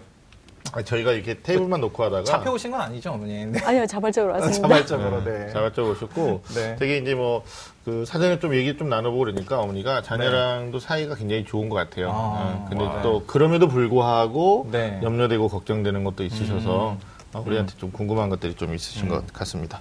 아, 0.72 0.82
저희가 0.82 1.12
이렇게 1.12 1.34
테이블만 1.42 1.80
놓고 1.80 2.04
하다가 2.04 2.24
잡혀 2.24 2.52
오신 2.52 2.70
건 2.70 2.80
아니죠, 2.80 3.10
어머니? 3.12 3.44
네. 3.46 3.60
아니요, 3.64 3.86
자발적으로 3.86 4.32
왔습니다. 4.34 4.62
자발적으로, 4.62 5.24
네. 5.24 5.50
자발적으로 5.52 5.92
오셨고 5.92 6.42
네. 6.54 6.76
되게 6.78 6.98
이제 6.98 7.14
뭐 7.14 7.42
그 7.88 8.04
사전에 8.04 8.38
좀 8.38 8.54
얘기 8.54 8.76
좀 8.76 8.90
나눠보고 8.90 9.24
그러니까 9.24 9.60
어머니가 9.60 10.02
자녀랑도 10.02 10.78
사이가 10.78 11.14
굉장히 11.14 11.46
좋은 11.46 11.70
것 11.70 11.76
같아요. 11.76 12.08
네. 12.08 12.12
아, 12.14 12.62
예, 12.66 12.68
근데 12.68 12.84
와. 12.84 13.00
또 13.00 13.24
그럼에도 13.26 13.66
불구하고 13.66 14.68
네. 14.70 14.98
음. 15.00 15.04
염려되고 15.04 15.48
걱정되는 15.48 16.04
것도 16.04 16.22
있으셔서 16.22 16.98
어, 17.32 17.44
우리한테 17.46 17.72
좀 17.78 17.90
궁금한 17.90 18.28
것들이 18.28 18.52
좀 18.56 18.74
있으신 18.74 19.08
것 19.08 19.26
같습니다. 19.32 19.80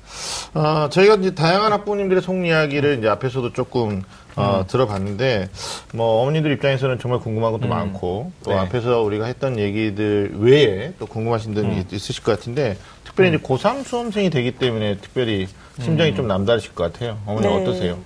어, 0.54 0.88
저희가 0.90 1.16
이제 1.16 1.36
다양한 1.36 1.74
학부모님들의 1.74 2.22
속 2.22 2.46
이야기를 2.46 3.00
이제 3.00 3.10
앞에서도 3.10 3.52
조금 3.52 4.04
어, 4.38 4.60
음. 4.62 4.68
들어봤는데 4.68 5.50
뭐 5.94 6.22
어머니들 6.22 6.50
입장에서는 6.54 7.00
정말 7.00 7.20
궁금한 7.20 7.52
것도 7.52 7.68
많고 7.68 8.32
또 8.46 8.52
네. 8.52 8.58
앞에서 8.58 9.02
우리가 9.02 9.26
했던 9.26 9.60
얘기들 9.60 10.32
외에 10.40 10.94
또 10.98 11.08
궁금하신 11.08 11.54
분이 11.54 11.68
음. 11.68 11.86
있으실 11.92 12.24
것 12.24 12.38
같은데 12.38 12.78
특별히 13.04 13.32
이제 13.32 13.38
고3 13.40 13.84
수험생이 13.84 14.30
되기 14.30 14.52
때문에 14.52 14.96
특별히 14.98 15.48
심정이 15.82 16.16
좀 16.16 16.28
남다르실 16.28 16.74
것 16.74 16.92
같아요. 16.92 17.18
어머니 17.26 17.48
네. 17.48 17.62
어떠세요? 17.62 17.98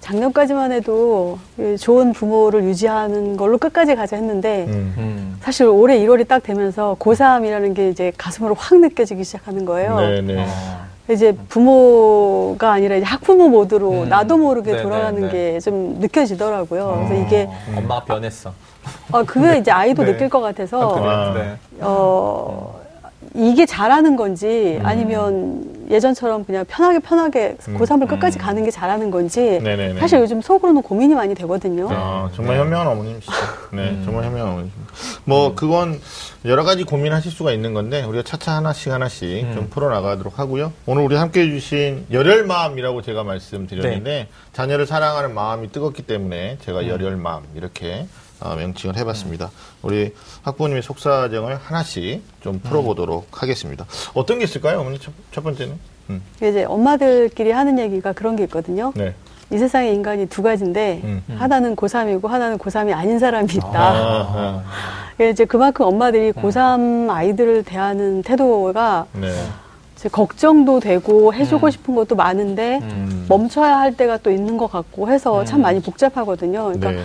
작년까지만 0.00 0.70
해도 0.72 1.38
그 1.56 1.76
좋은 1.76 2.12
부모를 2.12 2.62
유지하는 2.64 3.36
걸로 3.36 3.58
끝까지 3.58 3.96
가자 3.96 4.16
했는데 4.16 4.66
음. 4.68 4.94
음. 4.98 5.36
사실 5.40 5.66
올해 5.66 5.98
1월이 5.98 6.28
딱 6.28 6.42
되면서 6.42 6.96
고3이라는 7.00 7.74
게 7.74 7.88
이제 7.88 8.12
가슴으로 8.16 8.54
확 8.54 8.78
느껴지기 8.78 9.24
시작하는 9.24 9.64
거예요. 9.64 9.96
네네. 9.96 10.44
어. 10.44 10.84
이제 11.10 11.36
부모가 11.48 12.72
아니라 12.72 12.96
이제 12.96 13.04
학부모 13.04 13.48
모드로 13.48 14.04
음. 14.04 14.08
나도 14.08 14.38
모르게 14.38 14.72
네, 14.72 14.82
돌아가는 14.82 15.20
네, 15.20 15.28
네. 15.28 15.52
게좀 15.52 15.98
느껴지더라고요. 15.98 17.06
그래서 17.08 17.26
이게 17.26 17.44
어, 17.48 17.78
엄마가 17.78 18.04
변했어. 18.04 18.52
어, 19.12 19.22
그게 19.24 19.58
이제 19.58 19.70
아이도 19.70 20.02
네. 20.04 20.12
느낄 20.12 20.28
것 20.30 20.40
같아서 20.40 20.96
아. 20.96 21.34
네. 21.34 21.56
어, 21.80 22.80
이게 23.36 23.66
잘하는 23.66 24.14
건지 24.14 24.78
아니면 24.84 25.64
예전처럼 25.90 26.44
그냥 26.44 26.64
편하게 26.66 27.00
편하게 27.00 27.56
고3을 27.56 28.08
끝까지 28.08 28.38
가는 28.38 28.64
게 28.64 28.70
잘하는 28.70 29.10
건지 29.10 29.58
네네네. 29.60 29.98
사실 29.98 30.20
요즘 30.20 30.40
속으로는 30.40 30.82
고민이 30.82 31.14
많이 31.14 31.34
되거든요. 31.34 31.88
아, 31.90 32.30
정말 32.34 32.58
현명한 32.58 32.86
어머님이시죠. 32.86 33.32
네, 33.72 34.00
정말 34.04 34.24
현명한 34.24 34.52
어머님입니다. 34.52 34.84
뭐, 35.24 35.54
그건 35.54 36.00
여러 36.44 36.62
가지 36.62 36.84
고민하실 36.84 37.32
수가 37.32 37.52
있는 37.52 37.74
건데, 37.74 38.04
우리가 38.04 38.22
차차 38.22 38.52
하나씩 38.52 38.92
하나씩 38.92 39.52
좀 39.52 39.68
풀어나가도록 39.68 40.38
하고요. 40.38 40.72
오늘 40.86 41.02
우리 41.02 41.16
함께 41.16 41.40
해주신 41.42 42.06
열혈 42.12 42.44
마음이라고 42.46 43.02
제가 43.02 43.24
말씀드렸는데, 43.24 44.28
자녀를 44.52 44.86
사랑하는 44.86 45.34
마음이 45.34 45.72
뜨겁기 45.72 46.02
때문에 46.02 46.58
제가 46.64 46.86
열혈 46.86 47.16
마음, 47.16 47.42
이렇게 47.56 48.06
어, 48.40 48.54
명칭을 48.56 48.96
해봤습니다. 48.96 49.50
우리 49.82 50.12
학부모님의 50.42 50.82
속사정을 50.82 51.56
하나씩 51.56 52.22
좀 52.40 52.60
풀어보도록 52.60 53.42
하겠습니다. 53.42 53.86
어떤 54.14 54.38
게 54.38 54.44
있을까요, 54.44 54.80
어머니? 54.80 54.98
첫, 54.98 55.12
첫 55.32 55.42
번째는? 55.42 55.78
음, 56.10 56.22
이제 56.36 56.64
엄마들끼리 56.64 57.50
하는 57.50 57.78
얘기가 57.78 58.12
그런 58.12 58.36
게 58.36 58.44
있거든요. 58.44 58.92
네. 58.94 59.14
이 59.50 59.58
세상에 59.58 59.92
인간이 59.92 60.26
두 60.26 60.42
가지인데 60.42 61.00
음. 61.04 61.22
하나는 61.36 61.76
고3이고 61.76 62.26
하나는 62.28 62.58
고3이 62.58 62.94
아닌 62.94 63.18
사람이 63.18 63.52
있다. 63.52 63.72
아, 63.74 64.62
그래서 65.16 65.32
이제 65.32 65.44
그만큼 65.44 65.86
엄마들이 65.86 66.32
고3 66.32 67.10
아이들을 67.10 67.62
대하는 67.62 68.22
태도가 68.22 69.06
네. 69.12 69.30
이제 69.96 70.08
걱정도 70.08 70.80
되고 70.80 71.32
해주고 71.32 71.70
싶은 71.70 71.94
것도 71.94 72.16
많은데 72.16 72.80
음. 72.82 73.26
멈춰야 73.28 73.78
할 73.78 73.96
때가 73.96 74.18
또 74.18 74.30
있는 74.30 74.56
것 74.56 74.70
같고 74.70 75.08
해서 75.10 75.44
참 75.44 75.62
많이 75.62 75.80
복잡하거든요. 75.80 76.64
그러니까 76.64 76.90
네. 76.90 77.02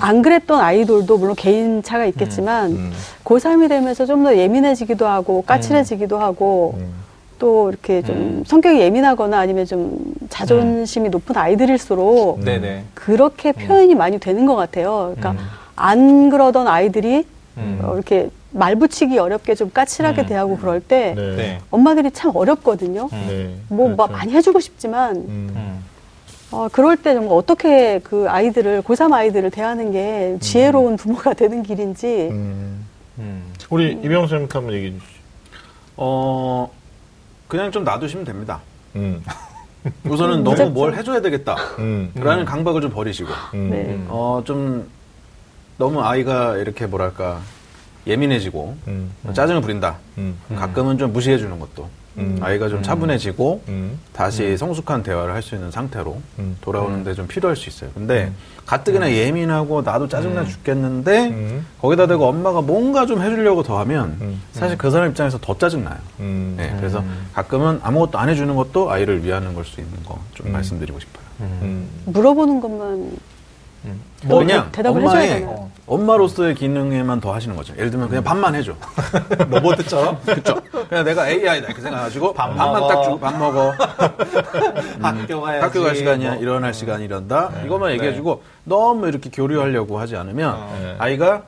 안 0.00 0.22
그랬던 0.22 0.60
아이돌도 0.60 1.18
물론 1.18 1.34
개인 1.34 1.82
차가 1.82 2.06
있겠지만 2.06 2.72
음. 2.72 2.92
고3이 3.24 3.68
되면서 3.68 4.06
좀 4.06 4.24
더 4.24 4.36
예민해지기도 4.36 5.06
하고 5.06 5.42
까칠해지기도 5.42 6.18
하고 6.18 6.74
음. 6.78 6.94
또 7.38 7.68
이렇게 7.68 8.00
좀 8.00 8.42
성격이 8.46 8.80
예민하거나 8.80 9.38
아니면 9.38 9.66
좀 9.66 9.98
자존심이 10.30 11.10
높은 11.10 11.36
아이들일수록 11.36 12.38
음. 12.46 12.88
그렇게 12.94 13.52
표현이 13.52 13.94
많이 13.94 14.18
되는 14.18 14.46
것 14.46 14.56
같아요. 14.56 15.14
그러니까 15.16 15.32
음. 15.32 15.38
안 15.76 16.30
그러던 16.30 16.68
아이들이 16.68 17.26
음. 17.58 17.80
어, 17.82 17.94
이렇게 17.94 18.30
말 18.50 18.76
붙이기 18.76 19.18
어렵게 19.18 19.54
좀 19.56 19.70
까칠하게 19.70 20.22
음. 20.22 20.26
대하고 20.26 20.56
그럴 20.56 20.80
때 20.80 21.14
네. 21.16 21.36
네. 21.36 21.58
엄마들이 21.70 22.10
참 22.12 22.30
어렵거든요. 22.34 23.08
음. 23.12 23.26
네. 23.28 23.54
뭐, 23.68 23.88
막 23.90 24.06
그렇죠. 24.06 24.12
많이 24.12 24.32
해주고 24.32 24.60
싶지만 24.60 25.16
음. 25.16 25.52
음. 25.54 25.84
어, 26.54 26.68
그럴 26.70 26.96
때 26.96 27.14
정말 27.14 27.36
어떻게 27.36 27.98
그 27.98 28.28
아이들을 28.30 28.82
고3 28.82 29.12
아이들을 29.12 29.50
대하는 29.50 29.90
게 29.90 30.36
지혜로운 30.40 30.96
부모가 30.96 31.34
되는 31.34 31.62
길인지 31.64 32.28
음. 32.30 32.86
음. 33.18 33.52
우리 33.70 33.92
이병호 33.92 34.22
선생님께 34.28 34.52
한번 34.58 34.74
얘기해 34.74 34.92
주시죠. 34.92 35.14
어, 35.96 36.70
그냥 37.48 37.72
좀 37.72 37.82
놔두시면 37.82 38.24
됩니다. 38.24 38.60
음. 38.94 39.22
우선은 40.04 40.36
너무 40.44 40.50
무작정. 40.50 40.74
뭘 40.74 40.94
해줘야 40.94 41.20
되겠다. 41.20 41.56
음. 41.78 42.10
라는 42.14 42.44
강박을 42.44 42.80
좀 42.80 42.90
버리시고, 42.90 43.28
음. 43.54 43.70
네. 43.70 44.04
어, 44.08 44.42
좀, 44.44 44.88
너무 45.76 46.00
아이가 46.02 46.56
이렇게 46.56 46.86
뭐랄까, 46.86 47.40
예민해지고, 48.06 48.76
음. 48.88 49.10
짜증을 49.32 49.60
부린다. 49.60 49.96
음. 50.18 50.36
가끔은 50.54 50.98
좀 50.98 51.12
무시해 51.12 51.38
주는 51.38 51.58
것도, 51.58 51.88
음. 52.18 52.38
아이가 52.40 52.68
좀 52.68 52.82
차분해지고, 52.82 53.62
음. 53.68 53.98
다시 54.12 54.56
성숙한 54.56 55.02
대화를 55.02 55.34
할 55.34 55.42
수 55.42 55.54
있는 55.54 55.70
상태로 55.70 56.20
음. 56.38 56.56
돌아오는데 56.60 57.14
좀 57.14 57.26
필요할 57.26 57.56
수 57.56 57.68
있어요. 57.68 57.90
근데 57.94 58.30
가뜩이나 58.66 59.10
예민하고 59.12 59.82
나도 59.82 60.08
짜증나 60.08 60.44
죽겠는데 60.46 61.26
음. 61.28 61.66
거기다 61.82 62.06
대고 62.06 62.24
엄마가 62.26 62.62
뭔가 62.62 63.04
좀 63.04 63.20
해주려고 63.20 63.62
더 63.62 63.78
하면 63.80 64.16
음. 64.22 64.40
사실 64.52 64.78
그 64.78 64.90
사람 64.90 65.10
입장에서 65.10 65.36
더 65.38 65.58
짜증나요. 65.58 65.98
음. 66.20 66.54
네, 66.56 66.72
그래서 66.78 67.04
가끔은 67.34 67.80
아무것도 67.82 68.18
안 68.18 68.28
해주는 68.30 68.54
것도 68.54 68.90
아이를 68.90 69.22
위하는 69.24 69.52
걸 69.54 69.64
수 69.64 69.80
있는 69.80 69.92
거좀 70.04 70.46
음. 70.46 70.52
말씀드리고 70.52 70.98
싶어요. 71.00 71.24
음. 71.40 71.88
물어보는 72.06 72.60
것만 72.60 73.10
뭐 74.24 74.38
그냥 74.38 74.70
대답을 74.72 75.00
엄마의 75.00 75.22
해줘야 75.28 75.38
되나요? 75.40 75.70
엄마로서의 75.86 76.54
기능에만 76.54 77.20
더 77.20 77.34
하시는 77.34 77.54
거죠. 77.56 77.74
예를 77.76 77.90
들면 77.90 78.08
그냥 78.08 78.24
밥만 78.24 78.54
해줘. 78.54 78.74
로봇처럼? 79.50 80.18
그쵸? 80.24 80.54
그냥 80.88 81.04
내가 81.04 81.28
AI다 81.28 81.66
이렇게 81.66 81.82
생각하시고 81.82 82.32
밥 82.32 82.48
밥만 82.48 82.80
먹어. 82.80 82.88
딱 82.88 83.02
주고 83.02 83.20
밥 83.20 83.38
먹어. 83.38 83.72
학교 85.02 85.40
가야지. 85.42 85.64
학교 85.64 85.82
갈 85.82 85.94
시간이야, 85.94 86.32
뭐. 86.34 86.42
일어날 86.42 86.72
시간 86.72 87.02
이런다. 87.02 87.52
이것만 87.66 87.92
얘기해주고 87.92 88.42
너무 88.64 89.08
이렇게 89.08 89.28
교류하려고 89.30 89.98
하지 89.98 90.16
않으면 90.16 90.56
네. 90.80 90.96
아이가 90.98 91.42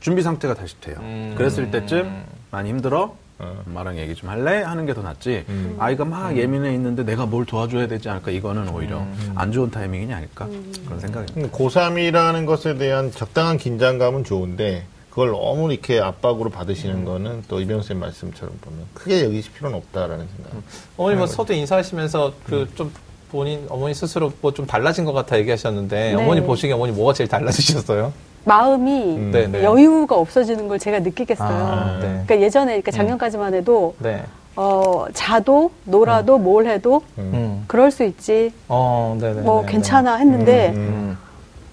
준비 0.00 0.22
상태가 0.22 0.54
다시 0.54 0.80
돼요. 0.80 0.96
음. 1.00 1.34
그랬을 1.38 1.70
때쯤 1.70 2.24
많이 2.50 2.70
힘들어. 2.70 3.14
어. 3.38 3.62
엄마랑 3.66 3.98
얘기 3.98 4.14
좀 4.14 4.28
할래? 4.30 4.62
하는 4.62 4.84
게 4.86 4.94
더 4.94 5.02
낫지. 5.02 5.44
음. 5.48 5.76
아이가 5.78 6.04
막 6.04 6.36
예민해 6.36 6.72
있는데 6.74 7.04
내가 7.04 7.24
뭘 7.26 7.44
도와줘야 7.46 7.86
되지 7.86 8.08
않을까? 8.08 8.30
이거는 8.32 8.68
오히려 8.70 9.06
안 9.36 9.52
좋은 9.52 9.70
타이밍이 9.70 10.12
아닐까? 10.12 10.46
그런 10.84 10.98
생각입니다. 10.98 11.34
근데 11.34 11.48
고3이라는 11.50 12.46
것에 12.46 12.74
대한 12.76 13.12
적당한 13.12 13.56
긴장감은 13.56 14.24
좋은데 14.24 14.86
그걸 15.10 15.30
너무 15.30 15.72
이렇게 15.72 16.00
압박으로 16.00 16.50
받으시는 16.50 17.04
거는 17.04 17.44
또 17.48 17.60
이병호 17.60 17.82
선생님 17.82 18.00
말씀처럼 18.00 18.56
보면 18.60 18.86
크게 18.94 19.24
여기실 19.24 19.52
필요는 19.52 19.76
없다라는 19.78 20.26
생각. 20.36 20.52
어머니 20.96 21.16
뭐 21.16 21.26
서두 21.26 21.52
인사하시면서 21.52 22.34
그좀 22.44 22.92
본인 23.30 23.66
어머니 23.68 23.94
스스로 23.94 24.32
뭐 24.40 24.52
좀 24.52 24.66
달라진 24.66 25.04
것 25.04 25.12
같아 25.12 25.38
얘기하셨는데 25.38 26.14
네. 26.14 26.22
어머니 26.22 26.42
보시기에 26.42 26.72
어머니 26.74 26.92
뭐가 26.92 27.12
제일 27.12 27.28
달라지셨어요? 27.28 28.12
마음이 28.44 29.18
네, 29.30 29.46
네. 29.46 29.62
여유가 29.62 30.16
없어지는 30.16 30.68
걸 30.68 30.78
제가 30.78 31.00
느끼겠어요. 31.00 31.48
아, 31.48 31.98
네. 32.00 32.08
그러니까 32.08 32.40
예전에 32.40 32.66
그러니까 32.66 32.90
작년까지만 32.92 33.52
해도 33.54 33.94
네. 33.98 34.24
어, 34.56 35.04
자도 35.12 35.70
놀아도 35.84 36.38
뭘 36.38 36.66
해도 36.66 37.02
음. 37.18 37.62
그럴 37.66 37.90
수 37.90 38.04
있지 38.04 38.52
어. 38.68 39.16
뭐 39.44 39.62
네, 39.66 39.72
괜찮아 39.72 40.16
했는데 40.16 40.72
음. 40.74 41.18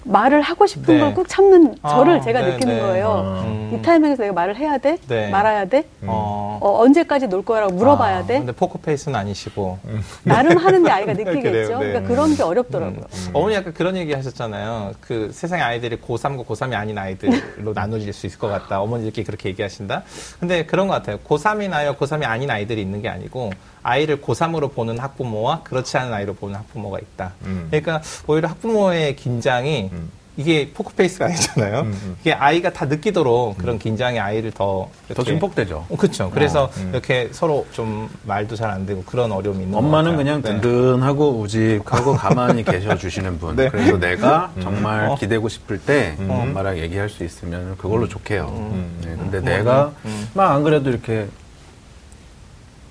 말을 0.06 0.40
하고 0.40 0.66
싶은 0.66 0.94
네. 0.94 1.00
걸꾹 1.00 1.26
참는 1.28 1.74
아, 1.82 1.90
저를 1.90 2.20
제가 2.22 2.40
네, 2.40 2.52
느끼는 2.52 2.76
네. 2.76 2.80
거예요. 2.80 3.42
음. 3.44 3.72
이 3.74 3.82
타이밍에서 3.82 4.22
내가 4.22 4.32
말을 4.34 4.56
해야 4.56 4.78
돼? 4.78 4.98
네. 5.08 5.28
말아야 5.30 5.64
돼? 5.66 5.84
어. 6.02 6.58
어, 6.60 6.82
언제까지 6.82 7.26
놀 7.26 7.44
거야라고 7.44 7.74
물어봐야 7.74 8.18
아, 8.18 8.26
돼? 8.26 8.38
근데 8.38 8.52
포커페이스는 8.52 9.18
아니시고. 9.18 9.78
나름 10.24 10.56
하는데 10.56 10.90
아이가 10.90 11.12
느끼겠죠. 11.14 11.78
네. 11.78 11.86
그러니까 11.88 12.00
그런 12.02 12.34
게 12.36 12.42
어렵더라고요. 12.42 13.04
어머니 13.32 13.54
약간 13.54 13.74
그런 13.74 13.96
얘기 13.96 14.12
하셨잖아요. 14.14 14.92
그 15.00 15.30
세상의 15.32 15.64
아이들이 15.64 15.96
고3과 15.96 16.46
고3이 16.46 16.74
아닌 16.74 16.96
아이들로 16.96 17.72
나눠질 17.74 18.12
수 18.12 18.26
있을 18.26 18.38
것 18.38 18.48
같다. 18.48 18.80
어머니들끼리 18.80 19.24
그렇게 19.24 19.48
얘기하신다. 19.50 20.02
근데 20.38 20.64
그런 20.64 20.86
것 20.88 20.94
같아요. 20.94 21.18
고3이나요, 21.18 21.96
고3이 21.96 22.24
아닌 22.24 22.50
아이들이 22.50 22.80
있는 22.80 23.02
게 23.02 23.08
아니고 23.08 23.50
아이를 23.86 24.20
고3으로 24.20 24.74
보는 24.74 24.98
학부모와 24.98 25.62
그렇지 25.62 25.96
않은 25.96 26.12
아이로 26.12 26.34
보는 26.34 26.56
학부모가 26.56 26.98
있다. 26.98 27.34
음. 27.44 27.68
그러니까 27.70 28.02
오히려 28.26 28.48
학부모의 28.48 29.14
긴장이 29.14 29.90
이게 30.38 30.70
포커페이스가 30.74 31.24
아니잖아요. 31.26 31.80
음, 31.80 32.16
이게 32.20 32.34
아이가 32.34 32.70
다 32.70 32.84
느끼도록 32.84 33.56
그런 33.56 33.78
긴장이 33.78 34.18
아이를 34.20 34.50
더 34.50 34.90
더 35.14 35.22
증폭되죠. 35.22 35.86
어, 35.88 35.96
그렇죠. 35.96 36.30
그래서 36.30 36.68
음. 36.76 36.90
이렇게 36.92 37.30
서로 37.32 37.64
좀 37.72 38.10
말도 38.24 38.54
잘 38.54 38.70
안 38.70 38.84
되고 38.84 39.02
그런 39.04 39.32
어려움이 39.32 39.60
있는 39.60 39.72
것 39.72 39.78
엄마는. 39.78 40.16
그냥 40.16 40.42
네. 40.42 40.60
든든하고 40.60 41.38
우직하고 41.38 42.14
가만히 42.16 42.64
계셔 42.64 42.96
주시는 42.98 43.38
분. 43.38 43.54
네. 43.56 43.70
그래서 43.70 43.96
내가 43.98 44.52
정말 44.60 45.06
어. 45.08 45.14
기대고 45.14 45.48
싶을 45.48 45.78
때 45.80 46.16
엄마랑 46.28 46.76
얘기할 46.78 47.08
수 47.08 47.24
있으면 47.24 47.76
그걸로 47.78 48.06
족해요. 48.06 48.52
음. 48.52 48.98
네, 49.04 49.16
근데 49.16 49.40
내가 49.40 49.92
막 50.34 50.50
안 50.50 50.62
그래도 50.64 50.90
이렇게 50.90 51.28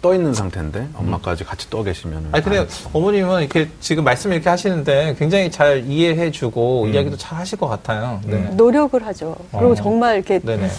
떠 0.06 0.14
있는 0.14 0.36
상태인데 0.36 0.90
엄마까지 0.94 1.44
같이 1.46 1.68
떠 1.68 1.82
계시면 1.82 2.30
아니 2.32 2.44
근데 2.44 2.68
어머님은 2.94 3.42
이렇게 3.42 3.68
지금 3.80 4.04
말씀 4.04 4.32
이렇게 4.32 4.48
하시는데 4.48 5.16
굉장히 5.18 5.50
잘 5.50 5.84
이해해주고 5.84 6.90
이야기도 6.90 7.18
잘 7.18 7.40
하실 7.40 7.58
것 7.58 7.68
같아요. 7.68 8.22
네. 8.24 8.38
노력을 8.54 9.04
하죠. 9.04 9.36
그리고 9.50 9.72
어. 9.72 9.76
정말 9.76 10.18
이렇게 10.18 10.38
네네. 10.38 10.70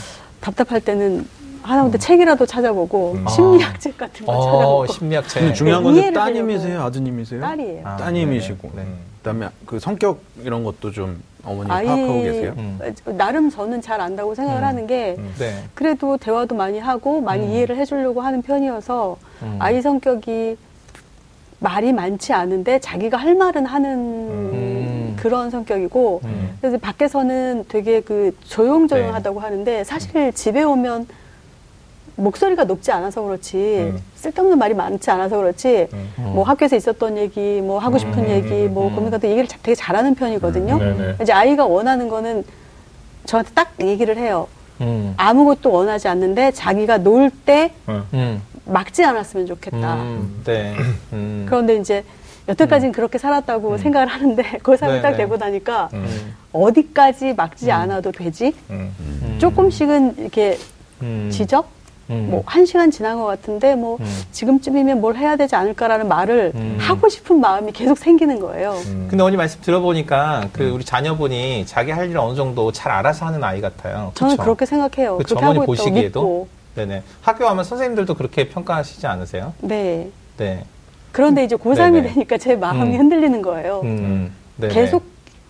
답답할 0.41 0.81
때는 0.81 1.27
하다못해 1.63 1.99
책이라도 1.99 2.47
찾아보고 2.47 3.19
심리학책 3.29 3.99
같은 3.99 4.27
거 4.27 4.33
어, 4.33 4.45
찾아보고 4.45 4.87
심리학책. 4.93 5.55
중요한 5.57 5.83
네, 5.93 6.03
건 6.03 6.13
따님이세요, 6.13 6.69
하려고. 6.75 6.87
아드님이세요? 6.87 7.41
딸이에요. 7.41 7.83
아, 7.85 7.97
따님이시고. 7.97 8.71
네, 8.77 8.83
네. 8.83 8.89
그다음에 9.27 9.49
그 9.67 9.81
성격 9.81 10.21
이런 10.45 10.63
것도 10.63 10.93
좀 10.93 11.21
어머니 11.45 11.71
아이 11.71 11.85
파악하고 11.85 12.23
계세요? 12.23 12.55
음. 12.57 12.79
나름 13.17 13.51
저는 13.51 13.83
잘 13.83 14.01
안다고 14.01 14.37
생각을 14.37 14.63
하는 14.63 14.87
게 14.87 15.17
네. 15.39 15.65
그래도 15.75 16.17
대화도 16.17 16.55
많이 16.55 16.79
하고 16.79 17.21
많이 17.21 17.53
이해를 17.53 17.77
해주려고 17.77 18.21
하는 18.21 18.43
편이어서 18.43 19.17
음. 19.43 19.57
아이 19.59 19.83
성격이 19.83 20.57
말이 21.59 21.93
많지 21.93 22.33
않은데 22.33 22.79
자기가 22.79 23.17
할 23.17 23.35
말은 23.35 23.67
하는 23.67 23.99
음. 23.99 25.17
그런 25.19 25.51
성격이고 25.51 26.21
음. 26.25 26.57
그래서 26.61 26.79
밖에서는 26.79 27.65
되게 27.69 28.01
그 28.01 28.37
조용조용하다고 28.45 29.41
하는데 29.41 29.83
사실 29.83 30.33
집에 30.33 30.63
오면 30.63 31.09
목소리가 32.17 32.65
높지 32.65 32.91
않아서 32.93 33.23
그렇지 33.23 33.57
음. 33.57 34.03
쓸데없는 34.17 34.59
말이 34.59 34.75
많지 34.75 35.11
않아서 35.11 35.37
그렇지 35.37 35.89
음. 35.93 36.11
뭐 36.17 36.45
학교에서 36.45 36.77
있었던 36.77 37.19
얘기 37.19 37.61
뭐 37.61 37.79
하고 37.79 37.99
싶은 37.99 38.19
음. 38.25 38.29
얘기 38.31 38.69
뭐 38.69 38.93
고민 38.95 39.11
같은 39.11 39.29
얘기를 39.31 39.47
자- 39.47 39.59
되게 39.63 39.75
잘하는 39.75 40.15
편이거든요. 40.15 40.75
음. 40.77 41.17
이제 41.23 41.33
아이가 41.33 41.67
원하는 41.67 42.09
거는 42.09 42.45
저한테 43.27 43.51
딱 43.55 43.73
얘기를 43.81 44.17
해요. 44.17 44.49
음. 44.81 45.15
아무것도 45.17 45.71
원하지 45.71 46.09
않는데 46.09 46.53
자기가 46.53 46.99
놀때 46.99 47.73
어. 47.87 48.03
음. 48.15 48.43
막지 48.65 49.05
않았으면 49.05 49.47
좋겠다. 49.47 49.95
음. 50.03 50.43
네. 50.45 50.75
음. 51.13 51.47
그런데 51.49 51.77
이제 51.77 52.03
여태까지는 52.49 52.93
그렇게 52.93 53.19
살았다고 53.19 53.77
생각을 53.77 54.07
하는데 54.07 54.43
고3이 54.63 54.89
네, 54.89 55.03
딱 55.03 55.11
네. 55.13 55.17
되고 55.19 55.37
나니까 55.37 55.91
음. 55.93 56.35
어디까지 56.53 57.35
막지 57.35 57.71
않아도 57.71 58.11
되지? 58.13 58.55
음. 58.71 58.95
음. 59.01 59.37
조금씩은 59.39 60.15
이렇게 60.19 60.57
음. 61.03 61.29
지적? 61.31 61.76
음. 62.11 62.29
뭐 62.31 62.43
한 62.47 62.65
시간 62.65 62.91
지난 62.91 63.19
것 63.19 63.27
같은데 63.27 63.75
뭐 63.75 63.97
음. 64.01 64.23
지금쯤이면 64.33 65.01
뭘 65.01 65.17
해야 65.17 65.37
되지 65.37 65.57
않을까라는 65.57 66.09
말을 66.09 66.53
음. 66.55 66.77
하고 66.81 67.09
싶은 67.09 67.41
마음이 67.41 67.73
계속 67.73 67.99
생기는 67.99 68.39
거예요. 68.41 68.73
음. 68.87 69.07
근데 69.11 69.23
어머니 69.23 69.37
말씀 69.37 69.61
들어보니까 69.61 70.49
그 70.53 70.71
우리 70.71 70.85
자녀분이 70.85 71.67
자기 71.67 71.91
할 71.91 72.07
일을 72.09 72.19
어느 72.19 72.37
정도 72.37 72.71
잘 72.73 72.93
알아서 72.93 73.27
하는 73.27 73.43
아이 73.43 73.61
같아요. 73.61 74.13
저는 74.15 74.33
그쵸? 74.37 74.43
그렇게 74.45 74.67
생각해요. 74.67 75.19
그쵸, 75.19 75.35
그렇게 75.35 75.45
어머니 75.45 75.59
하고 75.59 75.67
보시기에도? 75.67 76.21
믿고. 76.21 76.49
네네. 76.77 77.03
학교 77.23 77.45
가면 77.47 77.65
선생님들도 77.65 78.15
그렇게 78.15 78.49
평가하시지 78.49 79.07
않으세요? 79.07 79.55
네. 79.61 80.09
네. 80.37 80.65
그런데 81.13 81.45
이제 81.45 81.57
고3이 81.57 81.93
네네. 81.93 82.13
되니까 82.13 82.39
제 82.39 82.55
마음이 82.55 82.95
음. 82.95 83.01
흔들리는 83.01 83.41
거예요. 83.43 83.81
음. 83.85 84.33
계속 84.61 85.05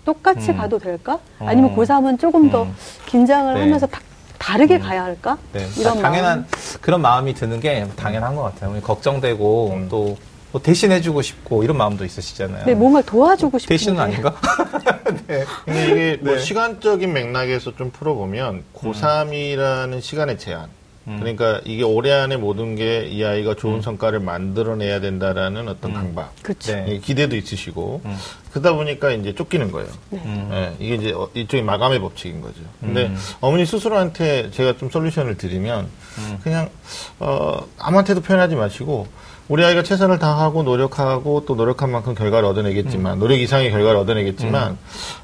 똑같이 0.04 0.52
음. 0.52 0.56
가도 0.56 0.78
될까? 0.78 1.14
어. 1.40 1.46
아니면 1.46 1.74
고3은 1.76 2.18
조금 2.20 2.48
더 2.50 2.62
음. 2.62 2.74
긴장을 3.06 3.52
네. 3.54 3.60
하면서 3.60 3.86
다, 3.86 4.00
다르게 4.46 4.78
가야 4.78 5.04
할까? 5.04 5.36
네. 5.52 5.66
이런 5.76 6.00
당연한 6.00 6.38
마음. 6.40 6.46
그런 6.80 7.00
마음이 7.02 7.34
드는 7.34 7.60
게 7.60 7.86
당연한 7.96 8.36
것 8.36 8.42
같아요. 8.42 8.80
걱정되고 8.80 9.72
음. 9.74 9.88
또 9.88 10.16
뭐 10.56 10.62
대신해주고 10.62 11.20
싶고 11.20 11.64
이런 11.64 11.76
마음도 11.76 12.02
있으시잖아요. 12.04 12.64
네, 12.64 12.74
뭔가 12.74 13.02
도와주고 13.02 13.58
싶은데. 13.58 13.74
대신은 13.74 14.00
아닌가? 14.00 14.34
네. 15.26 15.44
근데 15.66 15.84
이게 15.90 16.18
뭐 16.22 16.34
네. 16.34 16.40
시간적인 16.40 17.12
맥락에서 17.12 17.76
좀 17.76 17.90
풀어보면 17.90 18.64
고3이라는 18.74 20.00
시간의 20.00 20.38
제한 20.38 20.70
그러니까 21.06 21.60
이게 21.64 21.84
올해 21.84 22.10
안에 22.12 22.36
모든 22.36 22.74
게 22.74 23.06
이 23.08 23.22
아이가 23.24 23.54
좋은 23.54 23.80
성과를 23.80 24.18
만들어내야 24.20 25.00
된다라는 25.00 25.68
어떤 25.68 25.92
강박. 25.94 26.32
그렇죠. 26.42 26.72
네. 26.74 26.84
예, 26.88 26.98
기대도 26.98 27.36
있으시고. 27.36 28.00
그러다 28.50 28.72
보니까 28.72 29.12
이제 29.12 29.34
쫓기는 29.34 29.70
거예요. 29.70 29.88
예, 30.52 30.72
이게 30.80 30.94
이제 30.96 31.12
어, 31.12 31.28
일종의 31.34 31.62
마감의 31.64 32.00
법칙인 32.00 32.40
거죠. 32.40 32.56
근데 32.80 33.12
어머니 33.40 33.64
스스로한테 33.66 34.50
제가 34.50 34.76
좀 34.78 34.90
솔루션을 34.90 35.36
드리면 35.36 35.86
그냥 36.42 36.70
어, 37.20 37.64
아무한테도 37.78 38.22
표현하지 38.22 38.56
마시고 38.56 39.06
우리 39.48 39.64
아이가 39.64 39.82
최선을 39.84 40.18
다하고 40.18 40.64
노력하고 40.64 41.44
또 41.46 41.54
노력한 41.54 41.90
만큼 41.92 42.14
결과를 42.16 42.48
얻어내겠지만 42.48 43.20
노력 43.20 43.38
이상의 43.38 43.70
결과를 43.70 43.96
얻어내겠지만 44.00 44.76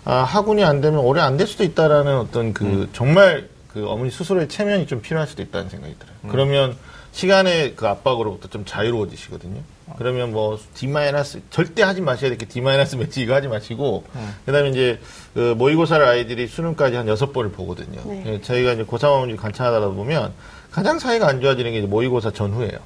아, 0.04 0.14
학운이 0.18 0.62
안 0.62 0.80
되면 0.80 1.00
올해 1.00 1.20
안될 1.22 1.46
수도 1.48 1.64
있다라는 1.64 2.16
어떤 2.18 2.52
그 2.52 2.88
정말 2.92 3.48
그 3.72 3.88
어머니 3.88 4.10
스스로의 4.10 4.48
체면이 4.48 4.86
좀 4.86 5.00
필요할 5.00 5.26
수도 5.26 5.42
있다는 5.42 5.68
생각이 5.70 5.94
들어요. 5.98 6.16
그러면 6.30 6.76
시간의 7.12 7.74
그 7.76 7.86
압박으로부터 7.88 8.48
좀 8.48 8.64
자유로워지시거든요. 8.64 9.60
그러면 9.98 10.32
뭐 10.32 10.58
D 10.74 10.86
마이너스 10.86 11.42
절대 11.50 11.82
하지 11.82 12.00
마셔야 12.00 12.30
될 12.30 12.38
게 12.38 12.46
D 12.46 12.60
마이너스 12.62 12.96
매치 12.96 13.22
이거 13.22 13.34
하지 13.34 13.48
마시고 13.48 14.04
그다음에 14.46 14.70
이제 14.70 14.98
그 15.34 15.54
모의고사를 15.56 16.04
아이들이 16.06 16.46
수능까지 16.46 16.96
한 16.96 17.08
여섯 17.08 17.32
번을 17.32 17.50
보거든요. 17.52 18.00
네. 18.04 18.22
예, 18.26 18.40
저희가 18.40 18.72
이제 18.72 18.84
고3 18.84 19.04
어머니 19.04 19.36
관찰하다 19.36 19.80
보면 19.88 20.32
가장 20.70 20.98
사이가 20.98 21.26
안 21.28 21.40
좋아지는 21.42 21.72
게 21.72 21.78
이제 21.78 21.86
모의고사 21.86 22.30
전후예요. 22.30 22.78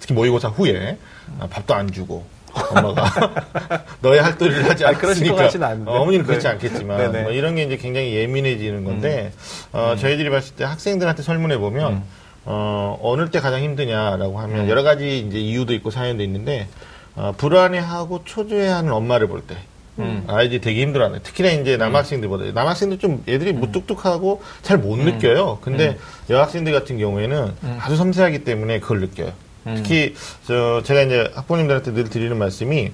특히 0.00 0.14
모의고사 0.14 0.48
후에 0.48 0.98
아, 1.38 1.46
밥도 1.46 1.74
안 1.74 1.90
주고 1.92 2.24
엄마가 2.54 3.04
너의 4.02 4.20
할 4.20 4.36
도리를 4.38 4.68
하지 4.68 4.84
않으니까. 4.84 4.98
어, 5.90 6.00
어머니는 6.02 6.24
그렇지 6.26 6.44
네. 6.46 6.52
않겠지만 6.52 6.98
네네. 6.98 7.18
음. 7.18 7.22
뭐 7.24 7.32
이런 7.32 7.54
게 7.54 7.62
이제 7.64 7.76
굉장히 7.76 8.14
예민해지는 8.14 8.84
건데 8.84 9.32
어, 9.72 9.94
저희들이 9.98 10.30
봤을 10.30 10.54
때 10.54 10.64
학생들한테 10.64 11.22
설문해 11.22 11.58
보면 11.58 12.02
어, 12.44 12.98
어느 13.02 13.30
때 13.30 13.40
가장 13.40 13.62
힘드냐라고 13.62 14.36
음. 14.36 14.42
하면 14.42 14.68
여러 14.68 14.82
가지 14.82 15.18
이제 15.20 15.38
이유도 15.38 15.72
있고 15.74 15.90
사연도 15.90 16.22
있는데 16.24 16.68
어, 17.14 17.32
불안해하고 17.36 18.22
초조해하는 18.24 18.92
엄마를 18.92 19.28
볼 19.28 19.42
때. 19.42 19.56
음. 19.98 20.24
아이들이 20.26 20.62
되게 20.62 20.80
힘들어하는 20.80 21.20
특히나 21.22 21.50
이제 21.50 21.76
남학생들보다 21.76 22.52
남학생들 22.52 22.98
좀 22.98 23.22
애들이 23.28 23.52
무뚝뚝하고 23.52 24.42
잘 24.62 24.78
못 24.78 24.96
느껴요. 24.98 25.58
근데 25.60 25.98
여학생들 26.30 26.72
같은 26.72 26.96
경우에는 26.98 27.52
아주 27.78 27.96
섬세하기 27.96 28.42
때문에 28.44 28.80
그걸 28.80 29.00
느껴요. 29.00 29.32
특히 29.64 30.14
저 30.46 30.82
제가 30.84 31.02
이제 31.02 31.30
학부모님들한테 31.34 31.92
늘 31.94 32.04
드리는 32.10 32.36
말씀이 32.36 32.90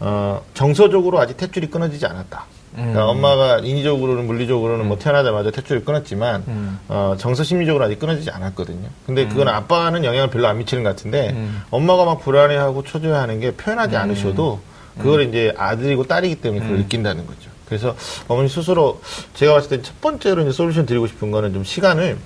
어, 0.00 0.42
정서적으로 0.54 1.18
아직 1.20 1.36
탯줄이 1.36 1.70
끊어지지 1.70 2.06
않았다. 2.06 2.44
그러니까 2.74 3.06
엄마가 3.08 3.58
인위적으로는 3.58 4.26
물리적으로는 4.26 4.86
뭐 4.86 4.96
태어나자마자 4.98 5.50
탯줄이 5.50 5.84
끊었지만 5.84 6.44
어, 6.88 7.16
정서 7.18 7.42
심리적으로 7.42 7.84
아직 7.84 7.98
끊어지지 7.98 8.30
않았거든요. 8.30 8.88
근데 9.06 9.26
그건 9.26 9.48
아빠는 9.48 10.04
영향을 10.04 10.30
별로 10.30 10.46
안 10.46 10.58
미치는 10.58 10.84
것 10.84 10.90
같은데 10.90 11.32
엄마가 11.70 12.04
막 12.04 12.20
불안해하고 12.20 12.84
초조해하는 12.84 13.40
게 13.40 13.50
표현하지 13.52 13.96
않으셔도 13.96 14.60
그걸 14.98 15.22
이제 15.28 15.52
아들이고 15.56 16.04
딸이기 16.04 16.36
때문에 16.36 16.60
그걸 16.62 16.78
느낀다는 16.82 17.26
거죠. 17.26 17.50
그래서 17.66 17.96
어머니 18.28 18.48
스스로 18.48 19.00
제가 19.34 19.54
봤을 19.54 19.68
때 19.70 19.82
첫 19.82 20.00
번째로 20.00 20.42
이제 20.42 20.52
솔루션 20.52 20.86
드리고 20.86 21.06
싶은 21.08 21.30
거는 21.30 21.52
좀 21.52 21.64
시간을 21.64 22.04
음, 22.12 22.18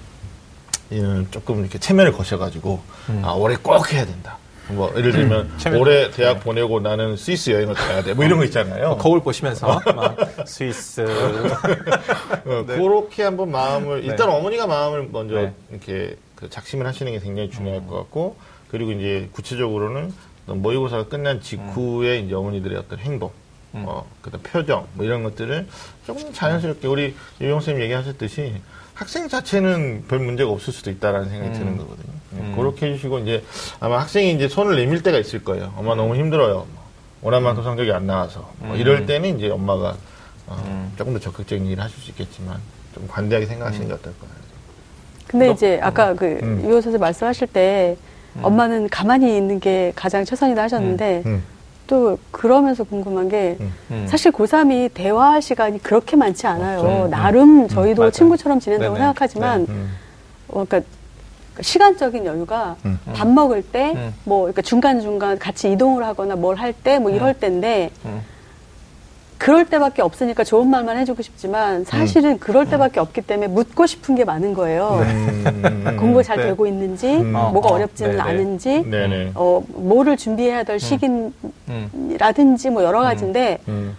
조금 1.31 1.61
이렇게 1.61 1.79
체면을 1.79 2.13
거셔가지고 2.13 2.81
아 3.23 3.33
올해 3.33 3.57
꼭 3.57 3.93
해야 3.93 4.05
된다. 4.05 4.39
뭐 4.69 4.91
예를 4.97 5.13
들면 5.13 5.59
체면. 5.59 5.81
올해 5.81 6.11
대학 6.11 6.41
보내고 6.41 6.81
나는 6.81 7.17
스위스 7.17 7.51
여행을 7.51 7.75
가야 7.75 8.03
돼. 8.03 8.15
뭐 8.15 8.25
이런 8.25 8.39
거 8.39 8.45
있잖아요. 8.47 8.97
거울 8.97 9.21
보시면서 9.23 9.81
막 9.95 10.17
스위스 10.47 11.03
어, 12.47 12.65
그렇게 12.67 13.23
한번 13.25 13.51
마음을 13.51 14.05
일단 14.05 14.31
어머니가 14.31 14.67
마음을 14.67 15.09
먼저 15.13 15.35
네. 15.35 15.53
이렇게 15.71 16.17
그 16.35 16.49
작심을 16.49 16.87
하시는 16.87 17.13
게 17.13 17.19
굉장히 17.19 17.51
중요할 17.51 17.87
것 17.87 17.97
같고 17.97 18.37
그리고 18.71 18.93
이제 18.93 19.29
구체적으로는 19.33 20.13
모의고사가 20.47 21.09
끝난 21.09 21.41
직후에 21.41 22.19
이제 22.19 22.35
어머니들의 22.35 22.77
어떤 22.77 22.99
행동, 22.99 23.31
어, 23.73 24.07
그다음 24.21 24.43
표정 24.43 24.87
뭐 24.95 25.05
이런 25.05 25.23
것들을 25.23 25.67
조금 26.07 26.33
자연스럽게 26.33 26.87
우리 26.87 27.15
유영 27.41 27.61
선생님 27.61 27.83
얘기하셨듯이 27.85 28.61
학생 28.95 29.29
자체는 29.29 30.05
별 30.09 30.21
문제가 30.21 30.51
없을 30.51 30.73
수도 30.73 30.91
있다라는 30.91 31.29
생각이 31.29 31.53
드는 31.53 31.77
거거든요. 31.77 32.15
네, 32.31 32.53
그렇게 32.57 32.87
해주시고 32.87 33.19
이제 33.21 33.45
아마 33.81 34.01
학생이 34.01 34.33
이제 34.35 34.49
손을 34.49 34.77
내밀 34.77 35.03
때가 35.03 35.19
있을 35.19 35.45
거예요. 35.45 35.73
엄마 35.77 35.95
너무 35.95 36.15
힘들어요. 36.17 36.55
뭐, 36.55 36.85
원한 37.23 37.43
만큼 37.43 37.65
성적이 37.65 37.93
안 37.93 38.07
나와서 38.07 38.53
뭐 38.59 38.77
이럴 38.77 39.07
때는 39.07 39.39
이제 39.39 39.51
엄마가 39.51 39.97
어, 40.47 40.93
조금 40.97 41.13
더 41.15 41.19
적극적인 41.19 41.67
일을 41.67 41.83
하실 41.83 41.99
수 42.01 42.11
있겠지만 42.11 42.59
좀 42.95 43.09
관대하게 43.09 43.47
생각하시는 43.47 43.89
게 43.89 43.95
어떨까요? 43.95 44.31
근데 45.27 45.51
이제 45.51 45.81
아까 45.83 46.15
그 46.15 46.39
음. 46.43 46.63
유호 46.65 46.81
선생 46.81 47.01
말씀하실 47.01 47.49
때 47.49 47.97
엄마는 48.43 48.89
가만히 48.91 49.37
있는 49.37 49.59
게 49.59 49.93
가장 49.97 50.25
최선이다 50.25 50.63
하셨는데 50.63 51.23
음. 51.27 51.43
또 51.87 52.19
그러면서 52.31 52.85
궁금한 52.85 53.29
게 53.29 53.57
음. 53.91 54.07
사실 54.09 54.33
고3이 54.33 54.91
대화할 54.95 55.43
시간이 55.43 55.83
그렇게 55.83 56.17
많지 56.17 56.47
않아요. 56.47 56.79
없죠. 56.81 57.05
음. 57.07 57.11
나름 57.11 57.69
저희도 57.69 58.03
맞아요. 58.03 58.11
친구처럼 58.11 58.61
지낸다고 58.61 58.95
네네. 58.95 59.05
생각하지만 59.05 59.67
음. 59.69 59.91
어, 60.49 60.65
그러니까 60.67 60.81
시간적인 61.61 62.25
여유가 62.25 62.77
음. 62.85 62.99
밥 63.15 63.29
먹을 63.29 63.63
때, 63.63 63.93
음. 63.95 64.13
뭐, 64.25 64.41
그러니까 64.41 64.63
중간중간 64.63 65.39
같이 65.39 65.71
이동을 65.71 66.05
하거나 66.05 66.35
뭘 66.35 66.57
할 66.57 66.73
때, 66.73 66.99
뭐 66.99 67.13
이럴 67.13 67.33
때인데, 67.35 67.91
음. 68.07 68.23
그럴 69.39 69.67
때밖에 69.67 70.01
없으니까 70.01 70.45
좋은 70.45 70.69
말만 70.71 70.97
해주고 70.99 71.23
싶지만, 71.23 71.85
사실은 71.85 72.39
그럴 72.39 72.69
때밖에 72.69 73.01
없기 73.01 73.23
때문에 73.23 73.49
묻고 73.49 73.87
싶은 73.87 74.15
게 74.15 74.25
많은 74.25 74.55
거예요. 74.55 75.01
음. 75.03 75.97
공부 75.99 76.23
잘 76.23 76.37
네. 76.39 76.45
되고 76.45 76.67
있는지, 76.67 77.17
음. 77.17 77.33
뭐가 77.33 77.69
어, 77.69 77.75
어렵지는 77.75 78.13
네네. 78.13 78.23
않은지, 78.23 78.83
네네. 78.89 79.33
어, 79.35 79.63
뭐를 79.69 80.17
준비해야 80.17 80.63
될 80.63 80.79
시기라든지 80.81 82.71
뭐 82.71 82.85
여러 82.85 83.01
가지인데, 83.01 83.59
음. 83.69 83.97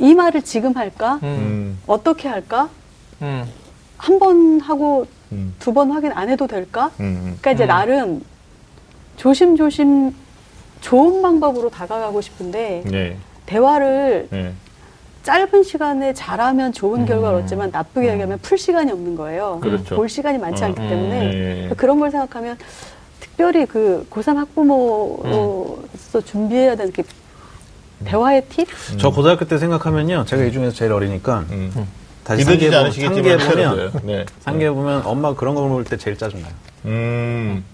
이 0.00 0.14
말을 0.14 0.42
지금 0.42 0.74
할까? 0.76 1.20
음. 1.22 1.28
음. 1.28 1.78
어떻게 1.86 2.28
할까? 2.28 2.70
음. 3.22 3.44
한번 3.98 4.60
하고 4.60 5.06
음. 5.30 5.54
두번 5.58 5.92
확인 5.92 6.10
안 6.12 6.30
해도 6.30 6.46
될까? 6.46 6.90
음. 7.00 7.36
그러니까 7.40 7.52
이제 7.52 7.64
음. 7.64 7.68
나름 7.68 8.24
조심조심 9.16 10.14
좋은 10.80 11.20
방법으로 11.20 11.68
다가가고 11.68 12.22
싶은데 12.22 12.82
네. 12.86 13.16
대화를 13.50 14.28
네. 14.30 14.52
짧은 15.24 15.64
시간에 15.64 16.14
잘하면 16.14 16.72
좋은 16.72 17.04
결과를 17.04 17.40
얻지만 17.40 17.70
나쁘게 17.70 18.12
얘기하면 18.12 18.38
풀 18.40 18.56
시간이 18.56 18.90
없는 18.92 19.16
거예요. 19.16 19.56
음. 19.56 19.60
그렇죠. 19.60 19.96
볼 19.96 20.08
시간이 20.08 20.38
많지 20.38 20.62
어, 20.62 20.66
않기 20.68 20.80
음, 20.80 20.88
때문에 20.88 21.32
예, 21.34 21.64
예. 21.64 21.74
그런 21.76 21.98
걸 22.00 22.10
생각하면 22.10 22.56
특별히 23.18 23.66
그 23.66 24.06
고3 24.08 24.36
학부모로서 24.36 26.20
준비해야 26.24 26.76
되는 26.76 26.92
그 26.92 27.02
대화의 28.04 28.46
팁? 28.48 28.68
저 28.98 29.10
고등학교 29.10 29.44
때 29.44 29.58
생각하면요. 29.58 30.24
제가 30.24 30.44
이 30.44 30.52
중에서 30.52 30.74
제일 30.74 30.92
어리니까 30.92 31.44
음. 31.50 31.86
다시 32.24 32.42
믿어지지 32.44 32.70
상기해 32.70 32.80
않으시겠지만 32.80 33.14
상기해 33.14 33.36
보면 33.36 33.50
새로워요. 33.50 33.90
네. 34.04 34.26
상기해 34.40 34.70
보면 34.70 35.02
엄마가 35.04 35.34
그런 35.34 35.54
거 35.54 35.66
물을 35.66 35.84
때 35.84 35.96
제일 35.98 36.16
짜증나요. 36.16 36.52
음. 36.86 37.64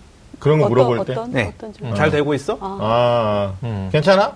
그런 0.41 0.59
거 0.59 0.65
어떤, 0.65 0.71
물어볼 0.75 1.05
때. 1.05 1.13
어떤, 1.13 1.31
네. 1.33 1.53
어떤? 1.57 1.95
잘 1.95 2.11
되고 2.11 2.35
있어? 2.35 2.59
아, 2.61 2.79
아, 2.81 3.55
음. 3.63 3.89
괜찮아? 3.93 4.35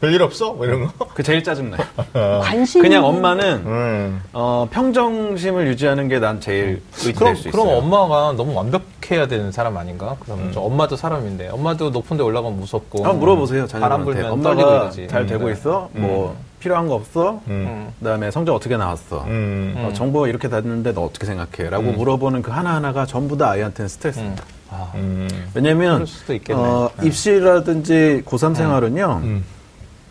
별일 0.00 0.22
없어? 0.22 0.52
뭐 0.52 0.64
이런 0.64 0.86
거. 0.86 1.06
그 1.14 1.22
제일 1.24 1.42
짜증나요. 1.42 1.80
관심 2.42 2.82
그냥 2.82 3.04
엄마는 3.04 3.62
음. 3.66 4.22
어, 4.32 4.68
평정심을 4.70 5.66
유지하는 5.68 6.06
게 6.08 6.18
난 6.20 6.40
제일 6.40 6.82
의지될 6.94 7.14
그럼 7.14 7.34
수 7.36 7.50
그럼 7.50 7.66
있어요. 7.66 7.78
엄마가 7.78 8.32
너무 8.36 8.54
완벽해야 8.54 9.26
되는 9.26 9.50
사람 9.52 9.76
아닌가? 9.76 10.16
그럼 10.20 10.50
저 10.54 10.60
엄마도 10.60 10.94
사람인데 10.96 11.48
엄마도 11.48 11.90
높은데 11.90 12.22
올라가면 12.22 12.58
무섭고 12.60 13.02
한번 13.04 13.18
물어보세요 13.20 13.66
바람 13.66 14.04
자녀들한테. 14.04 14.28
불면 14.28 14.42
떨리고 14.42 14.62
엄마가 14.68 14.82
이러지. 14.84 15.08
잘 15.08 15.26
되고 15.26 15.46
네. 15.46 15.52
있어? 15.52 15.88
뭐 15.92 16.36
필요한 16.60 16.86
거 16.88 16.94
없어? 16.94 17.40
음. 17.48 17.66
음. 17.68 17.92
그다음에 17.98 18.30
성적 18.30 18.54
어떻게 18.54 18.76
나왔어? 18.76 19.24
음. 19.26 19.74
어, 19.78 19.92
정보 19.94 20.26
이렇게 20.28 20.48
됐는데 20.48 20.92
너 20.92 21.02
어떻게 21.02 21.26
생각해? 21.26 21.70
라고 21.70 21.90
물어보는 21.92 22.42
그 22.42 22.50
하나하나가 22.52 23.04
전부 23.06 23.36
다 23.36 23.50
아이한테는 23.50 23.88
스트레스입니다. 23.88 24.44
아, 24.70 24.92
음. 24.96 25.28
왜냐면 25.54 26.04
있겠네. 26.34 26.60
어, 26.60 26.90
네. 27.00 27.06
입시라든지 27.06 28.22
고3 28.26 28.54
생활은요. 28.54 29.22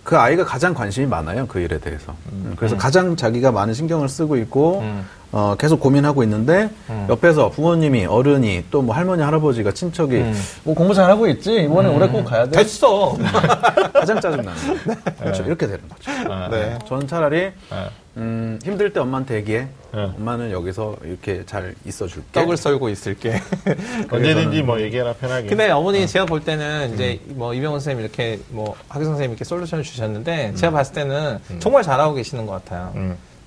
음. 0.07 0.09
그 0.09 0.17
아이가 0.17 0.45
가장 0.45 0.73
관심이 0.73 1.05
많아요. 1.05 1.45
그 1.47 1.59
일에 1.59 1.77
대해서. 1.77 2.15
음, 2.31 2.53
그래서 2.55 2.77
가장 2.77 3.15
자기가 3.15 3.51
많은 3.51 3.73
신경을 3.73 4.07
쓰고 4.07 4.37
있고 4.37 4.79
음. 4.79 5.05
어, 5.31 5.55
계속 5.59 5.79
고민하고 5.81 6.23
있는데 6.23 6.69
음. 6.89 7.05
옆에서 7.09 7.49
부모님이 7.49 8.05
어른이 8.05 8.65
또 8.71 8.81
뭐 8.87 8.95
할머니 8.95 9.21
할아버지가 9.21 9.71
친척이 9.73 10.15
음. 10.15 10.33
뭐 10.63 10.73
공부 10.73 10.93
잘하고 10.93 11.27
있지 11.27 11.63
이번에 11.63 11.89
올해 11.89 12.07
꼭 12.07 12.23
가야 12.23 12.45
돼 12.45 12.51
됐어. 12.63 13.17
가장 13.93 14.21
짜증나는 14.21 14.53
거예요. 14.55 14.97
그렇죠. 15.19 15.43
이렇게 15.43 15.67
되는 15.67 15.81
거죠. 15.89 16.11
아, 16.31 16.47
네. 16.49 16.79
저는 16.87 17.07
차라리 17.07 17.51
아. 17.69 17.89
음, 18.15 18.57
힘들 18.63 18.93
때 18.93 18.99
엄마한테 19.01 19.35
얘기해. 19.35 19.67
네. 19.93 20.11
엄마는 20.17 20.51
여기서 20.51 20.95
이렇게 21.03 21.43
잘 21.45 21.75
있어줄게. 21.85 22.23
떡을 22.31 22.55
썰고 22.55 22.87
있을게. 22.89 23.41
언제든지 24.09 24.63
뭐 24.63 24.79
얘기해라 24.81 25.13
편하게. 25.13 25.47
근데 25.49 25.69
어머니 25.69 26.07
제가 26.07 26.25
볼 26.25 26.43
때는 26.43 26.93
이제 26.93 27.19
뭐 27.25 27.53
이병헌 27.53 27.79
선생님 27.79 28.03
이렇게 28.05 28.39
뭐 28.49 28.73
학교 28.87 29.03
선생님 29.05 29.31
이렇게 29.31 29.43
솔루션을 29.43 29.83
주셨는데 29.83 30.53
제가 30.55 30.71
봤을 30.71 30.93
때는 30.93 31.39
정말 31.59 31.83
잘하고 31.83 32.13
계시는 32.15 32.45
것 32.45 32.53
같아요. 32.63 32.93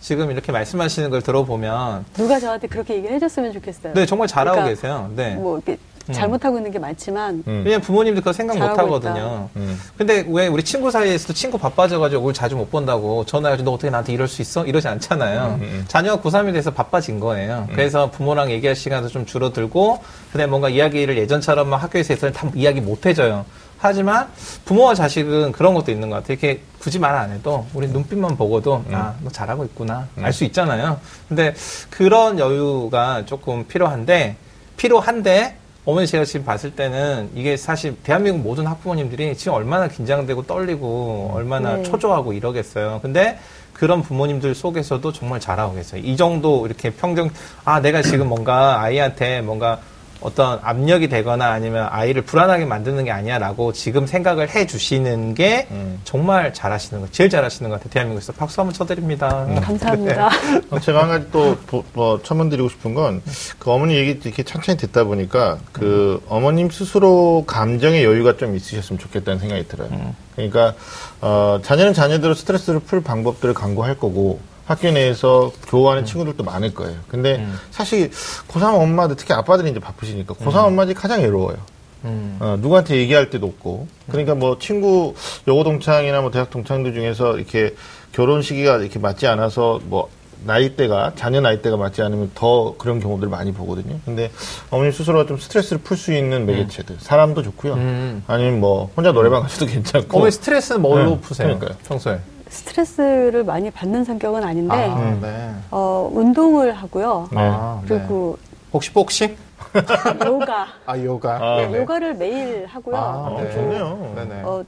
음. 0.01 0.02
지금 0.02 0.31
이렇게 0.31 0.51
말씀하시는 0.51 1.10
걸 1.10 1.22
들어보면 1.22 2.06
누가 2.14 2.40
저한테 2.40 2.66
그렇게 2.66 2.94
얘기를 2.94 3.14
해줬으면 3.16 3.52
좋겠어요. 3.52 3.93
네 3.94 4.06
정말 4.06 4.27
잘하고 4.27 4.56
그러니까 4.56 4.74
계세요. 4.74 5.10
네. 5.14 5.35
뭐 5.35 5.59
이렇게 5.59 5.78
잘못하고 6.10 6.56
있는 6.56 6.72
게 6.72 6.78
많지만 6.78 7.44
음. 7.47 7.62
왜냐면 7.64 7.82
부모님들 7.82 8.22
그거 8.22 8.32
생각 8.32 8.59
못 8.59 8.64
하거든요. 8.64 9.48
음. 9.55 9.78
근데 9.97 10.24
왜 10.28 10.48
우리 10.48 10.64
친구 10.64 10.90
사이에서도 10.90 11.35
친구 11.35 11.59
바빠져가지고 11.59 12.20
얼굴 12.20 12.35
자주 12.35 12.56
못 12.56 12.70
본다고 12.70 13.24
전화해가지고 13.27 13.70
너 13.70 13.74
어떻게 13.74 13.90
나한테 13.90 14.12
이럴 14.12 14.27
수 14.27 14.43
있어? 14.43 14.64
이러지 14.64 14.89
않잖아요. 14.89 15.60
자녀가 15.86 16.20
고3이 16.22 16.52
돼서 16.52 16.72
바빠진 16.72 17.20
거예요. 17.20 17.68
그래서 17.72 18.10
부모랑 18.10 18.51
얘기할 18.51 18.74
시간도 18.74 19.09
좀 19.09 19.24
줄어들고 19.27 20.01
그다음에 20.32 20.51
뭔가 20.51 20.68
이야기를 20.68 21.16
예전처럼 21.18 21.68
막 21.68 21.82
학교에서 21.82 22.14
했을 22.14 22.32
다 22.32 22.51
이야기 22.55 22.81
못 22.81 23.06
해줘요. 23.06 23.44
하지만 23.85 24.28
부모와 24.66 24.94
자식은 24.94 25.52
그런 25.52 25.73
것도 25.74 25.90
있는 25.90 26.11
것 26.11 26.16
같아요. 26.16 26.35
이렇게 26.35 26.61
굳이 26.78 26.98
말 26.98 27.15
안 27.15 27.31
해도 27.32 27.66
우리 27.74 27.89
눈빛만 27.89 28.36
보고도 28.36 28.85
아, 28.93 29.15
너 29.23 29.31
잘하고 29.31 29.65
있구나. 29.65 30.07
알수 30.20 30.44
있잖아요. 30.44 31.01
근데 31.28 31.55
그런 31.89 32.39
여유가 32.39 33.24
조금 33.24 33.66
필요한데 33.66 34.36
필요한데 34.77 35.57
어머니 35.86 36.07
제가 36.07 36.24
지금 36.27 36.44
봤을 36.44 36.70
때는 36.77 37.31
이게 37.35 37.57
사실 37.57 37.97
대한민국 38.02 38.43
모든 38.43 38.66
학부모님들이 38.66 39.35
지금 39.36 39.55
얼마나 39.55 39.89
긴장되고 39.89 40.47
떨리고 40.47 41.32
얼마나 41.35 41.77
네. 41.77 41.82
초조하고 41.82 42.35
이러겠어요. 42.35 43.01
근데 43.02 43.39
그런 43.73 44.02
부모님들 44.02 44.55
속에서도 44.55 45.11
정말 45.12 45.40
잘하고 45.40 45.74
계세요. 45.74 46.02
이 46.05 46.16
정도 46.19 46.66
이렇게 46.66 46.90
평정, 46.90 47.31
아, 47.65 47.81
내가 47.81 48.02
지금 48.02 48.28
뭔가 48.28 48.78
아이한테 48.82 49.40
뭔가 49.40 49.81
어떤 50.20 50.59
압력이 50.62 51.09
되거나 51.09 51.51
아니면 51.52 51.88
아이를 51.90 52.22
불안하게 52.22 52.64
만드는 52.66 53.05
게 53.05 53.10
아니야라고 53.10 53.72
지금 53.72 54.06
생각을 54.06 54.48
해 54.51 54.66
주시는 54.66 55.34
게 55.34 55.66
정말 56.05 56.52
잘하시는 56.52 57.01
거, 57.02 57.09
제일 57.10 57.30
잘하시는 57.30 57.68
것 57.70 57.76
같아요. 57.76 57.90
대한민국에서 57.90 58.32
박수 58.32 58.60
한번 58.60 58.74
쳐드립니다. 58.74 59.47
감사합니다. 59.62 60.28
어, 60.70 60.78
제가 60.80 61.02
한 61.02 61.09
가지 61.09 61.26
또 61.32 61.56
보- 61.66 61.84
뭐 61.94 62.20
첨언드리고 62.22 62.68
싶은 62.68 62.94
건 62.94 63.22
그 63.59 63.70
어머니 63.72 63.94
얘기 63.97 64.18
이렇게 64.22 64.42
천천히 64.42 64.78
듣다 64.78 65.05
보니까 65.05 65.59
그 65.72 66.22
어머님 66.28 66.70
스스로 66.70 67.44
감정의 67.47 68.05
여유가 68.05 68.36
좀 68.36 68.56
있으셨으면 68.56 68.98
좋겠다는 68.98 69.38
생각이 69.38 69.68
들어요. 69.68 69.88
그러니까 70.34 70.74
어, 71.20 71.59
자녀는 71.62 71.92
자녀대로 71.92 72.34
스트레스를 72.34 72.80
풀 72.80 73.02
방법들을 73.02 73.52
강구할 73.55 73.97
거고 73.98 74.40
학교 74.70 74.92
내에서 74.92 75.51
교환하는 75.66 76.06
친구들도 76.06 76.44
많을 76.44 76.72
거예요. 76.72 76.97
근데 77.09 77.44
사실 77.72 78.09
고3 78.47 78.80
엄마들 78.80 79.16
특히 79.16 79.34
아빠들이 79.34 79.68
이제 79.68 79.80
바쁘시니까 79.80 80.34
고3 80.34 80.66
엄마들이 80.66 80.94
가장 80.94 81.22
외로워요. 81.22 81.56
음. 82.05 82.36
어, 82.38 82.56
누구한테 82.60 82.94
얘기할 82.98 83.30
때도 83.30 83.48
없고. 83.48 83.88
그러니까 84.09 84.36
뭐 84.36 84.60
친구 84.60 85.14
여고 85.48 85.64
동창이나 85.64 86.20
뭐 86.20 86.30
대학 86.30 86.51
동창들 86.51 86.94
중에서 86.94 87.36
이렇게 87.36 87.74
결혼 88.12 88.42
시기가 88.42 88.76
이렇게 88.76 89.01
맞지 89.01 89.26
않아서 89.26 89.80
뭐 89.86 90.09
나이대가 90.44 91.14
자녀 91.16 91.40
나이대가 91.40 91.76
맞지 91.76 92.01
않으면 92.02 92.30
더 92.36 92.76
그런 92.78 93.01
경우들 93.01 93.26
많이 93.28 93.52
보거든요. 93.52 93.98
근데 94.05 94.30
어머님 94.70 94.92
스스로가 94.92 95.26
좀 95.26 95.36
스트레스를 95.36 95.82
풀 95.82 95.97
수 95.97 96.12
있는 96.12 96.47
매개체들 96.47 96.98
사람도 97.01 97.42
좋고요. 97.42 97.74
음. 97.74 98.22
아니면 98.28 98.60
뭐 98.60 98.88
혼자 98.97 99.10
노래방 99.10 99.42
가셔도 99.42 99.66
괜찮고. 99.66 100.16
어머니 100.16 100.30
스트레스는 100.30 100.80
뭘로 100.80 101.16
네, 101.16 101.20
푸세요? 101.20 101.48
그러니까요. 101.48 101.76
평소에? 101.88 102.20
스트레스를 102.51 103.44
많이 103.44 103.70
받는 103.70 104.05
성격은 104.05 104.43
아닌데 104.44 104.74
아, 104.74 105.18
네. 105.20 105.55
어, 105.70 106.10
운동을 106.12 106.72
하고요. 106.72 107.28
네. 107.32 107.39
아, 107.40 107.81
네. 107.82 107.89
그리고 107.89 108.39
혹시 108.72 108.93
복싱? 108.93 109.36
요가 110.27 110.66
아, 110.85 110.98
요가. 110.98 111.36
아, 111.36 111.56
네, 111.56 111.68
네. 111.68 111.78
요가를 111.78 112.14
매일 112.14 112.66
하고요. 112.66 112.97
아, 112.97 113.28
어, 113.31 113.40
네. 113.40 113.51
좋네요. 113.52 114.12
네네. 114.16 114.43
어, 114.43 114.64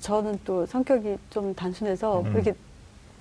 저는 0.00 0.38
또 0.44 0.66
성격이 0.66 1.16
좀 1.30 1.54
단순해서 1.54 2.20
음. 2.20 2.32
이렇게 2.34 2.54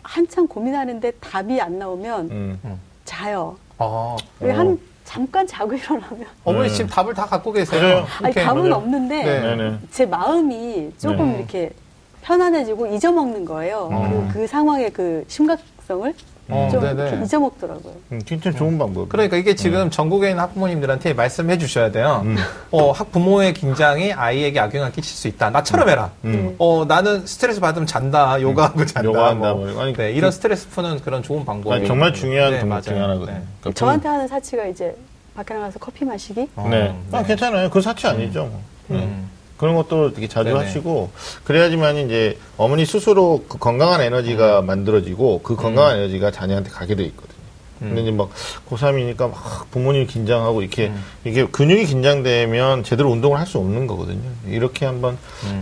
한참 0.04 0.48
고민하는데 0.48 1.12
답이 1.12 1.62
안 1.62 1.80
나오면 1.80 2.30
음. 2.32 2.80
자요. 3.06 3.56
아, 3.78 4.16
왜한 4.40 4.78
잠깐 5.06 5.48
자고 5.48 5.74
일어나면 5.76 6.26
어머니 6.44 6.68
네. 6.70 6.76
지금 6.76 6.90
답을 6.90 7.14
다 7.14 7.26
갖고 7.26 7.52
계세요. 7.52 8.06
아니. 8.22 8.34
답은 8.34 8.64
맞아요. 8.64 8.76
없는데 8.76 9.24
네. 9.24 9.42
네네. 9.42 9.80
제 9.92 10.06
마음이 10.06 10.92
조금 10.98 11.32
네. 11.32 11.38
이렇게 11.38 11.72
편안해지고 12.24 12.88
잊어먹는 12.88 13.46
거예요. 13.46 13.90
어. 13.92 14.30
그, 14.32 14.40
그 14.40 14.48
상황의 14.48 14.92
그 14.92 15.26
심각성을 15.28 16.14
어, 16.50 16.68
좀 16.70 17.24
잊어먹더라고요. 17.24 17.94
음, 18.12 18.22
진짜 18.26 18.52
좋은 18.52 18.78
방법. 18.78 19.08
그러니까 19.08 19.38
이게 19.38 19.56
지금 19.56 19.90
전국에 19.90 20.32
있는 20.32 20.44
학부모님들한테 20.44 21.14
말씀해 21.14 21.58
주셔야 21.58 21.92
돼요. 21.92 22.24
음. 22.26 22.36
어, 22.72 22.92
학부모의 22.92 23.54
긴장이 23.54 24.12
아이에게 24.12 24.60
악영향을 24.60 24.92
끼칠 24.92 25.16
수 25.16 25.30
있다. 25.30 25.50
나처럼 25.50 25.88
해라. 25.88 26.12
음. 26.26 26.56
어, 26.58 26.84
나는 26.86 27.26
스트레스 27.26 27.62
받으면 27.62 27.88
잔다. 27.88 28.42
요가하고 28.42 28.86
잔다. 28.86 29.04
요가한다, 29.08 29.54
뭐. 29.54 29.66
뭐. 29.68 29.82
아니, 29.82 29.94
네, 29.94 30.12
이런 30.12 30.30
스트레스 30.32 30.68
푸는 30.70 31.00
그런 31.02 31.24
좋은 31.24 31.46
방법이. 31.46 31.74
아니, 31.74 31.88
정말 31.88 32.14
중요한 32.14 32.52
네, 32.52 32.60
방법 32.60 32.82
중에 32.82 32.94
맞아요. 32.96 33.06
하나거든요. 33.06 33.38
네. 33.38 33.44
그러니까 33.62 33.80
저한테 33.80 34.08
하는 34.10 34.28
사치가 34.28 34.66
이제 34.66 34.94
밖에 35.36 35.54
나가서 35.54 35.80
커피 35.80 36.04
마시기. 36.04 36.50
어, 36.58 36.68
네. 36.70 36.94
아, 37.14 37.24
괜찮아요. 37.24 37.70
그 37.70 37.80
사치 37.82 38.08
아니죠. 38.08 38.44
뭐. 38.46 38.62
음. 38.92 39.30
그런 39.62 39.76
것도 39.76 40.14
되게 40.14 40.28
자주 40.28 40.50
네네. 40.50 40.66
하시고 40.66 41.12
그래야지만 41.44 41.96
이제 41.98 42.36
어머니 42.58 42.84
스스로 42.84 43.44
그 43.48 43.60
건강한 43.60 44.02
에너지가 44.02 44.64
만들어지고 44.64 45.42
그 45.44 45.56
건강한 45.56 46.00
에너지가 46.00 46.32
자녀한테 46.32 46.72
가게 46.72 46.96
돼 46.96 47.04
있거든요. 47.04 47.32
근데 47.78 48.02
이제 48.02 48.12
막 48.12 48.30
고3이니까 48.70 49.30
막 49.30 49.68
부모님이 49.70 50.08
긴장하고 50.08 50.62
이렇게 50.64 50.92
이게 51.26 51.46
근육이 51.46 51.86
긴장되면 51.86 52.84
제대로 52.84 53.10
운동을 53.12 53.40
할 53.40 53.46
수 53.46 53.60
없는 53.60 53.86
거거든요. 53.86 54.30
이렇게 54.48 54.86
한번 54.88 55.18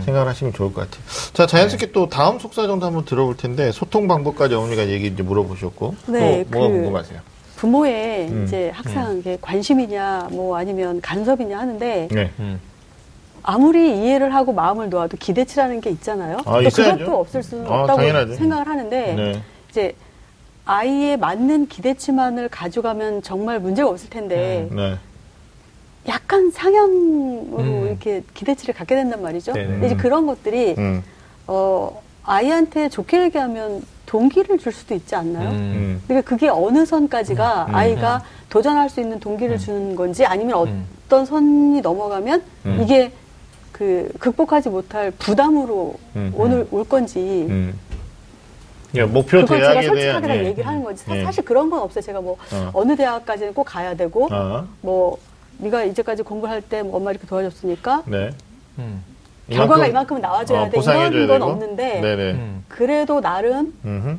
생각을 0.06 0.26
하시면 0.28 0.54
좋을 0.54 0.72
것 0.72 0.82
같아요. 0.90 1.02
자, 1.34 1.46
자연스럽게 1.46 1.92
또 1.92 2.08
다음 2.08 2.38
속사 2.38 2.66
정도 2.66 2.86
한번 2.86 3.04
들어볼 3.04 3.36
텐데 3.36 3.70
소통 3.70 4.08
방법까지 4.08 4.54
어머니가 4.54 4.88
얘기 4.88 5.08
이제 5.08 5.22
물어보셨고 5.22 5.94
네, 6.06 6.44
또 6.50 6.58
뭐가 6.58 6.68
그- 6.68 6.74
궁금하세요? 6.74 7.20
부모의 7.56 8.28
음. 8.28 8.44
이제 8.46 8.70
항상 8.74 9.18
이게 9.18 9.36
관심이냐 9.40 10.28
뭐 10.30 10.56
아니면 10.56 11.00
간섭이냐 11.02 11.58
하는데 11.58 12.08
네. 12.10 12.30
음. 12.38 12.58
아무리 13.42 13.96
이해를 13.96 14.34
하고 14.34 14.52
마음을 14.52 14.90
놓아도 14.90 15.16
기대치라는 15.16 15.80
게 15.80 15.90
있잖아요. 15.90 16.38
아, 16.44 16.52
또 16.52 16.62
있어야죠. 16.62 16.98
그것도 16.98 17.20
없을 17.20 17.42
수는 17.42 17.66
아, 17.66 17.80
없다고 17.80 17.98
당연하죠. 18.00 18.34
생각을 18.34 18.66
하는데 18.66 19.14
네. 19.14 19.42
이제 19.70 19.94
아이에 20.64 21.16
맞는 21.16 21.68
기대치만을 21.68 22.48
가져가면 22.48 23.22
정말 23.22 23.58
문제가 23.58 23.88
없을 23.88 24.10
텐데 24.10 24.68
네. 24.70 24.96
약간 26.08 26.50
상향으로 26.50 27.58
음. 27.58 27.86
이렇게 27.88 28.22
기대치를 28.34 28.74
갖게 28.74 28.94
된단 28.94 29.22
말이죠. 29.22 29.52
네네. 29.52 29.66
근데 29.66 29.86
이제 29.86 29.96
그런 29.96 30.26
것들이 30.26 30.74
음. 30.78 31.02
어, 31.46 32.02
아이한테 32.24 32.88
좋게 32.88 33.24
얘기하면 33.24 33.82
동기를 34.06 34.58
줄 34.58 34.72
수도 34.72 34.94
있지 34.94 35.14
않나요? 35.14 35.50
음. 35.50 35.54
음. 35.54 36.02
그러니까 36.06 36.28
그게 36.28 36.48
어느 36.48 36.84
선까지가 36.84 37.66
음, 37.68 37.74
아이가 37.74 38.22
도전할 38.48 38.88
수 38.90 39.00
있는 39.00 39.20
동기를 39.20 39.58
주는 39.58 39.94
건지 39.94 40.26
아니면 40.26 40.66
음. 40.66 40.86
어떤 41.06 41.24
선이 41.24 41.80
넘어가면 41.80 42.42
음. 42.66 42.80
이게 42.82 43.12
그 43.80 44.12
극복하지 44.18 44.68
못할 44.68 45.10
부담으로 45.12 45.94
음, 46.14 46.30
오늘 46.36 46.68
올 46.70 46.86
건지 46.86 47.46
음. 47.48 47.72
그러니까 48.92 49.14
목표 49.14 49.40
그걸 49.40 49.58
제가 49.58 49.70
대학에 49.72 49.86
솔직하게 49.88 50.20
다 50.20 50.26
대한 50.26 50.44
예. 50.44 50.48
얘기를 50.50 50.66
하는 50.66 50.84
거지 50.84 51.02
사- 51.02 51.16
예. 51.16 51.24
사실 51.24 51.42
그런 51.46 51.70
건 51.70 51.80
없어요 51.80 52.02
제가 52.02 52.20
뭐 52.20 52.36
어. 52.52 52.70
어. 52.74 52.84
느 52.84 52.94
대학까지는 52.94 53.54
꼭 53.54 53.64
가야 53.64 53.94
되고 53.94 54.28
아, 54.30 54.66
뭐 54.82 55.16
네가 55.56 55.84
이제까지 55.84 56.24
공부할 56.24 56.60
때 56.60 56.82
뭐 56.82 56.96
엄마 56.98 57.10
이렇게 57.10 57.26
도와줬으니까 57.26 58.02
네. 58.04 58.30
음. 58.78 59.02
결과가 59.48 59.86
이만큼- 59.86 59.88
이만큼은 59.88 60.20
나와줘야 60.20 60.60
어, 60.60 60.68
돼 60.70 60.78
이런 60.78 61.26
건 61.26 61.38
되고. 61.38 61.44
없는데 61.50 62.00
네네. 62.02 62.32
음. 62.32 62.64
그래도 62.68 63.22
나름 63.22 63.72
음흠. 63.82 64.18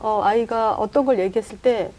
어, 0.00 0.22
아이가 0.24 0.72
어떤 0.72 1.04
걸 1.04 1.18
얘기했을 1.18 1.58
때 1.58 1.90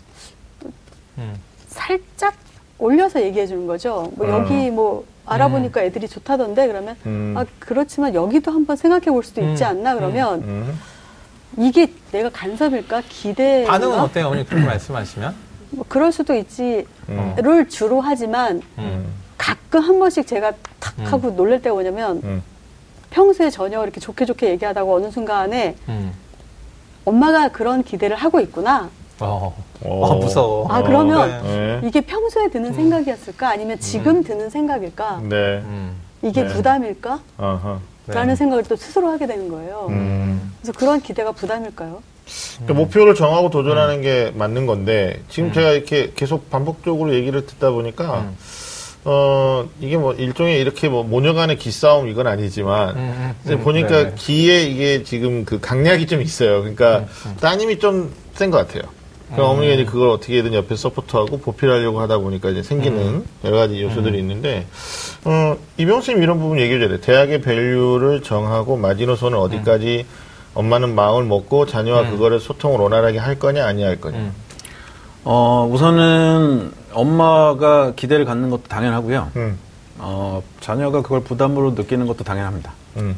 음. 1.19 1.35
살짝 1.67 2.33
올려서 2.77 3.21
얘기해 3.21 3.47
주는 3.47 3.67
거죠. 3.67 4.11
뭐 4.15 4.27
음. 4.27 4.31
여기 4.31 4.71
뭐 4.71 5.05
알아보니까 5.25 5.83
애들이 5.83 6.07
좋다던데 6.07 6.67
그러면 6.67 6.95
음. 7.05 7.33
아 7.37 7.45
그렇지만 7.59 8.13
여기도 8.13 8.51
한번 8.51 8.75
생각해 8.75 9.05
볼 9.05 9.23
수도 9.23 9.41
있지 9.41 9.63
음. 9.63 9.69
않나 9.69 9.95
그러면 9.95 10.41
음. 10.41 10.79
이게 11.57 11.91
내가 12.11 12.29
간섭일까 12.29 13.03
기대 13.07 13.63
반응은 13.67 13.99
어때요? 13.99 14.27
어머니 14.27 14.45
그렇게 14.45 14.65
말씀하시면? 14.65 15.33
뭐 15.71 15.85
그럴 15.87 16.11
수도 16.11 16.33
있지를 16.33 16.85
음. 17.09 17.67
주로 17.69 18.01
하지만 18.01 18.61
음. 18.77 19.13
가끔 19.37 19.81
한 19.81 19.99
번씩 19.99 20.27
제가 20.27 20.53
탁 20.79 20.97
음. 20.99 21.05
하고 21.05 21.35
놀랄 21.35 21.61
때가 21.61 21.73
뭐냐면 21.73 22.21
음. 22.23 22.43
평소에 23.11 23.49
전혀 23.49 23.81
이렇게 23.83 23.99
좋게 23.99 24.25
좋게 24.25 24.49
얘기하다가 24.51 24.91
어느 24.91 25.11
순간에 25.11 25.75
음. 25.87 26.11
엄마가 27.05 27.49
그런 27.49 27.83
기대를 27.83 28.15
하고 28.15 28.39
있구나. 28.39 28.89
어. 29.19 29.55
어. 29.81 30.11
아, 30.11 30.15
무서워. 30.15 30.67
아 30.71 30.81
그러면 30.81 31.43
네. 31.43 31.81
이게 31.87 32.01
평소에 32.01 32.49
드는 32.49 32.73
생각이었을까 32.73 33.49
아니면 33.49 33.79
지금 33.79 34.23
드는 34.23 34.49
생각일까 34.49 35.21
네. 35.23 35.35
음. 35.63 35.95
이게 36.21 36.43
네. 36.43 36.47
부담일까? 36.53 37.19
아하. 37.37 37.79
네. 38.05 38.13
라는 38.13 38.35
생각을 38.35 38.63
또 38.63 38.75
스스로 38.75 39.07
하게 39.09 39.27
되는 39.27 39.49
거예요. 39.49 39.87
음. 39.89 40.53
그래서 40.61 40.77
그런 40.77 41.01
기대가 41.01 41.31
부담일까요? 41.31 42.01
그러니까 42.55 42.73
목표를 42.73 43.15
정하고 43.15 43.49
도전하는 43.49 44.01
게 44.01 44.31
맞는 44.35 44.65
건데 44.65 45.21
지금 45.29 45.51
제가 45.51 45.71
이렇게 45.71 46.11
계속 46.15 46.49
반복적으로 46.49 47.13
얘기를 47.13 47.45
듣다 47.45 47.71
보니까 47.71 48.21
음. 48.21 48.37
어 49.05 49.67
이게 49.81 49.97
뭐 49.97 50.13
일종의 50.13 50.61
이렇게 50.61 50.87
뭐 50.87 51.03
모녀간의 51.03 51.57
기싸움 51.57 52.07
이건 52.07 52.25
아니지만 52.27 52.95
음, 52.95 53.35
음, 53.45 53.51
음, 53.51 53.59
보니까. 53.59 53.99
음, 53.99 54.13
기에 54.15 54.63
이게 54.63 55.03
지금 55.03 55.43
그 55.43 55.59
강약이 55.59 56.07
좀 56.07 56.21
있어요. 56.21 56.61
그러니까 56.61 57.05
따님이 57.41 57.79
좀 57.79 58.23
센 58.35 58.49
것 58.51 58.57
같아요. 58.57 58.83
그럼 59.33 59.49
어머니가 59.51 59.73
이제 59.73 59.85
그걸 59.85 60.09
어떻게든 60.09 60.53
옆에 60.53 60.75
support하고 60.75 61.39
보필하려고 61.39 61.99
하다 62.01 62.19
보니까 62.19 62.49
이제 62.49 62.63
생기는 62.63 63.25
여러 63.43 63.57
가지 63.57 63.81
요소들이 63.81 64.17
있는데, 64.19 64.67
어, 65.25 65.57
이병호 65.77 66.01
선생님 66.01 66.23
이런 66.23 66.39
부분 66.39 66.59
얘기해 66.59 66.79
줘야 66.79 66.89
돼. 66.89 67.01
대학의 67.01 67.41
value를 67.41 68.21
정하고 68.21 68.77
마지노선을 68.77 69.37
어디까지 69.37 70.05
엄마는 70.53 70.93
마음을 70.95 71.23
먹고 71.23 71.65
자녀와 71.65 72.09
그거를 72.11 72.39
소통을 72.39 72.79
원활하게 72.79 73.17
할 73.17 73.39
거냐, 73.39 73.65
아니냐 73.65 73.87
할 73.87 73.99
거냐. 73.99 74.31
어, 75.25 75.69
우선은 75.71 76.71
엄마가 76.93 77.93
기대를 77.95 78.25
갖는 78.25 78.49
것도 78.49 78.63
당연하고요. 78.67 79.31
음, 79.35 79.57
어, 79.97 80.43
자녀가 80.59 81.01
그걸 81.01 81.23
부담으로 81.23 81.71
느끼는 81.71 82.07
것도 82.07 82.23
당연합니다. 82.23 82.73
음. 82.97 83.17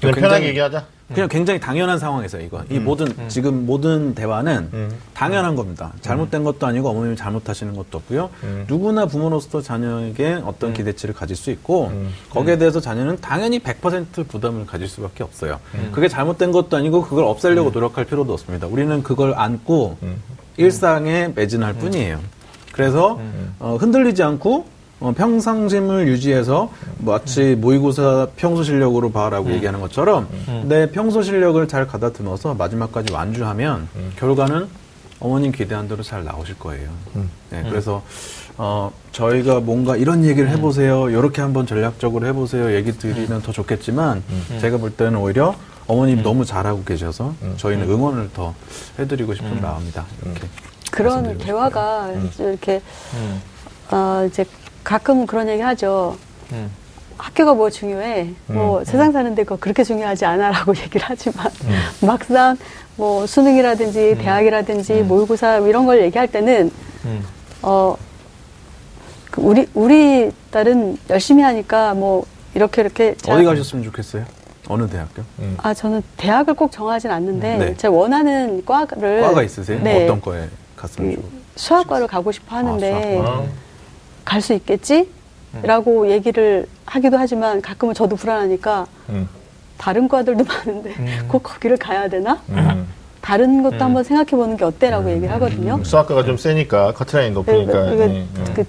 그냥 0.00 0.14
굉장히- 0.14 0.20
편하게 0.20 0.46
얘기하자. 0.48 0.84
그냥 1.12 1.28
굉장히 1.30 1.58
당연한 1.58 1.98
상황에서 1.98 2.38
이거. 2.38 2.62
이 2.68 2.78
모든 2.78 3.08
지금 3.28 3.64
모든 3.64 4.14
대화는 4.14 4.68
음. 4.74 4.90
당연한 5.14 5.56
겁니다. 5.56 5.90
잘못된 6.02 6.44
것도 6.44 6.66
아니고 6.66 6.90
어머님이 6.90 7.16
잘못하시는 7.16 7.74
것도 7.74 7.96
없고요. 7.96 8.28
누구나 8.68 9.06
부모로서 9.06 9.62
자녀에게 9.62 10.42
어떤 10.44 10.74
기대치를 10.74 11.14
가질 11.14 11.34
수 11.34 11.50
있고 11.50 11.90
거기에 12.28 12.58
대해서 12.58 12.78
자녀는 12.80 13.22
당연히 13.22 13.58
100% 13.58 14.28
부담을 14.28 14.66
가질 14.66 14.86
수밖에 14.86 15.24
없어요. 15.24 15.60
그게 15.92 16.08
잘못된 16.08 16.52
것도 16.52 16.76
아니고 16.76 17.02
그걸 17.04 17.24
없애려고 17.24 17.70
노력할 17.70 18.04
필요도 18.04 18.30
없습니다. 18.34 18.66
우리는 18.66 19.02
그걸 19.02 19.32
안고 19.34 19.96
일상에 20.58 21.32
매진할 21.34 21.72
뿐이에요. 21.72 22.20
그래서 22.72 23.18
어, 23.60 23.76
흔들리지 23.80 24.22
않고 24.22 24.66
어, 25.00 25.12
평상심을 25.16 26.08
유지해서 26.08 26.70
마치 26.98 27.54
모의고사 27.54 28.28
평소 28.36 28.64
실력으로 28.64 29.12
봐라고 29.12 29.52
얘기하는 29.52 29.80
것처럼 29.80 30.28
내 30.64 30.90
평소 30.90 31.22
실력을 31.22 31.66
잘 31.68 31.86
가다듬어서 31.86 32.54
마지막까지 32.54 33.12
완주하면 33.12 33.88
결과는 34.16 34.66
어머님 35.20 35.52
기대한 35.52 35.88
대로 35.88 36.02
잘 36.02 36.24
나오실 36.24 36.58
거예요. 36.58 36.90
네, 37.50 37.64
그래서 37.68 38.02
어, 38.56 38.90
저희가 39.12 39.60
뭔가 39.60 39.96
이런 39.96 40.24
얘기를 40.24 40.48
해보세요. 40.50 41.10
이렇게 41.10 41.42
한번 41.42 41.66
전략적으로 41.66 42.26
해보세요. 42.26 42.74
얘기 42.74 42.92
드리면 42.92 43.42
더 43.42 43.52
좋겠지만 43.52 44.22
제가 44.60 44.78
볼 44.78 44.90
때는 44.90 45.16
오히려 45.16 45.54
어머님 45.86 46.22
너무 46.22 46.44
잘하고 46.44 46.82
계셔서 46.84 47.34
저희는 47.56 47.88
응원을 47.88 48.30
더 48.34 48.54
해드리고 48.98 49.34
싶은 49.34 49.60
마음이다. 49.62 50.04
이렇게. 50.24 50.48
그런 50.90 51.38
대화가 51.38 52.10
이렇게 52.38 52.80
음. 53.14 53.40
어, 53.90 54.26
이제 54.28 54.44
가끔 54.84 55.26
그런 55.26 55.48
얘기 55.48 55.60
하죠. 55.62 56.16
음. 56.52 56.70
학교가 57.16 57.54
뭐 57.54 57.68
중요해. 57.68 58.30
뭐 58.46 58.84
세상 58.84 59.10
사는데 59.12 59.42
그거 59.42 59.56
그렇게 59.56 59.82
중요하지 59.82 60.24
않아라고 60.24 60.72
얘기를 60.78 61.00
하지만 61.04 61.48
막상 62.00 62.56
뭐 62.96 63.26
수능이라든지 63.26 64.18
대학이라든지 64.18 65.02
모의고사 65.02 65.58
이런 65.58 65.84
걸 65.84 66.00
얘기할 66.02 66.28
때는 66.28 66.70
음. 67.04 67.24
어그 67.62 67.98
우리 69.38 69.66
우리 69.74 70.30
딸은 70.52 70.98
열심히 71.10 71.42
하니까 71.42 71.94
뭐 71.94 72.24
이렇게 72.54 72.82
이렇게 72.82 73.14
자- 73.16 73.34
어디 73.34 73.44
가셨으면 73.44 73.84
좋겠어요? 73.84 74.24
어느 74.68 74.86
대학교? 74.88 75.22
아 75.58 75.74
저는 75.74 76.02
대학을 76.18 76.54
꼭 76.54 76.70
정하진 76.70 77.10
않는데 77.10 77.56
네. 77.56 77.76
제가 77.76 77.92
원하는 77.94 78.64
과를 78.64 79.22
과가 79.22 79.42
있으세요? 79.42 79.80
네. 79.82 80.04
어떤 80.04 80.20
거에 80.20 80.46
갔으면 80.76 81.10
그 81.10 81.16
좋겠어요? 81.16 81.38
수학과를 81.56 82.06
가고 82.06 82.30
싶어 82.30 82.56
하는데 82.56 83.16
수학과. 83.16 83.44
갈 84.28 84.42
수 84.42 84.52
있겠지? 84.52 85.08
라고 85.62 86.10
얘기를 86.10 86.66
하기도 86.84 87.16
하지만 87.16 87.62
가끔은 87.62 87.94
저도 87.94 88.16
불안하니까 88.16 88.86
음, 89.08 89.26
다른 89.78 90.06
과들도 90.06 90.44
많은데 90.44 90.94
꼭 91.26 91.42
거기를 91.42 91.78
가야 91.78 92.08
되나? 92.08 92.38
음. 92.50 92.86
다른 93.22 93.62
것도 93.62 93.76
한번 93.82 94.04
생각해 94.04 94.30
보는 94.30 94.56
게 94.56 94.64
어때라고 94.64 95.10
얘기를 95.10 95.34
하거든요. 95.34 95.82
수학과가 95.82 96.24
좀 96.24 96.36
세니까 96.36 96.92
커트라인이 96.92 97.34
그, 97.34 97.38
높으니까. 97.38 97.72
그, 97.72 97.96
그, 97.96 98.02
음, 98.04 98.28
음. 98.36 98.44
그 98.54 98.64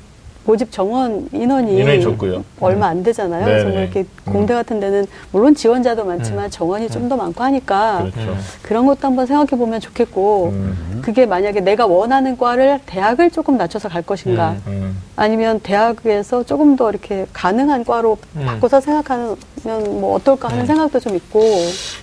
모집 0.50 0.72
정원 0.72 1.30
인원이, 1.32 1.78
인원이 1.78 2.02
적고요. 2.02 2.44
얼마 2.60 2.88
안 2.88 3.04
되잖아요. 3.04 3.46
네, 3.46 3.52
그래서 3.52 3.68
네. 3.68 3.74
뭐 3.74 3.82
이렇게 3.84 4.00
음. 4.00 4.34
공대 4.34 4.56
같은 4.56 4.80
데는 4.80 5.06
물론 5.32 5.54
지원자도 5.54 6.06
많지만 6.06 6.50
정원이 6.50 6.90
좀 6.90 7.10
더 7.10 7.16
많고 7.16 7.44
하니까 7.44 8.08
그렇죠. 8.14 8.38
그런 8.62 8.86
것도 8.86 9.00
한번 9.02 9.26
생각해 9.26 9.50
보면 9.50 9.80
좋겠고 9.80 10.50
음. 10.54 11.02
그게 11.04 11.26
만약에 11.26 11.60
내가 11.62 11.88
원하는 11.88 12.38
과를 12.38 12.80
대학을 12.86 13.32
조금 13.32 13.58
낮춰서 13.58 13.90
갈 13.90 14.04
것인가 14.04 14.56
음. 14.68 14.96
아니면 15.16 15.60
대학에서 15.62 16.44
조금 16.44 16.76
더 16.76 16.92
이렇게 16.92 17.26
가능한 17.34 17.84
과로 17.86 18.18
음. 18.36 18.46
바꿔서 18.46 18.80
생각하면 18.80 19.38
뭐 19.66 20.16
어떨까 20.16 20.48
하는 20.50 20.66
생각도 20.66 21.00
좀 21.00 21.16
있고 21.16 21.42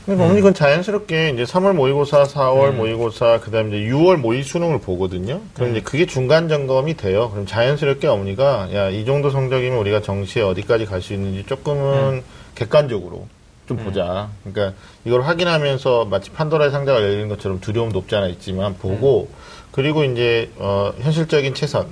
근데 0.05 0.23
어머니 0.23 0.41
그건 0.41 0.55
자연스럽게 0.55 1.31
이제 1.31 1.45
3월 1.45 1.73
모의고사, 1.75 2.25
4월 2.25 2.71
음. 2.71 2.77
모의고사, 2.79 3.41
그다음에 3.41 3.77
이제 3.79 3.91
6월 3.93 4.17
모의 4.17 4.43
수능을 4.43 4.81
보거든요. 4.81 5.41
그럼 5.55 5.71
이제 5.73 5.81
그게 5.81 6.07
중간 6.07 6.49
점검이 6.49 6.97
돼요. 6.97 7.31
그럼 7.31 7.47
자연스럽게 7.47 8.07
어머니가 8.09 8.69
야 8.75 8.91
이 8.91 9.05
정도 9.05 9.31
성적이면 9.31 9.79
우리가 9.79 10.01
정시에 10.03 10.43
어디까지 10.43 10.87
갈 10.87 11.01
수 11.03 11.13
있는지 11.13 11.45
조금은 11.47 12.23
객관적으로 12.55 13.27
좀 13.69 13.77
보자. 13.79 14.29
그러니까 14.45 14.77
이걸 15.05 15.23
확인하면서 15.23 16.07
마치 16.07 16.31
판도라의 16.31 16.71
상자가 16.71 17.03
열리는 17.03 17.29
것처럼 17.29 17.61
두려움도 17.61 17.99
없지 17.99 18.15
않아 18.17 18.29
있지만 18.29 18.77
보고 18.79 19.29
그리고 19.73 20.05
이제 20.05 20.51
어 20.57 20.93
현실적인 21.01 21.53
최선 21.55 21.87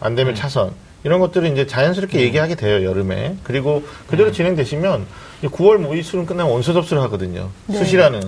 안 0.00 0.14
되면 0.14 0.34
차선 0.34 0.70
이런 1.08 1.20
것들을 1.20 1.50
이제 1.50 1.66
자연스럽게 1.66 2.20
얘기하게 2.20 2.54
돼요 2.54 2.84
여름에. 2.86 3.36
그리고 3.42 3.82
그대로 4.08 4.30
진행되시면 4.30 5.06
이제 5.38 5.48
9월 5.48 5.78
모의 5.78 6.02
수능 6.02 6.26
끝나면 6.26 6.52
원서 6.52 6.74
접수를 6.74 7.02
하거든요. 7.04 7.48
네. 7.66 7.78
수시라는. 7.78 8.20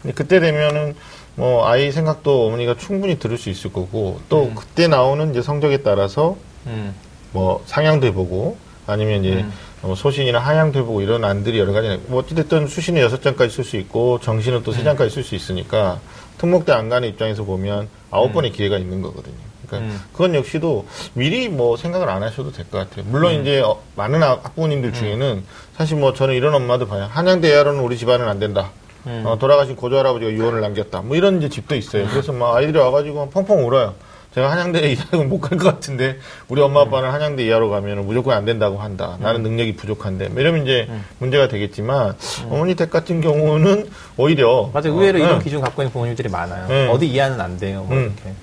근데 0.00 0.14
그때 0.14 0.40
되면은 0.40 0.94
뭐 1.34 1.66
아이 1.68 1.92
생각도 1.92 2.46
어머니가 2.46 2.76
충분히 2.78 3.18
들을 3.18 3.36
수 3.36 3.50
있을 3.50 3.70
거고 3.70 4.20
또 4.30 4.50
그때 4.54 4.88
나오는 4.88 5.30
이제 5.30 5.42
성적에 5.42 5.78
따라서 5.78 6.36
음. 6.66 6.94
뭐 7.32 7.62
상향도 7.66 8.06
해보고 8.08 8.56
아니면 8.86 9.24
이제 9.24 9.44
뭐 9.82 9.94
소신이나 9.94 10.38
하향도 10.38 10.78
해보고 10.80 11.02
이런 11.02 11.24
안들이 11.24 11.58
여러 11.58 11.72
가지 11.72 12.00
뭐 12.06 12.20
어찌됐든 12.20 12.66
수시는 12.66 13.00
여섯 13.02 13.20
장까지 13.22 13.54
쓸 13.54 13.64
수 13.64 13.76
있고 13.76 14.18
정시는 14.20 14.62
또 14.62 14.72
세 14.72 14.82
장까지 14.82 15.10
쓸 15.14 15.22
수 15.22 15.34
있으니까 15.34 16.00
특목대 16.38 16.72
안 16.72 16.88
가는 16.88 17.06
입장에서 17.08 17.44
보면 17.44 17.88
아홉 18.10 18.32
번의 18.32 18.52
기회가 18.52 18.78
있는 18.78 19.02
거거든요. 19.02 19.51
그러니까 19.72 19.78
음. 19.94 20.00
그건 20.12 20.34
역시도 20.34 20.86
미리 21.14 21.48
뭐 21.48 21.76
생각을 21.76 22.08
안 22.08 22.22
하셔도 22.22 22.52
될 22.52 22.66
것 22.70 22.78
같아요. 22.78 23.04
물론 23.08 23.32
이제 23.40 23.60
어, 23.60 23.80
많은 23.96 24.22
학- 24.22 24.44
학부모님들 24.44 24.92
중에는 24.92 25.44
사실 25.76 25.96
뭐 25.96 26.12
저는 26.12 26.34
이런 26.34 26.54
엄마도 26.54 26.86
봐요. 26.86 27.08
한양대 27.10 27.48
이하로는 27.48 27.80
우리 27.80 27.96
집안은 27.96 28.28
안 28.28 28.38
된다. 28.38 28.70
어, 29.04 29.36
돌아가신 29.40 29.74
고조 29.74 29.98
할아버지가 29.98 30.30
유언을 30.30 30.60
남겼다. 30.60 31.02
뭐 31.02 31.16
이런 31.16 31.38
이제 31.38 31.48
집도 31.48 31.74
있어요. 31.74 32.06
그래서 32.10 32.32
막 32.32 32.54
아이들이 32.54 32.78
와가지고 32.78 33.30
펑펑 33.30 33.66
울어요. 33.66 33.94
제가 34.34 34.50
한양대 34.50 34.78
이하는 34.92 35.28
못갈 35.28 35.58
것 35.58 35.64
같은데 35.68 36.18
우리 36.48 36.62
엄마 36.62 36.82
아빠는 36.82 37.10
한양대 37.10 37.44
이하로 37.44 37.68
가면 37.68 38.06
무조건 38.06 38.34
안 38.36 38.44
된다고 38.46 38.78
한다. 38.78 39.16
나는 39.20 39.42
능력이 39.42 39.74
부족한데. 39.76 40.28
뭐 40.28 40.40
이러면 40.40 40.62
이제 40.62 40.88
문제가 41.18 41.48
되겠지만 41.48 42.14
어머니 42.48 42.74
댁 42.74 42.90
같은 42.90 43.20
경우는 43.20 43.90
오히려 44.16 44.70
맞아 44.72 44.88
요 44.88 44.94
의외로 44.94 45.18
어, 45.18 45.22
이런 45.22 45.38
네. 45.38 45.44
기준 45.44 45.60
갖고 45.60 45.82
있는 45.82 45.92
부모님들이 45.92 46.28
많아요. 46.30 46.66
네. 46.68 46.88
어디 46.88 47.06
이하는 47.08 47.40
안 47.40 47.58
돼요. 47.58 47.84
뭐 47.88 47.96
음. 47.96 48.14
이렇게 48.16 48.34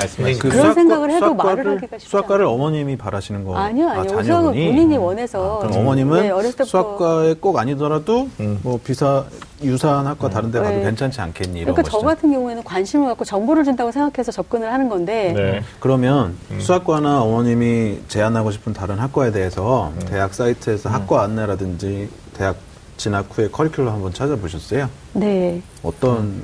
말씀하시고. 0.00 0.48
그런 0.48 0.74
생각을 0.74 1.10
해도 1.10 1.34
말을 1.34 1.66
하기가 1.76 1.98
쉽지 1.98 2.10
수학과를 2.10 2.46
어머님이 2.46 2.96
바라시는 2.96 3.44
거. 3.44 3.56
아니요 3.56 3.88
아, 3.88 3.92
아니요 3.92 4.12
우선 4.12 4.24
자녀분이? 4.24 4.66
본인이 4.66 4.96
원해서 4.96 5.58
그럼 5.60 5.78
어머님은 5.78 6.22
네, 6.22 6.30
어렸을 6.30 6.52
때부터 6.52 6.64
수학과에 6.64 7.34
꼭 7.34 7.58
아니더라도 7.58 8.28
음. 8.40 8.58
뭐 8.62 8.78
비사 8.82 9.24
유사한 9.62 10.06
학과 10.06 10.30
다른 10.30 10.50
데 10.50 10.58
가도 10.58 10.70
네. 10.70 10.82
괜찮지 10.82 11.20
않겠니 11.20 11.60
이런 11.60 11.74
그러니까 11.74 11.82
저 11.82 11.98
것이죠. 11.98 12.06
같은 12.06 12.32
경우에는 12.32 12.64
관심을 12.64 13.08
갖고 13.08 13.24
정보를 13.24 13.64
준다고 13.64 13.92
생각해서 13.92 14.32
접근을 14.32 14.72
하는 14.72 14.88
건데 14.88 15.34
네. 15.36 15.62
그러면 15.80 16.36
음. 16.50 16.60
수학과나 16.60 17.22
어머님이 17.22 17.98
제안하고 18.08 18.50
싶은 18.52 18.72
다른 18.72 18.98
학과에 18.98 19.32
대해서 19.32 19.92
음. 19.94 20.06
대학 20.08 20.32
사이트에서 20.32 20.88
학과 20.88 21.22
안내라든지 21.22 22.08
대학 22.34 22.56
진학 22.96 23.26
후에 23.30 23.48
커리큘럼 23.48 23.86
한번 23.86 24.12
찾아보셨어요? 24.12 24.88
네. 25.14 25.62
어떤 25.82 26.42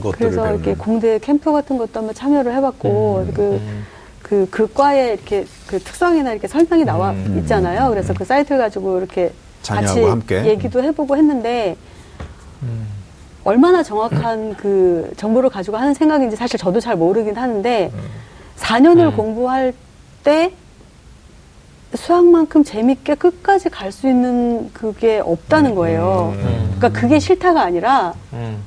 것들을 0.00 0.12
그래서 0.12 0.42
배우는 0.42 0.54
이렇게 0.54 0.74
공대 0.74 1.18
캠프 1.18 1.52
같은 1.52 1.78
것도 1.78 1.90
한번 1.94 2.14
참여를 2.14 2.54
해봤고 2.54 3.26
그, 3.34 3.60
그, 4.22 4.48
그 4.50 4.72
과의 4.72 5.14
이렇게 5.14 5.44
그 5.66 5.78
특성이나 5.78 6.32
이렇게 6.32 6.48
설명이 6.48 6.84
나와 6.84 7.10
음. 7.10 7.38
있잖아요. 7.40 7.88
그래서 7.90 8.12
그 8.14 8.24
사이트를 8.24 8.58
가지고 8.58 8.98
이렇게 8.98 9.32
같이 9.66 10.02
함께. 10.02 10.46
얘기도 10.46 10.82
해보고 10.82 11.16
했는데 11.16 11.76
얼마나 13.44 13.82
정확한 13.82 14.56
그 14.56 15.12
정보를 15.16 15.50
가지고 15.50 15.76
하는 15.76 15.94
생각인지 15.94 16.34
사실 16.36 16.58
저도 16.58 16.80
잘 16.80 16.96
모르긴 16.96 17.36
하는데 17.36 17.92
4년을 18.58 19.12
음. 19.12 19.16
공부할 19.16 19.72
때 20.24 20.52
수학만큼 21.94 22.64
재밌게 22.64 23.14
끝까지 23.14 23.68
갈 23.70 23.92
수 23.92 24.08
있는 24.08 24.70
그게 24.72 25.20
없다는 25.24 25.74
거예요. 25.76 26.34
음. 26.36 26.74
그러니까 26.76 27.00
그게 27.00 27.18
싫다가 27.20 27.62
아니라 27.62 28.14
음. 28.32 28.62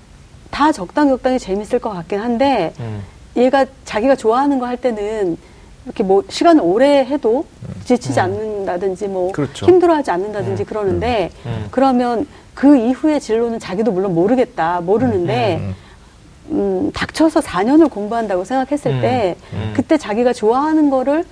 다 0.52 0.72
적당 0.72 1.10
적당히 1.10 1.40
재밌을 1.40 1.80
것 1.80 1.90
같긴 1.92 2.20
한데 2.20 2.74
음. 2.80 3.04
얘가 3.38 3.66
자기가 3.86 4.16
좋아하는 4.16 4.60
거 4.60 4.66
할 4.66 4.78
때는 4.78 5.38
이렇게 5.86 6.04
뭐 6.04 6.24
시간을 6.28 6.62
오래 6.64 7.06
해도 7.06 7.46
지치지 7.86 8.20
않는다든지 8.20 9.08
뭐 9.08 9.32
그렇죠. 9.32 9.66
힘들어하지 9.66 10.12
않는다든지 10.12 10.66
그러는데 10.66 11.32
음. 11.46 11.68
그러면 11.72 12.28
그 12.54 12.76
이후의 12.78 13.22
진로는 13.22 13.60
자기도 13.60 13.92
물론 13.92 14.14
모르겠다 14.14 14.82
모르는데 14.82 15.58
음. 15.62 15.76
음, 16.52 16.92
닥쳐서 16.94 17.40
4년을 17.42 17.90
공부한다고 17.90 18.44
생각했을 18.44 18.92
음, 18.92 19.02
때 19.02 19.36
음. 19.54 19.74
그때 19.76 19.98
자기가 19.98 20.34
좋아하는 20.34 20.90
거를 20.90 21.24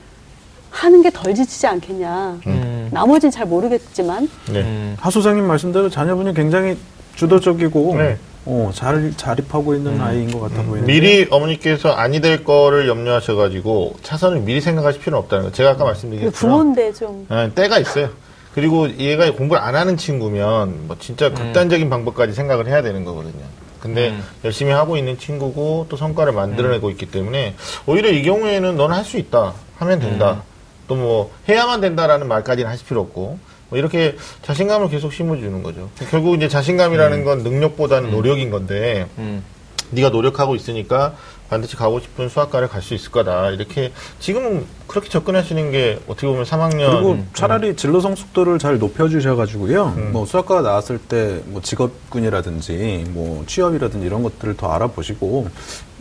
하는 0.70 1.02
게 1.02 1.10
덜 1.12 1.34
지치지 1.34 1.66
않겠냐. 1.68 2.40
음. 2.46 2.90
나머지는 2.92 3.32
잘 3.32 3.46
모르겠지만 3.48 4.30
네. 4.52 4.62
음. 4.62 4.96
하 5.00 5.10
소장님 5.10 5.44
말씀대로 5.46 5.90
자녀분이 5.90 6.34
굉장히 6.34 6.78
주도적이고 7.16 7.96
네. 7.98 8.18
어, 8.50 8.72
잘 8.74 9.12
자립하고 9.18 9.76
있는 9.76 10.00
아이인 10.00 10.32
것 10.32 10.40
같아 10.40 10.64
보이는데 10.64 10.86
미리 10.92 11.28
어머니께서 11.30 11.92
아니 11.92 12.22
될 12.22 12.46
거를 12.46 12.88
염려하셔가지고 12.88 13.98
차선을 14.04 14.40
미리 14.40 14.62
생각하실 14.62 15.02
필요는 15.02 15.20
없다는 15.20 15.46
거. 15.46 15.52
제가 15.52 15.72
아까 15.72 15.84
말씀드린 15.84 16.24
그 16.24 16.32
것처럼 16.32 16.58
부모인데 16.58 16.94
좀 16.94 17.28
예, 17.30 17.52
때가 17.54 17.78
있어요. 17.80 18.10
그리고 18.56 18.90
얘가 18.98 19.30
공부를 19.34 19.62
안 19.62 19.76
하는 19.76 19.98
친구면 19.98 20.88
뭐 20.88 20.96
진짜 20.98 21.30
극단적인 21.32 21.90
방법까지 21.90 22.34
생각을 22.34 22.68
해야 22.68 22.82
되는 22.82 23.04
거거든요. 23.04 23.44
근데 23.82 24.10
음. 24.10 24.24
열심히 24.46 24.72
하고 24.72 24.96
있는 24.98 25.20
친구고 25.20 25.88
또 25.90 25.98
성과를 25.98 26.32
만들어내고 26.34 26.90
있기 26.92 27.06
때문에 27.08 27.54
오히려 27.86 28.10
이 28.10 28.24
경우에는 28.24 28.76
너는 28.78 28.96
할 28.96 29.04
수 29.04 29.18
있다 29.18 29.54
하면 29.78 30.00
된다. 30.00 30.42
또 30.88 30.96
뭐 30.96 31.32
해야만 31.50 31.82
된다라는 31.82 32.30
말까지는 32.30 32.72
하실 32.72 32.88
필요 32.88 33.02
없고 33.02 33.40
뭐 33.70 33.78
이렇게 33.78 34.16
자신감을 34.44 34.90
계속 34.90 35.12
심어주는 35.14 35.64
거죠. 35.64 35.90
결국 36.10 36.36
이제 36.36 36.48
자신감이라는 36.48 37.24
건 37.24 37.40
능력보다는 37.44 38.12
노력인 38.12 38.50
건데 38.50 39.08
음. 39.18 39.44
네가 39.92 40.10
노력하고 40.10 40.56
있으니까 40.56 41.16
반드시 41.50 41.78
가고 41.78 42.02
싶은 42.02 42.28
수학과를 42.28 42.68
갈 42.68 42.82
수 42.82 42.94
있을 42.94 43.10
거다. 43.10 43.52
이렇게 43.52 43.94
지금은 44.20 44.66
그렇게 44.86 45.08
접근하시는 45.08 45.72
게 45.72 45.98
어떻게 46.08 46.28
보면 46.28 46.44
3학년 46.44 46.92
그리고 46.92 47.24
차라리 47.34 47.74
진로 47.78 48.02
성숙도를 48.02 48.60
잘 48.60 48.80
높여주셔가지고요. 48.80 49.94
음. 49.96 50.10
뭐 50.12 50.26
수학과가 50.26 50.62
나왔을 50.62 50.98
때 50.98 51.42
뭐 51.46 51.62
직업군이라든지 51.62 53.06
뭐 53.10 53.44
취업이라든지 53.48 54.06
이런 54.06 54.24
것들을 54.24 54.58
더 54.58 54.72
알아보시고 54.74 55.48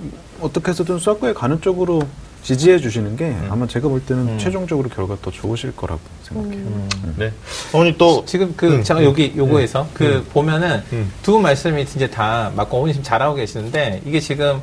음, 0.01 0.13
어떻게 0.41 0.71
해서든 0.71 0.99
수학과에 0.99 1.33
가는 1.33 1.61
쪽으로 1.61 2.03
지지해 2.43 2.79
주시는 2.79 3.17
게 3.17 3.37
아마 3.51 3.67
제가 3.67 3.89
볼 3.89 4.01
때는 4.05 4.39
최종적으로 4.39 4.89
결과 4.89 5.17
더 5.21 5.31
좋으실 5.31 5.75
거라고 5.75 6.01
생각해요. 6.23 6.89
네. 7.17 7.33
어머니 7.73 7.97
또 7.99 8.25
지금 8.25 8.55
그 8.57 8.67
음, 8.77 8.83
제가 8.85 9.03
여기 9.05 9.33
요거에서 9.37 9.89
그 9.93 10.25
보면은 10.33 10.83
음. 10.93 11.11
두분 11.23 11.43
말씀이 11.43 11.83
이제 11.83 12.09
다 12.09 12.53
맞고 12.55 12.77
어머니 12.77 12.93
지금 12.93 13.03
잘하고 13.05 13.35
계시는데 13.35 14.03
이게 14.07 14.21
지금 14.21 14.61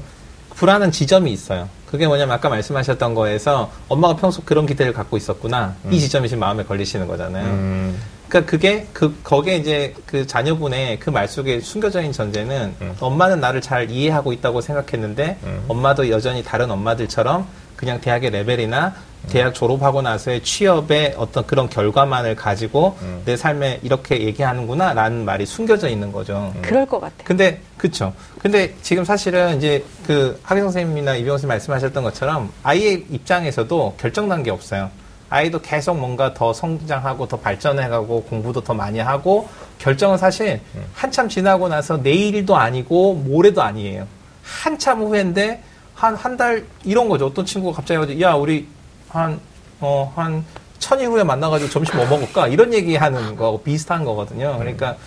불안한 0.56 0.92
지점이 0.92 1.32
있어요. 1.32 1.68
그게 1.88 2.08
뭐냐면 2.08 2.34
아까 2.36 2.48
말씀하셨던 2.50 3.14
거에서 3.16 3.72
엄마가 3.90 4.16
평소 4.16 4.42
그런 4.44 4.66
기대를 4.66 4.94
갖고 4.94 5.18
있었구나. 5.18 5.76
이 5.92 6.00
지점이 6.00 6.28
지금 6.30 6.40
마음에 6.40 6.64
걸리시는 6.64 7.06
거잖아요. 7.08 7.46
음, 7.46 8.00
그러니까 8.30 8.50
그게 8.50 8.88
그 8.94 9.16
거기에 9.24 9.58
이제 9.58 9.94
그 10.08 10.26
자녀분의 10.26 11.00
그 11.00 11.12
말 11.12 11.28
속에 11.28 11.60
숨겨져 11.60 12.00
있는 12.00 12.14
전제는 12.14 12.76
음. 12.82 12.96
엄마는 13.00 13.40
나를 13.40 13.62
잘 13.62 13.92
이해하고 13.92 14.32
있다고 14.34 14.62
생각했는데 14.62 15.38
음. 15.44 15.66
엄마도 15.68 16.10
여전히 16.10 16.44
다른 16.44 16.72
엄마들처럼 16.72 17.46
그냥 17.84 18.00
대학의 18.00 18.32
레벨이나 18.32 18.96
대학 19.30 19.54
졸업하고 19.54 20.02
나서의 20.02 20.42
취업의 20.42 21.16
어떤 21.18 21.46
그런 21.46 21.70
결과만을 21.70 22.36
가지고 22.36 22.98
음. 23.02 23.22
내 23.26 23.38
삶에 23.38 23.80
이렇게 23.84 24.22
얘기하는구나 24.22 24.94
라는 24.94 25.26
말이 25.26 25.46
숨겨져 25.46 25.90
있는 25.90 26.12
거죠. 26.12 26.54
그럴 26.62 26.86
것 26.86 27.00
같아요. 27.00 27.24
근데 27.24 27.62
그쵸. 27.78 28.14
근데 28.40 28.74
지금 28.82 29.04
사실은 29.04 29.58
이제 29.58 29.84
그 30.06 30.40
하경 30.44 30.66
선생님이나 30.66 31.16
이병호 31.16 31.38
선생님 31.38 31.50
말씀하셨던 31.50 32.04
것처럼 32.04 32.52
아이의 32.64 33.06
입장에서도 33.10 33.96
결정 34.00 34.28
단계 34.30 34.50
없어요. 34.52 34.90
아이도 35.30 35.60
계속 35.62 35.98
뭔가 35.98 36.34
더 36.34 36.54
성장하고 36.54 37.28
더 37.28 37.38
발전해가고 37.38 38.24
공부도 38.24 38.62
더 38.62 38.74
많이 38.74 39.00
하고 39.00 39.50
결정은 39.80 40.18
사실 40.18 40.62
한참 40.94 41.28
지나고 41.28 41.68
나서 41.68 41.98
내일도 41.98 42.56
아니고 42.56 43.16
모레도 43.16 43.62
아니에요. 43.62 44.06
한참 44.44 45.02
후인데 45.02 45.64
한 46.04 46.16
한 46.18 46.36
달 46.36 46.66
이런 46.84 47.08
거죠. 47.08 47.28
어떤 47.28 47.46
친구가 47.46 47.78
갑자기 47.78 47.98
와서 47.98 48.20
야 48.20 48.34
우리 48.34 48.68
한 49.10 49.40
어 49.80 50.12
한 50.16 50.44
천일 50.80 51.08
후에 51.08 51.24
만나가지고 51.24 51.70
점심 51.70 51.96
뭐 51.98 52.06
먹을까 52.08 52.48
이런 52.50 52.74
얘기 52.74 52.96
하는 52.98 53.38
거 53.38 53.60
비슷한 53.64 54.04
거거든요. 54.04 54.58
그러니까 54.60 54.98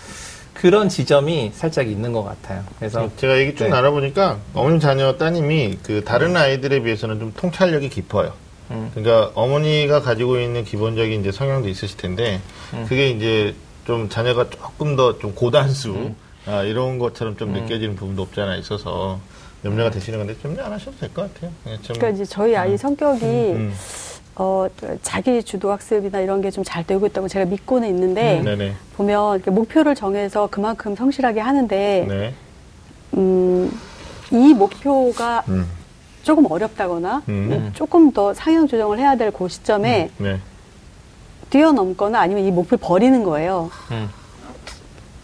그런 0.55 0.89
지점이 0.89 1.51
살짝 1.53 1.87
있는 1.87 2.11
것 2.13 2.23
같아요. 2.23 2.63
그래서 2.79 3.07
제가 3.17 3.37
얘기 3.37 3.55
쭉 3.55 3.65
네. 3.65 3.69
나눠보니까 3.69 4.37
어머님 4.55 4.79
자녀 4.79 5.13
따님이 5.17 5.77
그 5.83 6.03
다른 6.03 6.35
아이들에 6.35 6.81
비해서는 6.81 7.19
좀 7.19 7.33
통찰력이 7.37 7.89
깊어요. 7.89 8.33
음. 8.71 8.89
그러니까 8.95 9.31
어머니가 9.35 10.01
가지고 10.01 10.39
있는 10.39 10.63
기본적인 10.63 11.21
이제 11.21 11.31
성향도 11.31 11.69
있으실 11.69 11.95
텐데 11.97 12.41
음. 12.73 12.85
그게 12.89 13.09
이제 13.11 13.53
좀 13.85 14.09
자녀가 14.09 14.49
조금 14.49 14.95
더 14.95 15.19
좀 15.19 15.35
고단수 15.35 15.89
음. 15.91 16.15
아, 16.47 16.63
이런 16.63 16.97
것처럼 16.97 17.37
좀 17.37 17.51
느껴지는 17.53 17.95
부분도 17.95 18.23
없지 18.23 18.41
않아 18.41 18.55
있어서 18.55 19.19
염려가 19.67 19.91
되시는 19.91 20.19
건데 20.19 20.35
좀안 20.41 20.71
하셔도 20.71 20.97
될 20.97 21.09
것 21.13 21.33
같아요. 21.33 21.51
좀 21.81 21.95
그러니까 21.95 22.09
이제 22.09 22.25
저희 22.25 22.55
아이 22.55 22.77
성격이 22.77 23.25
음, 23.25 23.73
어, 24.35 24.67
자기 25.01 25.41
주도 25.43 25.71
학습이나 25.71 26.19
이런 26.19 26.41
게 26.41 26.49
좀 26.51 26.63
잘 26.63 26.83
되고 26.85 27.05
있다고 27.05 27.27
제가 27.27 27.45
믿고는 27.45 27.87
있는데 27.89 28.41
네네. 28.43 28.73
보면 28.95 29.41
목표를 29.47 29.95
정해서 29.95 30.47
그만큼 30.51 30.95
성실하게 30.95 31.39
하는데 31.41 32.05
네. 32.07 32.33
음, 33.15 33.71
이 34.31 34.53
목표가 34.53 35.43
음, 35.49 35.65
조금 36.23 36.49
어렵다거나 36.51 37.23
음. 37.29 37.71
조금 37.73 38.11
더 38.11 38.33
상향 38.33 38.67
조정을 38.67 38.99
해야 38.99 39.15
될 39.15 39.31
그 39.31 39.47
시점에 39.47 40.09
네. 40.17 40.39
뛰어넘거나 41.49 42.19
아니면 42.19 42.43
이 42.43 42.51
목표를 42.51 42.79
버리는 42.81 43.23
거예요. 43.23 43.71
음. 43.91 44.09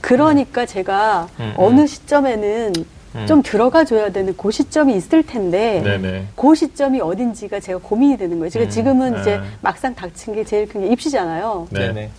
그러니까 0.01 0.65
제가 0.65 1.27
음, 1.39 1.53
어느 1.57 1.87
시점에는 1.87 2.73
음. 3.15 3.27
좀 3.27 3.41
들어가 3.44 3.84
줘야 3.84 4.11
되는 4.11 4.35
그 4.35 4.52
시점이 4.52 4.95
있을 4.95 5.23
텐데 5.23 5.81
네네. 5.84 6.27
그 6.35 6.56
시점이 6.56 6.99
어딘지가 7.02 7.60
제가 7.60 7.80
고민이 7.81 8.18
되는 8.18 8.40
거예요. 8.40 8.49
지금 8.49 8.65
음, 8.65 8.69
지금은 8.69 9.22
이제 9.22 9.38
네. 9.38 9.44
막상 9.61 9.94
닥친 9.94 10.34
게 10.35 10.44
제일 10.44 10.68
큰 10.68 10.81
게 10.81 10.88
입시잖아요. 10.88 11.68
네. 11.69 11.88
네네. 11.88 12.10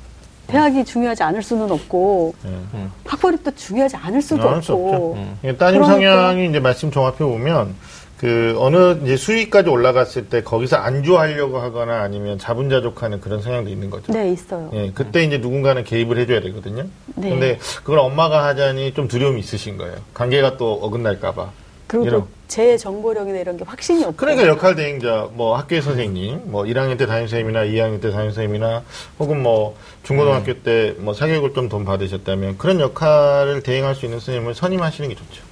대학이 0.46 0.84
중요하지 0.84 1.22
않을 1.22 1.42
수는 1.42 1.70
없고 1.70 2.34
네. 2.44 2.50
음. 2.74 2.92
학벌이 3.06 3.38
또 3.42 3.50
중요하지 3.54 3.96
않을 3.96 4.20
수도 4.22 4.48
않을 4.50 4.62
수 4.62 4.74
없고 4.74 5.14
음. 5.16 5.38
예, 5.42 5.56
따님 5.56 5.80
그러니까- 5.82 5.92
성향이 6.10 6.48
이제 6.48 6.60
말씀 6.60 6.90
종합해 6.90 7.18
보면 7.18 7.74
그 8.18 8.54
어느 8.58 8.96
이제 9.02 9.16
수위까지 9.16 9.68
올라갔을 9.68 10.28
때 10.28 10.42
거기서 10.42 10.76
안주하려고 10.76 11.58
하거나 11.58 12.00
아니면 12.02 12.38
자분자족하는 12.38 13.20
그런 13.20 13.42
성향도 13.42 13.70
있는 13.70 13.90
거죠. 13.90 14.12
네 14.12 14.32
있어요. 14.32 14.70
예, 14.72 14.92
그때 14.94 15.24
이제 15.24 15.38
누군가는 15.38 15.82
개입을 15.84 16.18
해줘야 16.18 16.40
되거든요. 16.40 16.84
네. 17.16 17.30
근데 17.30 17.58
그걸 17.78 17.98
엄마가 17.98 18.44
하자니 18.46 18.94
좀 18.94 19.08
두려움이 19.08 19.40
있으신 19.40 19.76
거예요. 19.76 19.96
관계가 20.14 20.56
또 20.56 20.74
어긋날까봐. 20.74 21.50
그리고 21.86 22.06
이런. 22.06 22.24
또제 22.48 22.76
정보력이나 22.76 23.38
이런 23.38 23.56
게 23.56 23.64
확신이 23.64 24.02
없고 24.04 24.16
그러니까 24.16 24.46
역할 24.46 24.74
대행자, 24.74 25.28
뭐 25.32 25.56
학교의 25.56 25.82
선생님, 25.82 26.42
뭐 26.44 26.64
1학년 26.64 26.96
때 26.96 27.06
담임 27.06 27.26
선생님이나 27.26 27.64
2학년 27.64 28.00
때 28.00 28.10
담임 28.10 28.30
선생님이나 28.30 28.82
혹은 29.18 29.42
뭐 29.42 29.76
중고등학교 30.02 30.52
음. 30.52 30.60
때뭐 30.64 31.14
사교육을 31.14 31.52
좀 31.52 31.68
돈 31.68 31.84
받으셨다면 31.84 32.58
그런 32.58 32.80
역할을 32.80 33.62
대행할 33.62 33.94
수 33.94 34.04
있는 34.06 34.20
선생님을 34.20 34.54
선임하시는 34.54 35.08
게 35.08 35.14
좋죠. 35.14 35.42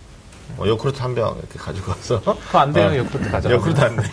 뭐 0.56 0.69
요크루트 0.69 1.01
한 1.01 1.14
병 1.14 1.36
이렇게 1.39 1.59
가지고 1.59 1.93
와서 1.93 2.20
그거 2.47 2.59
안 2.59 2.73
돼요, 2.73 2.89
어, 2.89 2.97
요크루트 2.97 3.31
가져. 3.31 3.51
요크루트 3.52 3.81
안 3.81 3.97
돼. 3.97 4.02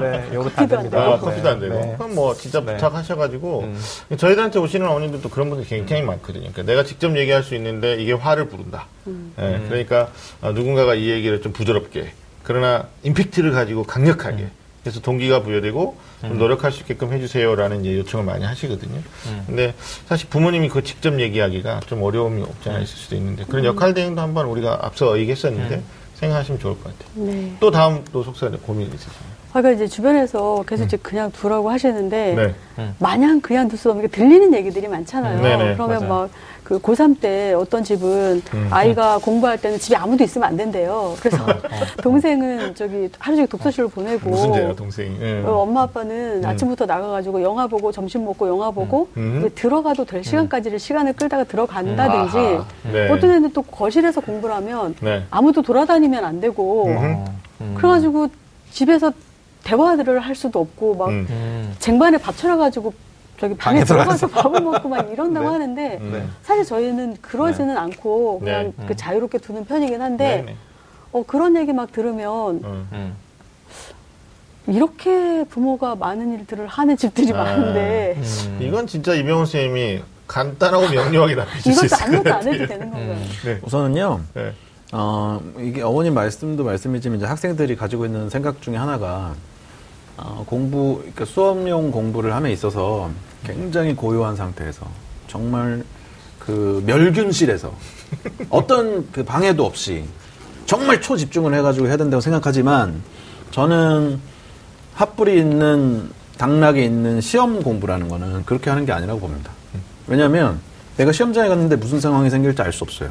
네, 0.00 0.34
요크루트 0.34 0.60
안 0.60 0.66
커피도 0.68 0.76
안 0.78 0.82
됩니다. 0.82 1.02
아, 1.02 1.10
네. 1.10 1.18
커피도 1.18 1.48
안 1.48 1.60
되고. 1.60 1.74
네. 1.74 1.94
그럼 1.98 2.14
뭐 2.14 2.34
진짜 2.34 2.60
네. 2.60 2.74
부탁하셔가지고 2.74 3.60
음. 3.60 3.80
저희들한테 4.16 4.58
오시는 4.58 4.86
어머님들도 4.86 5.28
그런 5.28 5.50
분들이 5.50 5.68
굉장히 5.68 6.02
많거든요. 6.02 6.50
그러니까 6.52 6.62
내가 6.62 6.84
직접 6.84 7.16
얘기할 7.16 7.42
수 7.42 7.54
있는데 7.54 7.94
이게 8.02 8.12
화를 8.12 8.48
부른다. 8.48 8.86
예, 9.06 9.60
그러니까 9.68 10.08
어, 10.40 10.52
누군가가 10.52 10.94
이 10.94 11.10
얘기를 11.10 11.42
좀 11.42 11.52
부드럽게 11.52 12.12
그러나 12.42 12.88
임팩트를 13.02 13.52
가지고 13.52 13.84
강력하게 13.84 14.48
그래서 14.82 15.00
동기가 15.00 15.42
부여되고 15.42 15.96
좀 16.28 16.38
노력할 16.38 16.72
수 16.72 16.80
있게끔 16.80 17.12
해주세요라는 17.12 17.80
이제 17.84 17.98
요청을 17.98 18.24
많이 18.24 18.44
하시거든요. 18.44 19.00
근데 19.46 19.74
사실 20.06 20.28
부모님이 20.28 20.68
그 20.68 20.82
직접 20.82 21.18
얘기하기가 21.18 21.80
좀 21.86 22.02
어려움이 22.02 22.42
없지 22.42 22.68
않아 22.70 22.80
있을 22.80 22.96
수도 22.96 23.16
있는데 23.16 23.44
그런 23.44 23.64
역할 23.64 23.94
대행도 23.94 24.20
한번 24.20 24.46
우리가 24.46 24.78
앞서 24.82 25.18
얘기했었는데 25.18 25.82
생각하시면 26.14 26.60
좋을 26.60 26.74
것 26.74 26.84
같아요. 26.84 27.26
네. 27.26 27.52
또 27.60 27.70
다음 27.70 28.04
또 28.12 28.22
속사에 28.22 28.50
고민이 28.50 28.90
있으시나요? 28.94 29.34
그러니까 29.52 29.72
이제 29.72 29.86
주변에서 29.86 30.64
계속 30.66 30.84
이제 30.84 30.96
그냥 30.96 31.30
두라고 31.30 31.70
하시는데 31.70 32.54
네. 32.76 32.92
마냥 32.98 33.40
그냥 33.40 33.68
둘 33.68 33.78
수 33.78 33.90
없는 33.90 34.06
게 34.06 34.08
들리는 34.08 34.52
얘기들이 34.54 34.88
많잖아요. 34.88 35.40
네네, 35.40 35.74
그러면 35.74 35.98
맞아요. 36.00 36.08
막 36.08 36.30
그 36.64 36.78
고3 36.80 37.20
때 37.20 37.52
어떤 37.52 37.84
집은 37.84 38.42
음. 38.54 38.68
아이가 38.70 39.18
공부할 39.18 39.60
때는 39.60 39.78
집에 39.78 39.94
아무도 39.96 40.24
있으면 40.24 40.48
안 40.48 40.56
된대요. 40.56 41.14
그래서 41.20 41.44
동생은 42.02 42.74
저기 42.74 43.10
하루 43.18 43.36
종일 43.36 43.46
독서실로 43.46 43.88
보내고 43.90 44.30
무슨 44.30 44.52
죄요, 44.54 44.74
동생이? 44.74 45.16
예. 45.20 45.42
어, 45.42 45.58
엄마 45.58 45.82
아빠는 45.82 46.42
아침부터 46.44 46.86
나가가지고 46.86 47.42
영화 47.42 47.66
보고 47.66 47.92
점심 47.92 48.24
먹고 48.24 48.48
영화 48.48 48.70
보고 48.70 49.08
음. 49.18 49.40
이제 49.40 49.50
들어가도 49.50 50.06
될 50.06 50.24
시간까지를 50.24 50.78
시간을 50.78 51.12
끌다가 51.12 51.44
들어간다든지. 51.44 52.36
네. 52.92 53.10
어떤 53.10 53.30
애는 53.30 53.52
또 53.52 53.60
거실에서 53.60 54.22
공부를 54.22 54.54
하면 54.56 54.94
네. 55.00 55.22
아무도 55.30 55.60
돌아다니면 55.60 56.24
안 56.24 56.40
되고. 56.40 56.86
음. 56.86 57.74
그래가지고 57.76 58.28
집에서 58.72 59.12
대화를 59.64 60.20
할 60.20 60.34
수도 60.34 60.60
없고 60.60 60.94
막 60.94 61.08
음. 61.08 61.26
음. 61.28 61.74
쟁반에 61.78 62.16
밥 62.18 62.36
차려가지고 62.36 62.92
저기 63.38 63.56
방에, 63.56 63.80
방에 63.80 63.84
들어가서 63.84 64.28
밥을 64.28 64.60
먹고 64.60 64.88
막 64.88 65.10
이런다고 65.12 65.46
네. 65.46 65.52
하는데 65.52 65.98
네. 66.00 66.26
사실 66.42 66.64
저희는 66.64 67.16
그러지는 67.20 67.76
않고 67.76 68.40
그냥 68.40 68.72
네. 68.76 68.86
그 68.86 68.96
자유롭게 68.96 69.38
두는 69.38 69.64
편이긴 69.64 70.00
한데 70.00 70.44
네. 70.46 70.56
어, 71.12 71.24
그런 71.26 71.56
얘기 71.56 71.72
막 71.72 71.90
들으면 71.92 72.60
음. 72.64 72.88
음. 72.92 73.14
이렇게 74.66 75.44
부모가 75.50 75.94
많은 75.94 76.32
일들을 76.38 76.66
하는 76.66 76.96
집들이 76.96 77.32
아. 77.32 77.36
많은데 77.44 78.16
음. 78.18 78.58
이건 78.62 78.86
진짜 78.86 79.14
이병훈 79.14 79.46
선생님이 79.46 80.02
간단하고 80.26 80.88
명료하게 80.88 81.36
답해 81.36 81.50
주실 81.58 81.74
수 81.74 81.84
있을 81.86 81.98
것 81.98 82.04
아무것도 82.06 82.34
안. 82.34 82.48
해도 82.54 82.66
되는 82.66 82.90
건가요? 82.90 83.16
네. 83.44 83.58
우선은요. 83.62 84.20
네. 84.34 84.52
어, 84.92 85.40
이게 85.58 85.82
어머님 85.82 86.14
말씀도 86.14 86.64
말씀이지만 86.64 87.18
이제 87.18 87.26
학생들이 87.26 87.76
가지고 87.76 88.06
있는 88.06 88.30
생각 88.30 88.62
중에 88.62 88.76
하나가 88.76 89.34
어, 90.16 90.44
공부, 90.46 90.96
그러니까 90.98 91.24
수업용 91.24 91.90
공부를 91.90 92.32
함에 92.34 92.52
있어서 92.52 93.10
굉장히 93.44 93.94
고요한 93.94 94.36
상태에서 94.36 94.86
정말 95.28 95.84
그 96.38 96.82
멸균실에서 96.86 97.72
어떤 98.50 99.10
그 99.10 99.24
방해도 99.24 99.64
없이 99.64 100.04
정말 100.66 101.00
초집중을 101.00 101.54
해가지고 101.54 101.88
해야 101.88 101.96
된다고 101.96 102.20
생각하지만 102.20 103.02
저는 103.50 104.20
핫불이 104.94 105.38
있는 105.38 106.10
당락이 106.38 106.82
있는 106.84 107.20
시험 107.20 107.62
공부라는 107.62 108.08
거는 108.08 108.44
그렇게 108.44 108.70
하는 108.70 108.86
게 108.86 108.92
아니라고 108.92 109.20
봅니다. 109.20 109.50
왜냐하면 110.06 110.60
내가 110.96 111.12
시험장에 111.12 111.48
갔는데 111.48 111.76
무슨 111.76 112.00
상황이 112.00 112.30
생길지 112.30 112.60
알 112.62 112.72
수 112.72 112.84
없어요. 112.84 113.10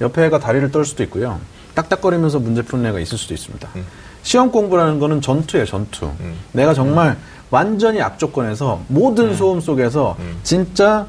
옆에 0.00 0.26
애가 0.26 0.38
다리를 0.38 0.70
떨 0.70 0.84
수도 0.84 1.02
있고요. 1.04 1.40
딱딱거리면서 1.74 2.38
문제 2.38 2.62
푸는 2.62 2.86
애가 2.90 3.00
있을 3.00 3.18
수도 3.18 3.34
있습니다. 3.34 3.68
시험 4.24 4.50
공부라는 4.50 4.98
거는 4.98 5.20
전투예요, 5.20 5.66
전투. 5.66 6.10
내가 6.52 6.74
정말 6.74 7.16
완전히 7.50 8.00
악조건에서 8.00 8.80
모든 8.88 9.36
소음 9.36 9.60
속에서 9.60 10.16
진짜 10.42 11.06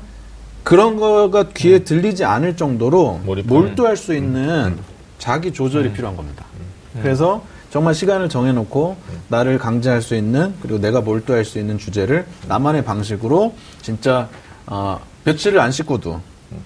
그런 0.63 0.97
거가 0.97 1.43
귀에 1.55 1.79
들리지 1.79 2.25
않을 2.25 2.57
정도로 2.57 3.21
몰입하는. 3.23 3.61
몰두할 3.61 3.95
수 3.97 4.13
있는 4.13 4.77
자기 5.17 5.51
조절이 5.53 5.93
필요한 5.93 6.15
겁니다. 6.15 6.45
그래서 7.01 7.41
정말 7.71 7.93
시간을 7.93 8.29
정해놓고 8.29 8.95
나를 9.29 9.57
강제할 9.59 10.01
수 10.01 10.15
있는 10.15 10.53
그리고 10.61 10.79
내가 10.79 11.01
몰두할 11.01 11.45
수 11.45 11.57
있는 11.57 11.77
주제를 11.77 12.25
나만의 12.47 12.83
방식으로 12.83 13.53
진짜 13.81 14.27
어, 14.67 14.99
며칠을 15.23 15.59
안 15.59 15.71
씻고도 15.71 16.19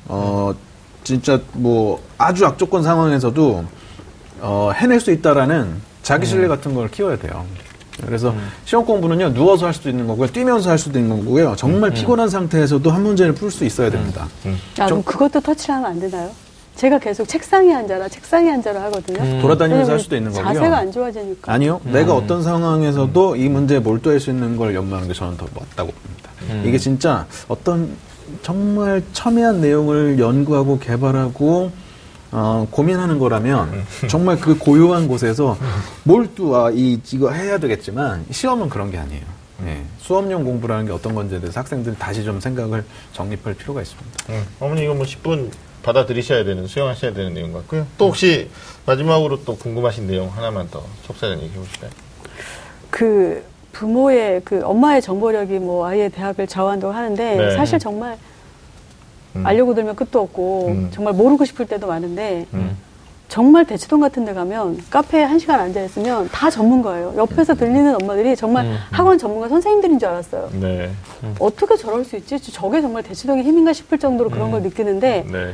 어, 0.07 0.53
진짜 1.03 1.39
뭐 1.53 2.01
아주 2.17 2.45
악조건 2.45 2.83
상황에서도 2.83 3.65
어, 4.41 4.71
해낼 4.73 4.99
수 4.99 5.11
있다라는 5.11 5.88
자기 6.09 6.25
신뢰 6.25 6.47
같은 6.47 6.73
걸 6.73 6.89
키워야 6.89 7.17
돼요. 7.19 7.45
그래서 8.03 8.33
시험 8.65 8.83
공부는요 8.83 9.31
누워서 9.33 9.67
할 9.67 9.75
수도 9.75 9.89
있는 9.89 10.07
거고요 10.07 10.27
뛰면서 10.29 10.71
할 10.71 10.79
수도 10.79 10.97
있는 10.97 11.23
거고요 11.23 11.55
정말 11.55 11.91
피곤한 11.91 12.29
상태에서도 12.29 12.89
한 12.89 13.03
문제를 13.03 13.33
풀 13.33 13.51
수 13.51 13.63
있어야 13.63 13.91
됩니다. 13.91 14.27
아, 14.79 14.85
그럼 14.85 15.03
그것도 15.03 15.39
터치를 15.41 15.75
하면 15.75 15.91
안 15.91 15.99
되나요? 15.99 16.31
제가 16.77 16.97
계속 16.97 17.27
책상에 17.27 17.75
앉아라, 17.75 18.07
책상에 18.07 18.49
앉아라 18.53 18.83
하거든요. 18.85 19.19
음. 19.19 19.39
돌아다니면서 19.41 19.91
할 19.91 19.97
왜냐면 19.97 19.99
수도 19.99 20.15
있는 20.15 20.31
거고요. 20.31 20.53
자세가 20.53 20.77
안 20.77 20.91
좋아지니까. 20.91 21.53
아니요. 21.53 21.81
내가 21.83 22.15
어떤 22.15 22.41
상황에서도 22.41 23.35
이 23.35 23.49
문제에 23.49 23.79
몰두할 23.79 24.19
수 24.19 24.31
있는 24.31 24.55
걸 24.55 24.73
연구하는 24.73 25.07
게 25.07 25.13
저는 25.13 25.37
더 25.37 25.45
맞다고 25.53 25.91
봅니다. 25.91 26.31
이게 26.65 26.77
진짜 26.79 27.27
어떤 27.49 27.91
정말 28.41 29.03
첨예한 29.13 29.61
내용을 29.61 30.17
연구하고 30.17 30.79
개발하고 30.79 31.71
어, 32.31 32.67
고민하는 32.69 33.19
거라면 33.19 33.85
정말 34.07 34.39
그 34.39 34.57
고요한 34.57 35.07
곳에서 35.07 35.57
몰두와 36.03 36.71
이 36.71 36.99
이거 37.11 37.31
해야 37.31 37.57
되겠지만 37.57 38.25
시험은 38.31 38.69
그런 38.69 38.91
게 38.91 38.97
아니에요. 38.97 39.23
예. 39.65 39.81
수업용 39.99 40.45
공부라는 40.45 40.85
게 40.85 40.91
어떤 40.91 41.15
건지에 41.15 41.39
대해서 41.39 41.59
학생들이 41.59 41.95
다시 41.97 42.23
좀 42.23 42.39
생각을 42.39 42.85
정립할 43.13 43.55
필요가 43.55 43.81
있습니다. 43.81 44.09
음, 44.29 44.45
어머니 44.59 44.83
이거 44.83 44.93
뭐 44.93 45.05
10분 45.05 45.51
받아들이셔야 45.83 46.43
되는 46.43 46.67
수용하셔야 46.67 47.13
되는 47.13 47.33
내용 47.33 47.51
같고요. 47.51 47.85
또 47.97 48.07
혹시 48.07 48.49
마지막으로 48.85 49.43
또 49.43 49.57
궁금하신 49.57 50.07
내용 50.07 50.29
하나만 50.29 50.69
더 50.69 50.83
속사전 51.03 51.41
얘기해 51.41 51.59
보실까요? 51.59 51.91
그 52.89 53.43
부모의 53.71 54.41
그 54.43 54.61
엄마의 54.63 55.01
정보력이 55.01 55.59
뭐 55.59 55.87
아이의 55.87 56.09
대학을 56.09 56.47
좌우한다고 56.47 56.93
하는데 56.93 57.35
네. 57.35 57.55
사실 57.55 57.79
정말 57.79 58.17
음. 59.35 59.45
알려고 59.45 59.73
들면 59.75 59.95
끝도 59.95 60.21
없고 60.21 60.67
음. 60.67 60.87
정말 60.91 61.13
모르고 61.13 61.45
싶을 61.45 61.67
때도 61.67 61.87
많은데 61.87 62.45
음. 62.53 62.77
정말 63.27 63.63
대치동 63.65 63.99
같은 63.99 64.25
데 64.25 64.33
가면 64.33 64.79
카페에 64.89 65.21
한 65.21 65.37
시간 65.37 65.59
앉아 65.59 65.83
있으면 65.83 66.27
다 66.31 66.49
전문가예요. 66.49 67.13
옆에서 67.15 67.53
들리는 67.53 67.95
엄마들이 68.01 68.35
정말 68.35 68.65
음. 68.65 68.75
학원 68.91 69.19
전문가 69.19 69.47
선생님들인 69.47 69.99
줄 69.99 70.09
알았어요. 70.09 70.49
네. 70.59 70.89
어떻게 71.39 71.77
저럴 71.77 72.03
수 72.05 72.15
있지? 72.15 72.39
저게 72.39 72.81
정말 72.81 73.03
대치동의 73.03 73.43
힘인가 73.43 73.71
싶을 73.71 73.99
정도로 73.99 74.31
그런 74.31 74.49
걸 74.49 74.63
느끼는데 74.63 75.25
네. 75.31 75.51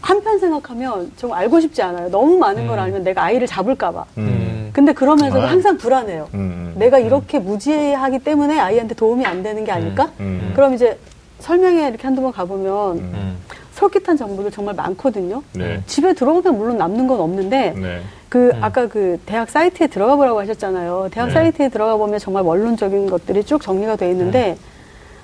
한편 0.00 0.38
생각하면 0.40 1.12
좀 1.16 1.32
알고 1.32 1.60
싶지 1.60 1.80
않아요. 1.82 2.10
너무 2.10 2.38
많은 2.38 2.66
걸 2.66 2.78
음. 2.78 2.82
알면 2.82 3.04
내가 3.04 3.22
아이를 3.22 3.46
잡을까봐. 3.46 4.04
음. 4.18 4.70
근데 4.72 4.92
그러면서도 4.92 5.46
아. 5.46 5.50
항상 5.50 5.76
불안해요. 5.76 6.28
음, 6.34 6.38
음. 6.38 6.74
내가 6.76 6.98
이렇게 6.98 7.38
무지하기 7.38 8.20
때문에 8.20 8.58
아이한테 8.58 8.94
도움이 8.94 9.26
안 9.26 9.42
되는 9.42 9.64
게 9.64 9.72
아닐까? 9.72 10.10
음. 10.20 10.52
그럼 10.54 10.74
이제 10.74 10.98
설명회 11.40 11.88
이렇게 11.88 12.02
한두 12.02 12.22
번 12.22 12.32
가보면 12.32 12.98
음. 12.98 13.36
솔깃한 13.74 14.16
정보들 14.16 14.50
정말 14.50 14.74
많거든요. 14.74 15.42
네. 15.54 15.82
집에 15.86 16.12
들어오면 16.12 16.58
물론 16.58 16.76
남는 16.76 17.06
건 17.06 17.20
없는데 17.20 17.74
네. 17.76 18.00
그 18.28 18.52
아까 18.60 18.86
그 18.86 19.18
대학 19.26 19.50
사이트에 19.50 19.86
들어가 19.86 20.16
보라고 20.16 20.40
하셨잖아요. 20.40 21.08
대학 21.10 21.26
네. 21.26 21.32
사이트에 21.32 21.68
들어가 21.68 21.96
보면 21.96 22.18
정말 22.18 22.42
원론적인 22.44 23.08
것들이 23.08 23.42
쭉 23.44 23.60
정리가 23.60 23.96
돼 23.96 24.10
있는데 24.10 24.56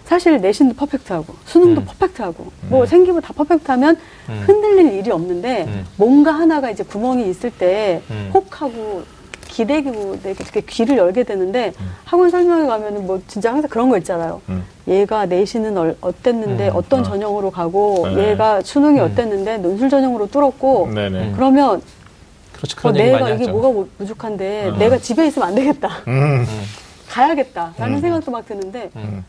사실 0.06 0.40
내신도 0.40 0.74
퍼펙트하고 0.76 1.34
수능도 1.44 1.80
음. 1.82 1.84
퍼펙트하고 1.84 2.46
뭐 2.68 2.86
생기부 2.86 3.20
다 3.20 3.32
퍼펙트하면 3.34 3.96
음. 4.28 4.42
흔들릴 4.46 4.92
일이 4.92 5.10
없는데 5.10 5.64
음. 5.66 5.84
뭔가 5.96 6.32
하나가 6.32 6.70
이제 6.70 6.84
구멍이 6.84 7.28
있을 7.28 7.50
때 7.50 8.00
음. 8.10 8.30
혹하고 8.32 9.02
기대고 9.56 10.18
이렇게 10.22 10.60
귀를 10.60 10.98
열게 10.98 11.22
되는데 11.24 11.72
음. 11.80 11.90
학원 12.04 12.28
설명회 12.28 12.66
가면은 12.66 13.06
뭐 13.06 13.22
진짜 13.26 13.50
항상 13.52 13.70
그런 13.70 13.88
거 13.88 13.96
있잖아요. 13.98 14.42
음. 14.50 14.62
얘가 14.86 15.24
내신은 15.24 15.78
얼- 15.78 15.96
어땠는데 16.02 16.68
음. 16.68 16.76
어떤 16.76 17.00
어. 17.00 17.02
전형으로 17.02 17.50
가고 17.50 18.06
네. 18.14 18.32
얘가 18.32 18.60
수능이 18.60 19.00
음. 19.00 19.04
어땠는데 19.06 19.56
논술 19.58 19.88
전형으로 19.88 20.26
뚫었고 20.30 20.90
네네. 20.94 21.32
그러면 21.34 21.80
그렇죠. 22.52 22.86
어, 22.88 22.92
내가 22.92 23.30
이게 23.30 23.44
하죠. 23.44 23.50
뭐가 23.52 23.68
부- 23.70 23.88
부족한데 23.96 24.68
어. 24.68 24.76
내가 24.76 24.98
집에 24.98 25.26
있으면 25.26 25.48
안 25.48 25.54
되겠다. 25.54 25.88
음. 26.06 26.44
가야겠다라는 27.08 27.94
음. 27.96 28.00
생각도 28.00 28.30
막 28.30 28.44
드는데 28.46 28.90
음. 28.96 29.24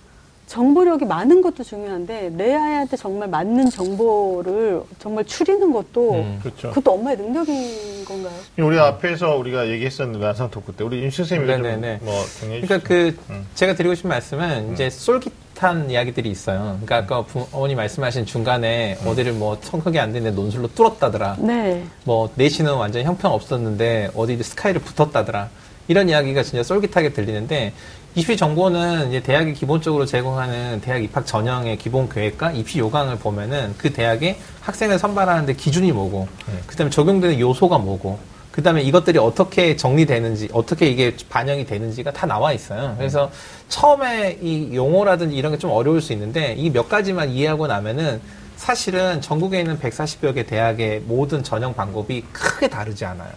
정보력이 0.47 1.03
많은 1.05 1.41
것도 1.41 1.63
중요한데 1.63 2.31
내 2.31 2.55
아이한테 2.55 2.95
정말 2.95 3.27
맞는 3.27 3.69
정보를 3.69 4.81
정말 4.97 5.25
추리는 5.25 5.71
것도 5.71 6.13
음. 6.13 6.39
그렇죠. 6.41 6.69
그것도 6.69 6.93
엄마의 6.93 7.17
능력인 7.17 8.05
건가요? 8.05 8.33
우리 8.57 8.79
앞에서 8.79 9.35
우리가 9.35 9.67
얘기했었는데 9.67 10.25
안상 10.25 10.49
토크 10.49 10.71
때 10.71 10.85
우리 10.85 11.01
임수 11.03 11.25
선생님이. 11.25 11.99
좀뭐. 11.99 12.25
그러니까 12.39 12.79
그 12.79 13.15
음. 13.29 13.45
제가 13.55 13.75
드리고 13.75 13.93
싶은 13.93 14.09
말씀은 14.09 14.71
이제 14.73 14.89
쏠깃한 14.89 15.91
이야기들이 15.91 16.29
있어요. 16.29 16.79
그러니까 16.81 16.95
아까 16.95 17.25
부, 17.25 17.45
어머니 17.51 17.75
말씀하신 17.75 18.25
중간에 18.25 18.97
어디를 19.05 19.33
뭐 19.33 19.57
성격이 19.59 19.99
안 19.99 20.13
되는데 20.13 20.33
논술로 20.33 20.69
뚫었다더라. 20.69 21.37
네. 21.39 21.83
뭐 22.05 22.31
내신은 22.35 22.73
완전 22.73 23.03
형편 23.03 23.31
없었는데 23.31 24.11
어디 24.15 24.41
스카이를 24.41 24.79
붙었다더라. 24.79 25.49
이런 25.89 26.09
이야기가 26.09 26.43
진짜 26.43 26.63
쏠깃하게 26.63 27.13
들리는데 27.13 27.73
입시 28.17 28.35
정보는 28.35 29.09
이제 29.09 29.19
대학이 29.21 29.53
기본적으로 29.53 30.07
제공하는 30.07 30.81
대학 30.81 31.03
입학 31.03 31.27
전형의 31.27 31.77
기본 31.77 32.09
계획과 32.09 32.51
입시 32.53 32.79
요강을 32.79 33.19
보면은 33.19 33.75
그 33.77 33.93
대학의 33.93 34.39
학생을 34.61 34.97
선발하는데 34.97 35.53
기준이 35.53 35.91
뭐고, 35.91 36.27
그다음에 36.65 36.89
적용되는 36.89 37.39
요소가 37.39 37.77
뭐고, 37.77 38.17
그 38.51 38.63
다음에 38.63 38.81
이것들이 38.81 39.19
어떻게 39.19 39.75
정리되는지, 39.75 40.49
어떻게 40.51 40.87
이게 40.87 41.15
반영이 41.29 41.67
되는지가 41.67 42.11
다 42.11 42.25
나와 42.25 42.53
있어요. 42.53 42.95
그래서 42.97 43.29
처음에 43.69 44.39
이 44.41 44.75
용어라든지 44.75 45.35
이런 45.35 45.51
게 45.51 45.59
좀 45.59 45.69
어려울 45.69 46.01
수 46.01 46.11
있는데 46.13 46.55
이 46.57 46.71
몇 46.71 46.89
가지만 46.89 47.29
이해하고 47.29 47.67
나면은 47.67 48.19
사실은 48.55 49.21
전국에 49.21 49.59
있는 49.59 49.77
140여 49.79 50.33
개 50.33 50.43
대학의 50.43 51.01
모든 51.05 51.43
전형 51.43 51.75
방법이 51.75 52.23
크게 52.33 52.67
다르지 52.67 53.05
않아요. 53.05 53.29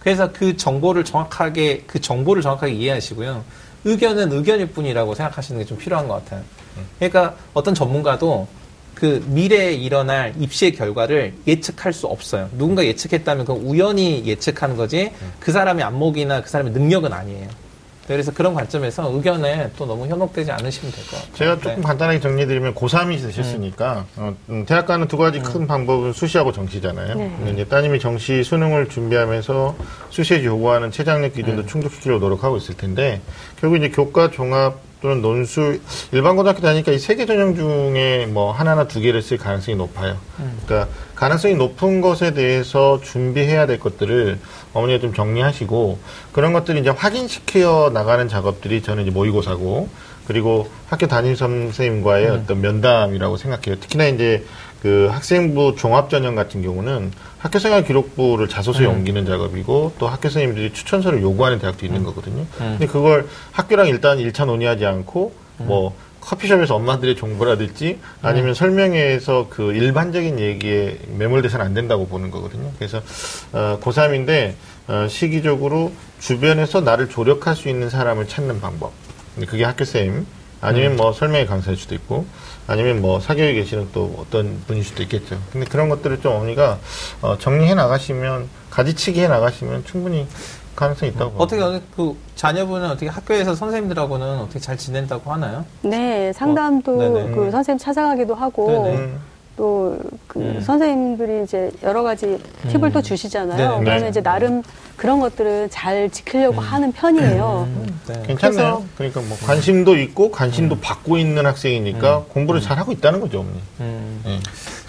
그래서 0.00 0.32
그 0.32 0.56
정보를 0.56 1.04
정확하게 1.04 1.84
그 1.86 2.00
정보를 2.00 2.40
정확하게 2.40 2.72
이해하시고요. 2.72 3.44
의견은 3.88 4.32
의견일 4.32 4.68
뿐이라고 4.68 5.14
생각하시는 5.14 5.60
게 5.60 5.66
좀 5.66 5.78
필요한 5.78 6.06
것 6.08 6.14
같아요. 6.24 6.42
그러니까 6.98 7.34
어떤 7.54 7.74
전문가도 7.74 8.46
그 8.94 9.24
미래에 9.28 9.74
일어날 9.74 10.34
입시의 10.38 10.72
결과를 10.72 11.32
예측할 11.46 11.92
수 11.92 12.06
없어요. 12.06 12.48
누군가 12.58 12.84
예측했다면 12.84 13.44
그건 13.46 13.62
우연히 13.62 14.24
예측하는 14.26 14.76
거지 14.76 15.12
그 15.40 15.52
사람의 15.52 15.84
안목이나 15.84 16.42
그 16.42 16.50
사람의 16.50 16.72
능력은 16.72 17.12
아니에요. 17.12 17.48
그래서 18.08 18.32
그런 18.32 18.54
관점에서 18.54 19.12
의견에 19.14 19.70
또 19.76 19.84
너무 19.86 20.06
현혹되지 20.06 20.50
않으시면 20.50 20.92
될 20.92 21.04
것 21.06 21.16
같아요. 21.16 21.34
제가 21.34 21.56
조금 21.56 21.76
네. 21.76 21.82
간단하게 21.82 22.20
정리해드리면 22.20 22.74
고3이 22.74 23.20
되셨으니까 23.22 24.06
어, 24.16 24.34
음, 24.48 24.64
대학 24.66 24.86
가는 24.86 25.06
두 25.06 25.18
가지 25.18 25.40
큰 25.40 25.66
방법은 25.66 26.14
수시하고 26.14 26.52
정시잖아요. 26.52 27.14
네. 27.14 27.32
근데 27.36 27.52
이제 27.52 27.64
따님이 27.66 28.00
정시 28.00 28.42
수능을 28.42 28.88
준비하면서 28.88 29.76
수시에 30.10 30.42
요구하는 30.44 30.90
최장력 30.90 31.34
기준도 31.34 31.66
충족시키려고 31.66 32.24
노력하고 32.24 32.56
있을 32.56 32.76
텐데 32.76 33.20
결국 33.60 33.76
이제 33.76 33.90
교과 33.90 34.30
종합 34.30 34.88
또는 35.00 35.22
논술 35.22 35.80
일반 36.10 36.34
고등학교 36.34 36.60
다니까 36.60 36.90
이 36.90 36.96
세 36.98 37.14
개 37.14 37.24
전형 37.24 37.54
중에 37.54 38.26
뭐 38.26 38.50
하나나 38.50 38.88
두 38.88 39.00
개를 39.00 39.22
쓸 39.22 39.36
가능성이 39.38 39.76
높아요. 39.76 40.16
그러니까 40.66 40.90
가능성이 41.14 41.54
높은 41.54 42.00
것에 42.00 42.32
대해서 42.34 43.00
준비해야 43.00 43.66
될 43.66 43.78
것들을 43.78 44.40
어머니가 44.74 45.00
좀 45.00 45.14
정리하시고 45.14 45.98
그런 46.32 46.52
것들을 46.52 46.80
이제 46.80 46.90
확인시켜 46.90 47.90
나가는 47.92 48.28
작업들이 48.28 48.82
저는 48.82 49.04
이제 49.04 49.10
모의고사고 49.10 49.88
그리고 50.26 50.68
학교 50.88 51.06
담임 51.06 51.34
선생님과의 51.34 52.28
어떤 52.28 52.60
면담이라고 52.60 53.36
생각해요. 53.38 53.80
특히나 53.80 54.06
이제 54.06 54.44
그 54.82 55.08
학생부 55.10 55.74
종합전형 55.76 56.34
같은 56.34 56.62
경우는 56.62 57.12
학교생활 57.38 57.82
기록부를 57.84 58.48
자소서에 58.48 58.86
옮기는 58.86 59.26
작업이고 59.26 59.94
또 59.98 60.06
학교 60.06 60.28
선생님들이 60.28 60.72
추천서를 60.72 61.22
요구하는 61.22 61.58
대학도 61.58 61.86
있는 61.86 62.04
거거든요. 62.04 62.44
근데 62.58 62.86
그걸 62.86 63.26
학교랑 63.52 63.88
일단 63.88 64.18
일차 64.18 64.44
논의하지 64.44 64.84
않고 64.86 65.32
뭐 65.58 65.96
커피숍에서 66.20 66.74
엄마들의 66.74 67.16
정보라든지 67.16 67.98
아니면 68.22 68.54
설명회에서 68.54 69.46
그 69.50 69.72
일반적인 69.72 70.38
얘기에 70.38 70.98
매몰돼서는 71.16 71.64
안 71.64 71.74
된다고 71.74 72.06
보는 72.06 72.30
거거든요. 72.30 72.70
그래서 72.78 73.02
어, 73.52 73.78
고3인데 73.80 74.54
어, 74.88 75.06
시기적으로 75.08 75.92
주변에서 76.20 76.80
나를 76.80 77.08
조력할 77.08 77.56
수 77.56 77.68
있는 77.68 77.90
사람을 77.90 78.28
찾는 78.28 78.60
방법. 78.60 78.92
그게 79.46 79.64
학교쌤 79.64 80.26
아니면 80.60 80.96
뭐 80.96 81.12
설명회 81.12 81.46
강사일 81.46 81.76
수도 81.76 81.94
있고 81.94 82.26
아니면 82.66 83.00
뭐 83.00 83.20
사교육에 83.20 83.54
계시는 83.54 83.88
또 83.92 84.14
어떤 84.18 84.60
분일 84.66 84.84
수도 84.84 85.02
있겠죠. 85.04 85.40
근데 85.52 85.66
그런 85.66 85.88
것들을 85.88 86.20
좀 86.20 86.34
어머니가 86.34 86.78
어, 87.22 87.38
정리해 87.38 87.74
나가시면 87.74 88.48
가지치기 88.70 89.20
해 89.20 89.28
나가시면 89.28 89.84
충분히 89.84 90.26
가능성이 90.78 91.10
있다고. 91.10 91.32
어떻게 91.38 91.60
어느 91.60 91.80
그 91.96 92.16
자녀분은 92.36 92.90
어떻게 92.90 93.08
학교에서 93.08 93.56
선생님들하고는 93.56 94.38
어떻게 94.38 94.60
잘 94.60 94.76
지낸다고 94.76 95.32
하나요? 95.32 95.64
네, 95.82 96.32
상담도 96.32 96.92
어. 96.92 97.34
그 97.34 97.50
선생님 97.50 97.78
찾아가기도 97.78 98.36
하고 98.36 98.70
네네. 98.70 98.96
음, 98.96 99.20
또그 99.56 100.36
음. 100.36 100.60
선생님들이 100.60 101.42
이제 101.42 101.72
여러 101.82 102.04
가지 102.04 102.40
팁을 102.68 102.92
또 102.92 103.02
주시잖아요. 103.02 103.56
네네. 103.56 103.80
그러면 103.80 104.02
네. 104.04 104.08
이제 104.08 104.22
나름 104.22 104.62
그런 104.96 105.18
것들은 105.18 105.68
잘 105.70 106.08
지키려고 106.10 106.60
하는 106.60 106.92
편이에요. 106.92 107.66
음, 107.66 108.00
네. 108.06 108.22
괜찮네요. 108.28 108.84
그러니까 108.96 109.20
뭐 109.22 109.36
관심도 109.44 109.96
있고 109.96 110.30
관심도 110.30 110.76
음. 110.76 110.80
받고 110.80 111.18
있는 111.18 111.44
학생이니까 111.44 112.26
공부를 112.28 112.60
잘 112.60 112.78
하고 112.78 112.92
있다는 112.92 113.18
거죠, 113.18 113.40
어머니. 113.40 113.60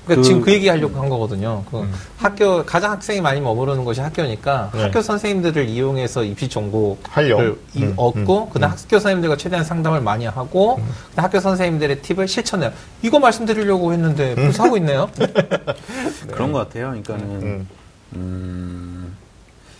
음. 0.09 0.15
예. 0.15 0.15
그러니까 0.15 0.15
그- 0.15 0.23
지금 0.23 0.41
그 0.41 0.51
얘기 0.53 0.67
하려고 0.67 0.99
한 0.99 1.09
거거든요. 1.09 1.63
그 1.69 1.87
학교 2.17 2.65
가장 2.65 2.91
학생이 2.91 3.21
많이 3.21 3.39
머무르는 3.41 3.83
곳이 3.85 4.01
학교니까 4.01 4.71
네. 4.73 4.81
학교 4.83 5.01
선생님들을 5.01 5.67
이용해서 5.67 6.23
입시 6.23 6.47
정보를. 6.49 7.57
이- 7.75 7.83
음, 7.83 7.93
얻고 7.95 8.49
그다음 8.49 8.71
학교 8.71 8.99
선생님들과 8.99 9.37
최대한 9.37 9.63
상담을 9.65 10.01
많이 10.01 10.25
하고 10.25 10.75
그다음 11.09 11.25
학교 11.25 11.39
선생님들의 11.39 12.01
팁을 12.01 12.27
실천해요. 12.27 12.71
이거 13.01 13.19
말씀드리려고 13.19 13.93
했는데 13.93 14.35
벌써 14.35 14.63
하고 14.63 14.77
있네요. 14.77 15.09
그런 16.31 16.51
것 16.51 16.59
같아요. 16.59 16.87
그러니까는 16.89 17.23
음. 17.41 17.67
음, 18.15 19.15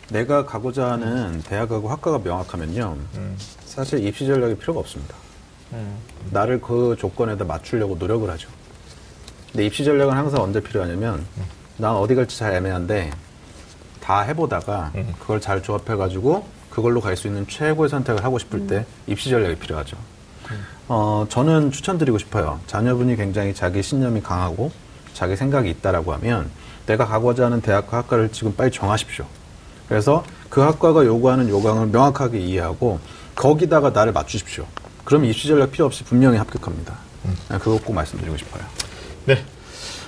내가 0.09 0.45
가고자 0.45 0.91
하는 0.91 1.41
대학하고 1.47 1.89
학과가 1.89 2.19
명확하면요. 2.23 2.97
음. 3.15 3.37
사실 3.65 4.05
입시 4.05 4.25
전략이 4.25 4.55
필요가 4.55 4.79
없습니다. 4.79 5.15
음. 5.73 5.95
나를 6.31 6.59
그 6.61 6.95
조건에다 6.99 7.45
맞추려고 7.45 7.95
노력을 7.99 8.27
하죠. 8.29 8.49
근데 9.51 9.65
입시 9.65 9.83
전략은 9.83 10.13
항상 10.15 10.41
언제 10.41 10.61
필요하냐면 10.61 11.25
난 11.77 11.91
어디 11.95 12.15
갈지 12.15 12.37
잘 12.37 12.53
애매한데 12.55 13.11
다 14.01 14.21
해보다가 14.21 14.91
그걸 15.19 15.41
잘 15.41 15.61
조합해가지고 15.63 16.45
그걸로 16.69 17.01
갈 17.01 17.15
수 17.17 17.27
있는 17.27 17.47
최고의 17.47 17.89
선택을 17.89 18.23
하고 18.23 18.37
싶을 18.39 18.67
때 18.67 18.85
입시 19.07 19.29
전략이 19.29 19.55
필요하죠. 19.55 19.97
어, 20.87 21.25
저는 21.29 21.71
추천드리고 21.71 22.17
싶어요. 22.17 22.59
자녀분이 22.67 23.15
굉장히 23.15 23.53
자기 23.53 23.83
신념이 23.83 24.21
강하고 24.21 24.71
자기 25.13 25.35
생각이 25.35 25.69
있다라고 25.69 26.13
하면 26.13 26.49
내가 26.85 27.05
가고자 27.05 27.45
하는 27.45 27.61
대학과 27.61 27.97
학과를 27.97 28.31
지금 28.31 28.55
빨리 28.55 28.71
정하십시오. 28.71 29.25
그래서 29.87 30.23
그 30.49 30.61
학과가 30.61 31.05
요구하는 31.05 31.49
요강을 31.49 31.87
명확하게 31.87 32.39
이해하고 32.39 32.99
거기다가 33.35 33.89
나를 33.91 34.11
맞추십시오. 34.13 34.65
그럼 35.03 35.25
입시 35.25 35.47
전략 35.47 35.71
필요 35.71 35.85
없이 35.85 36.03
분명히 36.03 36.37
합격합니다. 36.37 36.93
그거 37.59 37.79
꼭 37.83 37.93
말씀드리고 37.93 38.37
싶어요. 38.37 38.63
네. 39.29 39.37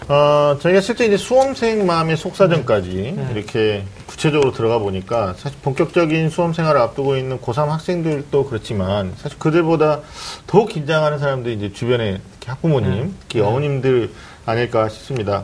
어, 0.08 0.58
저희가 0.60 0.82
실제 0.82 1.06
이제 1.06 1.16
수험생 1.16 1.86
마음의 1.86 2.18
속사정까지 2.18 3.14
네. 3.16 3.30
이렇게 3.36 3.84
구체적으로 4.08 4.52
들어가 4.52 4.80
보니까 4.80 5.36
사실 5.38 5.60
본격적인 5.62 6.32
수험 6.32 6.54
생활을 6.54 6.82
앞두고 6.82 7.18
있는 7.18 7.40
고3 7.40 7.68
학생들도 7.68 8.46
그렇지만 8.48 9.14
사실 9.18 9.38
그들보다 9.38 10.00
더욱 10.48 10.70
긴장하는 10.70 11.20
사람들이 11.20 11.54
이제 11.54 11.72
주변에 11.72 12.20
학부모님, 12.44 12.90
네. 12.90 13.12
특히 13.20 13.42
어머님들 13.42 14.10
아닐까 14.48 14.90
싶습니다. 14.90 15.44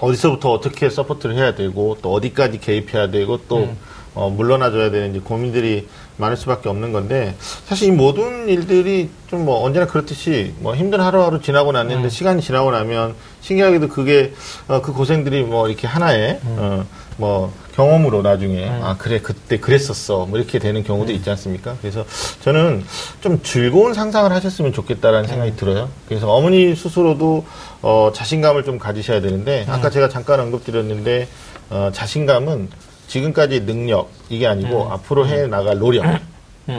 어디서부터 0.00 0.52
어떻게 0.52 0.88
support를 0.88 1.36
해야 1.36 1.54
되고 1.54 1.98
또 2.00 2.14
어디까지 2.14 2.60
개입해야 2.60 3.10
되고 3.10 3.38
또 3.46 3.64
음. 3.64 3.76
어, 4.14 4.30
물러나줘야 4.30 4.90
되는지 4.90 5.20
고민들이 5.20 5.86
많을 6.18 6.36
수밖에 6.36 6.68
없는 6.68 6.92
건데 6.92 7.34
사실 7.66 7.88
이 7.88 7.90
모든 7.90 8.48
일들이 8.48 9.10
좀 9.30 9.36
뭐 9.46 9.62
언제나 9.62 9.86
그렇듯이 9.86 10.54
뭐 10.60 10.74
힘든 10.74 10.98
하루하루 11.00 11.40
지나고 11.42 11.70
났는데 11.72 12.08
시간이 12.08 12.40
지나고 12.42 12.70
나면 12.70 13.14
신기하게도 13.42 13.88
그게 13.88 14.32
어, 14.66 14.80
그 14.80 14.92
고생들이 14.92 15.42
뭐 15.42 15.68
이렇게 15.68 15.86
하나의 15.86 16.40
어, 16.42 16.84
뭐 17.18 17.52
경험으로 17.74 18.22
나중에 18.22 18.66
아 18.68 18.96
그래 18.98 19.20
그때 19.20 19.58
그랬었어. 19.60 20.24
뭐 20.26 20.38
이렇게 20.38 20.58
되는 20.58 20.82
경우도 20.82 21.12
있지 21.12 21.28
않습니까? 21.30 21.76
그래서 21.80 22.04
저는 22.40 22.84
좀 23.20 23.42
즐거운 23.42 23.92
상상을 23.92 24.32
하셨으면 24.32 24.72
좋겠다라는 24.72 25.28
생각이 25.28 25.54
들어요. 25.56 25.90
그래서 26.08 26.32
어머니 26.32 26.74
스스로도 26.74 27.44
어, 27.82 28.10
자신감을 28.14 28.64
좀 28.64 28.78
가지셔야 28.78 29.20
되는데 29.20 29.66
아까 29.68 29.90
제가 29.90 30.08
잠깐 30.08 30.40
언급드렸는데 30.40 31.28
어, 31.70 31.90
자신감은 31.92 32.68
지금까지 33.06 33.64
능력 33.66 34.08
이게 34.28 34.46
아니고 34.46 34.90
앞으로 34.92 35.26
해 35.26 35.46
나갈 35.46 35.78
노력 35.78 36.04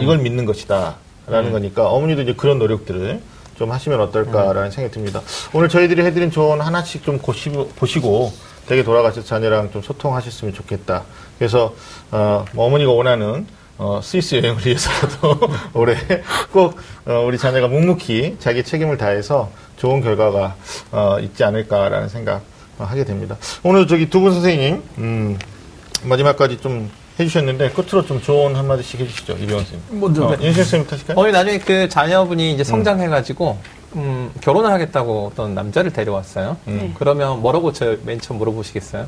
이걸 0.02 0.18
믿는 0.20 0.46
것이다라는 0.46 1.52
거니까 1.52 1.90
어머니도 1.90 2.22
이제 2.24 2.34
그런 2.34 2.60
노력들을 2.60 3.22
좀 3.58 3.72
하시면 3.72 4.00
어떨까라는 4.02 4.70
생각이 4.72 4.94
듭니다. 4.94 5.22
오늘 5.54 5.68
저희들이 5.70 6.04
해드린 6.04 6.30
조언 6.30 6.62
하나씩 6.62 7.04
좀 7.04 7.18
고시고, 7.18 7.70
보시고 7.70 8.32
댁에 8.68 8.84
돌아가셔서 8.84 9.26
자녀랑 9.26 9.72
좀 9.72 9.82
소통하셨으면 9.82 10.54
좋겠다. 10.54 11.04
그래서 11.40 11.74
어, 12.12 12.46
뭐 12.54 12.66
어머니가 12.68 12.92
원하는 12.92 13.48
어, 13.80 14.00
스위스 14.04 14.36
여행을 14.36 14.58
위해서라도 14.66 15.40
올해 15.74 15.96
꼭 16.52 16.78
어, 17.06 17.24
우리 17.26 17.38
자녀가 17.38 17.68
묵묵히 17.68 18.36
자기 18.40 18.64
책임을 18.64 18.98
다해서 18.98 19.50
좋은 19.78 20.02
결과가 20.02 20.56
어, 20.92 21.18
있지 21.22 21.44
않을까라는 21.44 22.10
생각 22.10 22.42
어, 22.78 22.84
하게 22.84 23.06
됩니다. 23.06 23.38
오늘 23.64 23.88
저기 23.88 24.10
두 24.10 24.20
분 24.20 24.34
선생님 24.34 24.84
음, 24.98 25.40
마지막까지 26.04 26.60
좀 26.62 26.90
해주셨는데 27.20 27.72
끝으로 27.72 28.06
좀 28.06 28.22
조언 28.22 28.56
한마디씩 28.56 29.00
해주시죠 29.00 29.34
이병헌 29.34 29.66
선생님. 29.66 30.00
먼저. 30.00 30.30
네, 30.38 30.46
윤실 30.46 30.64
선생님 30.64 30.90
타실까요? 30.90 31.18
어머니 31.18 31.34
나중에 31.34 31.58
그 31.60 31.90
자녀분이 31.90 32.54
이제 32.54 32.64
성장해가지고 32.64 33.58
음, 33.96 34.32
결혼을 34.42 34.70
하겠다고 34.72 35.28
어떤 35.32 35.56
남자를 35.56 35.92
데려왔어요. 35.92 36.58
음. 36.68 36.94
그러면 36.98 37.42
뭐라고 37.42 37.74
저 37.74 37.98
맨 38.06 38.20
처음 38.22 38.38
물어보시겠어요? 38.38 39.08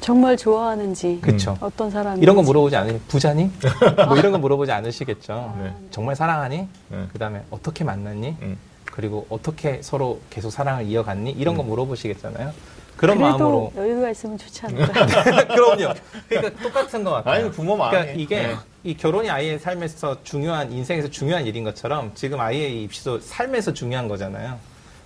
정말 0.00 0.36
좋아하는지 0.36 1.18
그쵸. 1.22 1.56
어떤 1.60 1.90
사람이 1.90 2.20
이런 2.20 2.36
거 2.36 2.42
물어보지 2.42 2.76
않으 2.76 3.00
부자니? 3.08 3.50
뭐 4.06 4.16
이런 4.18 4.32
거 4.32 4.38
물어보지 4.38 4.70
않으시겠죠. 4.70 5.54
네. 5.62 5.72
정말 5.90 6.14
사랑하니? 6.14 6.68
네. 6.88 7.06
그 7.10 7.18
다음에 7.18 7.40
어떻게 7.50 7.84
만났니? 7.84 8.36
음. 8.42 8.58
그리고 8.84 9.26
어떻게 9.30 9.80
서로 9.82 10.20
계속 10.28 10.50
사랑을 10.50 10.84
이어갔니? 10.84 11.30
이런 11.32 11.56
거 11.56 11.62
물어보시겠잖아요. 11.62 12.52
그런 12.96 13.18
그래도 13.18 13.38
마음으로. 13.38 13.72
여유가 13.76 14.10
있으면 14.10 14.38
좋지 14.38 14.66
않을까. 14.66 15.06
그럼요. 15.54 15.94
그러니까 16.28 16.62
똑같은 16.62 17.04
것 17.04 17.10
같아요. 17.10 17.34
아니, 17.44 17.50
부모 17.50 17.76
마음이. 17.76 17.90
그러니까 17.92 18.14
이게 18.20 18.46
네. 18.48 18.56
이 18.84 18.96
결혼이 18.96 19.30
아이의 19.30 19.58
삶에서 19.58 20.22
중요한 20.22 20.72
인생에서 20.72 21.08
중요한 21.08 21.46
일인 21.46 21.64
것처럼 21.64 22.12
지금 22.14 22.40
아이의 22.40 22.82
입시도 22.84 23.20
삶에서 23.20 23.72
중요한 23.72 24.08
거잖아요. 24.08 24.58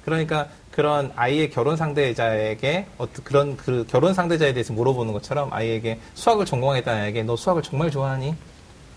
그러니까 0.05 0.49
그런 0.71 1.13
아이의 1.17 1.51
결혼 1.51 1.77
상대자에게 1.77 2.87
어떤 2.99 3.25
그런 3.25 3.57
그 3.57 3.85
결혼 3.89 4.15
상대자에 4.15 4.53
대해서 4.53 4.73
물어보는 4.73 5.13
것처럼 5.13 5.53
아이에게 5.53 5.99
수학을 6.15 6.47
전공하겠다는 6.47 7.03
아이에게 7.03 7.23
너 7.25 7.37
수학을 7.37 7.63
정말 7.63 7.91
좋아하니? 7.91 8.35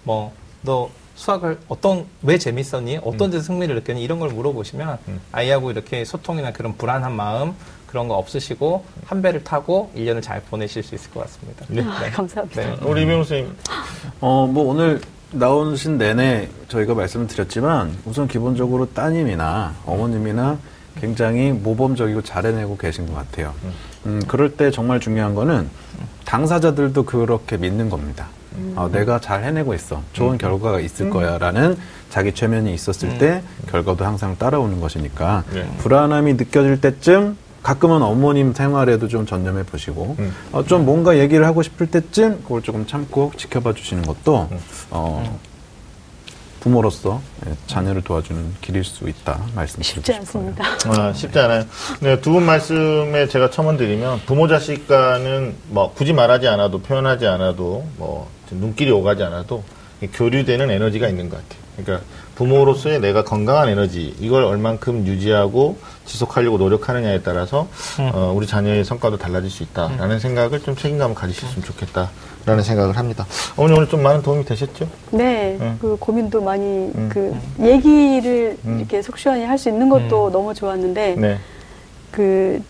뭐 0.03 0.31
너 0.61 0.89
수학을 1.15 1.59
어떤 1.67 2.05
왜 2.23 2.37
재밌었니? 2.37 2.99
어떤 3.03 3.29
데서 3.29 3.53
흥미를 3.53 3.75
느꼈니? 3.75 4.01
이런 4.01 4.19
걸 4.19 4.29
물어보시면 4.29 4.97
음. 5.07 5.21
아이하고 5.31 5.71
이렇게 5.71 6.05
소통이나 6.05 6.51
그런 6.51 6.77
불안한 6.77 7.13
마음 7.13 7.55
그런 7.91 8.07
거 8.07 8.15
없으시고 8.15 8.85
한 9.05 9.21
배를 9.21 9.43
타고 9.43 9.91
1년을 9.95 10.21
잘 10.21 10.41
보내실 10.49 10.81
수 10.81 10.95
있을 10.95 11.11
것 11.11 11.19
같습니다. 11.21 11.65
네. 11.67 11.83
아, 11.83 12.09
감사합니다. 12.09 12.61
네. 12.61 12.77
우리 12.83 13.03
이병헌 13.03 13.25
선생님 13.25 13.55
어, 14.21 14.49
뭐 14.51 14.71
오늘 14.71 15.01
나오신 15.31 15.97
내내 15.97 16.47
저희가 16.69 16.93
말씀을 16.93 17.27
드렸지만 17.27 17.95
우선 18.05 18.27
기본적으로 18.29 18.93
따님이나 18.93 19.75
어머님이나 19.85 20.57
굉장히 20.99 21.51
모범적이고 21.51 22.21
잘해내고 22.21 22.77
계신 22.77 23.07
것 23.07 23.15
같아요. 23.15 23.53
음, 24.05 24.21
그럴 24.27 24.55
때 24.55 24.71
정말 24.71 24.99
중요한 24.99 25.35
거는 25.35 25.69
당사자들도 26.25 27.03
그렇게 27.03 27.57
믿는 27.57 27.89
겁니다. 27.89 28.27
어, 28.75 28.89
내가 28.91 29.19
잘 29.19 29.43
해내고 29.43 29.73
있어. 29.73 30.01
좋은 30.13 30.37
결과가 30.37 30.79
있을 30.81 31.09
거야 31.09 31.37
라는 31.37 31.77
자기 32.09 32.33
최면이 32.33 32.73
있었을 32.73 33.17
때 33.17 33.41
결과도 33.69 34.03
항상 34.05 34.37
따라오는 34.37 34.81
것이니까 34.81 35.43
네. 35.53 35.65
불안함이 35.79 36.33
느껴질 36.33 36.81
때쯤 36.81 37.37
가끔은 37.63 38.01
어머님 38.01 38.53
생활에도 38.53 39.07
좀 39.07 39.25
전념해 39.25 39.63
보시고 39.63 40.15
어, 40.51 40.63
좀 40.65 40.85
뭔가 40.85 41.17
얘기를 41.17 41.45
하고 41.45 41.61
싶을 41.61 41.87
때쯤 41.87 42.41
그걸 42.43 42.61
조금 42.63 42.87
참고 42.87 43.31
지켜봐 43.37 43.73
주시는 43.73 44.03
것도 44.03 44.49
어, 44.89 45.39
부모로서 46.59 47.21
예, 47.47 47.53
자녀를 47.65 48.03
도와주는 48.03 48.53
길일 48.61 48.83
수 48.83 49.09
있다 49.09 49.39
말씀드리고 49.55 49.83
쉽지 49.95 50.13
싶어요. 50.13 50.17
않습니다. 50.19 50.63
아, 51.01 51.13
쉽지 51.13 51.39
않아요. 51.39 51.63
네, 52.01 52.21
두 52.21 52.31
분 52.31 52.43
말씀에 52.45 53.27
제가 53.27 53.49
첨언드리면 53.49 54.21
부모 54.27 54.47
자식 54.47 54.87
간은 54.87 55.55
뭐 55.69 55.91
굳이 55.93 56.13
말하지 56.13 56.47
않아도 56.47 56.79
표현하지 56.81 57.25
않아도 57.27 57.83
뭐 57.97 58.29
눈길이 58.51 58.91
오가지 58.91 59.23
않아도 59.23 59.63
교류되는 60.13 60.69
에너지가 60.69 61.07
있는 61.07 61.29
것 61.29 61.37
같아요. 61.37 61.61
그러니까 61.77 62.05
부모로서의 62.35 62.99
내가 62.99 63.23
건강한 63.23 63.69
에너지 63.69 64.15
이걸 64.19 64.43
얼만큼 64.43 65.07
유지하고 65.07 65.79
지속하려고 66.05 66.57
노력하느냐에 66.57 67.21
따라서 67.21 67.67
어, 68.13 68.33
우리 68.35 68.47
자녀의 68.47 68.83
성과도 68.83 69.17
달라질 69.17 69.49
수 69.49 69.63
있다라는 69.63 70.19
생각을 70.19 70.59
좀 70.61 70.75
책임감을 70.75 71.15
가지셨으면 71.15 71.63
좋겠다라는 71.63 72.63
생각을 72.63 72.97
합니다. 72.97 73.25
어머니 73.55 73.75
오늘 73.75 73.87
좀 73.87 74.01
많은 74.03 74.21
도움이 74.21 74.45
되셨죠? 74.45 74.87
네, 75.11 75.57
음. 75.61 75.77
그 75.79 75.95
고민도 75.99 76.41
많이 76.41 76.91
음. 76.95 77.09
그 77.11 77.35
얘기를 77.59 78.57
이렇게 78.65 79.01
속 79.01 79.17
시원히 79.17 79.43
할 79.45 79.57
수 79.57 79.69
있는 79.69 79.89
것도 79.89 80.31
너무 80.31 80.53
좋았는데 80.53 81.15
네. 81.15 81.39
그 82.11 82.61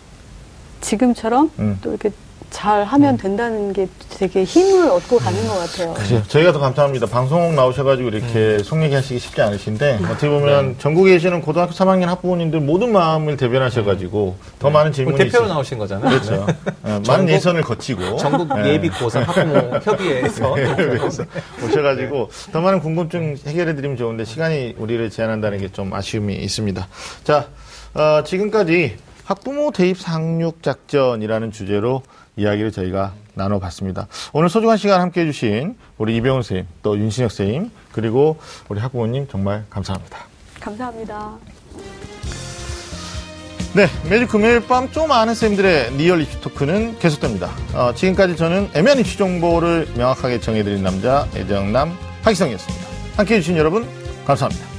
지금처럼 0.82 1.50
음. 1.60 1.78
또 1.82 1.92
이렇게 1.92 2.12
잘 2.52 2.84
하면 2.84 3.18
된다는 3.18 3.72
게 3.74 3.88
되게 4.10 4.44
힘을 4.44 4.90
얻고 4.92 5.18
가는 5.18 5.48
것 5.48 5.56
같아요. 5.60 5.94
그죠. 5.94 6.22
저희가 6.28 6.52
더 6.52 6.60
감사합니다. 6.60 7.08
방송 7.08 7.56
나오셔가지고 7.56 8.10
이렇게 8.10 8.60
속 8.62 8.84
얘기하시기 8.84 9.20
쉽지 9.20 9.42
않으신데 9.42 10.00
어떻게 10.04 10.30
보면 10.30 10.76
전국에 10.78 11.12
계시는 11.14 11.42
고등학교 11.42 11.72
3학년 11.72 12.06
학부모님들 12.08 12.60
모든 12.60 12.92
마음을 12.92 13.38
대변하셔가지고 13.38 14.36
더 14.60 14.70
많은 14.70 14.92
질문이 14.92 15.18
대표로 15.18 15.46
있으- 15.46 15.48
나오신 15.48 15.78
거잖아요. 15.80 16.10
그렇죠. 16.10 16.34
어, 16.44 16.48
많은 16.84 17.04
전국- 17.04 17.30
예선을 17.32 17.62
거치고 17.64 18.18
전국 18.18 18.48
네. 18.62 18.74
예비 18.74 18.90
고3 18.92 19.26
학부모 19.26 19.80
협의회에서 19.84 20.54
그래서 20.76 21.24
오셔가지고 21.66 22.30
더 22.52 22.62
많은 22.62 22.82
궁금증 22.82 23.38
해결해드리면 23.48 23.98
좋은데 23.98 24.26
시간이 24.26 24.76
우리를 24.78 25.10
제한한다는 25.10 25.58
게 25.60 25.72
좀 25.72 25.94
아쉬움이 25.94 26.36
있습니다. 26.36 26.86
자, 27.24 27.48
어, 27.94 28.22
지금까지 28.26 28.98
학부모 29.24 29.72
대입 29.72 29.98
상륙 29.98 30.62
작전이라는 30.62 31.52
주제로 31.54 32.02
이야기를 32.38 32.72
저희가 32.72 33.14
나눠봤습니다. 33.34 34.08
오늘 34.34 34.50
소중한 34.50 34.78
시간 34.78 35.02
함께 35.02 35.22
해주신 35.22 35.76
우리 35.98 36.16
이병훈 36.18 36.42
선생님, 36.44 36.68
또 36.84 36.98
윤신혁 36.98 37.32
선생님, 37.32 37.72
그리고 37.92 38.38
우리 38.70 38.80
학부모님 38.80 39.28
정말 39.30 39.66
감사합니다. 39.70 40.18
감사합니다. 40.60 41.38
네, 43.74 43.88
매주 44.10 44.28
금요일 44.28 44.60
밤 44.68 44.92
좀 44.92 45.12
아는 45.14 45.34
쌤들의 45.34 45.96
리얼 45.98 46.22
이슈 46.22 46.42
토크는 46.42 47.00
계속됩니다. 47.00 47.50
어, 47.74 47.94
지금까지 47.96 48.36
저는 48.36 48.70
애매한 48.74 49.00
입시 49.00 49.18
정보를 49.18 49.88
명확하게 49.96 50.42
정해드린 50.42 50.84
남자 50.84 51.26
애정남 51.36 51.98
하기성이었습니다. 52.24 52.86
함께해 53.16 53.40
주신 53.40 53.56
여러분 53.58 53.88
감사합니다. 54.26 54.71